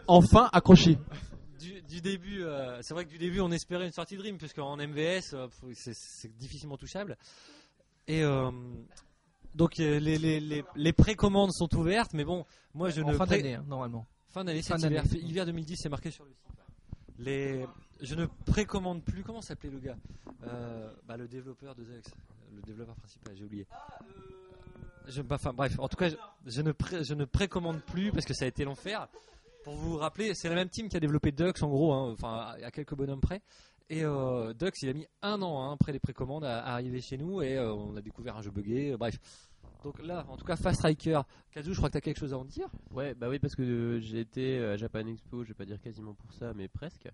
Enfin, 0.06 0.48
accroché. 0.52 0.98
du, 1.58 1.80
du 1.82 2.00
début, 2.00 2.42
euh, 2.42 2.80
c'est 2.82 2.94
vrai 2.94 3.04
que 3.04 3.10
du 3.10 3.18
début 3.18 3.40
on 3.40 3.50
espérait 3.50 3.86
une 3.86 3.92
sortie 3.92 4.16
Dream, 4.16 4.36
puisque 4.38 4.58
en 4.58 4.76
MVS 4.76 5.32
euh, 5.34 5.48
c'est- 5.74 5.94
c'est 5.94 6.36
difficilement 6.36 6.76
touchable. 6.76 7.16
Et 8.06 8.22
euh, 8.22 8.50
donc 9.54 9.80
euh, 9.80 9.98
les, 9.98 10.18
les, 10.18 10.40
les, 10.40 10.64
les 10.74 10.92
précommandes 10.92 11.52
sont 11.52 11.74
ouvertes, 11.76 12.12
mais 12.12 12.24
bon, 12.24 12.44
moi 12.74 12.90
je 12.90 13.00
en 13.02 13.08
ne 13.12 13.16
fin 13.16 13.26
d'année, 13.26 13.54
hein, 13.54 13.64
normalement. 13.66 14.06
Fin 14.28 14.44
d'année, 14.44 14.62
Fin 14.62 14.76
cet 14.78 14.90
hiver, 14.90 15.04
hiver 15.14 15.46
2010, 15.46 15.76
c'est 15.80 15.88
marqué 15.88 16.10
sur 16.10 16.24
le 16.24 16.30
site. 16.30 16.38
Les, 17.18 17.64
je 18.02 18.14
ne 18.16 18.26
précommande 18.26 19.02
plus. 19.04 19.22
Comment 19.22 19.40
s'appelait 19.40 19.70
le 19.70 19.78
gars? 19.78 19.96
Euh, 20.42 20.90
bah, 21.06 21.16
Le 21.16 21.28
développeur 21.28 21.74
de 21.76 21.84
Zex, 21.84 22.10
le 22.56 22.60
développeur 22.62 22.96
principal, 22.96 23.34
j'ai 23.36 23.44
oublié. 23.44 23.66
Je, 25.06 25.22
bah, 25.22 25.36
enfin, 25.36 25.52
bref, 25.52 25.78
en 25.78 25.86
tout 25.88 25.96
cas, 25.96 26.08
je, 26.08 26.16
je 26.46 26.60
ne 26.62 26.72
pré- 26.72 27.04
je 27.04 27.14
ne 27.14 27.24
précommande 27.24 27.80
plus 27.82 28.10
parce 28.10 28.24
que 28.26 28.34
ça 28.34 28.44
a 28.46 28.48
été 28.48 28.64
l'enfer. 28.64 29.06
Pour 29.64 29.76
vous 29.76 29.96
rappeler, 29.96 30.34
c'est 30.34 30.50
la 30.50 30.54
même 30.54 30.68
team 30.68 30.90
qui 30.90 30.96
a 30.98 31.00
développé 31.00 31.32
Dux 31.32 31.62
en 31.62 31.68
gros, 31.68 31.90
hein, 31.94 32.12
enfin 32.12 32.54
à 32.62 32.70
quelques 32.70 32.94
bonhommes 32.94 33.22
près. 33.22 33.40
Et 33.88 34.04
euh, 34.04 34.52
Dux, 34.52 34.82
il 34.82 34.90
a 34.90 34.92
mis 34.92 35.06
un 35.22 35.40
an 35.40 35.62
hein, 35.62 35.72
après 35.72 35.90
les 35.90 35.98
précommandes 35.98 36.44
à, 36.44 36.66
arriver 36.66 37.00
chez 37.00 37.16
nous 37.16 37.40
et 37.40 37.56
euh, 37.56 37.72
on 37.72 37.96
a 37.96 38.02
découvert 38.02 38.36
un 38.36 38.42
jeu 38.42 38.50
buggé. 38.50 38.92
euh, 38.92 38.98
bref. 38.98 39.18
Donc 39.82 40.02
là, 40.02 40.26
en 40.28 40.36
tout 40.36 40.44
cas, 40.44 40.56
Fast 40.56 40.80
Striker. 40.80 41.22
Kazu, 41.50 41.72
je 41.72 41.76
crois 41.78 41.88
que 41.88 41.92
tu 41.92 41.98
as 41.98 42.02
quelque 42.02 42.18
chose 42.18 42.34
à 42.34 42.38
en 42.38 42.44
dire? 42.44 42.68
Ouais, 42.90 43.14
bah 43.14 43.28
oui, 43.30 43.38
parce 43.38 43.54
que 43.54 43.62
euh, 43.62 44.00
j'ai 44.00 44.20
été 44.20 44.58
à 44.62 44.76
Japan 44.76 45.06
Expo, 45.06 45.44
je 45.44 45.48
vais 45.48 45.54
pas 45.54 45.64
dire 45.64 45.80
quasiment 45.80 46.12
pour 46.12 46.32
ça, 46.34 46.52
mais 46.52 46.68
presque. 46.68 47.08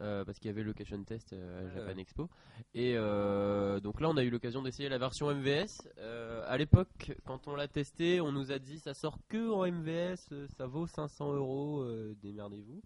Euh, 0.00 0.24
parce 0.24 0.38
qu'il 0.38 0.48
y 0.48 0.50
avait 0.50 0.62
le 0.62 0.68
location 0.68 1.02
test 1.04 1.34
euh, 1.34 1.66
à 1.66 1.70
Japan. 1.74 1.98
Expo. 1.98 2.30
Et 2.74 2.94
euh, 2.96 3.80
donc 3.80 4.00
là, 4.00 4.08
on 4.08 4.16
a 4.16 4.22
eu 4.22 4.30
l'occasion 4.30 4.62
d'essayer 4.62 4.88
la 4.88 4.96
version 4.96 5.32
MVS. 5.34 5.88
À 6.46 6.56
l'époque, 6.56 7.12
quand 7.26 7.48
on 7.48 7.54
l'a 7.54 7.68
testé, 7.68 8.20
on 8.20 8.32
nous 8.32 8.50
a 8.52 8.58
dit 8.58 8.78
ça 8.78 8.94
sort 8.94 9.18
que 9.28 9.50
en 9.50 9.70
MVS, 9.70 10.48
ça 10.56 10.66
vaut 10.66 10.86
500 10.86 11.34
euros, 11.34 11.86
démerdez-vous. 12.22 12.80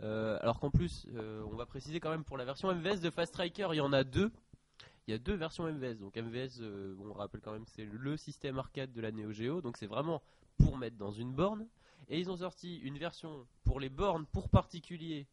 Alors 0.00 0.58
qu'en 0.58 0.70
plus, 0.70 1.06
on 1.50 1.54
va 1.54 1.66
préciser 1.66 2.00
quand 2.00 2.10
même 2.10 2.24
pour 2.24 2.36
la 2.36 2.44
version 2.44 2.74
MVS 2.74 3.00
de 3.00 3.10
Fast 3.10 3.32
Striker, 3.32 3.68
il 3.72 3.76
y 3.76 3.80
en 3.80 3.92
a 3.92 4.02
deux. 4.02 4.32
Il 5.06 5.12
y 5.12 5.14
a 5.14 5.18
deux 5.18 5.34
versions 5.34 5.70
MVS. 5.72 5.98
Donc 6.00 6.16
MVS, 6.16 6.62
on 6.98 7.12
rappelle 7.12 7.40
quand 7.40 7.52
même, 7.52 7.66
c'est 7.66 7.84
le 7.84 8.16
système 8.16 8.58
arcade 8.58 8.92
de 8.92 9.00
la 9.00 9.12
Neo 9.12 9.30
Geo. 9.30 9.60
Donc 9.60 9.76
c'est 9.76 9.86
vraiment 9.86 10.20
pour 10.58 10.76
mettre 10.76 10.96
dans 10.96 11.12
une 11.12 11.32
borne. 11.32 11.66
Et 12.08 12.18
ils 12.18 12.30
ont 12.30 12.36
sorti 12.36 12.78
une 12.78 12.98
version 12.98 13.46
pour 13.64 13.78
les 13.78 13.88
bornes 13.88 14.26
pour 14.26 14.48
particuliers 14.48 15.26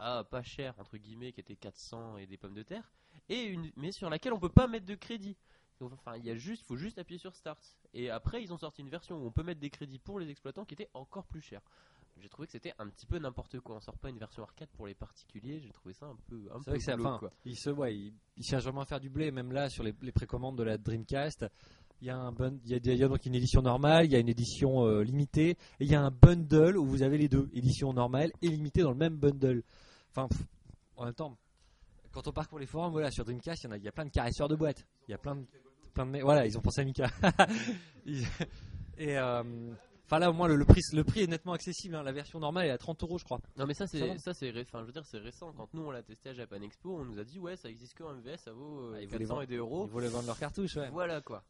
à 0.00 0.24
pas 0.24 0.42
cher 0.42 0.74
entre 0.78 0.96
guillemets 0.96 1.32
qui 1.32 1.40
était 1.40 1.56
400 1.56 2.16
et 2.18 2.26
des 2.26 2.36
pommes 2.36 2.54
de 2.54 2.62
terre 2.62 2.90
et 3.28 3.42
une 3.44 3.70
mais 3.76 3.92
sur 3.92 4.10
laquelle 4.10 4.32
on 4.32 4.40
peut 4.40 4.48
pas 4.48 4.66
mettre 4.66 4.86
de 4.86 4.94
crédit. 4.94 5.36
Donc, 5.80 5.92
Enfin, 5.94 6.16
il 6.16 6.24
y 6.26 6.30
a 6.30 6.34
juste 6.36 6.64
faut 6.66 6.76
juste 6.76 6.98
appuyer 6.98 7.18
sur 7.18 7.34
start. 7.34 7.58
Et 7.94 8.10
après 8.10 8.42
ils 8.42 8.52
ont 8.52 8.58
sorti 8.58 8.82
une 8.82 8.90
version 8.90 9.16
où 9.16 9.26
on 9.26 9.30
peut 9.30 9.42
mettre 9.42 9.60
des 9.60 9.70
crédits 9.70 9.98
pour 9.98 10.18
les 10.20 10.28
exploitants 10.28 10.64
qui 10.64 10.74
était 10.74 10.90
encore 10.94 11.26
plus 11.26 11.40
cher. 11.40 11.60
J'ai 12.20 12.28
trouvé 12.28 12.44
que 12.46 12.52
c'était 12.52 12.74
un 12.78 12.86
petit 12.88 13.06
peu 13.06 13.18
n'importe 13.18 13.60
quoi. 13.60 13.76
On 13.76 13.80
sort 13.80 13.96
pas 13.96 14.10
une 14.10 14.18
version 14.18 14.42
arcade 14.42 14.68
pour 14.76 14.86
les 14.86 14.94
particuliers. 14.94 15.58
J'ai 15.60 15.70
trouvé 15.72 15.94
ça 15.94 16.04
un 16.06 16.16
peu 16.28 16.36
un 16.52 16.60
C'est 16.60 16.70
vrai 16.70 16.78
que 16.78 16.84
c'est 16.84 16.90
la 16.90 16.96
glauque, 16.98 17.12
fin. 17.12 17.18
quoi. 17.18 17.32
Il 17.46 17.56
se, 17.56 17.70
ouais, 17.70 17.96
il, 17.96 18.12
il 18.36 18.44
cherche 18.44 18.64
vraiment 18.64 18.82
à 18.82 18.84
faire 18.84 19.00
du 19.00 19.08
blé, 19.08 19.30
même 19.30 19.52
là 19.52 19.70
sur 19.70 19.82
les, 19.84 19.94
les 20.02 20.12
précommandes 20.12 20.58
de 20.58 20.62
la 20.62 20.76
Dreamcast. 20.76 21.46
Il 22.02 22.08
y 22.08 22.10
a 22.10 22.18
un 22.18 22.30
bun- 22.32 22.58
il 22.66 22.70
y 22.72 22.74
a, 22.74 22.78
des- 22.78 22.92
il 22.92 22.98
y 22.98 23.04
a 23.04 23.08
donc 23.08 23.24
une 23.24 23.34
édition 23.34 23.62
normale, 23.62 24.04
il 24.04 24.12
y 24.12 24.16
a 24.16 24.18
une 24.18 24.28
édition 24.28 24.84
euh, 24.86 25.02
limitée, 25.02 25.50
et 25.50 25.56
il 25.80 25.86
y 25.90 25.94
a 25.94 26.02
un 26.02 26.10
bundle 26.10 26.76
où 26.76 26.84
vous 26.84 27.02
avez 27.02 27.16
les 27.16 27.28
deux, 27.28 27.48
édition 27.54 27.92
normale 27.94 28.32
et 28.42 28.48
limitée 28.48 28.82
dans 28.82 28.90
le 28.90 28.96
même 28.98 29.16
bundle. 29.16 29.62
Enfin, 30.14 30.28
en 30.96 31.04
même 31.04 31.14
temps, 31.14 31.36
quand 32.12 32.26
on 32.26 32.32
parcourt 32.32 32.58
les 32.58 32.66
forums, 32.66 32.92
voilà, 32.92 33.10
sur 33.10 33.24
Dreamcast, 33.24 33.62
il 33.62 33.66
y 33.66 33.68
en 33.68 33.72
a, 33.72 33.76
il 33.76 33.84
y 33.84 33.88
a 33.88 33.92
plein 33.92 34.04
de 34.04 34.10
caresseurs 34.10 34.48
de 34.48 34.56
boîtes. 34.56 34.84
Il 35.08 35.12
y 35.12 35.14
a 35.14 35.18
plein 35.18 35.36
de, 35.36 35.44
plein 35.94 36.06
de, 36.06 36.18
voilà, 36.20 36.46
ils 36.46 36.56
ont 36.58 36.60
pensé 36.60 36.80
à 36.80 36.84
Mika. 36.84 37.08
Et 38.98 39.18
euh, 39.18 39.42
enfin 40.04 40.18
là, 40.18 40.30
au 40.30 40.32
moins 40.34 40.48
le, 40.48 40.56
le 40.56 40.64
prix, 40.64 40.80
le 40.92 41.04
prix 41.04 41.20
est 41.22 41.26
nettement 41.26 41.52
accessible. 41.52 41.94
hein. 41.94 42.02
La 42.02 42.12
version 42.12 42.38
normale 42.38 42.66
est 42.66 42.70
à 42.70 42.78
30 42.78 43.02
euros, 43.04 43.18
je 43.18 43.24
crois. 43.24 43.40
Non 43.56 43.66
mais 43.66 43.74
ça 43.74 43.86
c'est 43.86 44.18
ça 44.18 44.34
c'est 44.34 44.52
enfin 44.60 44.80
je 44.80 44.86
veux 44.86 44.92
dire 44.92 45.04
c'est 45.06 45.18
récent 45.18 45.52
quand 45.56 45.72
nous 45.72 45.82
on 45.82 45.90
l'a 45.90 46.02
testé 46.02 46.30
à 46.30 46.34
Japan 46.34 46.60
Expo 46.62 46.98
on 47.00 47.04
nous 47.04 47.18
a 47.18 47.24
dit 47.24 47.38
ouais 47.38 47.56
ça 47.56 47.68
existe 47.70 47.94
que 47.94 48.02
en 48.04 48.14
MVS 48.14 48.36
ça 48.38 48.52
vaut 48.52 48.80
euh, 48.90 48.94
Ah, 48.96 49.00
ils 49.02 49.06
voulaient 49.06 49.18
400 49.20 49.28
vendre- 49.34 49.42
et 49.42 49.46
des 49.46 49.56
euros 49.56 49.86
Ils 49.86 49.90
voulaient 49.90 50.08
vendre 50.08 50.26
leurs 50.26 50.38
cartouches, 50.38 50.76
ouais. 50.76 50.90
Voilà 50.90 51.20
quoi. 51.22 51.42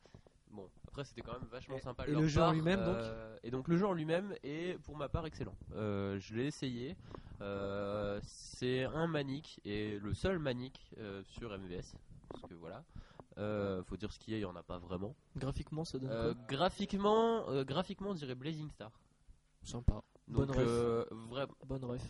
Bon, 0.53 0.69
après 0.89 1.05
c'était 1.05 1.23
quand 1.23 1.33
même 1.33 1.49
vachement 1.51 1.77
Et- 1.77 1.81
sympa. 1.81 2.07
et 2.07 2.11
leur 2.13 2.21
le 2.21 2.29
jeu 2.29 2.43
en 2.43 2.53
lui-même, 2.53 2.85
donc 2.85 2.97
euh, 2.97 3.37
Et 3.43 3.51
donc 3.51 3.67
le 3.69 3.77
jeu 3.77 3.87
en 3.87 3.93
lui-même 3.93 4.35
est 4.45 4.79
pour 4.83 4.97
ma 4.97 5.09
part 5.09 5.27
excellent. 5.27 5.55
Euh, 5.75 6.19
je 6.21 6.35
l'ai 6.35 6.47
essayé. 6.47 6.97
Euh, 7.41 8.21
c'est 8.23 8.85
un 8.85 9.07
manique 9.07 9.61
et 9.65 9.99
le 9.99 10.13
seul 10.15 10.39
manique 10.39 10.91
euh, 10.99 11.23
sur 11.27 11.51
MVS. 11.59 11.95
Parce 12.29 12.43
que 12.49 12.55
voilà. 12.55 12.85
Euh, 13.39 13.83
faut 13.85 13.97
dire 13.97 14.13
ce 14.13 14.19
qu'il 14.19 14.33
y 14.35 14.37
a, 14.37 14.39
il 14.39 14.43
y 14.43 14.45
en 14.45 14.57
a 14.57 14.63
pas 14.63 14.79
vraiment. 14.79 15.15
Graphiquement, 15.37 15.85
ça 15.85 15.99
donne 15.99 16.11
Euh, 16.11 16.35
quoi? 16.35 16.43
graphiquement, 16.49 17.49
euh, 17.49 17.65
graphiquement, 17.65 18.11
on 18.11 18.15
dirait 18.15 18.35
Blazing 18.35 18.69
Star. 18.71 18.91
Sympa. 19.63 20.03
Donc 20.29 20.47
Bonne 20.49 20.51
ref. 20.51 20.59
euh, 20.69 21.05
vrai- 21.11 21.47
Bonne 21.67 21.85
ref. 21.85 22.03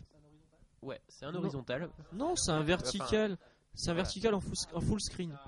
Ouais, 0.82 1.00
c'est 1.08 1.26
un 1.26 1.34
horizontal. 1.34 1.90
Non, 2.12 2.36
c'est 2.36 2.50
un 2.50 2.62
vertical. 2.62 3.36
C'est 3.74 3.90
un 3.90 3.92
Voilà. 3.92 4.02
vertical 4.02 4.34
en 4.34 4.40
full, 4.40 4.54
en 4.74 4.80
full 4.80 5.00
screen. 5.00 5.38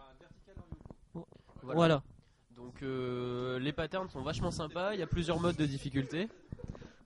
Voilà. 1.63 1.75
Voilà. 1.75 2.03
Donc 2.51 2.83
euh, 2.83 3.59
les 3.59 3.73
patterns 3.73 4.09
sont 4.11 4.23
vachement 4.23 4.51
sympas, 4.51 4.95
il 4.95 5.01
y 5.01 5.03
a 5.03 5.07
plusieurs 5.07 5.41
modes 5.41 5.57
de 5.57 5.67
difficulté. 5.67 6.29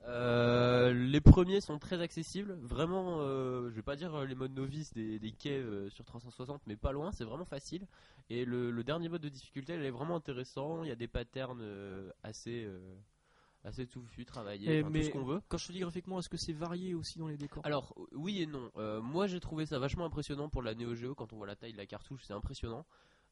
Euh, 0.06 0.92
les 0.92 1.20
premiers 1.20 1.60
sont 1.60 1.78
très 1.78 2.00
accessibles, 2.00 2.56
vraiment, 2.62 3.18
euh, 3.20 3.70
je 3.70 3.74
vais 3.74 3.82
pas 3.82 3.96
dire 3.96 4.14
euh, 4.14 4.24
les 4.24 4.34
modes 4.36 4.54
novices 4.54 4.92
des, 4.92 5.18
des 5.18 5.32
quais 5.32 5.58
euh, 5.58 5.90
sur 5.90 6.04
360, 6.04 6.62
mais 6.66 6.76
pas 6.76 6.92
loin, 6.92 7.10
c'est 7.10 7.24
vraiment 7.24 7.44
facile. 7.44 7.86
Et 8.30 8.44
le, 8.44 8.70
le 8.70 8.84
dernier 8.84 9.08
mode 9.08 9.22
de 9.22 9.28
difficulté, 9.28 9.74
il 9.74 9.82
est 9.82 9.90
vraiment 9.90 10.16
intéressant, 10.16 10.82
il 10.84 10.88
y 10.88 10.92
a 10.92 10.96
des 10.96 11.08
patterns 11.08 11.60
assez, 12.22 12.68
assez 13.64 13.86
touffus, 13.86 14.24
travaillés, 14.24 14.78
Et 14.78 14.80
enfin, 14.82 14.90
mais- 14.90 15.00
tout 15.00 15.06
ce 15.06 15.10
qu'on 15.12 15.24
veut. 15.24 15.40
Quand 15.48 15.58
je 15.58 15.66
te 15.68 15.72
dis 15.72 15.80
graphiquement, 15.80 16.18
est-ce 16.20 16.28
que 16.28 16.36
c'est 16.36 16.52
varié 16.52 16.94
aussi 16.94 17.18
dans 17.18 17.28
les 17.28 17.36
décors? 17.36 17.64
Alors 17.66 17.94
oui 18.12 18.42
et 18.42 18.46
non. 18.46 18.70
Moi 19.02 19.26
j'ai 19.26 19.40
trouvé 19.40 19.66
ça 19.66 19.78
vachement 19.78 20.04
impressionnant 20.04 20.48
pour 20.48 20.62
la 20.62 20.74
Neo 20.74 20.94
Geo 20.94 21.14
quand 21.14 21.32
on 21.32 21.36
voit 21.36 21.46
la 21.46 21.56
taille 21.56 21.72
de 21.72 21.78
la 21.78 21.86
cartouche, 21.86 22.22
c'est 22.24 22.32
impressionnant. 22.32 22.84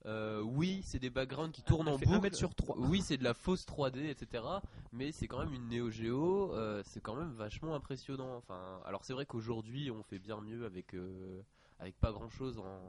Euh, 0.06 0.42
oui, 0.42 0.82
c'est 0.84 0.98
des 0.98 1.08
backgrounds 1.10 1.52
qui 1.54 1.62
tournent 1.62 1.88
en 1.88 1.98
boucle. 1.98 2.20
mètre 2.20 2.36
sur 2.36 2.54
trois. 2.54 2.76
Oui, 2.78 3.00
c'est 3.00 3.16
de 3.16 3.24
la 3.24 3.32
fausse 3.34 3.64
3D, 3.66 4.06
etc. 4.10 4.44
Mais 4.92 5.12
c'est 5.12 5.26
quand 5.26 5.38
même 5.38 5.52
une 5.54 5.68
Neo 5.68 5.90
Geo. 5.90 6.52
euh, 6.54 6.82
c'est 6.84 7.00
quand 7.00 7.14
même 7.16 7.32
vachement 7.32 7.74
impressionnant. 7.74 8.36
Enfin, 8.36 8.80
alors 8.84 9.04
c'est 9.04 9.14
vrai 9.14 9.24
qu'aujourd'hui 9.26 9.90
on 9.90 10.02
fait 10.02 10.18
bien 10.18 10.40
mieux 10.40 10.66
avec 10.66 10.94
euh, 10.94 11.40
avec 11.78 11.98
pas 11.98 12.12
grand 12.12 12.28
chose 12.28 12.58
en, 12.58 12.80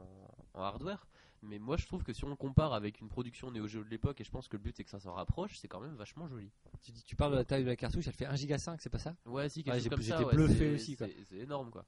en 0.54 0.62
hardware. 0.62 1.06
Mais 1.42 1.58
moi 1.58 1.76
je 1.76 1.86
trouve 1.86 2.02
que 2.02 2.12
si 2.12 2.24
on 2.24 2.34
compare 2.34 2.72
avec 2.72 3.00
une 3.00 3.08
production 3.08 3.50
Neo 3.50 3.66
Geo 3.66 3.84
de 3.84 3.88
l'époque, 3.90 4.20
et 4.20 4.24
je 4.24 4.30
pense 4.30 4.48
que 4.48 4.56
le 4.56 4.62
but 4.62 4.74
c'est 4.76 4.84
que 4.84 4.90
ça 4.90 4.98
s'en 5.00 5.12
rapproche, 5.12 5.58
c'est 5.58 5.68
quand 5.68 5.80
même 5.80 5.94
vachement 5.94 6.26
joli. 6.26 6.50
Tu, 6.82 6.92
tu 6.92 7.14
parles 7.16 7.32
de 7.32 7.36
la 7.36 7.44
taille 7.44 7.62
de 7.62 7.68
la 7.68 7.76
cartouche, 7.76 8.06
elle 8.06 8.14
fait 8.14 8.26
1 8.26 8.36
giga 8.36 8.58
5, 8.58 8.80
c'est 8.80 8.90
pas 8.90 8.98
ça? 8.98 9.14
Ouais, 9.26 9.48
si 9.48 9.62
ça. 9.62 9.78
j'étais 9.78 10.24
ouais, 10.24 10.34
bluffé 10.34 10.74
aussi, 10.74 10.96
C'est 10.96 11.36
énorme 11.36 11.70
quoi. 11.70 11.84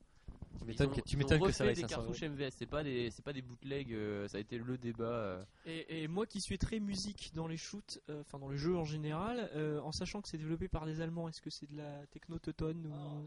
Tu 0.59 0.64
Ils 0.64 0.66
m'étonnes 0.68 0.88
ont- 0.90 0.94
que, 0.94 1.00
tu 1.00 1.16
m'étonnes 1.16 1.40
que 1.40 1.52
ça 1.52 1.64
refait 1.64 1.64
vaille 1.66 1.74
des 1.74 1.80
500 1.82 1.94
euros. 2.02 2.12
cartouches 2.12 2.28
MVS, 2.28 2.50
c'est 2.56 2.66
pas 2.66 2.82
des 2.82 3.11
c'est 3.11 3.24
pas 3.24 3.32
des 3.32 3.42
bootlegs, 3.42 3.92
euh, 3.94 4.26
ça 4.28 4.38
a 4.38 4.40
été 4.40 4.59
le 4.59 4.76
débat. 4.76 5.04
euh. 5.04 5.44
Et, 5.66 6.02
et 6.02 6.09
moi 6.09 6.26
qui 6.26 6.40
suis 6.40 6.59
très 6.59 6.80
musique 6.80 7.30
dans 7.34 7.46
les 7.46 7.56
shoots, 7.56 8.00
euh, 8.11 8.20
enfin 8.22 8.38
dans 8.38 8.48
le 8.48 8.56
jeu 8.56 8.76
en 8.76 8.84
général, 8.84 9.50
euh, 9.54 9.80
en 9.80 9.92
sachant 9.92 10.20
que 10.20 10.28
c'est 10.28 10.38
développé 10.38 10.68
par 10.68 10.84
des 10.84 11.00
Allemands, 11.00 11.28
est-ce 11.28 11.40
que 11.40 11.50
c'est 11.50 11.70
de 11.70 11.76
la 11.76 12.06
techno 12.09 12.38
teutonne 12.38 12.86
ou... 12.86 13.26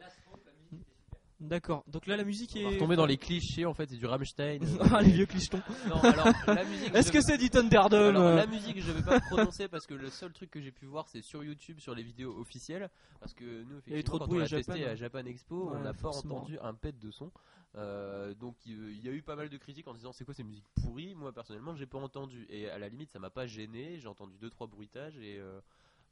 D'accord. 1.41 1.83
Donc 1.87 2.05
là 2.05 2.15
la 2.15 2.23
musique 2.23 2.51
On 2.55 2.63
va 2.63 2.69
est. 2.69 2.73
retomber 2.75 2.95
dans 2.95 3.05
les 3.07 3.17
clichés 3.17 3.65
en 3.65 3.73
fait, 3.73 3.89
c'est 3.89 3.97
du 3.97 4.05
Rammstein. 4.05 4.59
ah 4.93 5.01
les 5.01 5.09
vieux 5.11 5.25
clichetons. 5.25 5.59
non, 5.89 5.99
alors 5.99 6.27
la 6.47 6.63
musique. 6.63 6.91
Est-ce 6.95 7.07
je- 7.07 7.13
que 7.13 7.21
c'est 7.21 7.37
du 7.39 7.49
Thunderdome 7.49 8.15
alors, 8.15 8.35
la 8.35 8.45
musique, 8.45 8.79
je 8.79 8.91
vais 8.91 9.01
pas 9.01 9.19
prononcer 9.19 9.67
parce 9.67 9.87
que 9.87 9.95
le 9.95 10.09
seul 10.09 10.31
truc 10.33 10.51
que 10.51 10.61
j'ai 10.61 10.71
pu 10.71 10.85
voir, 10.85 11.09
c'est 11.09 11.21
sur 11.23 11.43
YouTube, 11.43 11.79
sur 11.79 11.95
les 11.95 12.03
vidéos 12.03 12.37
officielles. 12.39 12.89
Parce 13.19 13.33
que 13.33 13.63
nous, 13.63 13.81
Il 13.87 13.91
y 13.91 13.93
avait 13.95 14.03
trop 14.03 14.17
effectivement, 14.17 14.17
de 14.19 14.25
quand 14.29 14.35
on 14.35 14.39
l'a 14.39 14.47
testé 14.47 14.71
Japan, 14.73 14.87
à 14.87 14.91
hein. 14.91 14.95
Japan 14.95 15.25
Expo, 15.25 15.71
on 15.73 15.77
Ouais, 15.77 15.83
pas 15.83 15.93
forcément. 15.95 16.37
entendu 16.37 16.59
un 16.61 16.73
pet 16.75 16.97
de 16.99 17.09
son. 17.11 17.31
Euh, 17.75 18.33
donc 18.35 18.55
il 18.65 18.73
il 18.91 19.01
y 19.03 19.09
a 19.09 19.11
eu 19.13 19.21
pas 19.21 19.35
mal 19.35 19.47
de 19.49 19.57
critiques 19.57 19.87
en 19.87 19.93
disant 19.93 20.11
c'est 20.11 20.25
quoi 20.25 20.33
ces 20.35 20.43
musiques 20.43 20.67
pourries. 20.83 21.15
Moi 21.15 21.31
personnellement, 21.33 21.73
j'ai 21.75 21.87
pas 21.87 21.97
entendu. 21.97 22.45
Et 22.49 22.69
à 22.69 22.77
la 22.77 22.87
limite, 22.87 23.09
ça 23.11 23.17
m'a 23.19 23.29
pas 23.31 23.47
gêné. 23.47 23.97
J'ai 23.99 24.07
entendu 24.07 24.35
deux 24.39 24.49
trois 24.51 24.67
bruitages 24.67 25.17
et. 25.17 25.39
euh, 25.39 25.59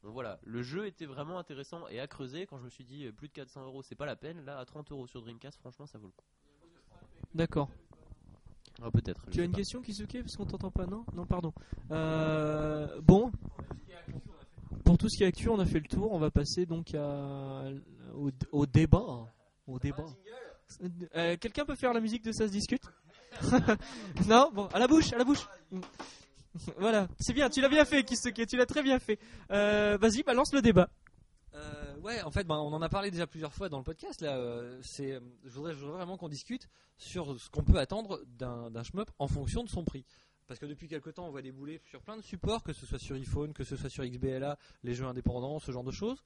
Bon 0.02 0.12
voilà, 0.12 0.38
le 0.44 0.62
jeu 0.62 0.86
était 0.86 1.04
vraiment 1.06 1.38
intéressant 1.38 1.86
et 1.88 2.00
à 2.00 2.06
creuser. 2.06 2.46
Quand 2.46 2.58
je 2.58 2.64
me 2.64 2.70
suis 2.70 2.84
dit 2.84 3.06
euh, 3.06 3.12
plus 3.12 3.28
de 3.28 3.32
400 3.34 3.64
euros, 3.66 3.82
c'est 3.82 3.94
pas 3.94 4.06
la 4.06 4.16
peine. 4.16 4.44
Là, 4.46 4.58
à 4.58 4.64
30 4.64 4.90
euros 4.92 5.06
sur 5.06 5.20
Dreamcast, 5.20 5.58
franchement, 5.58 5.86
ça 5.86 5.98
vaut 5.98 6.06
le 6.06 6.12
coup. 6.12 6.24
D'accord. 7.34 7.68
Ah, 8.82 8.90
peut-être. 8.90 9.28
Tu 9.30 9.40
as 9.40 9.44
une 9.44 9.50
pas. 9.52 9.58
question 9.58 9.82
qui 9.82 9.92
se 9.92 10.04
quai 10.04 10.20
parce 10.22 10.36
qu'on 10.36 10.46
t'entend 10.46 10.70
pas 10.70 10.86
non? 10.86 11.04
Non 11.14 11.26
pardon. 11.26 11.52
Euh, 11.90 13.00
bon. 13.02 13.30
Pour 14.84 14.96
tout 14.96 15.08
ce 15.10 15.18
qui 15.18 15.24
est 15.24 15.26
actu, 15.26 15.48
on 15.50 15.58
a 15.58 15.66
fait 15.66 15.80
le 15.80 15.86
tour. 15.88 16.12
On 16.12 16.18
va 16.18 16.30
passer 16.30 16.64
donc 16.64 16.94
à, 16.94 17.64
au, 18.14 18.30
au 18.52 18.66
débat. 18.66 19.26
Au 19.66 19.78
débat. 19.78 20.06
Euh, 21.14 21.36
Quelqu'un 21.36 21.64
peut 21.66 21.74
faire 21.76 21.92
la 21.92 22.00
musique 22.00 22.24
de 22.24 22.32
ça 22.32 22.46
se 22.46 22.52
discute? 22.52 22.82
Non? 24.28 24.50
Bon, 24.52 24.66
à 24.68 24.78
la 24.78 24.88
bouche, 24.88 25.12
à 25.12 25.18
la 25.18 25.24
bouche. 25.24 25.46
voilà, 26.78 27.08
c'est 27.18 27.32
bien. 27.32 27.48
Tu 27.48 27.60
l'as 27.60 27.68
bien 27.68 27.84
fait, 27.84 28.02
Kisuke. 28.02 28.46
Tu 28.46 28.56
l'as 28.56 28.66
très 28.66 28.82
bien 28.82 28.98
fait. 28.98 29.18
Euh, 29.50 29.96
Vas-y, 30.00 30.22
balance 30.22 30.52
le 30.52 30.62
débat. 30.62 30.88
Euh, 31.54 31.96
ouais, 31.98 32.22
en 32.22 32.30
fait, 32.30 32.44
ben, 32.44 32.56
on 32.56 32.72
en 32.72 32.82
a 32.82 32.88
parlé 32.88 33.10
déjà 33.10 33.26
plusieurs 33.26 33.52
fois 33.52 33.68
dans 33.68 33.78
le 33.78 33.84
podcast. 33.84 34.20
Là, 34.20 34.36
euh, 34.36 34.80
je 34.82 35.50
voudrais, 35.50 35.74
vraiment 35.74 36.16
qu'on 36.16 36.28
discute 36.28 36.68
sur 36.96 37.38
ce 37.40 37.48
qu'on 37.50 37.62
peut 37.62 37.78
attendre 37.78 38.20
d'un, 38.26 38.82
shmup 38.82 39.10
en 39.18 39.26
fonction 39.26 39.64
de 39.64 39.68
son 39.68 39.84
prix. 39.84 40.04
Parce 40.46 40.58
que 40.58 40.66
depuis 40.66 40.88
quelques 40.88 41.14
temps, 41.14 41.26
on 41.26 41.30
voit 41.30 41.42
débouler 41.42 41.80
sur 41.84 42.02
plein 42.02 42.16
de 42.16 42.22
supports, 42.22 42.64
que 42.64 42.72
ce 42.72 42.84
soit 42.84 42.98
sur 42.98 43.14
iPhone, 43.14 43.52
que 43.52 43.62
ce 43.62 43.76
soit 43.76 43.88
sur 43.88 44.04
XBLA, 44.04 44.58
les 44.82 44.94
jeux 44.94 45.06
indépendants, 45.06 45.60
ce 45.60 45.70
genre 45.70 45.84
de 45.84 45.92
choses. 45.92 46.22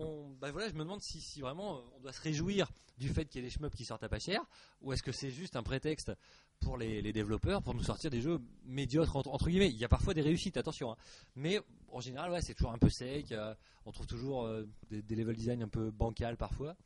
On, 0.00 0.30
bah 0.40 0.50
voilà, 0.50 0.68
je 0.68 0.74
me 0.74 0.80
demande 0.80 1.00
si, 1.00 1.40
vraiment 1.40 1.76
euh, 1.76 1.80
on 1.96 2.00
doit 2.00 2.12
se 2.12 2.20
réjouir 2.20 2.70
du 2.98 3.08
fait 3.08 3.24
qu'il 3.26 3.40
y 3.40 3.44
ait 3.44 3.48
des 3.48 3.54
shmups 3.54 3.74
qui 3.76 3.84
sortent 3.84 4.02
à 4.02 4.08
pas 4.08 4.18
cher, 4.18 4.42
ou 4.82 4.92
est-ce 4.92 5.02
que 5.02 5.12
c'est 5.12 5.30
juste 5.30 5.56
un 5.56 5.62
prétexte 5.62 6.12
pour 6.60 6.76
les, 6.76 7.12
développeurs 7.12 7.62
pour 7.62 7.74
nous 7.74 7.82
sortir 7.82 8.10
des 8.10 8.20
jeux 8.20 8.38
médiocres 8.64 9.16
entre, 9.16 9.48
guillemets. 9.48 9.70
Il 9.70 9.76
y 9.76 9.84
a 9.84 9.88
parfois 9.88 10.14
des 10.14 10.20
réussites, 10.20 10.56
attention, 10.56 10.92
hein. 10.92 10.96
mais 11.34 11.60
en 11.88 12.00
général, 12.00 12.30
ouais, 12.30 12.42
c'est 12.42 12.54
toujours 12.54 12.72
un 12.72 12.78
peu 12.78 12.90
sec. 12.90 13.32
euh, 13.32 13.54
on 13.86 13.92
trouve 13.92 14.06
toujours 14.06 14.44
euh, 14.44 14.68
des, 14.90 15.16
level 15.16 15.34
design 15.34 15.62
un 15.62 15.68
peu 15.68 15.90
bancal 15.90 16.36
parfois. 16.36 16.76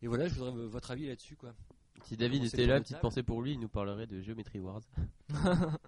Et 0.00 0.06
voilà, 0.06 0.28
je 0.28 0.34
voudrais 0.34 0.66
votre 0.66 0.90
avis 0.90 1.06
là-dessus, 1.06 1.36
quoi. 1.36 1.54
Si 2.04 2.16
David 2.16 2.44
était 2.44 2.66
là, 2.66 2.80
petite 2.80 3.00
pensée 3.00 3.22
pour 3.22 3.42
lui, 3.42 3.52
il 3.52 3.60
nous 3.60 3.68
parlerait 3.68 4.06
de 4.06 4.20
Geometry 4.22 4.60
Wars. 4.60 4.80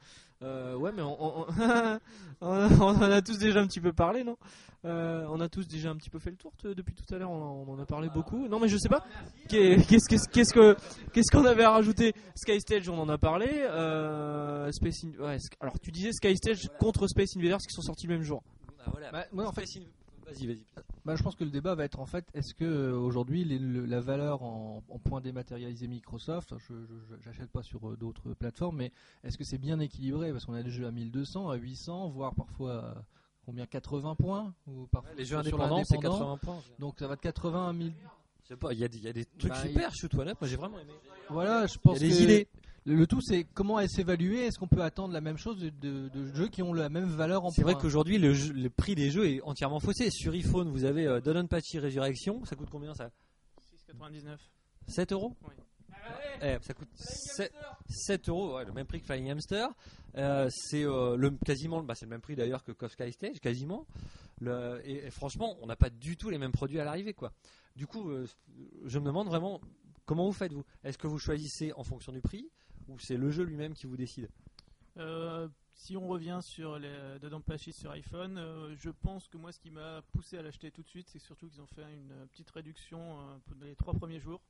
Euh, 0.42 0.74
ouais, 0.74 0.90
mais 0.90 1.02
on, 1.02 1.40
on- 1.42 1.46
on 2.40 2.46
en 2.96 3.02
a 3.02 3.20
tous 3.20 3.36
déjà 3.38 3.61
un 3.61 3.66
petit 3.66 3.78
peu 3.82 3.92
parlé, 3.92 4.24
non? 4.24 4.38
Euh, 4.86 5.26
On 5.28 5.38
a 5.38 5.50
tous 5.50 5.68
déjà 5.68 5.90
un 5.90 5.96
petit 5.96 6.08
peu 6.08 6.18
fait 6.18 6.30
le 6.30 6.36
tour 6.38 6.54
depuis 6.64 6.94
tout 6.94 7.14
à 7.14 7.18
l'heure. 7.18 7.30
On, 7.30 7.42
en- 7.42 7.64
on 7.68 7.74
en 7.74 7.78
a 7.78 7.84
parlé 7.84 8.08
beaucoup. 8.08 8.48
Non, 8.48 8.58
mais 8.58 8.68
je 8.68 8.78
sais 8.78 8.88
pas. 8.88 9.04
Qu'est- 9.50 9.86
Qu'est-ce 9.86 10.08
qu'est-ce- 10.08 10.28
qu'est-ce 10.30 10.54
que 10.54 10.76
qu'est-ce 11.12 11.30
qu'on 11.30 11.44
avait 11.44 11.64
à 11.64 11.72
rajouter? 11.72 12.14
Sky 12.36 12.58
Stage, 12.58 12.88
on 12.88 12.98
en 12.98 13.11
a 13.11 13.18
parlé. 13.18 13.48
Euh, 13.52 14.72
Space 14.72 15.04
In- 15.04 15.22
ouais, 15.22 15.36
alors 15.61 15.78
tu 15.78 15.90
disais 15.90 16.12
Sky 16.12 16.34
Stage 16.38 16.70
contre 16.78 17.06
Space 17.06 17.36
Invaders 17.36 17.58
qui 17.58 17.74
sont 17.74 17.82
sortis 17.82 18.06
le 18.06 18.14
même 18.14 18.22
jour. 18.22 18.42
Ah, 18.78 18.88
voilà. 18.92 19.11
Bah, 19.12 19.26
moi, 19.32 19.46
en 19.46 19.52
fait, 19.52 19.66
Space 19.66 19.82
In- 19.84 19.90
Vas-y, 20.31 20.47
vas-y. 20.47 20.64
Bah, 21.05 21.16
je 21.16 21.22
pense 21.22 21.35
que 21.35 21.45
le 21.45 21.51
débat 21.51 21.74
va 21.74 21.85
être 21.85 21.99
en 21.99 22.07
fait 22.07 22.26
est-ce 22.35 22.55
que 22.55 22.64
euh, 22.64 22.93
aujourd'hui 22.97 23.45
les- 23.45 23.59
le- 23.59 23.87
la 23.87 24.01
valeur 24.01 24.43
en, 24.43 24.83
en 24.89 24.99
points 24.99 25.20
dématérialisés 25.20 25.89
Microsoft, 25.89 26.55
je 26.59 26.74
je- 26.74 27.16
j'achète 27.24 27.51
pas 27.51 27.62
sur 27.62 27.89
euh, 27.91 27.97
d'autres 27.97 28.35
plateformes, 28.35 28.76
mais 28.76 28.93
est-ce 29.24 29.37
que 29.39 29.45
c'est 29.45 29.59
bien 29.59 29.81
équilibré? 29.81 30.31
Parce 30.33 30.45
qu'on 30.45 30.55
a 30.55 30.62
des 30.62 30.70
jeux 30.70 30.87
à 30.87 30.91
1200, 30.91 31.49
à 31.51 31.57
800, 31.57 32.09
voire 32.11 32.35
parfois 32.35 32.74
à 32.85 33.05
combien? 33.47 33.66
80 33.66 34.14
points? 34.14 34.55
Ou 34.66 34.87
parfois 34.89 35.14
Les 35.16 35.24
jeux 35.24 35.31
sur 35.31 35.39
indépendants, 35.41 35.85
c'est 35.85 35.95
l'indépendant. 35.97 36.18
80 36.18 36.39
points. 36.39 36.62
Donc 36.78 36.99
ça 36.99 37.09
va 37.09 37.16
de 37.16 37.20
80 37.20 37.68
à 37.68 37.72
1000. 37.72 37.93
Je 38.43 38.49
sais 38.49 38.57
pas, 38.57 38.72
il 38.72 38.78
y, 38.81 38.85
a 38.85 38.89
des- 38.89 38.99
il 38.99 39.05
y 39.05 39.09
a 39.09 39.12
des 39.12 39.24
trucs 39.24 39.51
Bah, 39.53 39.62
super, 39.62 39.95
shoot 39.95 40.12
one 40.14 40.28
up, 40.28 40.39
moi 40.41 40.49
j'ai 40.49 40.57
vraiment 40.57 40.78
aimé. 40.81 40.93
Voilà, 41.28 41.66
je 41.66 41.78
pense 41.78 41.95
y 42.01 42.05
a 42.05 42.09
des 42.09 42.14
que 42.14 42.22
idées. 42.22 42.49
Le, 42.87 43.07
tout 43.07 43.20
c'est 43.20 43.45
comment 43.45 43.78
elle 43.78 43.91
s'évaluer. 43.91 44.47
Est-ce 44.47 44.59
qu'on 44.59 44.66
peut 44.68 44.83
attendre 44.83 45.12
la 45.12 45.20
même 45.20 45.37
chose 45.37 45.59
de, 45.59 45.68
de- 45.68 46.09
de 46.09 46.35
jeux 46.35 46.49
qui 46.49 46.62
ont 46.62 46.72
la 46.72 46.89
même 46.89 47.05
valeur 47.09 47.45
en 47.45 47.51
C'est 47.51 47.62
vrai 47.62 47.74
qu'aujourd'hui 47.74 48.18
le, 48.18 48.68
prix 48.70 48.95
des 48.95 49.11
jeux 49.11 49.28
est 49.28 49.41
entièrement 49.43 49.81
faussé. 49.81 50.11
Sur 50.11 50.33
iPhone, 50.33 50.70
vous 50.70 50.85
avez 50.85 51.07
euh, 51.07 51.20
Dodonpachi 51.20 51.78
Résurrection, 51.78 52.45
ça 52.47 52.57
coûte 52.57 52.68
combien 52.70 52.95
ça? 52.95 53.11
6,99. 53.93 54.37
7 54.89 55.12
euros? 55.12 55.37
Oui. 55.47 55.55
Eh, 56.43 56.57
ça 56.62 56.72
coûte 56.72 56.89
7, 56.95 57.53
7 57.89 58.28
euros, 58.31 58.57
ouais, 58.57 58.64
le 58.64 58.72
même 58.72 58.87
prix 58.87 59.01
que 59.01 59.07
Flying 59.07 59.31
Hamster. 59.31 59.68
Euh, 60.16 60.49
c'est 60.51 60.85
euh, 60.85 61.16
le, 61.16 61.31
quasiment, 61.45 61.83
bah, 61.83 61.95
c'est 61.95 62.07
le 62.07 62.11
même 62.11 62.22
prix 62.22 62.35
d'ailleurs 62.35 62.64
que 62.64 62.72
Coff 62.72 62.93
Sky 62.93 63.12
Stage, 63.12 63.39
quasiment. 63.41 63.87
Le- 64.41 64.81
et, 64.85 65.07
et 65.07 65.11
franchement, 65.11 65.57
on 65.61 65.66
n'a 65.66 65.76
pas 65.76 65.91
du 65.91 66.16
tout 66.16 66.31
les 66.31 66.39
mêmes 66.39 66.51
produits 66.53 66.81
à 66.81 66.85
l'arrivée, 66.85 67.12
quoi. 67.12 67.33
Du 67.76 67.87
coup, 67.87 68.09
euh, 68.11 68.26
je 68.87 68.99
me 68.99 69.05
demande 69.05 69.26
vraiment 69.28 69.61
comment 70.07 70.24
vous 70.26 70.33
faites 70.33 70.53
vous? 70.55 70.64
Est-ce 70.83 70.97
que 70.97 71.07
vous 71.07 71.18
choisissez 71.18 71.72
en 71.74 71.85
fonction 71.85 72.11
du 72.12 72.22
prix? 72.22 72.49
Ou 72.89 72.99
c'est 72.99 73.16
le 73.16 73.31
jeu 73.31 73.45
lui-même 73.45 73.74
qui 73.74 73.87
vous 73.87 73.97
décide 73.97 74.28
Euh, 74.97 75.49
si 75.74 75.97
on 75.97 76.09
revient 76.09 76.41
sur 76.43 76.78
les 76.78 77.18
Dodon 77.20 77.41
Pachi 77.41 77.72
sur 77.72 77.91
iPhone, 77.93 78.37
euh, 78.39 78.74
je 78.76 78.91
pense 78.91 79.28
que 79.28 79.37
moi 79.39 79.53
ce 79.53 79.61
qui 79.61 79.70
m'a 79.70 80.03
poussé 80.12 80.37
à 80.39 80.43
l'acheter 80.43 80.70
tout 80.70 80.83
de 80.83 80.89
suite, 80.89 81.09
c'est 81.09 81.18
surtout 81.18 81.49
qu'ils 81.49 81.61
ont 81.61 81.66
fait 81.66 81.83
une 81.95 82.26
petite 82.28 82.51
réduction 82.51 83.18
euh, 83.18 83.37
pour 83.47 83.57
les 83.62 83.74
trois 83.76 83.95
premiers 83.95 84.20
jours. 84.20 84.41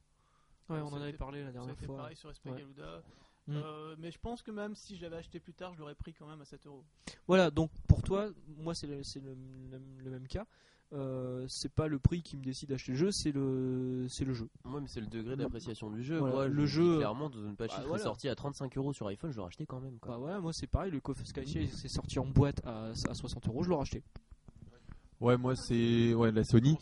Ouais, 0.68 0.78
Ça 0.78 0.85
on 0.85 0.89
en 0.93 1.01
a 1.01 1.03
avait 1.05 1.12
parlé 1.12 1.45
la 1.45 1.53
dernière 1.53 1.76
fois. 1.78 1.97
pareil 1.99 2.16
sur 2.16 2.31
Esprit 2.31 2.51
Ouais. 2.51 2.59
Galuda. 2.59 3.03
Mm. 3.47 3.57
Euh, 3.57 3.97
mais 3.99 4.11
je 4.11 4.18
pense 4.18 4.43
que 4.43 4.51
même 4.51 4.74
si 4.74 4.97
je 4.97 5.03
l'avais 5.03 5.16
acheté 5.16 5.41
plus 5.41 5.55
tard, 5.55 5.72
je 5.74 5.78
l'aurais 5.81 5.95
pris 5.95 6.12
quand 6.14 6.26
même 6.26 6.41
à 6.41 6.45
7 6.45 6.66
euros. 6.66 6.85
Voilà, 7.26 7.51
donc 7.51 7.70
pour 7.89 8.03
toi, 8.03 8.31
moi 8.59 8.74
c'est 8.74 8.87
le, 8.87 9.03
c'est 9.03 9.20
le, 9.20 9.35
le- 9.70 9.81
le 10.05 10.11
même 10.11 10.26
cas. 10.28 10.47
Euh, 10.93 11.45
c'est 11.49 11.72
pas 11.72 11.86
le 11.86 12.01
prix 12.01 12.20
qui 12.20 12.36
me 12.36 12.43
décide 12.43 12.70
d'acheter 12.70 12.91
le 12.93 12.99
jeu, 12.99 13.11
c'est 13.12 13.30
le, 13.30 14.07
c'est 14.09 14.24
le 14.24 14.34
jeu. 14.34 14.49
Moi, 14.64 14.80
mais 14.80 14.88
c'est 14.88 15.01
le 15.01 15.07
degré 15.07 15.36
d'appréciation 15.36 15.88
du 15.88 16.03
jeu. 16.03 16.18
Voilà, 16.18 16.34
Moi, 16.34 16.49
le 16.49 16.66
je- 16.66 16.82
jeu- 16.82 16.97
Clairement, 16.99 17.30
Dodon 17.30 17.55
Pachi 17.55 17.74
Bah, 17.76 17.76
serait 17.76 17.88
voilà. 17.88 18.03
sorti 18.03 18.28
à 18.28 18.34
35 18.34 18.76
euros 18.76 18.93
sur 18.93 19.07
iPhone, 19.07 19.30
je 19.30 19.36
l'aurais 19.36 19.49
acheté 19.51 19.66
quand 19.66 19.78
même. 19.80 19.99
Quoi. 20.01 20.12
Bah 20.14 20.18
voilà, 20.18 20.41
moi 20.41 20.51
c'est 20.53 20.66
pareil, 20.66 20.91
le 20.91 20.99
Coffee 21.01 21.26
Sky 21.26 21.68
c'est 21.72 21.88
sorti 21.88 22.18
en 22.18 22.26
boîte 22.26 22.61
à, 22.66 22.86
à 23.09 23.14
60 23.14 23.47
euros, 23.47 23.62
je 23.62 23.68
l'aurais 23.68 23.82
acheté. 23.82 24.03
Ouais, 25.20 25.36
moi 25.36 25.55
c'est 25.55 26.12
ouais 26.14 26.32
la 26.32 26.43
Sony. 26.45 26.76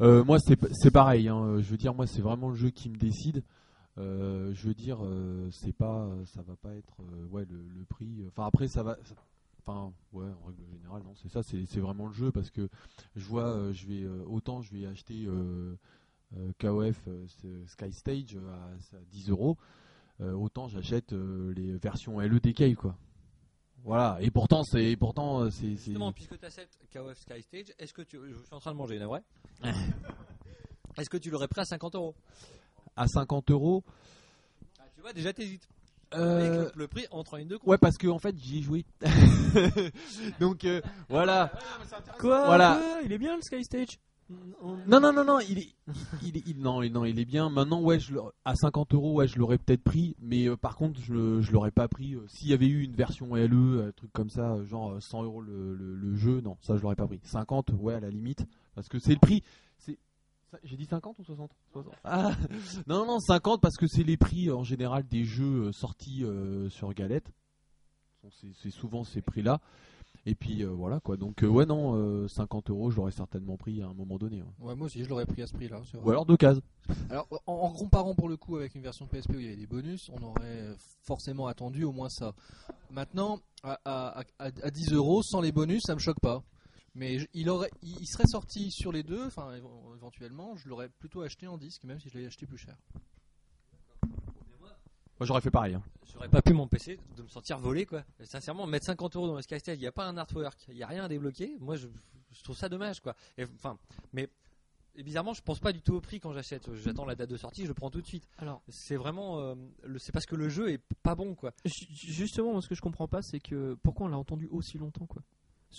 Euh, 0.00 0.22
moi 0.22 0.38
c'est 0.38 0.56
c'est 0.72 0.92
pareil. 0.92 1.28
hein. 1.28 1.56
Je 1.60 1.68
veux 1.68 1.76
dire, 1.78 1.94
moi 1.94 2.06
c'est 2.06 2.22
vraiment 2.22 2.50
le 2.50 2.54
jeu 2.54 2.70
qui 2.70 2.88
me 2.90 2.96
décide. 2.96 3.42
Euh, 3.96 4.52
je 4.54 4.68
veux 4.68 4.74
dire, 4.74 4.98
euh, 5.04 5.48
c'est 5.50 5.72
pas, 5.72 6.08
ça 6.26 6.42
va 6.42 6.54
pas 6.54 6.72
être 6.76 6.94
euh, 7.00 7.26
ouais 7.32 7.44
le, 7.50 7.56
le 7.76 7.84
prix. 7.84 8.24
Enfin 8.28 8.46
après 8.46 8.68
ça 8.68 8.84
va. 8.84 8.96
Enfin 9.68 9.92
ouais, 10.12 10.24
en 10.42 10.46
règle 10.46 10.64
générale 10.72 11.02
non, 11.02 11.14
c'est 11.14 11.28
ça, 11.28 11.42
c'est 11.42 11.80
vraiment 11.80 12.06
le 12.06 12.14
jeu 12.14 12.32
parce 12.32 12.50
que 12.50 12.70
je 13.16 13.26
vois, 13.26 13.48
euh, 13.48 13.72
je 13.74 13.86
vais 13.86 14.02
euh, 14.02 14.24
autant 14.26 14.62
je 14.62 14.72
vais 14.72 14.86
acheter 14.86 15.26
euh, 15.26 15.76
KOF 16.58 17.06
Sky 17.66 17.92
Stage 17.92 18.36
à, 18.36 18.96
à 18.96 19.00
10 19.10 19.28
euros, 19.28 19.58
autant 20.20 20.68
j'achète 20.68 21.12
les 21.12 21.76
versions 21.76 22.18
LE 22.18 22.40
des 22.40 22.54
Cave 22.54 22.76
quoi. 22.76 22.96
Voilà, 23.84 24.16
et 24.22 24.30
pourtant 24.30 24.64
c'est 24.64 24.96
pourtant 24.96 25.50
c'est 25.50 25.76
Justement, 25.76 26.12
puisque 26.12 26.38
tu 26.38 26.46
achètes 26.46 26.78
KOF 26.90 27.18
Sky 27.18 27.42
Stage, 27.42 27.74
est-ce 27.78 27.92
que 27.92 28.02
tu. 28.02 28.18
Je 28.26 28.42
suis 28.42 28.54
en 28.54 28.60
train 28.60 28.72
de 28.72 28.78
manger, 28.78 28.98
vrai? 28.98 29.22
Est-ce 30.96 31.10
que 31.10 31.18
tu 31.18 31.30
l'aurais 31.30 31.46
pris 31.46 31.60
à 31.60 31.64
50 31.64 31.94
euros? 31.94 32.14
À 32.96 33.06
50 33.06 33.50
euros? 33.50 33.84
Ah, 34.80 34.84
Tu 34.94 35.00
vois, 35.02 35.12
déjà 35.12 35.32
t'hésites. 35.32 35.68
Euh, 36.14 36.64
le, 36.74 36.80
le 36.82 36.88
prix 36.88 37.06
entre 37.10 37.34
en 37.34 37.36
ligne 37.36 37.48
de 37.48 37.56
compte. 37.56 37.68
Ouais, 37.68 37.78
parce 37.78 37.98
que 37.98 38.06
en 38.08 38.18
fait 38.18 38.34
j'y 38.38 38.58
ai 38.58 38.62
joué. 38.62 38.84
Donc 40.40 40.64
euh, 40.64 40.80
voilà. 41.08 41.52
Quoi 42.18 42.46
Voilà. 42.46 42.80
Il 43.04 43.12
est 43.12 43.18
bien 43.18 43.36
le 43.36 43.42
Sky 43.42 43.62
Stage 43.64 43.98
Non, 44.86 45.00
non, 45.00 45.12
non, 45.12 45.24
non, 45.24 45.40
il 45.40 45.58
est, 45.58 45.68
il 46.22 46.36
est, 46.36 46.42
il- 46.46 46.58
non, 46.60 46.82
il- 46.82 46.92
non, 46.92 47.04
il 47.04 47.18
est 47.18 47.24
bien. 47.24 47.48
Maintenant, 47.50 47.80
ouais, 47.82 47.98
je 47.98 48.14
à 48.44 48.54
50 48.54 48.94
euros, 48.94 49.14
ouais, 49.14 49.26
je 49.28 49.38
l'aurais 49.38 49.58
peut-être 49.58 49.82
pris, 49.82 50.16
mais 50.20 50.48
euh, 50.48 50.56
par 50.56 50.76
contre, 50.76 51.00
je, 51.00 51.12
le- 51.12 51.40
je 51.42 51.52
l'aurais 51.52 51.70
pas 51.70 51.88
pris. 51.88 52.14
euh, 52.14 52.24
S'il 52.28 52.48
y 52.48 52.52
avait 52.52 52.66
eu 52.66 52.82
une 52.82 52.94
version 52.94 53.34
LE, 53.34 53.86
un 53.88 53.92
truc 53.92 54.10
comme 54.12 54.30
ça, 54.30 54.62
genre 54.64 54.92
euh, 54.92 55.00
100 55.00 55.22
euros 55.24 55.40
le, 55.40 55.74
le- 55.74 55.94
le 55.94 56.16
jeu, 56.16 56.40
non, 56.42 56.56
ça 56.60 56.76
je 56.76 56.82
l'aurais 56.82 56.96
pas 56.96 57.06
pris. 57.06 57.20
50, 57.22 57.70
ouais, 57.78 57.94
à 57.94 58.00
la 58.00 58.10
limite, 58.10 58.44
parce 58.74 58.88
que 58.88 58.98
c'est 58.98 59.12
le 59.14 59.18
prix. 59.20 59.42
J'ai 60.64 60.76
dit 60.76 60.86
50 60.86 61.18
ou 61.18 61.24
60 61.24 61.50
60. 61.72 61.94
Ah, 62.04 62.32
non, 62.86 63.04
non, 63.06 63.18
50 63.20 63.60
parce 63.60 63.76
que 63.76 63.86
c'est 63.86 64.02
les 64.04 64.16
prix 64.16 64.50
en 64.50 64.64
général 64.64 65.06
des 65.06 65.24
jeux 65.24 65.66
euh, 65.66 65.72
sortis 65.72 66.24
euh, 66.24 66.68
sur 66.70 66.92
Galette. 66.94 67.30
C'est, 68.62 68.70
souvent 68.70 69.04
ces 69.04 69.22
prix-là. 69.22 69.60
Et 70.26 70.34
puis 70.34 70.62
euh, 70.62 70.68
voilà 70.68 71.00
quoi. 71.00 71.16
Donc 71.16 71.42
euh, 71.42 71.46
ouais 71.46 71.64
non, 71.64 71.94
euh, 71.96 72.28
50 72.28 72.68
euros, 72.70 72.90
je 72.90 72.96
l'aurais 72.96 73.12
certainement 73.12 73.56
pris 73.56 73.80
à 73.80 73.86
un 73.86 73.94
moment 73.94 74.18
donné. 74.18 74.42
ouais. 74.42 74.48
Ouais, 74.68 74.74
moi 74.74 74.86
aussi, 74.86 75.02
je 75.02 75.08
l'aurais 75.08 75.24
pris 75.24 75.40
à 75.42 75.46
ce 75.46 75.54
prix-là. 75.54 75.80
Ou 76.02 76.10
alors 76.10 76.26
deux 76.26 76.36
cases. 76.36 76.58
Alors, 77.08 77.26
en, 77.46 77.52
en 77.52 77.70
comparant 77.72 78.14
pour 78.14 78.28
le 78.28 78.36
coup 78.36 78.56
avec 78.56 78.74
une 78.74 78.82
version 78.82 79.06
PSP 79.06 79.30
où 79.30 79.38
il 79.38 79.44
y 79.44 79.46
avait 79.48 79.56
des 79.56 79.66
bonus, 79.66 80.10
on 80.12 80.22
aurait 80.22 80.74
forcément 81.02 81.46
attendu 81.46 81.84
au 81.84 81.92
moins 81.92 82.08
ça. 82.10 82.34
Maintenant, 82.90 83.38
à, 83.62 83.78
à- 83.84 84.20
à- 84.38 84.50
à 84.62 84.70
10 84.70 84.92
euros, 84.92 85.22
sans 85.22 85.40
les 85.40 85.52
bonus, 85.52 85.82
ça 85.86 85.94
me 85.94 86.00
choque 86.00 86.20
pas. 86.20 86.42
Mais 86.98 87.18
je- 87.20 87.26
il, 87.32 87.48
aurait, 87.48 87.70
il 87.82 87.96
il 88.00 88.06
serait 88.06 88.26
sorti 88.26 88.70
sur 88.72 88.90
les 88.92 89.02
deux, 89.04 89.24
enfin 89.26 89.52
éve- 89.56 89.94
éventuellement, 89.96 90.56
je 90.56 90.68
l'aurais 90.68 90.88
plutôt 90.88 91.22
acheté 91.22 91.46
en 91.46 91.56
disque, 91.56 91.84
même 91.84 92.00
si 92.00 92.08
je 92.08 92.18
l'ai 92.18 92.26
acheté 92.26 92.44
plus 92.46 92.58
cher. 92.58 92.76
Moi 95.20 95.26
j'aurais 95.26 95.40
fait 95.40 95.50
pareil. 95.50 95.74
hein. 95.74 95.82
J'aurais 96.12 96.28
pas 96.28 96.42
pu 96.42 96.52
m'empêcher 96.52 96.98
de 97.16 97.22
me 97.22 97.28
sentir 97.28 97.58
volé 97.58 97.86
quoi. 97.86 98.04
Et 98.20 98.24
sincèrement, 98.24 98.66
mettre 98.66 98.86
50 98.86 99.16
euros 99.16 99.26
dans 99.26 99.34
le 99.34 99.42
Sky 99.42 99.56
il 99.66 99.78
n'y 99.78 99.86
a 99.86 99.92
pas 99.92 100.06
un 100.06 100.16
artwork, 100.16 100.66
il 100.68 100.74
n'y 100.76 100.82
a 100.82 100.86
rien 100.86 101.04
à 101.04 101.08
débloquer. 101.08 101.56
Moi 101.60 101.76
je, 101.76 101.88
je 102.32 102.42
trouve 102.42 102.56
ça 102.56 102.68
dommage 102.68 103.00
quoi. 103.00 103.16
Et, 103.36 103.44
enfin, 103.44 103.78
mais 104.12 104.28
et 104.94 105.02
bizarrement, 105.02 105.32
je 105.34 105.42
pense 105.42 105.58
pas 105.60 105.72
du 105.72 105.80
tout 105.82 105.94
au 105.94 106.00
prix 106.00 106.18
quand 106.20 106.32
j'achète. 106.32 106.72
J'attends 106.74 107.04
la 107.04 107.14
date 107.16 107.30
de 107.30 107.36
sortie, 107.36 107.62
je 107.62 107.68
le 107.68 107.74
prends 107.74 107.90
tout 107.90 108.00
de 108.00 108.06
suite. 108.06 108.28
Alors, 108.38 108.62
C'est 108.68 108.96
vraiment, 108.96 109.38
euh, 109.40 109.54
c'est 109.98 110.10
parce 110.12 110.26
que 110.26 110.34
le 110.36 110.48
jeu 110.48 110.70
est 110.70 110.82
pas 111.02 111.14
bon 111.16 111.34
quoi. 111.36 111.52
ju- 111.64 111.86
justement, 111.90 112.52
moi, 112.52 112.62
ce 112.62 112.68
que 112.68 112.74
je 112.76 112.80
comprends 112.80 113.06
pas, 113.08 113.22
c'est 113.22 113.38
que 113.40 113.74
pourquoi 113.82 114.06
on 114.06 114.08
l'a 114.08 114.18
entendu 114.18 114.46
aussi 114.50 114.76
longtemps, 114.78 115.06
quoi? 115.06 115.22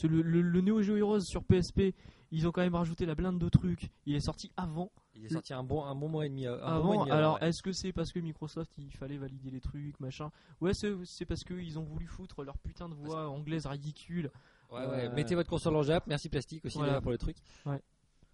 Le, 0.04 0.22
le, 0.22 0.42
le 0.42 0.62
Neo 0.62 0.82
Geo 0.82 0.96
Heroes 0.98 1.22
sur 1.22 1.44
PSP, 1.44 1.94
ils 2.32 2.48
ont 2.48 2.52
quand 2.52 2.62
même 2.62 2.76
rajouté 2.76 3.06
la 3.06 3.16
blinde 3.16 3.40
de 3.40 3.50
trucs. 3.50 3.90
Il 4.06 4.16
est 4.16 4.20
sorti 4.20 4.52
avant. 4.56 4.92
Il 5.16 5.26
est 5.26 5.30
sorti 5.30 5.54
un 5.54 5.64
bon, 5.64 5.84
un 5.84 5.96
bon 5.96 6.08
mois 6.08 6.26
et 6.26 6.30
demi. 6.30 6.46
Un 6.46 6.56
bon 6.56 6.58
mois 6.62 6.68
et 6.68 6.98
avant. 6.98 7.00
demi 7.06 7.12
alors, 7.12 7.40
ouais. 7.42 7.50
est-ce 7.50 7.62
que 7.64 7.72
c'est 7.72 7.92
parce 7.92 8.12
que 8.12 8.20
Microsoft, 8.20 8.72
il 8.78 8.92
fallait 8.96 9.18
valider 9.18 9.50
les 9.50 9.60
trucs, 9.60 10.00
machin? 10.00 10.30
Ouais, 10.62 10.74
c'est 10.74 10.94
c'est 11.06 11.26
parce 11.26 11.44
qu'ils 11.44 11.78
ont 11.80 11.84
voulu 11.84 12.06
foutre 12.08 12.44
leur 12.44 12.58
putain 12.60 12.88
de 12.88 12.94
voix 12.94 13.28
anglaise 13.30 13.66
ridicule. 13.66 14.32
Ouais, 14.72 14.86
ouais. 14.86 15.08
Euh, 15.08 15.16
Mettez 15.16 15.34
votre 15.36 15.50
console 15.50 15.76
en 15.76 15.82
Jap, 15.84 16.06
merci 16.06 16.30
Plastique 16.30 16.64
aussi 16.66 16.78
Voilà. 16.78 17.02
pour 17.02 17.12
le 17.12 17.18
truc. 17.18 17.38
Ouais. 17.66 17.82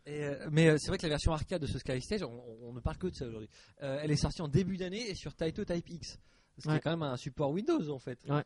Et, 0.06 0.24
euh, 0.26 0.47
mais 0.51 0.68
euh, 0.68 0.78
c'est 0.78 0.89
vrai 0.89 0.97
que 0.97 1.03
la 1.03 1.10
version 1.10 1.32
arcade 1.32 1.62
de 1.62 1.66
ce 1.68 1.80
Sky 1.80 1.99
Stage, 2.01 2.22
on, 2.24 2.43
on 2.64 2.74
ne 2.74 2.80
parle 2.82 2.97
que 2.97 3.08
de 3.08 3.16
ça 3.16 3.26
aujourd'hui. 3.26 3.49
Elle 3.80 4.12
est 4.12 4.16
sortie 4.18 4.41
en 4.41 4.49
début 4.49 4.76
d'année 4.78 5.10
et 5.10 5.16
sur 5.16 5.34
Taito 5.34 5.64
Type 5.64 5.89
X. 5.89 6.20
Ce 6.58 6.68
qui 6.70 6.76
est 6.76 6.80
quand 6.82 6.91
même 6.91 7.03
un 7.03 7.18
support 7.18 7.49
Windows 7.51 7.89
en 7.89 7.99
fait. 7.99 8.20
Ouais. 8.30 8.43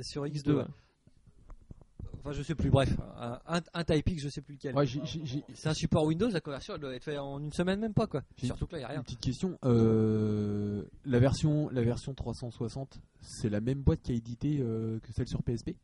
Sur 0.00 0.24
X2. 0.24 0.64
X2, 2.20 2.24
ouais. 2.24 2.30
Enfin, 2.30 2.32
je 2.32 2.42
sais 2.42 2.54
plus, 2.54 2.70
bref. 2.70 2.90
Un, 3.16 3.38
un, 3.46 3.60
un 3.74 3.84
Type 3.84 4.08
X, 4.10 4.22
je 4.22 4.28
sais 4.28 4.40
plus 4.42 4.54
lequel. 4.54 4.74
Ouais, 4.76 4.86
j'ai- 4.86 5.00
j'ai- 5.04 5.24
j'ai 5.24 5.44
C'est 5.54 5.68
un 5.68 5.74
support 5.74 6.04
Windows, 6.04 6.28
la 6.28 6.40
conversion 6.40 6.74
elle 6.74 6.80
doit 6.80 6.94
être 6.94 7.04
faite 7.04 7.18
en 7.18 7.38
une 7.40 7.52
semaine, 7.52 7.80
même 7.80 7.94
pas 7.94 8.06
quoi. 8.06 8.22
J'ai- 8.36 8.46
Surtout 8.46 8.66
que 8.66 8.72
là, 8.72 8.78
il 8.78 8.80
n'y 8.82 8.84
a 8.84 8.88
rien. 8.88 8.98
une 8.98 9.04
petite 9.04 9.20
question. 9.20 9.58
Euh, 9.64 10.84
la 11.04 11.18
version, 11.18 11.68
la 11.70 11.82
version 11.82 12.14
360, 12.14 13.00
c'est 13.20 13.48
la 13.48 13.60
même 13.60 13.82
boîte 13.82 14.02
qui 14.02 14.12
a 14.12 14.14
édité 14.14 14.58
euh, 14.60 14.98
que 15.00 15.12
celle 15.12 15.28
sur 15.28 15.42
PSP. 15.42 15.76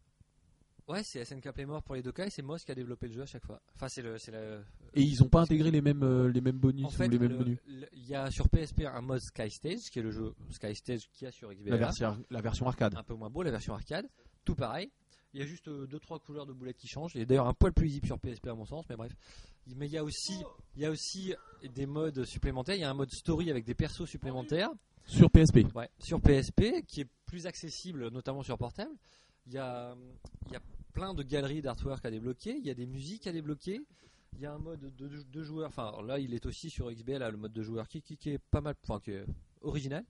Ouais, 0.88 1.02
c'est 1.02 1.18
SNK 1.24 1.50
Playmore 1.50 1.82
pour 1.82 1.96
les 1.96 2.02
deux 2.02 2.12
cas 2.12 2.26
et 2.26 2.30
c'est 2.30 2.42
Moss 2.42 2.62
qui 2.64 2.70
a 2.70 2.74
développé 2.76 3.08
le 3.08 3.14
jeu 3.14 3.22
à 3.22 3.26
chaque 3.26 3.44
fois. 3.44 3.60
Enfin, 3.74 3.88
c'est 3.88 4.02
le. 4.02 4.18
c'est 4.18 4.30
la- 4.30 4.60
Et 4.94 5.02
ils 5.02 5.20
ont 5.20 5.28
pas 5.28 5.40
intégré 5.40 5.72
les 5.72 5.80
mêmes, 5.80 6.04
euh, 6.04 6.28
les 6.30 6.40
mêmes 6.40 6.58
bonus 6.58 6.86
En 6.86 6.90
fait, 6.90 7.08
ou 7.08 7.10
les 7.10 7.18
mêmes 7.18 7.32
le- 7.32 7.38
menus? 7.38 7.58
le- 7.66 7.88
il 7.92 8.06
y 8.06 8.14
a 8.14 8.30
sur 8.30 8.48
PSP 8.48 8.86
un 8.86 9.00
mode 9.00 9.20
Sky 9.20 9.50
Stage, 9.50 9.90
qui 9.90 9.98
est 9.98 10.02
le 10.02 10.12
jeu 10.12 10.32
Sky 10.50 10.76
Stage 10.76 11.08
qu'il 11.12 11.24
y 11.24 11.28
a 11.28 11.32
sur 11.32 11.52
XBLA. 11.52 11.72
La 11.72 11.76
version, 11.78 12.16
la 12.30 12.40
version 12.40 12.68
arcade. 12.68 12.94
un 12.96 13.02
peu 13.02 13.14
moins 13.14 13.30
beau, 13.30 13.42
la 13.42 13.50
version 13.50 13.74
arcade, 13.74 14.06
tout 14.44 14.54
pareil. 14.54 14.92
Il 15.36 15.40
y 15.40 15.42
a 15.42 15.46
juste 15.46 15.68
2-3 15.68 16.18
couleurs 16.20 16.46
de 16.46 16.54
boulettes 16.54 16.78
qui 16.78 16.88
changent. 16.88 17.14
Il 17.14 17.18
y 17.18 17.22
a 17.22 17.26
d'ailleurs 17.26 17.46
un 17.46 17.52
poil 17.52 17.70
plus 17.70 17.84
visible 17.84 18.06
sur 18.06 18.18
PSP 18.18 18.46
à 18.46 18.54
mon 18.54 18.64
sens, 18.64 18.86
mais 18.88 18.96
bref. 18.96 19.14
Mais 19.76 19.84
il 19.84 19.92
y 19.92 19.98
a 19.98 20.02
aussi, 20.02 20.42
il 20.76 20.80
y 20.80 20.86
a 20.86 20.90
aussi 20.90 21.34
des 21.74 21.84
modes 21.84 22.24
supplémentaires. 22.24 22.74
Il 22.74 22.80
y 22.80 22.84
a 22.84 22.90
un 22.90 22.94
mode 22.94 23.10
story 23.10 23.50
avec 23.50 23.66
des 23.66 23.74
persos 23.74 24.06
supplémentaires 24.06 24.70
Sur 25.04 25.30
PSP. 25.30 25.66
ouais, 25.74 25.90
sur 25.98 26.22
PSP 26.22 26.86
qui 26.86 27.02
est 27.02 27.08
plus 27.26 27.46
accessible, 27.46 28.08
notamment 28.08 28.42
sur 28.42 28.56
portable. 28.56 28.96
Il 29.46 29.52
y 29.52 29.58
a, 29.58 29.94
il 30.46 30.52
y 30.54 30.56
a 30.56 30.62
plein 30.94 31.12
de 31.12 31.22
galeries 31.22 31.60
d'artwork 31.60 32.02
à 32.06 32.10
débloquer. 32.10 32.56
Il 32.56 32.64
y 32.66 32.70
a 32.70 32.74
des 32.74 32.86
musiques 32.86 33.26
à 33.26 33.32
débloquer. 33.32 33.82
Il 34.36 34.40
y 34.40 34.46
a 34.46 34.54
un 34.54 34.58
mode 34.58 34.90
de 34.96 35.08
deux 35.22 35.42
joueurs. 35.42 35.68
Enfin, 35.68 35.92
là, 36.02 36.18
il 36.18 36.32
est 36.32 36.46
aussi 36.46 36.70
sur 36.70 36.90
XBL, 36.90 37.18
là, 37.18 37.30
le 37.30 37.36
mode 37.36 37.52
de 37.52 37.62
joueur 37.62 37.88
qui, 37.88 38.00
qui, 38.00 38.16
qui 38.16 38.30
est 38.30 38.38
pas 38.38 38.62
mal, 38.62 38.74
enfin, 38.84 39.00
qui 39.00 39.10
est 39.10 39.26
original. 39.60 40.02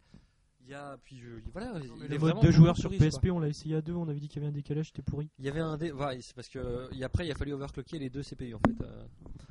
Il 0.67 0.73
y 0.73 0.75
a, 0.75 0.97
puis 1.05 1.19
je- 1.19 1.29
voilà, 1.53 1.75
il 1.79 1.85
est 2.05 2.09
Le 2.09 2.19
vraiment 2.19 2.35
mode 2.41 2.45
de 2.47 2.51
joueur 2.51 2.75
beaucoup 2.75 2.81
sur 2.81 2.91
quoi. 2.91 2.99
PSP, 2.99 3.31
on 3.31 3.39
l'a 3.39 3.47
essayé 3.49 3.77
à 3.77 3.81
deux, 3.83 3.93
on 3.93 4.09
avait 4.09 4.19
dit 4.19 4.27
qu'il 4.29 4.43
y 4.43 4.45
avait 4.45 4.51
un 4.53 4.55
décalage, 4.55 4.87
c'était 4.89 5.03
pourri. 5.03 5.31
Il 5.39 5.45
y 5.45 5.49
avait 5.49 5.61
un 5.61 5.77
dé... 5.77 5.93
voilà, 5.93 6.21
c'est 6.21 6.35
parce 6.35 6.49
que 6.49 6.89
et 6.93 7.05
après 7.05 7.25
il 7.27 7.31
a 7.31 7.35
fallu 7.37 7.53
overclocker 7.53 7.99
les 8.01 8.11
deux 8.11 8.23
CPU 8.25 8.53
en 8.55 8.59
fait. 8.59 8.85
Euh, 8.85 9.05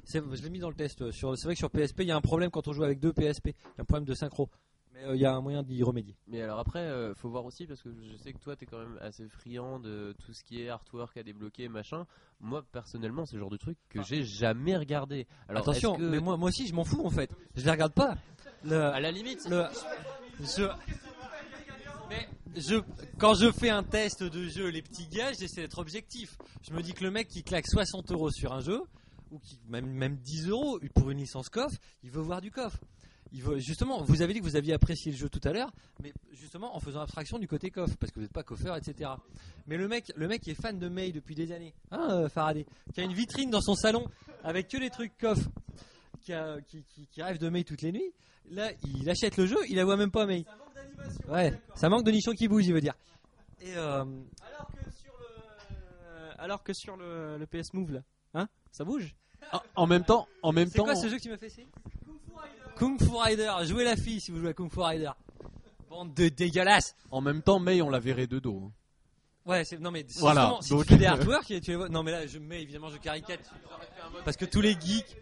c'est- 0.04 0.22
je 0.36 0.44
l'ai 0.44 0.50
mis 0.50 0.60
dans 0.60 0.70
le 0.70 0.76
test. 0.76 1.02
euh, 1.02 1.12
Sur, 1.14 1.38
c'est 1.38 1.46
vrai 1.46 1.54
que 1.54 1.60
sur 1.60 1.72
PSP 1.72 2.02
il 2.02 2.08
y 2.08 2.12
a 2.12 2.18
un 2.18 2.22
problème 2.22 2.52
quand 2.52 2.68
on 2.68 2.74
joue 2.74 2.84
avec 2.84 3.00
deux 3.00 3.14
PSP. 3.14 3.48
Il 3.48 3.78
y 3.78 3.80
a 3.80 3.82
un 3.82 3.86
problème 3.86 4.06
de 4.06 4.14
synchro. 4.14 4.50
Mais 4.94 5.04
euh, 5.06 5.16
il 5.16 5.22
y 5.22 5.26
a 5.26 5.34
un 5.34 5.42
moyen 5.42 5.62
d'y 5.64 5.84
remédier. 5.84 6.16
Mais 6.28 6.42
alors 6.42 6.60
après, 6.60 6.80
euh, 6.80 7.14
faut 7.16 7.30
voir 7.30 7.44
aussi 7.46 7.66
parce 7.66 7.82
que 7.82 7.90
je 7.92 8.16
sais 8.18 8.32
que 8.34 8.40
toi, 8.40 8.56
t'es 8.58 8.66
quand 8.66 8.78
même 8.80 8.98
assez 9.02 9.28
friand 9.28 9.78
de 9.80 10.14
tout 10.26 10.32
ce 10.34 10.42
qui 10.44 10.62
est 10.62 10.70
artwork 10.70 11.16
à 11.18 11.24
débloquer, 11.24 11.68
machin. 11.70 12.06
Moi, 12.40 12.64
personnellement, 12.72 13.26
c'est 13.26 13.36
le 13.36 13.42
genre 13.42 13.50
de 13.50 13.58
truc 13.58 13.78
que 13.90 14.02
j'ai 14.04 14.24
jamais 14.24 14.76
regardé. 14.78 15.28
Alors, 15.50 15.64
Attention, 15.64 15.96
est-ce 15.96 16.02
que- 16.02 16.10
mais 16.12 16.20
moi, 16.20 16.36
moi 16.38 16.48
aussi 16.50 16.66
je 16.68 16.74
m'en 16.74 16.84
fous 16.86 17.06
en 17.06 17.10
fait. 17.10 17.30
Je 17.56 17.64
les 17.66 17.72
regarde 17.72 17.94
pas. 17.94 18.16
Le- 18.64 18.82
à 18.82 19.00
la 19.02 19.12
limite, 19.12 19.48
le- 19.50 19.66
je, 20.40 20.64
mais 22.10 22.28
quand 23.18 23.34
je 23.36 23.52
fais 23.52 23.70
un 23.70 23.84
test 23.84 24.24
de 24.24 24.48
jeu, 24.48 24.70
les 24.70 24.82
petits 24.82 25.08
gars, 25.08 25.34
j'essaie 25.34 25.62
d'être 25.62 25.80
objectif. 25.80 26.38
Je 26.62 26.74
me 26.74 26.82
dis 26.82 26.94
que 26.94 27.04
le 27.04 27.12
mec 27.12 27.28
qui 27.28 27.44
claque 27.44 27.68
60 27.68 28.12
euros 28.12 28.32
sur 28.32 28.54
un 28.54 28.62
jeu, 28.62 28.82
ou 29.32 29.40
même, 29.68 29.88
même 29.88 30.18
10 30.18 30.50
euros 30.50 30.80
pour 30.94 31.10
une 31.12 31.18
licence 31.18 31.50
coffre, 31.50 31.78
il 32.04 32.12
veut 32.12 32.22
voir 32.22 32.42
du 32.42 32.52
coffre. 32.52 32.80
Il 33.32 33.42
veut, 33.42 33.60
justement, 33.60 34.02
vous 34.04 34.22
avez 34.22 34.34
dit 34.34 34.40
que 34.40 34.46
vous 34.46 34.56
aviez 34.56 34.74
apprécié 34.74 35.12
le 35.12 35.18
jeu 35.18 35.28
tout 35.28 35.42
à 35.44 35.52
l'heure, 35.52 35.72
mais 36.02 36.14
justement 36.32 36.76
en 36.76 36.80
faisant 36.80 37.02
abstraction 37.02 37.40
du 37.40 37.48
côté 37.48 37.70
coffre, 37.72 37.98
parce 37.98 38.12
que 38.12 38.16
vous 38.16 38.22
n'êtes 38.22 38.32
pas 38.32 38.44
coffeur, 38.44 38.78
etc. 38.78 39.10
Mais 39.68 39.78
le 39.78 39.88
mec, 39.88 40.14
le 40.16 40.28
mec 40.28 40.48
est 40.48 40.54
fan 40.54 40.80
de 40.80 40.88
May 40.88 41.12
depuis 41.12 41.36
des 41.36 41.52
années, 41.52 41.74
hein, 41.92 42.08
euh, 42.12 42.30
Faraday, 42.30 42.66
qui 42.94 43.02
a 43.02 43.04
une 43.04 43.14
vitrine 43.14 43.50
dans 43.50 43.62
son 43.62 43.76
salon 43.76 44.08
avec 44.44 44.70
que 44.70 44.78
les 44.78 44.90
trucs 44.90 45.18
coffres, 45.18 45.50
qui, 46.26 46.34
a- 46.34 46.58
qui, 46.62 46.84
qui- 46.84 47.08
qui 47.08 47.22
rêve 47.22 47.38
de 47.38 47.50
May 47.50 47.64
toutes 47.64 47.82
les 47.82 47.92
nuits, 47.92 48.12
là 48.50 48.72
il 48.84 49.10
achète 49.10 49.38
le 49.38 49.46
jeu, 49.46 49.58
il 49.70 49.76
la 49.78 49.86
voit 49.86 49.96
même 49.98 50.12
pas 50.12 50.26
May. 50.26 50.46
Ouais, 51.30 51.54
ça 51.76 51.88
manque 51.90 52.04
de 52.06 52.12
nichons 52.12 52.32
qui 52.34 52.48
bougent, 52.48 52.66
il 52.68 52.74
veut 52.74 52.82
dire. 52.82 52.96
Et 53.62 53.76
euh, 53.78 54.04
Alors 54.04 54.68
que 54.74 54.92
sur 54.92 55.14
le, 55.20 56.42
alors 56.42 56.64
que 56.64 56.74
sur 56.74 56.98
le, 56.98 57.38
le 57.38 57.46
PS 57.46 57.74
Move 57.74 57.92
là, 57.94 58.00
hein, 58.34 58.48
ça 58.72 58.84
bouge? 58.84 59.16
En, 59.54 59.60
en 59.76 59.88
même 59.88 60.04
temps, 60.04 60.28
en 60.42 60.52
même 60.52 60.68
c'est 60.68 60.78
temps, 60.80 60.86
quoi 60.86 60.96
ce 60.96 61.08
jeu 61.08 61.18
qui 61.18 61.30
m'a 61.30 61.38
fait 61.38 61.48
essayer 61.48 61.68
Kung 62.78 63.00
Fu 63.02 63.10
Rider. 63.16 63.52
Jouez 63.64 63.84
la 63.86 63.96
fille 63.96 64.20
si 64.20 64.32
vous 64.32 64.40
jouez 64.40 64.50
à 64.50 64.54
Kung 64.54 64.72
Fu 64.72 64.80
Rider. 64.82 65.12
Bande 65.90 66.14
de 66.14 66.28
dégueulasses. 66.30 66.96
en 67.12 67.22
même 67.22 67.42
temps, 67.42 67.60
May 67.60 67.82
on 67.82 67.90
la 67.90 68.00
verrait 68.00 68.28
de 68.28 68.40
dos. 68.40 68.64
hein. 68.66 68.72
Ouais, 69.46 69.64
c'est 69.64 69.80
non 69.80 69.92
mais 69.92 70.04
Voilà, 70.18 70.58
si 70.62 70.76
tu 70.76 70.84
fais 70.86 70.98
des 70.98 71.06
artworks, 71.06 71.52
et 71.52 71.62
tu 71.62 71.70
les 71.72 71.78
vois- 71.78 71.88
non 71.88 72.02
mais 72.02 72.12
là 72.12 72.26
je 72.26 72.40
mets 72.40 72.64
évidemment 72.64 72.90
je 72.90 72.98
caricature 72.98 73.54
parce 74.26 74.36
que 74.38 74.46
tous 74.46 74.60
les 74.60 74.74
geeks, 74.74 75.16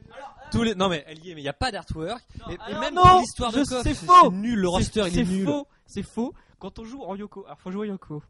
tous 0.54 0.64
les 0.64 0.76
non 0.76 0.88
mais 0.90 1.04
elle 1.08 1.20
y 1.26 1.32
est 1.32 1.36
mais 1.36 1.42
il 1.42 1.46
y 1.46 1.50
a 1.50 1.54
pas 1.54 1.72
d'artwork 1.72 2.24
et, 2.50 2.54
et 2.72 2.74
même 2.80 2.94
non, 2.96 3.02
pour 3.02 3.20
l'histoire 3.20 3.52
de 3.52 3.64
coffre, 3.64 3.82
c'est 3.84 3.94
faux. 3.94 4.32
nul, 4.32 4.56
le 4.60 4.68
C'est- 4.70 4.76
roster 4.76 5.00
il 5.02 5.20
est 5.20 5.26
c'est 5.26 5.32
nul. 5.32 5.46
faux, 5.46 5.68
c'est 5.86 6.04
faux. 6.04 6.34
Quand 6.60 6.80
on 6.80 6.86
joue 6.86 7.02
en 7.04 7.16
Yoko, 7.16 7.44
alors 7.46 7.60
faut 7.60 7.72
jouer 7.72 7.90
en 7.90 7.92
Yoko. 7.94 8.24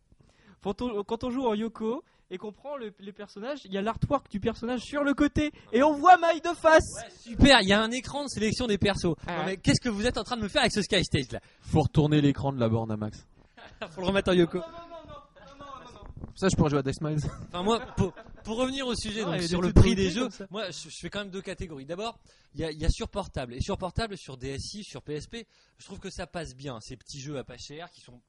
Quand 0.63 0.81
on, 0.81 1.03
quand 1.03 1.23
on 1.23 1.29
joue 1.29 1.45
en 1.45 1.53
Yoko 1.53 2.03
et 2.31 2.37
qu'on 2.37 2.51
prend 2.51 2.77
le- 2.77 2.93
les 2.99 3.11
personnages, 3.11 3.59
il 3.65 3.73
y 3.73 3.77
a 3.77 3.81
l'artwork 3.81 4.31
du 4.31 4.39
personnage 4.39 4.79
sur 4.81 5.03
le 5.03 5.13
côté 5.13 5.51
et 5.71 5.83
on 5.83 5.93
voit 5.93 6.17
Mai 6.17 6.39
de 6.39 6.55
face. 6.55 6.83
Super, 7.19 7.59
il 7.61 7.67
y 7.67 7.73
a 7.73 7.81
un 7.81 7.91
écran 7.91 8.23
de 8.23 8.29
sélection 8.29 8.65
des 8.65 8.77
persos. 8.79 9.15
Ah. 9.27 9.37
Non 9.39 9.45
mais 9.45 9.57
qu'est-ce 9.57 9.81
que 9.81 9.89
vous 9.89 10.05
êtes 10.07 10.17
en 10.17 10.23
train 10.23 10.37
de 10.37 10.41
me 10.41 10.47
faire 10.47 10.61
avec 10.61 10.73
ce 10.73 10.81
Sky 10.81 11.03
Stage 11.03 11.31
là? 11.31 11.39
Faut 11.61 11.81
retourner 11.81 12.21
l'écran 12.21 12.51
de 12.53 12.59
la 12.59 12.69
borne 12.69 12.91
à 12.91 12.97
max. 12.97 13.27
Faut 13.91 14.01
le 14.01 14.07
remettre 14.07 14.31
en 14.31 14.33
Yoko. 14.33 14.59
Ça, 16.35 16.49
je 16.49 16.55
pourrais 16.55 16.69
jouer 16.69 16.79
à 16.79 16.83
Death 16.83 16.95
Smiles. 16.95 17.19
Enfin, 17.49 17.63
moi, 17.63 17.79
pour, 17.97 18.13
pour 18.43 18.57
revenir 18.57 18.87
au 18.87 18.95
sujet, 18.95 19.23
Ah, 19.25 19.31
donc, 19.37 19.41
sur 19.43 19.61
le 19.61 19.71
prix 19.71 19.95
des 19.95 20.09
jeux, 20.09 20.29
moi, 20.49 20.71
je, 20.71 20.89
je 20.89 20.95
fais 20.95 21.09
quand 21.09 21.19
même 21.19 21.29
deux 21.29 21.41
catégories. 21.41 21.85
D'abord, 21.85 22.19
il 22.55 22.61
y 22.61 22.63
a, 22.63 22.71
il 22.71 22.79
y 22.79 22.85
a 22.85 22.89
sur 22.89 23.09
portable. 23.09 23.53
Et 23.53 23.61
sur 23.61 23.77
portable, 23.77 24.17
sur 24.17 24.37
DSI, 24.37 24.83
sur 24.83 25.01
PSP, 25.01 25.45
je 25.77 25.85
trouve 25.85 25.99
que 25.99 26.09
ça 26.09 26.27
passe 26.27 26.55
bien. 26.55 26.79
Ces 26.79 26.97
petits 26.97 27.19
jeux 27.19 27.37
à 27.37 27.43
pas 27.43 27.57
cher 27.57 27.91
qui 27.91 28.01
sont 28.01 28.21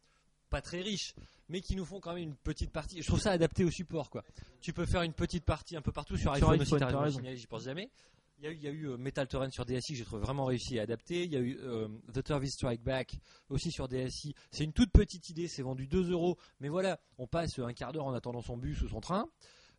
pas 0.51 0.61
très 0.61 0.82
riches, 0.82 1.14
mais 1.49 1.61
qui 1.61 1.74
nous 1.74 1.84
font 1.84 2.01
quand 2.01 2.12
même 2.14 2.22
une 2.22 2.36
petite 2.36 2.70
partie. 2.70 3.03
Je 3.03 3.07
trouve 3.07 3.20
ça 3.20 3.32
adapté 3.32 3.64
au 3.64 3.70
support, 3.70 4.11
quoi. 4.11 4.22
Tu 4.61 4.72
peux 4.72 4.86
faire 4.86 5.03
une 5.03 5.12
petite 5.12 5.45
partie 5.45 5.76
un 5.76 5.82
peu 5.82 5.90
partout 5.92 6.16
sur 6.16 6.36
Sur 6.36 6.51
iPhone, 6.51 6.82
iPhone, 6.82 7.05
aussi, 7.07 7.36
j'y 7.36 7.47
pense 7.47 7.64
jamais. 7.64 7.90
Il 8.39 8.45
y 8.45 8.47
a 8.49 8.51
eu, 8.51 8.55
il 8.57 8.62
y 8.62 8.66
a 8.66 8.70
eu 8.70 8.89
euh, 8.89 8.97
Metal 8.97 9.26
Torrent 9.28 9.51
sur 9.51 9.64
DSI 9.64 9.93
que 9.93 9.99
j'ai 9.99 10.05
trouvé 10.05 10.22
vraiment 10.22 10.45
réussi 10.45 10.78
à 10.78 10.82
adapter. 10.82 11.24
Il 11.24 11.32
y 11.32 11.37
a 11.37 11.41
eu 11.41 11.57
euh, 11.61 11.89
The 12.12 12.26
Service 12.26 12.55
Strike 12.55 12.82
Back 12.82 13.16
aussi 13.49 13.70
sur 13.70 13.89
DSI. 13.89 14.35
C'est 14.51 14.64
une 14.64 14.72
toute 14.72 14.91
petite 14.91 15.28
idée, 15.28 15.49
c'est 15.49 15.62
vendu 15.62 15.87
2 15.87 16.11
euros. 16.11 16.37
Mais 16.61 16.68
voilà, 16.68 17.01
on 17.18 17.26
passe 17.26 17.59
un 17.59 17.72
quart 17.72 17.93
d'heure 17.93 18.07
en 18.07 18.12
attendant 18.12 18.43
son 18.43 18.57
bus 18.57 18.82
ou 18.82 18.89
son 18.89 19.01
train. 19.01 19.28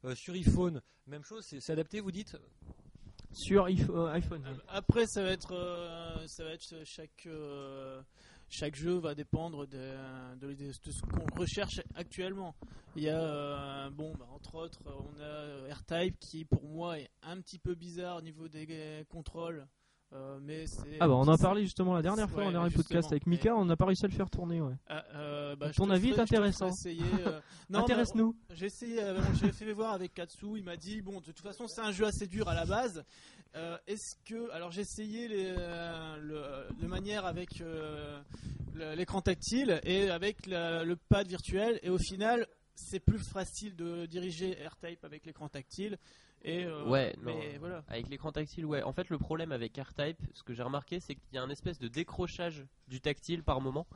Euh, 0.06 0.14
sur 0.14 0.36
iPhone, 0.36 0.82
même 1.08 1.24
chose, 1.24 1.46
c'est 1.46 1.70
adapté, 1.72 2.00
vous 2.00 2.12
dites? 2.12 2.38
Sur 3.32 3.66
iPhone. 3.66 4.44
Après, 4.68 5.08
ça 5.08 5.24
va 5.24 5.32
être, 5.32 5.54
euh, 5.54 6.28
ça 6.28 6.44
va 6.44 6.52
être 6.52 6.84
chaque, 6.86 7.26
euh, 7.26 8.02
chaque 8.56 8.76
jeu 8.76 8.98
va 9.00 9.16
dépendre 9.16 9.68
de, 9.68 10.72
ce 10.72 11.02
qu'on 11.02 11.40
recherche 11.40 11.82
actuellement. 11.94 12.56
Il 12.96 13.04
y 13.04 13.10
a, 13.10 13.20
euh, 13.20 13.90
bon, 13.90 14.14
bah, 14.18 14.28
entre 14.34 14.56
autres, 14.56 14.80
on 14.86 15.20
a 15.20 15.24
euh, 15.24 15.74
R-Type 15.74 16.18
qui, 16.20 16.46
pour 16.46 16.64
moi, 16.64 16.98
est 17.00 17.10
un 17.22 17.42
petit 17.42 17.60
peu 17.60 17.76
bizarre 17.76 18.18
au 18.18 18.22
niveau 18.22 18.48
des 18.48 18.66
euh, 18.70 19.04
contrôles. 19.10 19.68
Euh, 20.14 20.38
mais. 20.42 20.66
Ah 21.00 21.08
bah 21.08 21.14
on 21.16 21.22
en 21.22 21.28
a 21.34 21.38
parlé 21.38 21.64
justement 21.64 21.94
la 21.94 22.02
dernière 22.02 22.30
fois, 22.30 22.44
Ouais, 22.46 22.52
on 22.54 22.56
a 22.56 22.60
un 22.60 22.70
podcast 22.70 23.12
avec 23.12 23.26
Mika, 23.28 23.56
on 23.56 23.66
n'a 23.66 23.76
pas 23.76 23.86
réussi 23.86 24.06
à 24.06 24.08
le 24.08 24.14
faire 24.14 24.30
tourner. 24.30 24.62
Ouais. 24.62 24.74
Ah, 24.88 25.04
euh, 25.16 25.56
bah, 25.56 25.72
Ton 25.76 25.90
avis 25.90 26.10
est 26.12 26.20
intéressant. 26.20 26.70
euh, 26.86 27.40
Intéresse-nous. 27.74 28.36
J'ai 28.54 28.68
essayé, 28.68 29.04
euh, 29.04 29.20
j'ai 29.42 29.52
fait 29.52 29.74
voir 29.74 29.94
avec 29.94 30.14
Katsu, 30.14 30.46
il 30.58 30.64
m'a 30.64 30.78
dit 30.78 31.02
bon 31.02 31.20
de 31.20 31.26
toute 31.26 31.42
façon 31.42 31.68
c'est 31.68 31.82
un 31.82 31.92
jeu 31.92 32.06
assez 32.06 32.28
dur 32.28 32.48
à 32.48 32.54
la 32.56 32.66
base. 32.66 33.04
Euh, 33.56 33.78
Est-ce 33.88 34.16
que 34.26 34.52
alors 34.52 34.72
j'ai 34.72 34.82
essayé 34.82 35.28
les, 35.28 35.54
euh, 35.58 36.18
le, 36.18 36.82
de 36.82 36.88
manière 36.88 37.26
avec 37.26 37.62
euh, 37.62 38.20
l'écran 38.96 39.22
tactile 39.22 39.80
et 39.84 40.10
avec 40.10 40.46
la- 40.48 40.84
le 40.84 40.96
pad 40.98 41.28
virtuel 41.28 41.80
et 41.82 41.90
au 41.90 41.98
final 41.98 42.46
c'est 42.76 43.00
plus 43.00 43.20
facile 43.20 43.76
de 43.76 44.06
diriger 44.06 44.58
AirType 44.62 45.04
avec 45.04 45.26
l'écran 45.26 45.48
tactile 45.50 45.98
et 46.44 46.66
euh, 46.66 46.84
Ouais, 46.86 47.16
mais 47.24 47.34
non. 47.54 47.60
voilà. 47.60 47.84
Avec 47.88 48.08
l'écran 48.08 48.32
tactile, 48.32 48.66
ouais. 48.66 48.84
En 48.84 48.94
fait, 48.94 49.10
le 49.10 49.18
problème 49.18 49.52
avec 49.52 49.76
R-Type, 49.78 50.18
ce 50.34 50.44
que 50.44 50.54
j'ai 50.54 50.62
remarqué, 50.62 51.00
c'est 51.00 51.16
qu'il 51.16 51.34
y 51.34 51.38
a 51.40 51.42
un 51.44 51.50
espèce 51.50 51.80
de 51.80 51.88
décrochage 51.88 52.66
du 52.88 53.02
tactile 53.02 53.42
par 53.42 53.62
moment. 53.62 53.88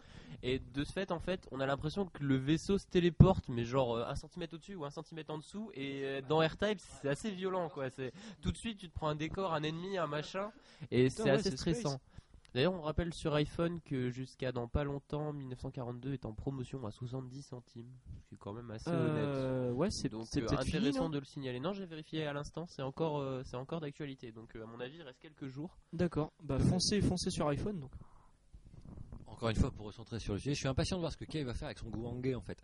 Et 0.41 0.57
de 0.57 0.83
ce 0.83 0.91
fait, 0.91 1.11
en 1.11 1.19
fait, 1.19 1.47
on 1.51 1.59
a 1.59 1.67
l'impression 1.67 2.07
que 2.07 2.23
le 2.23 2.37
vaisseau 2.37 2.79
se 2.79 2.87
téléporte, 2.87 3.49
mais 3.49 3.65
genre 3.65 3.97
euh, 3.97 4.05
un 4.07 4.15
centimètre 4.15 4.55
au-dessus 4.55 4.73
ou 4.73 4.83
un 4.83 4.89
centimètre 4.89 5.31
en 5.31 5.37
dessous. 5.37 5.69
Et 5.75 6.01
euh, 6.03 6.21
dans 6.27 6.39
R-Type, 6.39 6.79
c'est 6.79 7.09
assez 7.09 7.29
violent, 7.29 7.69
quoi. 7.69 7.91
C'est 7.91 8.13
tout 8.41 8.51
de 8.51 8.57
suite, 8.57 8.79
tu 8.79 8.89
te 8.89 8.95
prends 8.95 9.09
un 9.09 9.15
décor, 9.15 9.53
un 9.53 9.61
ennemi, 9.61 9.97
un 9.99 10.07
machin, 10.07 10.51
et 10.89 11.09
c'est 11.11 11.23
ouais, 11.23 11.29
assez 11.31 11.51
stressant. 11.51 11.89
space. 11.97 12.01
D'ailleurs, 12.53 12.73
on 12.73 12.81
rappelle 12.81 13.13
sur 13.13 13.33
iPhone 13.35 13.79
que 13.81 14.09
jusqu'à 14.09 14.51
dans 14.51 14.67
pas 14.67 14.83
longtemps, 14.83 15.33
1942 15.33 16.13
est 16.13 16.25
en 16.25 16.33
promotion 16.33 16.83
à 16.85 16.91
70 16.91 17.43
centimes, 17.43 17.91
ce 18.17 18.27
qui 18.27 18.35
est 18.35 18.37
quand 18.37 18.53
même 18.53 18.71
assez 18.71 18.89
honnête. 18.89 19.23
Euh, 19.23 19.71
ouais, 19.71 19.89
c'est 19.91 20.09
Donc 20.09 20.25
c'est 20.25 20.41
euh, 20.41 20.47
fini, 20.47 20.77
intéressant 20.77 21.09
de 21.09 21.19
le 21.19 21.25
signaler. 21.25 21.59
Non, 21.59 21.73
j'ai 21.73 21.85
vérifié 21.85 22.25
à 22.25 22.33
l'instant, 22.33 22.65
c'est 22.67 22.81
encore, 22.81 23.19
euh, 23.19 23.43
c'est 23.45 23.57
encore 23.57 23.81
d'actualité. 23.81 24.31
Donc 24.31 24.55
euh, 24.55 24.63
à 24.63 24.65
mon 24.65 24.79
avis, 24.79 24.97
il 24.97 25.03
reste 25.03 25.19
quelques 25.19 25.47
jours. 25.47 25.77
D'accord. 25.93 26.33
Bah 26.43 26.57
foncez, 26.57 27.01
foncez 27.01 27.29
sur 27.29 27.47
iPhone 27.47 27.79
donc. 27.79 27.91
Encore 29.27 29.49
une 29.49 29.55
fois, 29.55 29.71
pour 29.71 29.85
recentrer 29.85 30.19
sur 30.19 30.33
le 30.33 30.39
sujet, 30.39 30.53
je 30.53 30.59
suis 30.59 30.67
impatient 30.67 30.97
de 30.97 31.01
voir 31.01 31.13
ce 31.13 31.17
que 31.17 31.25
Kay 31.25 31.43
va 31.43 31.53
faire 31.53 31.67
avec 31.67 31.77
son 31.77 31.89
Gouangé 31.89 32.35
en 32.35 32.41
fait. 32.41 32.61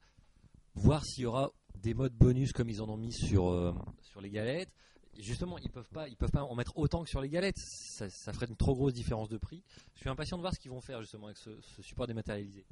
Voir 0.74 1.06
s'il 1.06 1.24
y 1.24 1.26
aura 1.26 1.52
des 1.76 1.94
modes 1.94 2.14
bonus 2.14 2.52
comme 2.52 2.70
ils 2.70 2.82
en 2.82 2.90
ont 2.90 2.98
mis 2.98 3.14
sur, 3.14 3.50
euh, 3.50 3.74
sur 4.02 4.20
les 4.20 4.30
galettes. 4.30 4.74
Justement, 5.18 5.58
ils 5.58 5.70
peuvent 5.72 5.90
pas, 5.90 6.08
ils 6.08 6.18
peuvent 6.18 6.32
pas 6.32 6.44
en 6.44 6.56
mettre 6.56 6.78
autant 6.78 7.04
que 7.04 7.10
sur 7.10 7.22
les 7.22 7.30
galettes. 7.30 7.58
Ça, 7.58 8.10
ça 8.10 8.34
ferait 8.34 8.48
une 8.48 8.56
trop 8.58 8.76
grosse 8.76 8.94
différence 8.94 9.30
de 9.30 9.38
prix. 9.38 9.64
Je 9.96 10.02
suis 10.02 10.10
impatient 10.10 10.38
de 10.38 10.42
voir 10.42 10.54
ce 10.54 10.60
qu'ils 10.60 10.72
vont 10.72 10.82
faire 10.82 11.02
justement 11.02 11.28
avec 11.28 11.38
ce, 11.38 11.60
ce 11.62 11.82
support 11.82 12.08
dématérialisé. 12.08 12.66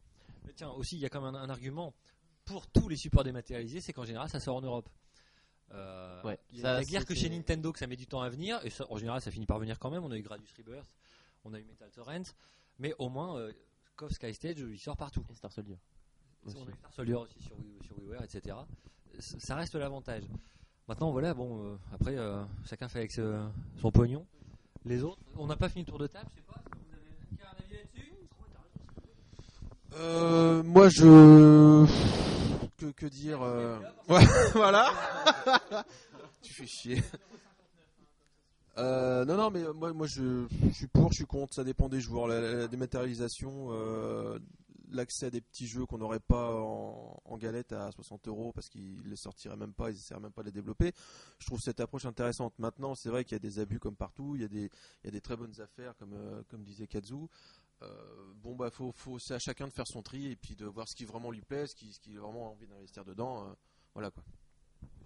Mais 0.45 0.53
tiens, 0.53 0.69
aussi, 0.71 0.97
il 0.97 0.99
y 0.99 1.05
a 1.05 1.09
quand 1.09 1.21
même 1.21 1.35
un, 1.35 1.41
un 1.43 1.49
argument 1.49 1.93
pour 2.45 2.67
tous 2.67 2.89
les 2.89 2.97
supports 2.97 3.23
dématérialisés, 3.23 3.79
c'est 3.79 3.93
qu'en 3.93 4.03
général, 4.03 4.29
ça 4.29 4.39
sort 4.41 4.57
en 4.57 4.61
Europe. 4.61 4.89
Euh, 5.71 6.21
Ouais, 6.23 6.37
il 6.51 6.59
y 6.59 6.65
a 6.65 6.73
la 6.73 6.83
guerre 6.83 7.05
que 7.05 7.15
chez 7.15 7.29
Nintendo 7.29 7.71
que 7.71 7.79
ça 7.79 7.87
met 7.87 7.95
du 7.95 8.05
temps 8.07 8.21
à 8.21 8.29
venir, 8.29 8.59
et 8.65 8.69
ça, 8.69 8.85
en 8.89 8.97
général, 8.97 9.21
ça 9.21 9.31
finit 9.31 9.45
par 9.45 9.59
venir 9.59 9.79
quand 9.79 9.89
même. 9.89 10.03
On 10.03 10.11
a 10.11 10.17
eu 10.17 10.21
Gradius 10.21 10.51
Rebirth, 10.57 10.93
on 11.45 11.53
a 11.53 11.59
eu 11.59 11.63
Metal 11.63 11.89
Torrent, 11.91 12.23
mais 12.79 12.93
au 12.99 13.09
moins, 13.09 13.37
euh, 13.39 13.53
Sky 14.09 14.33
Stage, 14.33 14.59
il 14.59 14.77
sort 14.79 14.97
partout. 14.97 15.25
Et 15.31 15.35
Star 15.35 15.51
Soldier. 15.51 15.77
aussi. 16.45 16.57
On 16.57 16.67
a 16.67 16.69
eu 16.69 16.75
Star 16.75 16.93
Soldier 16.93 17.15
aussi 17.15 17.41
sur, 17.41 17.57
Wii, 17.57 17.79
sur 17.85 17.97
WiiWare, 17.97 18.23
etc. 18.23 18.57
Ça 19.19 19.55
reste 19.55 19.75
l'avantage. 19.75 20.23
Maintenant, 20.87 21.11
voilà, 21.11 21.33
bon, 21.33 21.63
euh, 21.63 21.75
après, 21.93 22.17
euh, 22.17 22.43
chacun 22.65 22.89
fait 22.89 22.99
avec 22.99 23.11
son 23.11 23.91
pognon. 23.91 24.25
Les 24.85 25.01
autres, 25.01 25.21
on 25.37 25.47
n'a 25.47 25.55
pas 25.55 25.69
fini 25.69 25.85
le 25.85 25.89
tour 25.89 25.99
de 25.99 26.07
table, 26.07 26.27
je 26.31 26.35
sais 26.35 26.45
pas. 26.45 26.61
Vous 27.31 27.37
avez 27.39 27.47
un 27.47 27.63
avis 27.63 27.77
là-dessus? 27.77 28.13
Euh, 29.93 30.63
moi, 30.63 30.89
je. 30.89 31.85
Que, 32.97 33.05
dire 33.05 33.39
Voilà 34.53 34.91
Tu 36.41 36.53
fais 36.53 36.67
chier. 36.67 37.01
Euh, 38.77 39.23
non, 39.23 39.37
non, 39.37 39.51
mais 39.51 39.61
moi, 39.73 39.93
moi 39.93 40.07
je, 40.07 40.45
je 40.67 40.73
suis 40.73 40.87
pour, 40.87 41.11
je 41.11 41.17
suis 41.17 41.25
contre, 41.25 41.53
ça 41.53 41.63
dépend 41.63 41.87
des 41.87 42.01
joueurs. 42.01 42.27
La, 42.27 42.67
dématérialisation, 42.67 43.69
l'accès 44.95 45.27
à 45.27 45.29
des 45.29 45.41
petits 45.41 45.67
jeux 45.67 45.85
qu'on 45.85 45.97
n'aurait 45.97 46.19
pas 46.19 46.55
en, 46.61 47.19
en 47.25 47.37
galette 47.37 47.73
à 47.73 47.91
60 47.91 48.27
euros 48.27 48.51
parce 48.53 48.69
qu'ils 48.69 49.01
les 49.07 49.15
sortiraient 49.15 49.55
même 49.57 49.73
pas, 49.73 49.89
ils 49.91 49.95
essaieraient 49.97 50.19
même 50.21 50.31
pas 50.31 50.41
de 50.43 50.47
les 50.47 50.51
développer. 50.53 50.91
Je 51.39 51.45
trouve 51.45 51.59
cette 51.59 51.79
approche 51.79 52.05
intéressante. 52.05 52.53
Maintenant, 52.59 52.95
c'est 52.95 53.09
vrai 53.09 53.23
qu'il 53.23 53.33
y 53.33 53.35
a 53.35 53.39
des 53.39 53.59
abus 53.59 53.79
comme 53.79 53.95
partout, 53.95 54.35
il 54.35 54.41
y 54.41 54.45
a 54.45 54.47
des, 54.47 54.65
il 55.03 55.05
y 55.05 55.07
a 55.07 55.11
des 55.11 55.21
très 55.21 55.35
bonnes 55.35 55.59
affaires, 55.61 55.95
comme, 55.97 56.13
euh, 56.13 56.41
comme 56.49 56.63
disait 56.63 56.87
Kazu. 56.87 57.15
Euh, 57.81 58.33
bon 58.35 58.55
bah 58.55 58.69
faut, 58.69 58.91
faut 58.93 59.19
c'est 59.19 59.33
à 59.33 59.39
chacun 59.39 59.67
de 59.67 59.73
faire 59.73 59.87
son 59.87 60.01
tri 60.01 60.27
et 60.31 60.35
puis 60.37 60.55
de 60.55 60.65
voir 60.65 60.87
ce 60.87 60.95
qui 60.95 61.03
vraiment 61.05 61.31
lui 61.31 61.41
plaît, 61.41 61.67
ce 61.67 61.75
qui, 61.75 61.91
ce 61.91 61.99
qui 61.99 62.15
a 62.15 62.21
vraiment 62.21 62.51
envie 62.51 62.67
d'investir 62.67 63.03
dedans. 63.03 63.45
euh, 63.49 63.53
voilà 63.93 64.09
quoi. 64.09 64.23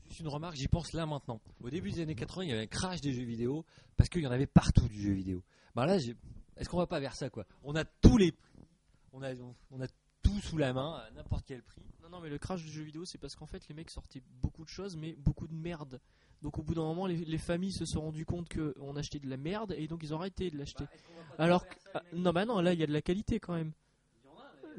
Juste 0.10 0.20
une 0.22 0.28
remarque, 0.28 0.56
j'y 0.56 0.68
pense 0.68 0.94
là 0.94 1.06
maintenant. 1.06 1.42
Au 1.62 1.70
début 1.70 1.92
des 1.92 2.02
années 2.02 2.16
80, 2.16 2.44
il 2.44 2.50
y 2.50 2.52
avait 2.54 2.62
un 2.62 2.68
crash 2.68 3.02
des 3.02 3.14
jeux 3.14 3.24
vidéo 3.26 3.66
parce 3.96 4.10
qu'il 4.10 4.22
y 4.22 4.28
en 4.28 4.32
avait 4.32 4.46
partout 4.48 4.88
du 4.88 5.02
jeu 5.02 5.12
vidéo. 5.12 5.44
Bah 5.76 5.86
là, 5.86 5.98
j'ai- 5.98 6.16
est-ce 6.56 6.70
qu'on 6.70 6.78
va 6.78 6.88
pas 6.88 7.00
vers 7.00 7.16
ça 7.16 7.30
quoi? 7.30 7.46
On 7.64 7.76
a 7.76 7.84
tous 7.84 8.18
les, 8.18 8.34
on 9.14 9.22
a, 9.24 9.34
on 9.72 9.82
a 9.82 9.88
tout 10.24 10.40
sous 10.42 10.58
la 10.58 10.74
main 10.74 10.96
à 10.96 11.10
n'importe 11.12 11.46
quel 11.48 11.62
prix. 11.64 11.82
Non, 12.04 12.10
non, 12.10 12.20
mais 12.22 12.30
le 12.30 12.38
crash 12.38 12.64
du 12.64 12.72
jeu 12.72 12.84
vidéo, 12.84 13.06
c'est 13.06 13.18
parce 13.18 13.36
qu'en 13.36 13.46
fait, 13.48 13.68
les 13.68 13.76
mecs 13.76 13.90
sortaient 13.90 14.24
beaucoup 14.42 14.64
de 14.64 14.70
choses, 14.70 14.96
mais 14.98 15.14
beaucoup 15.16 15.48
de 15.48 15.54
merde. 15.54 16.00
Donc, 16.42 16.58
au 16.60 16.64
bout 16.64 16.76
d'un 16.76 16.82
moment, 16.84 17.06
les, 17.08 17.18
les 17.18 17.38
familles 17.38 17.72
se 17.72 17.86
sont 17.86 18.02
rendues 18.02 18.26
compte 18.26 18.48
qu'on 18.54 18.96
achetait 18.96 19.20
de 19.20 19.30
la 19.30 19.38
merde 19.38 19.74
et 19.78 19.88
donc 19.88 20.04
ils 20.04 20.14
ont 20.14 20.18
arrêté 20.20 20.52
de 20.52 20.58
l'acheter. 20.58 20.86
Alors 21.40 21.68
que. 21.68 21.76
ah, 21.94 22.04
non, 22.14 22.32
bah 22.32 22.46
non, 22.46 22.60
là, 22.62 22.74
il 22.74 22.80
y 22.80 22.84
a 22.84 22.88
de 22.88 22.94
la 22.94 23.02
qualité 23.02 23.40
quand 23.40 23.54
même. 23.54 23.72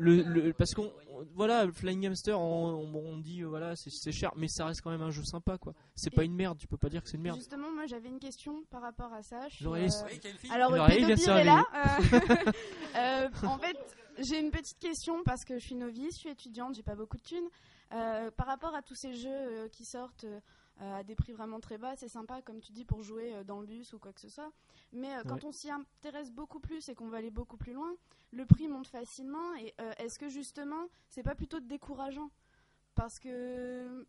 Le, 0.01 0.23
le- 0.23 0.53
parce 0.53 0.75
qu'on. 0.75 0.93
on- 1.11 1.27
Voilà, 1.35 1.67
Flying 1.73 2.07
Hamster, 2.07 2.39
on, 2.39 2.69
on- 2.95 2.95
on 3.15 3.19
dit, 3.19 3.43
euh, 3.43 3.47
voilà, 3.49 3.75
c'est 3.75 4.13
cher, 4.13 4.31
mais 4.37 4.47
ça 4.47 4.67
reste 4.67 4.81
quand 4.83 4.91
même 4.91 5.03
un 5.03 5.11
jeu 5.11 5.25
sympa, 5.25 5.59
quoi. 5.59 5.75
C'est 5.97 6.11
pas 6.15 6.23
une 6.23 6.35
merde, 6.35 6.57
tu 6.59 6.69
peux 6.69 6.77
pas 6.77 6.89
dire 6.89 7.03
que 7.03 7.09
c'est 7.09 7.17
une 7.17 7.25
merde. 7.25 7.39
Justement, 7.39 7.73
moi 7.73 7.87
j'avais 7.87 8.09
une 8.09 8.21
question 8.21 8.63
par 8.71 8.83
rapport 8.83 9.13
à 9.13 9.23
ça. 9.25 9.49
Je 9.49 9.57
suis, 9.57 9.67
euh, 9.67 10.53
Alors, 10.53 10.71
L'oreille 10.77 11.05
le 11.05 11.11
est 11.11 11.45
là. 11.45 11.65
euh, 11.75 12.53
euh, 12.97 13.29
en 13.49 13.59
fait, 13.59 13.77
j'ai 14.19 14.39
une 14.41 14.51
petite 14.51 14.79
question 14.79 15.23
parce 15.25 15.45
que 15.45 15.59
je 15.59 15.65
suis 15.65 15.75
novice, 15.75 16.15
je 16.15 16.19
suis 16.21 16.29
étudiante, 16.31 16.75
j'ai 16.75 16.83
pas 16.83 16.95
beaucoup 16.97 17.17
de 17.17 17.23
thunes. 17.23 17.49
Euh, 17.93 18.31
par 18.33 18.47
rapport 18.47 18.75
à 18.75 18.83
tous 18.83 18.95
ces 18.95 19.15
jeux 19.15 19.29
euh, 19.31 19.69
qui 19.69 19.85
sortent 19.85 20.25
euh, 20.25 20.41
à 20.81 21.03
des 21.03 21.15
prix 21.15 21.33
vraiment 21.33 21.59
très 21.59 21.79
bas, 21.79 21.95
c'est 21.97 22.09
sympa, 22.09 22.43
comme 22.43 22.61
tu 22.61 22.73
dis, 22.73 22.85
pour 22.85 23.03
jouer 23.03 23.35
euh, 23.35 23.45
dans 23.45 23.61
le 23.61 23.67
bus 23.67 23.93
ou 23.95 23.99
quoi 23.99 24.13
que 24.13 24.21
ce 24.21 24.29
soit. 24.29 24.53
Mais 24.93 25.15
euh, 25.17 25.23
quand 25.27 25.37
Ouais. 25.37 25.47
on 25.47 25.53
s'y 25.53 25.71
intéresse 25.71 26.31
beaucoup 26.31 26.61
plus 26.61 26.89
et 26.89 26.95
qu'on 26.95 27.09
va 27.09 27.17
aller 27.19 27.31
beaucoup 27.31 27.57
plus 27.57 27.73
loin, 27.73 27.95
le 28.33 28.45
prix 28.45 28.69
monte 28.69 28.87
facilement. 28.89 29.55
Et 29.57 29.73
euh, 29.81 29.91
est-ce 29.99 30.19
que 30.19 30.29
justement, 30.29 30.87
c'est 31.09 31.23
pas 31.23 31.35
plutôt 31.35 31.61
décourageant? 31.61 32.31
Parce 32.95 33.19
que 33.19 34.07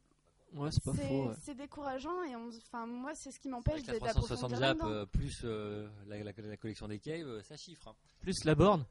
Ouais, 0.55 0.70
c'est 0.72 0.84
pas 0.84 0.94
faux. 0.94 1.27
ouais. 1.30 1.36
c'est 1.44 1.53
décourageant 1.56 2.23
et 2.23 2.36
on, 2.36 2.48
enfin 2.48 2.88
moi 2.88 3.14
c'est 3.14 3.30
ce 3.31 3.40
qui 3.40 3.49
m'empêche 3.49 3.86
la 3.86 3.94
de- 3.94 3.99
360 3.99 4.49
d'approfondir 4.49 4.57
Jap 4.57 4.77
là-dedans. 4.80 4.90
euh, 4.90 5.06
plus 5.06 5.41
euh, 5.44 5.88
la, 6.07 6.23
la- 6.23 6.31
la 6.36 6.57
collection 6.57 6.88
des 6.88 6.98
caves, 6.98 7.44
ça 7.44 7.56
chiffre. 7.56 7.88
hein. 7.88 7.95
Plus 8.19 8.44
la 8.45 8.56
borne? 8.56 8.84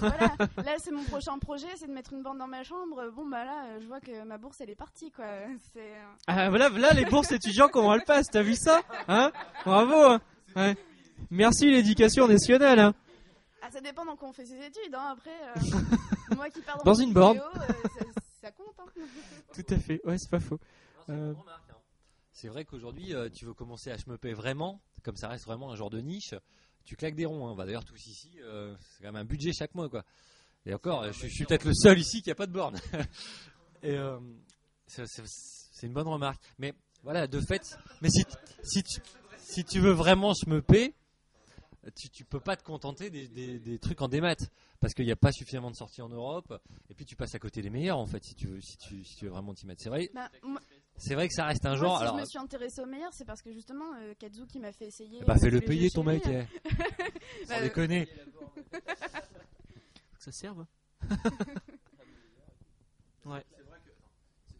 Voilà, 0.00 0.34
là 0.56 0.74
c'est 0.78 0.90
mon 0.90 1.04
prochain 1.04 1.38
projet, 1.38 1.66
c'est 1.76 1.86
de 1.86 1.92
mettre 1.92 2.12
une 2.12 2.22
borne 2.22 2.38
dans 2.38 2.46
ma 2.46 2.62
chambre. 2.64 3.10
Bon 3.14 3.26
bah 3.26 3.44
là, 3.44 3.64
euh, 3.66 3.80
je 3.80 3.86
vois 3.86 4.00
que 4.00 4.24
ma 4.24 4.38
bourse 4.38 4.60
elle 4.60 4.70
est 4.70 4.74
partie 4.76 5.10
quoi. 5.10 5.24
C'est 5.72 5.80
euh, 5.80 6.04
Ah, 6.26 6.48
voilà, 6.50 6.68
voilà 6.68 6.92
les 6.92 7.04
bourses 7.04 7.32
étudiants, 7.32 7.68
comment 7.68 7.94
elles 7.94 8.04
passent, 8.04 8.28
t'as 8.30 8.42
vu 8.42 8.54
ça 8.56 8.80
Hein? 9.08 9.30
Bravo 9.64 9.94
hein 9.94 10.20
Ouais. 10.56 10.76
Merci 11.30 11.70
l'éducation 11.70 12.26
nationale. 12.26 12.78
Hein. 12.78 12.94
ah 13.62 13.70
ça 13.70 13.80
dépend 13.80 14.04
dans 14.04 14.16
quoi 14.16 14.28
on 14.28 14.32
fait 14.32 14.46
ses 14.46 14.56
études. 14.64 14.94
Hein. 14.94 15.12
Après, 15.16 15.30
euh, 15.56 15.78
moi 16.36 16.48
qui 16.50 16.60
pars 16.62 16.82
dans, 16.82 16.94
une 16.94 17.12
borne. 17.12 17.34
vidéo, 17.38 17.50
euh, 17.56 17.72
ça, 17.98 18.04
ça 18.42 18.50
compte. 18.52 18.74
Hein. 18.78 19.02
Tout 19.54 19.74
à 19.74 19.76
fait, 19.78 20.00
ouais, 20.04 20.16
c'est 20.18 20.30
pas 20.30 20.40
faux. 20.40 20.58
c'est 21.06 21.12
Euh, 21.12 22.50
vrai 22.50 22.64
qu'aujourd'hui, 22.64 23.14
euh, 23.14 23.28
tu 23.28 23.44
veux 23.44 23.54
commencer 23.54 23.90
à 23.90 23.98
shmupper 23.98 24.32
vraiment, 24.32 24.80
comme 25.04 25.16
ça 25.16 25.28
reste 25.28 25.44
vraiment 25.44 25.70
un 25.70 25.76
genre 25.76 25.90
de 25.90 26.00
niche, 26.00 26.34
tu 26.88 26.96
claques 26.96 27.14
des 27.16 27.26
ronds. 27.26 27.48
hein. 27.48 27.54
Bah, 27.54 27.66
D'ailleurs, 27.66 27.84
tous 27.84 28.06
ici, 28.06 28.30
euh, 28.40 28.74
c'est 28.80 29.02
quand 29.02 29.12
même 29.12 29.16
un 29.22 29.24
budget 29.26 29.52
chaque 29.52 29.74
mois. 29.74 29.90
quoi. 29.90 30.04
Et 30.64 30.72
encore, 30.72 31.04
je, 31.04 31.12
suis- 31.12 31.28
je 31.28 31.34
suis 31.34 31.44
peut-être 31.44 31.66
le 31.66 31.74
seul 31.74 31.98
ici 31.98 32.22
qui 32.22 32.30
a 32.30 32.34
pas 32.34 32.46
de 32.46 32.52
borne. 32.52 32.76
et, 33.82 33.90
euh, 33.90 34.18
C'est- 34.86 35.86
une 35.86 35.92
bonne 35.92 36.08
remarque. 36.08 36.42
Mais 36.58 36.72
voilà, 37.02 37.26
de 37.26 37.40
fait, 37.40 37.76
mais 38.00 38.08
si, 38.08 38.24
si, 38.62 38.82
tu, 38.82 39.00
si 39.38 39.64
tu 39.64 39.80
veux 39.80 39.92
vraiment 39.92 40.32
schmepper, 40.32 40.94
tu, 41.94 42.08
tu 42.08 42.24
peux 42.24 42.40
pas 42.40 42.56
te 42.56 42.62
contenter 42.64 43.10
des, 43.10 43.28
des, 43.28 43.58
des 43.58 43.78
trucs 43.78 44.00
en 44.02 44.08
démat 44.08 44.34
parce 44.80 44.94
qu'il 44.94 45.04
n'y 45.04 45.12
a 45.12 45.16
pas 45.16 45.30
suffisamment 45.32 45.70
de 45.70 45.76
sorties 45.76 46.02
en 46.02 46.08
Europe 46.08 46.58
et 46.90 46.94
puis 46.94 47.04
tu 47.04 47.16
passes 47.16 47.34
à 47.34 47.38
côté 47.38 47.62
des 47.62 47.70
meilleurs 47.70 47.98
en 47.98 48.06
fait 48.06 48.22
si 48.24 48.34
tu 48.34 48.46
veux, 48.48 48.60
si 48.60 48.76
tu, 48.78 49.04
si 49.04 49.16
tu 49.16 49.24
veux 49.26 49.30
vraiment 49.30 49.54
t'y 49.54 49.66
mettre. 49.66 49.82
C'est 49.82 49.88
vrai, 49.88 50.10
Bah, 50.14 50.30
moi, 50.42 50.60
c'est 50.98 51.14
vrai 51.14 51.28
que 51.28 51.34
ça 51.34 51.44
reste 51.46 51.64
un 51.64 51.70
moi, 51.70 51.76
genre. 51.78 51.96
si 51.98 52.02
alors, 52.04 52.16
je 52.16 52.20
me 52.20 52.26
suis 52.26 52.38
intéressée 52.38 52.80
au 52.82 52.86
meilleur, 52.86 53.12
c'est 53.12 53.24
parce 53.24 53.40
que 53.42 53.52
justement, 53.52 53.94
euh, 54.00 54.14
Kazuki 54.18 54.58
m'a 54.58 54.72
fait 54.72 54.86
essayer. 54.88 55.22
bah 55.24 55.34
euh, 55.36 55.38
fais-le 55.38 55.60
payer 55.60 55.90
ton 55.90 56.02
mec. 56.04 56.24
lui. 56.26 56.34
eh. 56.34 56.46
Sans 57.46 57.54
Bah, 57.54 57.62
déconner. 57.62 58.08
Que 60.18 60.24
ça 60.24 60.32
serve. 60.32 60.66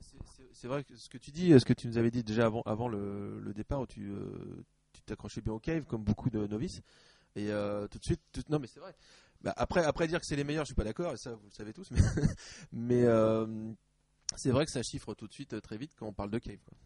C'est- 0.01 0.19
c'est- 0.37 0.49
C'est 0.53 0.69
vrai 0.69 0.85
que 0.85 0.97
ce 0.97 1.09
que 1.09 1.19
tu 1.19 1.31
dis, 1.31 1.59
ce 1.59 1.65
que 1.65 1.73
tu 1.73 1.87
nous 1.89 1.99
avais 1.99 2.11
dit 2.11 2.23
déjà 2.25 2.47
avant, 2.47 2.63
avant 2.63 2.89
le, 2.89 3.41
le 3.41 3.53
départ, 3.55 3.81
où 3.81 3.87
tu 3.87 4.11
euh, 4.11 4.65
tu 4.93 5.03
t'accrochais 5.03 5.41
bien 5.41 5.53
au 5.53 5.59
cave, 5.59 5.85
comme 5.85 6.03
beaucoup 6.03 6.31
de 6.31 6.47
novices. 6.47 6.81
Et 7.37 7.51
euh, 7.51 7.87
tout 7.89 7.99
de 7.99 8.05
suite, 8.05 8.21
tout- 8.33 8.43
non 8.49 8.59
mais 8.59 8.67
c'est 8.67 8.81
vrai. 8.81 8.95
Bah, 9.41 9.55
après, 9.57 9.85
après 9.85 10.09
dire 10.09 10.19
que 10.21 10.27
c'est 10.27 10.35
les 10.37 10.45
meilleurs, 10.45 10.65
je 10.65 10.69
suis 10.69 10.75
pas 10.75 10.85
d'accord, 10.85 11.13
et 11.13 11.17
ça 11.17 11.35
vous 11.35 11.45
le 11.47 11.53
savez 11.53 11.73
tous. 11.73 11.91
Mais, 11.93 12.01
mais 12.73 13.05
euh, 13.05 13.47
c'est 14.37 14.51
vrai 14.51 14.65
que 14.67 14.71
ça 14.71 14.83
chiffre 14.83 15.15
tout 15.15 15.27
de 15.27 15.33
suite 15.33 15.55
euh, 15.55 15.61
très 15.61 15.77
vite 15.77 15.93
quand 15.97 16.07
on 16.07 16.13
parle 16.13 16.31
de 16.31 16.39
cave. 16.39 16.59
quoi. 16.65 16.77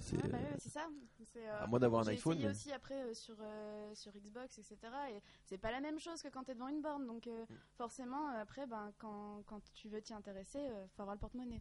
C'est, 0.00 0.16
Ouais, 0.22 0.28
bah 0.28 0.38
euh, 0.38 0.42
ouais, 0.42 0.56
c'est 0.58 0.68
ça. 0.70 0.86
C'est, 1.32 1.48
euh, 1.48 1.60
à 1.62 1.66
moins 1.66 1.80
d'avoir 1.80 2.02
un 2.02 2.04
j'ai 2.04 2.10
iPhone. 2.12 2.34
essayé 2.34 2.46
mais- 2.48 2.54
aussi 2.54 2.72
après 2.72 3.02
euh, 3.02 3.14
sur, 3.14 3.34
euh, 3.40 3.94
sur 3.94 4.12
Xbox, 4.12 4.58
etc. 4.58 4.76
Et 5.12 5.20
c'est 5.44 5.58
pas 5.58 5.72
la 5.72 5.80
même 5.80 5.98
chose 5.98 6.22
que 6.22 6.28
quand 6.28 6.44
t'es 6.44 6.54
devant 6.54 6.68
une 6.68 6.80
borne. 6.82 7.06
Donc 7.06 7.26
euh, 7.26 7.44
forcément, 7.76 8.30
euh, 8.30 8.40
après, 8.42 8.66
ben, 8.66 8.92
quand, 8.98 9.42
quand 9.46 9.60
tu 9.74 9.88
veux 9.88 10.00
t'y 10.00 10.14
intéresser, 10.14 10.58
euh, 10.60 10.86
faut 10.94 11.02
avoir 11.02 11.16
le 11.16 11.20
porte-monnaie. 11.20 11.60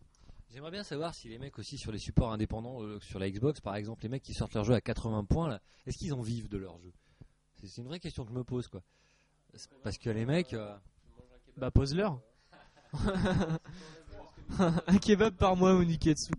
J'aimerais 0.49 0.71
bien 0.71 0.83
savoir 0.83 1.13
si 1.15 1.27
les 1.29 1.39
mecs 1.39 1.57
aussi 1.59 1.77
sur 1.77 1.91
les 1.91 1.97
supports 1.99 2.31
indépendants, 2.31 2.81
euh, 2.83 2.99
sur 3.01 3.19
la 3.19 3.29
Xbox 3.29 3.59
par 3.59 3.75
exemple, 3.75 4.03
les 4.03 4.09
mecs 4.09 4.23
qui 4.23 4.33
sortent 4.35 4.53
leur 4.53 4.63
jeu 4.63 4.73
à 4.75 4.81
80 4.81 5.25
points, 5.25 5.49
là, 5.49 5.59
est-ce 5.87 5.97
qu'ils 5.97 6.13
en 6.13 6.21
vivent 6.21 6.47
de 6.47 6.57
leur 6.57 6.77
jeu 6.79 6.93
C'est 7.55 7.67
c'est 7.67 7.81
une 7.81 7.87
vraie 7.87 7.99
question 7.99 8.23
que 8.23 8.29
je 8.29 8.35
me 8.35 8.43
pose 8.43 8.67
quoi. 8.67 8.81
C'est 9.55 9.67
Parce 9.81 9.97
que 9.97 10.09
les 10.11 10.25
mecs, 10.25 10.53
euh, 10.53 10.77
Bah 11.57 11.71
pose-leur. 11.71 12.21
un 14.87 14.97
kebab 14.97 15.33
par 15.35 15.55
mois 15.55 15.73
au 15.73 15.83
Niketsu. 15.83 16.31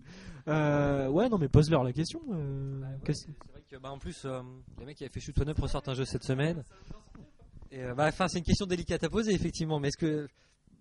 Euh, 0.47 1.07
ouais, 1.09 1.29
non 1.29 1.37
mais 1.37 1.47
pose-leur 1.49 1.83
la 1.83 1.93
question. 1.93 2.21
euh, 2.31 2.81
qu'est-ce- 3.05 3.25
c'est 3.25 3.51
vrai 3.51 3.63
que 3.69 3.75
bah, 3.77 3.91
en 3.91 3.99
plus 3.99 4.23
euh, 4.25 4.41
les 4.79 4.85
mecs 4.85 4.97
qui 4.97 5.03
avaient 5.03 5.13
fait 5.13 5.19
Shoot 5.19 5.37
One 5.39 5.49
Up 5.49 5.59
ressortent 5.59 5.89
un 5.89 5.93
jeu 5.93 6.05
cette 6.05 6.23
semaine. 6.23 6.63
Et 7.71 7.83
euh, 7.83 7.93
bah, 7.93 8.07
enfin 8.07 8.27
c'est 8.27 8.39
une 8.39 8.43
question 8.45 8.65
délicate 8.65 9.03
à 9.03 9.09
poser 9.09 9.31
effectivement, 9.33 9.79
mais 9.79 9.89
est-ce 9.89 9.97
que 9.97 10.27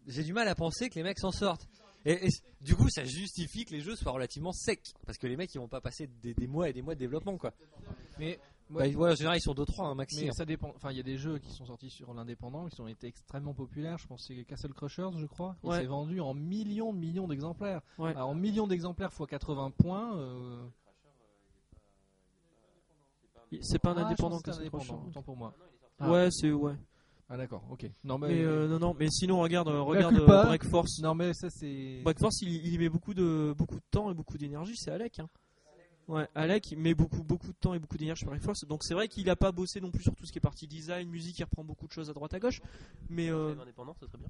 j'ai 0.07 0.23
du 0.25 0.33
mal 0.33 0.49
à 0.49 0.55
penser 0.55 0.89
que 0.89 0.95
les 0.95 1.03
mecs 1.03 1.19
s'en 1.19 1.31
sortent? 1.33 1.69
Et, 2.07 2.27
et 2.27 2.31
du 2.63 2.75
coup, 2.77 2.89
ça 2.89 3.05
justifie 3.05 3.65
que 3.67 3.73
les 3.73 3.81
jeux 3.81 3.97
soient 3.97 4.13
relativement 4.13 4.53
secs. 4.53 4.81
Parce 5.05 5.19
que 5.19 5.27
les 5.27 5.37
mecs, 5.37 5.53
ils 5.55 5.59
vont 5.59 5.69
pas 5.69 5.81
passer 5.83 6.09
des, 6.23 6.33
des 6.33 6.47
mois 6.47 6.69
et 6.69 6.73
des 6.73 6.81
mois 6.81 6.95
de 6.95 7.01
développement, 7.01 7.37
quoi. 7.37 7.53
Mais 8.19 8.39
Bah, 8.71 8.87
ouais, 8.87 9.13
en 9.13 9.15
général, 9.15 9.39
ils 9.39 9.41
sont 9.41 9.55
2-3, 9.55 9.87
un 9.87 9.95
maxi. 9.95 10.23
Mais 10.23 10.29
hein. 10.29 10.33
ça 10.33 10.45
dépend. 10.45 10.73
Enfin, 10.77 10.91
il 10.91 10.97
y 10.97 11.01
a 11.01 11.05
des 11.05 11.17
jeux 11.17 11.39
qui 11.39 11.51
sont 11.51 11.65
sortis 11.65 11.91
sur 11.91 12.13
l'indépendant 12.13 12.67
qui 12.69 12.81
ont 12.81 12.89
été 12.89 13.07
extrêmement 13.07 13.55
populaires. 13.55 13.99
Je 13.99 14.07
pense 14.07 14.27
que 14.27 14.35
c'est 14.35 14.45
Castle 14.45 14.75
Crushers, 14.75 15.11
je 15.17 15.27
crois. 15.27 15.57
Il 15.63 15.71
Ouais. 15.71 15.81
s'est 15.81 15.87
vendu 15.87 16.21
en 16.21 16.35
millions 16.35 16.93
millions 16.93 17.27
d'exemplaires. 17.27 17.81
Ouais. 17.99 18.11
Alors, 18.11 18.29
en 18.29 18.35
millions 18.35 18.67
d'exemplaires 18.67 19.13
fois 19.13 19.27
80 19.27 19.71
points. 19.71 20.19
euh, 20.19 20.67
C'est 23.63 23.79
pas 23.79 23.93
un 23.93 23.97
ah, 24.03 24.07
indépendant 24.07 24.39
c'est 24.45 24.53
c'est 24.53 24.61
indépendant. 24.61 25.05
Autant 25.09 25.23
pour 25.23 25.37
moi. 25.37 25.55
Ouais, 26.01 26.29
c'est 26.31 26.53
ouais. 26.53 26.75
Ah 27.31 27.37
d'accord. 27.37 27.63
Ok. 27.71 27.91
Non 28.05 28.17
mais, 28.19 28.29
Mais 28.29 28.43
euh, 28.43 28.69
non, 28.69 28.79
non, 28.79 28.97
mais 28.99 29.11
sinon 29.11 29.41
regarde, 29.41 29.69
euh, 29.69 29.83
regarde 29.83 30.19
euh, 30.19 30.45
Break 30.45 30.65
Force. 30.65 30.99
non 31.01 31.15
mais 31.15 31.35
ça 31.35 31.51
c'est. 31.51 32.01
Break 32.03 32.19
Force, 32.19 32.41
il, 32.41 32.49
il 32.49 32.73
y 32.75 32.79
met 32.79 32.89
beaucoup 32.89 33.13
de 33.13 33.55
beaucoup 33.57 33.77
de 33.77 33.85
temps 33.91 34.11
et 34.11 34.15
beaucoup 34.15 34.39
d'énergie. 34.39 34.77
C'est 34.77 34.91
Alec. 34.91 35.19
Hein. 35.19 35.29
Ouais, 36.09 36.27
Alec, 36.35 36.75
met 36.77 36.95
beaucoup 36.95 37.23
beaucoup 37.23 37.49
de 37.49 37.59
temps 37.61 37.75
et 37.75 37.79
beaucoup 37.79 37.99
d'énergie 37.99 38.25
sur 38.25 38.35
Force. 38.41 38.65
Donc 38.67 38.83
c'est 38.83 38.95
vrai 38.95 39.09
qu'il 39.09 39.29
a 39.29 39.37
pas 39.37 39.53
bossé 39.53 39.81
non 39.81 39.91
plus 39.91 40.03
sur 40.03 40.15
tout 40.15 40.25
ce 40.25 40.33
qui 40.33 40.39
est 40.39 40.41
partie 40.41 40.67
design, 40.67 41.07
musique. 41.09 41.39
Il 41.39 41.45
reprend 41.45 41.63
beaucoup 41.65 41.87
de 41.87 41.93
choses 41.93 42.09
à 42.09 42.15
droite 42.15 42.33
à 42.33 42.39
gauche. 42.41 42.61
Mais 43.11 43.29
euh, 43.31 43.55
indépendant, 43.61 43.95
serait 43.95 44.09
bien. 44.19 44.29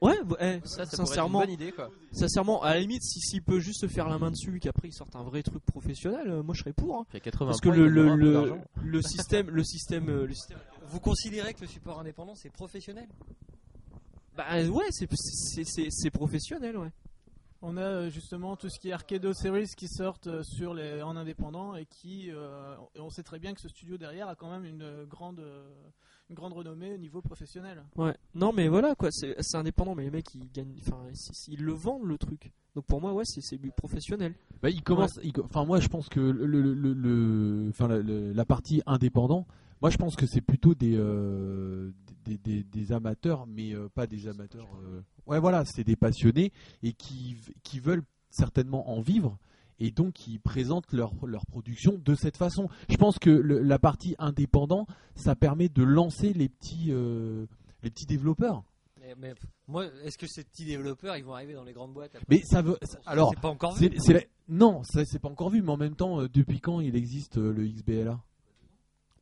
ouais, 0.00 0.16
bah, 0.24 0.36
eh, 0.40 0.60
Ça, 0.66 0.86
ça 0.86 0.96
pourrait 0.96 1.02
être 1.02 1.06
sincèrement, 1.06 1.40
une 1.42 1.46
bonne 1.46 1.54
idée, 1.54 1.72
quoi. 1.72 1.90
sincèrement, 2.12 2.62
à 2.62 2.72
la 2.72 2.80
limite, 2.80 3.02
si 3.02 3.20
s'il 3.20 3.42
peut 3.42 3.60
juste 3.60 3.82
se 3.82 3.86
faire 3.86 4.08
la 4.08 4.18
main 4.18 4.30
dessus 4.30 4.56
et 4.56 4.60
qu'après 4.60 4.88
il 4.88 4.94
sorte 4.94 5.14
un 5.14 5.22
vrai 5.22 5.42
truc 5.42 5.62
professionnel, 5.66 6.26
euh, 6.30 6.42
moi 6.42 6.54
je 6.54 6.60
serais 6.60 6.72
pour. 6.72 6.96
hein. 6.96 7.06
Fait 7.10 7.20
80 7.20 7.50
Parce 7.50 7.60
que 7.60 7.68
points, 7.68 7.76
le 8.82 9.02
système 9.02 9.50
le 9.50 9.64
système 9.64 10.08
euh, 10.08 10.26
le 10.26 10.34
système 10.34 10.58
Vous 10.86 11.00
considérez 11.00 11.52
que 11.52 11.60
le 11.60 11.66
support 11.66 12.00
indépendant, 12.00 12.34
c'est 12.34 12.50
professionnel? 12.50 13.08
Bah 14.34 14.46
ouais, 14.70 14.86
c'est 14.90 15.06
c'est- 15.14 15.64
c'est 15.64 15.88
c'est 15.90 16.10
professionnel, 16.10 16.78
ouais. 16.78 16.90
On 17.60 17.76
a 17.76 17.82
euh, 17.82 18.10
justement 18.10 18.56
tout 18.56 18.68
ce 18.68 18.78
qui 18.78 18.90
est 18.90 18.92
Arcado 18.92 19.32
Series 19.32 19.70
qui 19.76 19.88
sortent 19.88 20.28
euh, 20.28 20.42
sur 20.44 20.74
les, 20.74 21.02
en 21.02 21.16
indépendant 21.16 21.74
et 21.74 21.86
qui, 21.86 22.30
euh, 22.30 22.76
on 22.96 23.10
sait 23.10 23.24
très 23.24 23.40
bien 23.40 23.52
que 23.52 23.60
ce 23.60 23.68
studio 23.68 23.98
derrière 23.98 24.28
a 24.28 24.36
quand 24.36 24.48
même 24.50 24.64
une 24.64 25.04
grande, 25.06 25.42
une 26.30 26.36
grande 26.36 26.52
renommée 26.52 26.94
au 26.94 26.98
niveau 26.98 27.20
professionnel. 27.20 27.82
Ouais. 27.96 28.14
Non 28.34 28.52
mais 28.52 28.68
voilà 28.68 28.94
quoi, 28.94 29.10
c'est 29.10 29.34
indépendant, 29.56 29.96
mais 29.96 30.04
les 30.04 30.10
mecs 30.10 30.32
ils 30.36 30.48
gagnent, 30.52 30.76
enfin 30.86 31.02
ils, 31.10 31.52
ils 31.54 31.62
le 31.64 31.72
vendent 31.72 32.04
le 32.06 32.16
truc. 32.16 32.52
Donc 32.76 32.84
pour 32.84 33.00
moi 33.00 33.12
ouais 33.12 33.24
c'est 33.24 33.40
c'est 33.40 33.58
du 33.58 33.72
professionnel. 33.72 34.34
Bah, 34.62 34.70
il 34.70 34.82
commence. 34.82 35.18
Enfin, 35.44 35.64
moi, 35.64 35.80
je 35.80 35.88
pense 35.88 36.08
que 36.08 36.20
le, 36.20 36.44
le- 36.46 36.74
le- 36.74 36.92
le- 36.92 37.68
enfin, 37.70 37.86
la, 37.88 37.98
la- 38.02 38.32
la 38.32 38.44
partie 38.44 38.82
indépendant. 38.86 39.46
Moi, 39.80 39.90
je 39.90 39.96
pense 39.96 40.16
que 40.16 40.26
c'est 40.26 40.40
plutôt 40.40 40.74
des, 40.74 40.96
euh, 40.96 41.92
des, 42.24 42.36
des- 42.38 42.64
des 42.64 42.92
amateurs, 42.92 43.46
mais 43.46 43.72
euh, 43.72 43.88
pas 43.88 44.08
des 44.08 44.26
amateurs. 44.26 44.66
Ouais, 45.28 45.38
voilà, 45.40 45.64
c'est 45.64 45.84
des 45.84 45.96
passionnés 45.96 46.52
et 46.82 46.92
qui, 46.92 47.36
qui 47.62 47.80
veulent 47.80 48.02
certainement 48.30 48.90
en 48.90 49.00
vivre 49.00 49.38
et 49.78 49.90
donc 49.90 50.14
qui 50.14 50.38
présentent 50.38 50.92
leur, 50.92 51.12
leur 51.24 51.46
production 51.46 52.00
de 52.04 52.14
cette 52.14 52.36
façon. 52.36 52.68
Je 52.88 52.96
pense 52.96 53.18
que 53.18 53.30
le- 53.30 53.60
la 53.60 53.78
partie 53.78 54.16
indépendant, 54.18 54.86
ça 55.14 55.36
permet 55.36 55.68
de 55.68 55.82
lancer 55.84 56.32
les 56.32 56.48
petits, 56.48 56.86
euh, 56.90 57.46
les 57.82 57.90
petits 57.90 58.06
développeurs. 58.06 58.64
mais, 59.00 59.14
mais, 59.16 59.34
moi, 59.68 59.86
est-ce 60.04 60.18
que 60.18 60.26
ces 60.26 60.42
petits 60.44 60.64
développeurs, 60.64 61.16
ils 61.16 61.24
vont 61.24 61.32
arriver 61.34 61.54
dans 61.54 61.62
les 61.64 61.72
grandes 61.72 61.92
boîtes 61.94 62.14
après 62.16 62.26
Mais 62.28 62.42
ça 62.42 62.60
veut. 62.62 62.76
Alors, 63.06 63.30
c'est 63.32 63.40
pas 63.40 63.48
encore 63.48 63.74
vu. 63.74 63.88
C'est- 63.88 63.98
c'est 64.00 64.12
la- 64.14 64.22
Non, 64.48 64.82
ça 64.82 65.04
c'est 65.04 65.18
pas 65.18 65.28
encore 65.28 65.50
vu, 65.50 65.62
mais 65.62 65.70
en 65.70 65.76
même 65.76 65.94
temps, 65.94 66.20
euh, 66.22 66.28
depuis 66.28 66.60
quand 66.60 66.80
il 66.80 66.96
existe 66.96 67.38
euh, 67.38 67.52
le 67.52 67.66
XBLA 67.68 68.18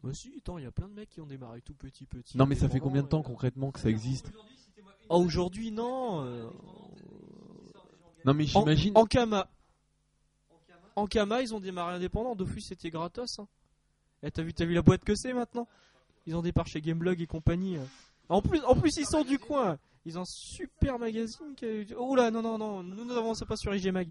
Bah 0.02 0.10
si, 0.14 0.32
attends, 0.38 0.56
il 0.58 0.64
y 0.64 0.66
a 0.66 0.70
plein 0.70 0.88
de 0.88 0.94
mecs 0.94 1.08
qui 1.10 1.20
ont 1.20 1.26
démarré 1.26 1.60
tout 1.62 1.74
petit 1.74 2.06
petit. 2.06 2.38
Non, 2.38 2.46
mais 2.46 2.54
ça 2.54 2.68
fait 2.68 2.78
combien 2.80 3.02
de 3.02 3.08
temps 3.08 3.22
concrètement 3.22 3.72
que 3.72 3.80
ça 3.80 3.90
existe? 3.90 4.30
Aujourd'hui 5.08 5.70
non. 5.70 6.24
euh, 6.24 6.50
Non, 8.24 8.34
mais 8.34 8.44
En, 8.54 8.60
j'imagine. 8.60 8.92
en 8.96 9.04
Kama. 9.06 9.48
En 10.96 11.06
Kama, 11.06 11.42
ils 11.42 11.54
ont 11.54 11.60
démarré 11.60 11.94
indépendant. 11.94 12.34
Dofus, 12.34 12.62
c'était 12.62 12.90
gratos. 12.90 13.38
Hein. 13.38 13.48
Eh, 14.22 14.30
t'as 14.30 14.42
vu, 14.42 14.54
t'as 14.54 14.64
vu 14.64 14.74
la 14.74 14.82
boîte 14.82 15.04
que 15.04 15.14
c'est 15.14 15.32
maintenant? 15.32 15.68
Ils 16.26 16.34
ont 16.34 16.42
départ 16.42 16.66
chez 16.66 16.80
Gameblog 16.80 17.20
et 17.20 17.26
compagnie. 17.26 17.76
euh. 17.76 17.84
En 18.28 18.40
plus, 18.42 18.60
en 18.64 18.74
plus, 18.74 18.96
ils 18.96 19.06
sont 19.06 19.22
du 19.22 19.38
coin. 19.38 19.78
Ils 20.06 20.18
ont 20.18 20.22
un 20.22 20.24
super 20.26 20.98
magazine. 20.98 21.54
qui- 21.56 21.86
Oh 21.96 22.16
là, 22.16 22.30
non, 22.30 22.42
non, 22.42 22.58
non. 22.58 22.82
Nous 22.82 23.04
n'avançons 23.04 23.44
pas 23.44 23.56
sur 23.56 23.74
IG 23.74 23.90
Mag. 23.92 24.08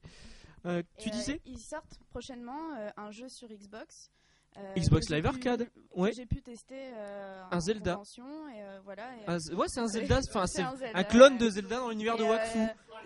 Euh, 0.65 0.81
tu 0.99 1.09
euh, 1.09 1.11
disais? 1.11 1.41
Ils 1.45 1.59
sortent 1.59 1.99
prochainement 2.09 2.73
euh, 2.77 2.89
un 2.97 3.11
jeu 3.11 3.27
sur 3.29 3.47
Xbox. 3.49 4.09
Euh, 4.57 4.73
Xbox 4.75 5.09
Live 5.09 5.21
pu- 5.23 5.27
Arcade. 5.27 5.69
Ouais. 5.95 6.11
J'ai 6.13 6.25
pu 6.25 6.41
tester 6.41 6.91
euh, 6.93 7.43
Un 7.51 7.59
Zelda. 7.59 7.99
et, 8.17 8.21
euh, 8.61 8.79
voilà, 8.83 9.03
et, 9.17 9.23
Un- 9.29 9.55
Ouais, 9.55 9.67
c'est 9.67 9.79
un 9.79 9.87
Zelda. 9.87 10.19
Enfin, 10.29 10.47
C'est 10.47 10.61
un 10.61 11.03
clone 11.03 11.37
de 11.37 11.49
Zelda 11.49 11.77
dans 11.79 11.89
l'univers 11.89 12.17
de 12.17 12.23
Wakfu. 12.23 12.59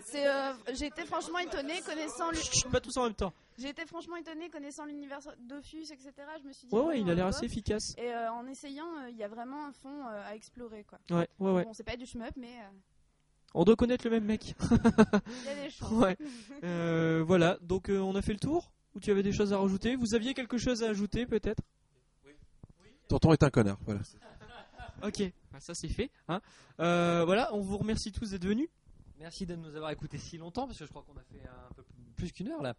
c'est, 0.04 0.26
J'ai 0.74 0.88
été 0.88 1.06
franchement 1.06 1.40
étonné 1.40 1.82
connaissant. 1.82 2.32
Chut, 2.34 2.70
pas 2.72 2.80
tous 2.80 2.96
en 2.98 3.04
même 3.04 3.14
temps. 3.14 3.34
J'ai 3.58 3.70
été 3.70 3.86
franchement 3.86 4.16
étonné 4.16 4.50
connaissant 4.50 4.86
l'univers 4.86 5.20
Dofus, 5.40 5.82
etc. 5.92 6.14
Je 6.42 6.48
me 6.48 6.54
suis 6.54 6.68
dit. 6.68 6.74
Ouais, 6.74 6.82
ouais, 6.82 7.02
il 7.02 7.10
a 7.10 7.14
l'air 7.14 7.26
bof. 7.26 7.36
assez 7.36 7.46
efficace. 7.46 7.94
Et 7.98 8.10
euh, 8.14 8.32
en 8.32 8.48
essayant, 8.48 8.88
euh, 9.04 9.10
il 9.10 9.18
y 9.18 9.24
a 9.24 9.28
vraiment 9.28 9.66
un 9.66 9.74
fond 9.74 10.06
euh, 10.08 10.24
à 10.30 10.34
explorer, 10.36 10.86
quoi. 10.86 10.98
Ouais, 11.12 11.28
ouais, 11.40 11.52
ouais. 11.52 11.64
Bon, 11.66 11.74
c'est 11.74 11.84
pas 11.84 11.98
du 11.98 12.06
shmup, 12.06 12.32
mais 12.38 12.56
On 13.54 13.66
doit 13.66 13.76
connaître 13.76 14.06
le 14.06 14.12
même 14.12 14.24
mec. 14.24 14.56
il 14.72 15.46
y 15.46 15.50
a 15.50 15.56
des 15.64 15.70
chances. 15.78 15.92
Ouais. 15.92 16.16
Voilà, 17.24 17.58
donc 17.62 17.90
on 17.90 18.16
a 18.16 18.22
fait 18.22 18.34
le 18.34 18.40
tour 18.40 18.72
Ou 18.96 19.00
tu 19.00 19.12
avais 19.12 19.24
des 19.24 19.32
choses 19.32 19.54
à 19.54 19.58
rajouter? 19.60 19.96
Vous 19.96 20.14
aviez 20.16 20.34
quelque 20.34 20.58
chose 20.58 20.84
à 20.84 20.90
ajouter 20.90 21.26
peut-être? 21.26 21.62
Tonton 23.08 23.34
est 23.34 23.44
un 23.44 23.50
connard. 23.50 23.80
Voilà. 23.86 24.02
Ok, 25.04 25.22
Ah, 25.54 25.60
ça 25.60 25.74
c'est 25.74 25.88
fait. 25.88 26.12
Hein. 26.28 26.42
Euh, 26.80 27.24
voilà, 27.26 27.54
on 27.54 27.62
vous 27.62 27.78
remercie 27.78 28.12
tous 28.12 28.32
d'être 28.32 28.46
venus. 28.46 28.70
Merci 29.18 29.46
de 29.46 29.56
nous 29.56 29.76
avoir 29.76 29.92
écoutés 29.92 30.18
si 30.18 30.38
longtemps, 30.38 30.66
parce 30.68 30.78
que 30.80 30.86
je 30.86 30.90
crois 30.90 31.04
qu'on 31.04 31.18
a 31.18 31.24
fait 31.24 31.42
un 31.48 31.74
peu 31.74 31.84
plus 32.16 32.32
qu'une 32.32 32.50
heure 32.50 32.62
là. 32.62 32.76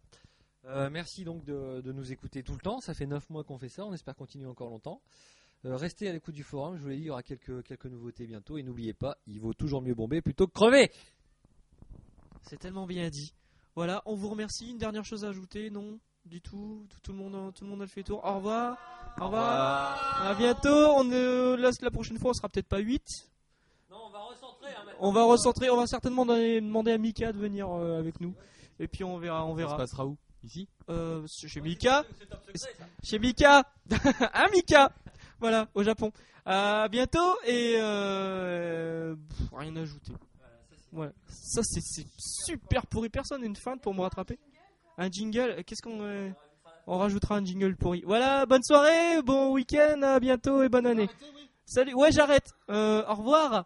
Euh, 0.65 0.89
merci 0.91 1.23
donc 1.23 1.43
de, 1.43 1.81
de 1.81 1.91
nous 1.91 2.11
écouter 2.11 2.43
tout 2.43 2.53
le 2.53 2.59
temps. 2.59 2.79
Ça 2.81 2.93
fait 2.93 3.07
9 3.07 3.29
mois 3.29 3.43
qu'on 3.43 3.57
fait 3.57 3.69
ça. 3.69 3.83
On 3.85 3.93
espère 3.93 4.15
continuer 4.15 4.45
encore 4.47 4.69
longtemps. 4.69 5.01
Euh, 5.65 5.75
restez 5.75 6.07
à 6.07 6.13
l'écoute 6.13 6.35
du 6.35 6.43
forum. 6.43 6.77
Je 6.77 6.81
vous 6.83 6.89
l'ai 6.89 6.95
dit, 6.97 7.01
il 7.03 7.05
y 7.07 7.09
aura 7.09 7.23
quelques, 7.23 7.63
quelques 7.63 7.85
nouveautés 7.87 8.25
bientôt. 8.27 8.57
Et 8.57 8.63
n'oubliez 8.63 8.93
pas, 8.93 9.17
il 9.27 9.39
vaut 9.39 9.53
toujours 9.53 9.81
mieux 9.81 9.95
bomber 9.95 10.21
plutôt 10.21 10.47
que 10.47 10.53
crever. 10.53 10.91
C'est 12.43 12.57
tellement 12.57 12.85
bien 12.87 13.09
dit. 13.09 13.33
Voilà, 13.75 14.01
on 14.05 14.15
vous 14.15 14.29
remercie. 14.29 14.69
Une 14.71 14.77
dernière 14.77 15.05
chose 15.05 15.23
à 15.25 15.29
ajouter 15.29 15.69
Non? 15.69 15.99
Du 16.25 16.39
tout 16.39 16.85
tout, 16.89 16.99
tout 17.01 17.11
le 17.13 17.17
monde, 17.17 17.51
tout 17.55 17.63
le 17.63 17.69
monde 17.71 17.81
a 17.81 17.87
fait 17.87 18.01
le 18.01 18.05
tour. 18.05 18.23
Au 18.23 18.35
revoir. 18.35 18.77
Au 19.19 19.25
revoir. 19.25 20.21
À 20.23 20.35
bientôt. 20.35 20.69
On, 20.69 21.09
euh, 21.11 21.57
la, 21.57 21.71
la 21.81 21.89
prochaine 21.91 22.19
fois, 22.19 22.29
on 22.29 22.33
sera 22.33 22.47
peut-être 22.47 22.67
pas 22.67 22.77
8. 22.77 23.01
Non, 23.89 23.97
on 24.05 24.09
va 24.11 24.19
recentrer. 24.19 24.69
hein, 24.69 24.91
On 24.99 25.11
va 25.11 25.23
recentrer. 25.23 25.69
On 25.71 25.77
va 25.77 25.87
certainement 25.87 26.23
demander 26.25 26.61
demander 26.61 26.91
à 26.91 26.97
Mika 26.99 27.33
de 27.33 27.39
venir 27.39 27.69
euh, 27.71 27.97
avec 27.99 28.21
nous. 28.21 28.35
Et 28.79 28.87
puis 28.87 29.03
on 29.03 29.17
verra, 29.17 29.45
on 29.45 29.49
Ça 29.55 29.61
se 29.61 29.65
verra. 29.65 29.77
passera 29.77 30.05
où? 30.05 30.15
Ici? 30.43 30.67
Euh, 30.89 31.25
chez 31.27 31.59
Mika. 31.61 32.03
Chez 33.03 33.17
Mika. 33.19 33.63
hein 34.33 34.45
Mika? 34.53 34.91
Voilà, 35.39 35.67
au 35.73 35.81
Japon. 35.83 36.11
À 36.45 36.87
bientôt 36.87 37.35
et 37.47 37.75
euh, 37.77 39.15
pff, 39.15 39.47
rien 39.53 39.75
à 39.75 39.81
ajouter. 39.81 40.13
Voilà. 40.91 41.13
Ça 41.27 41.61
c'est 41.63 41.81
c'est 41.81 42.05
super 42.17 42.85
pourri. 42.87 43.09
Personne 43.09 43.43
une 43.43 43.55
feinte 43.55 43.81
pour 43.81 43.93
me 43.93 44.01
rattraper. 44.01 44.39
Un 44.97 45.09
jingle. 45.09 45.63
Qu'est-ce 45.65 45.81
qu'on 45.81 46.01
euh, 46.01 46.29
on 46.87 46.97
rajoutera 46.97 47.37
un 47.37 47.45
jingle 47.45 47.75
pourri. 47.75 48.03
Voilà. 48.05 48.45
Bonne 48.45 48.63
soirée, 48.63 49.21
bon 49.21 49.53
week-end, 49.53 50.01
à 50.01 50.19
bientôt 50.19 50.63
et 50.63 50.69
bonne 50.69 50.85
année. 50.85 51.09
Salut. 51.65 51.93
Ouais, 51.93 52.11
j'arrête. 52.11 52.53
Euh, 52.69 53.03
au 53.07 53.15
revoir. 53.15 53.65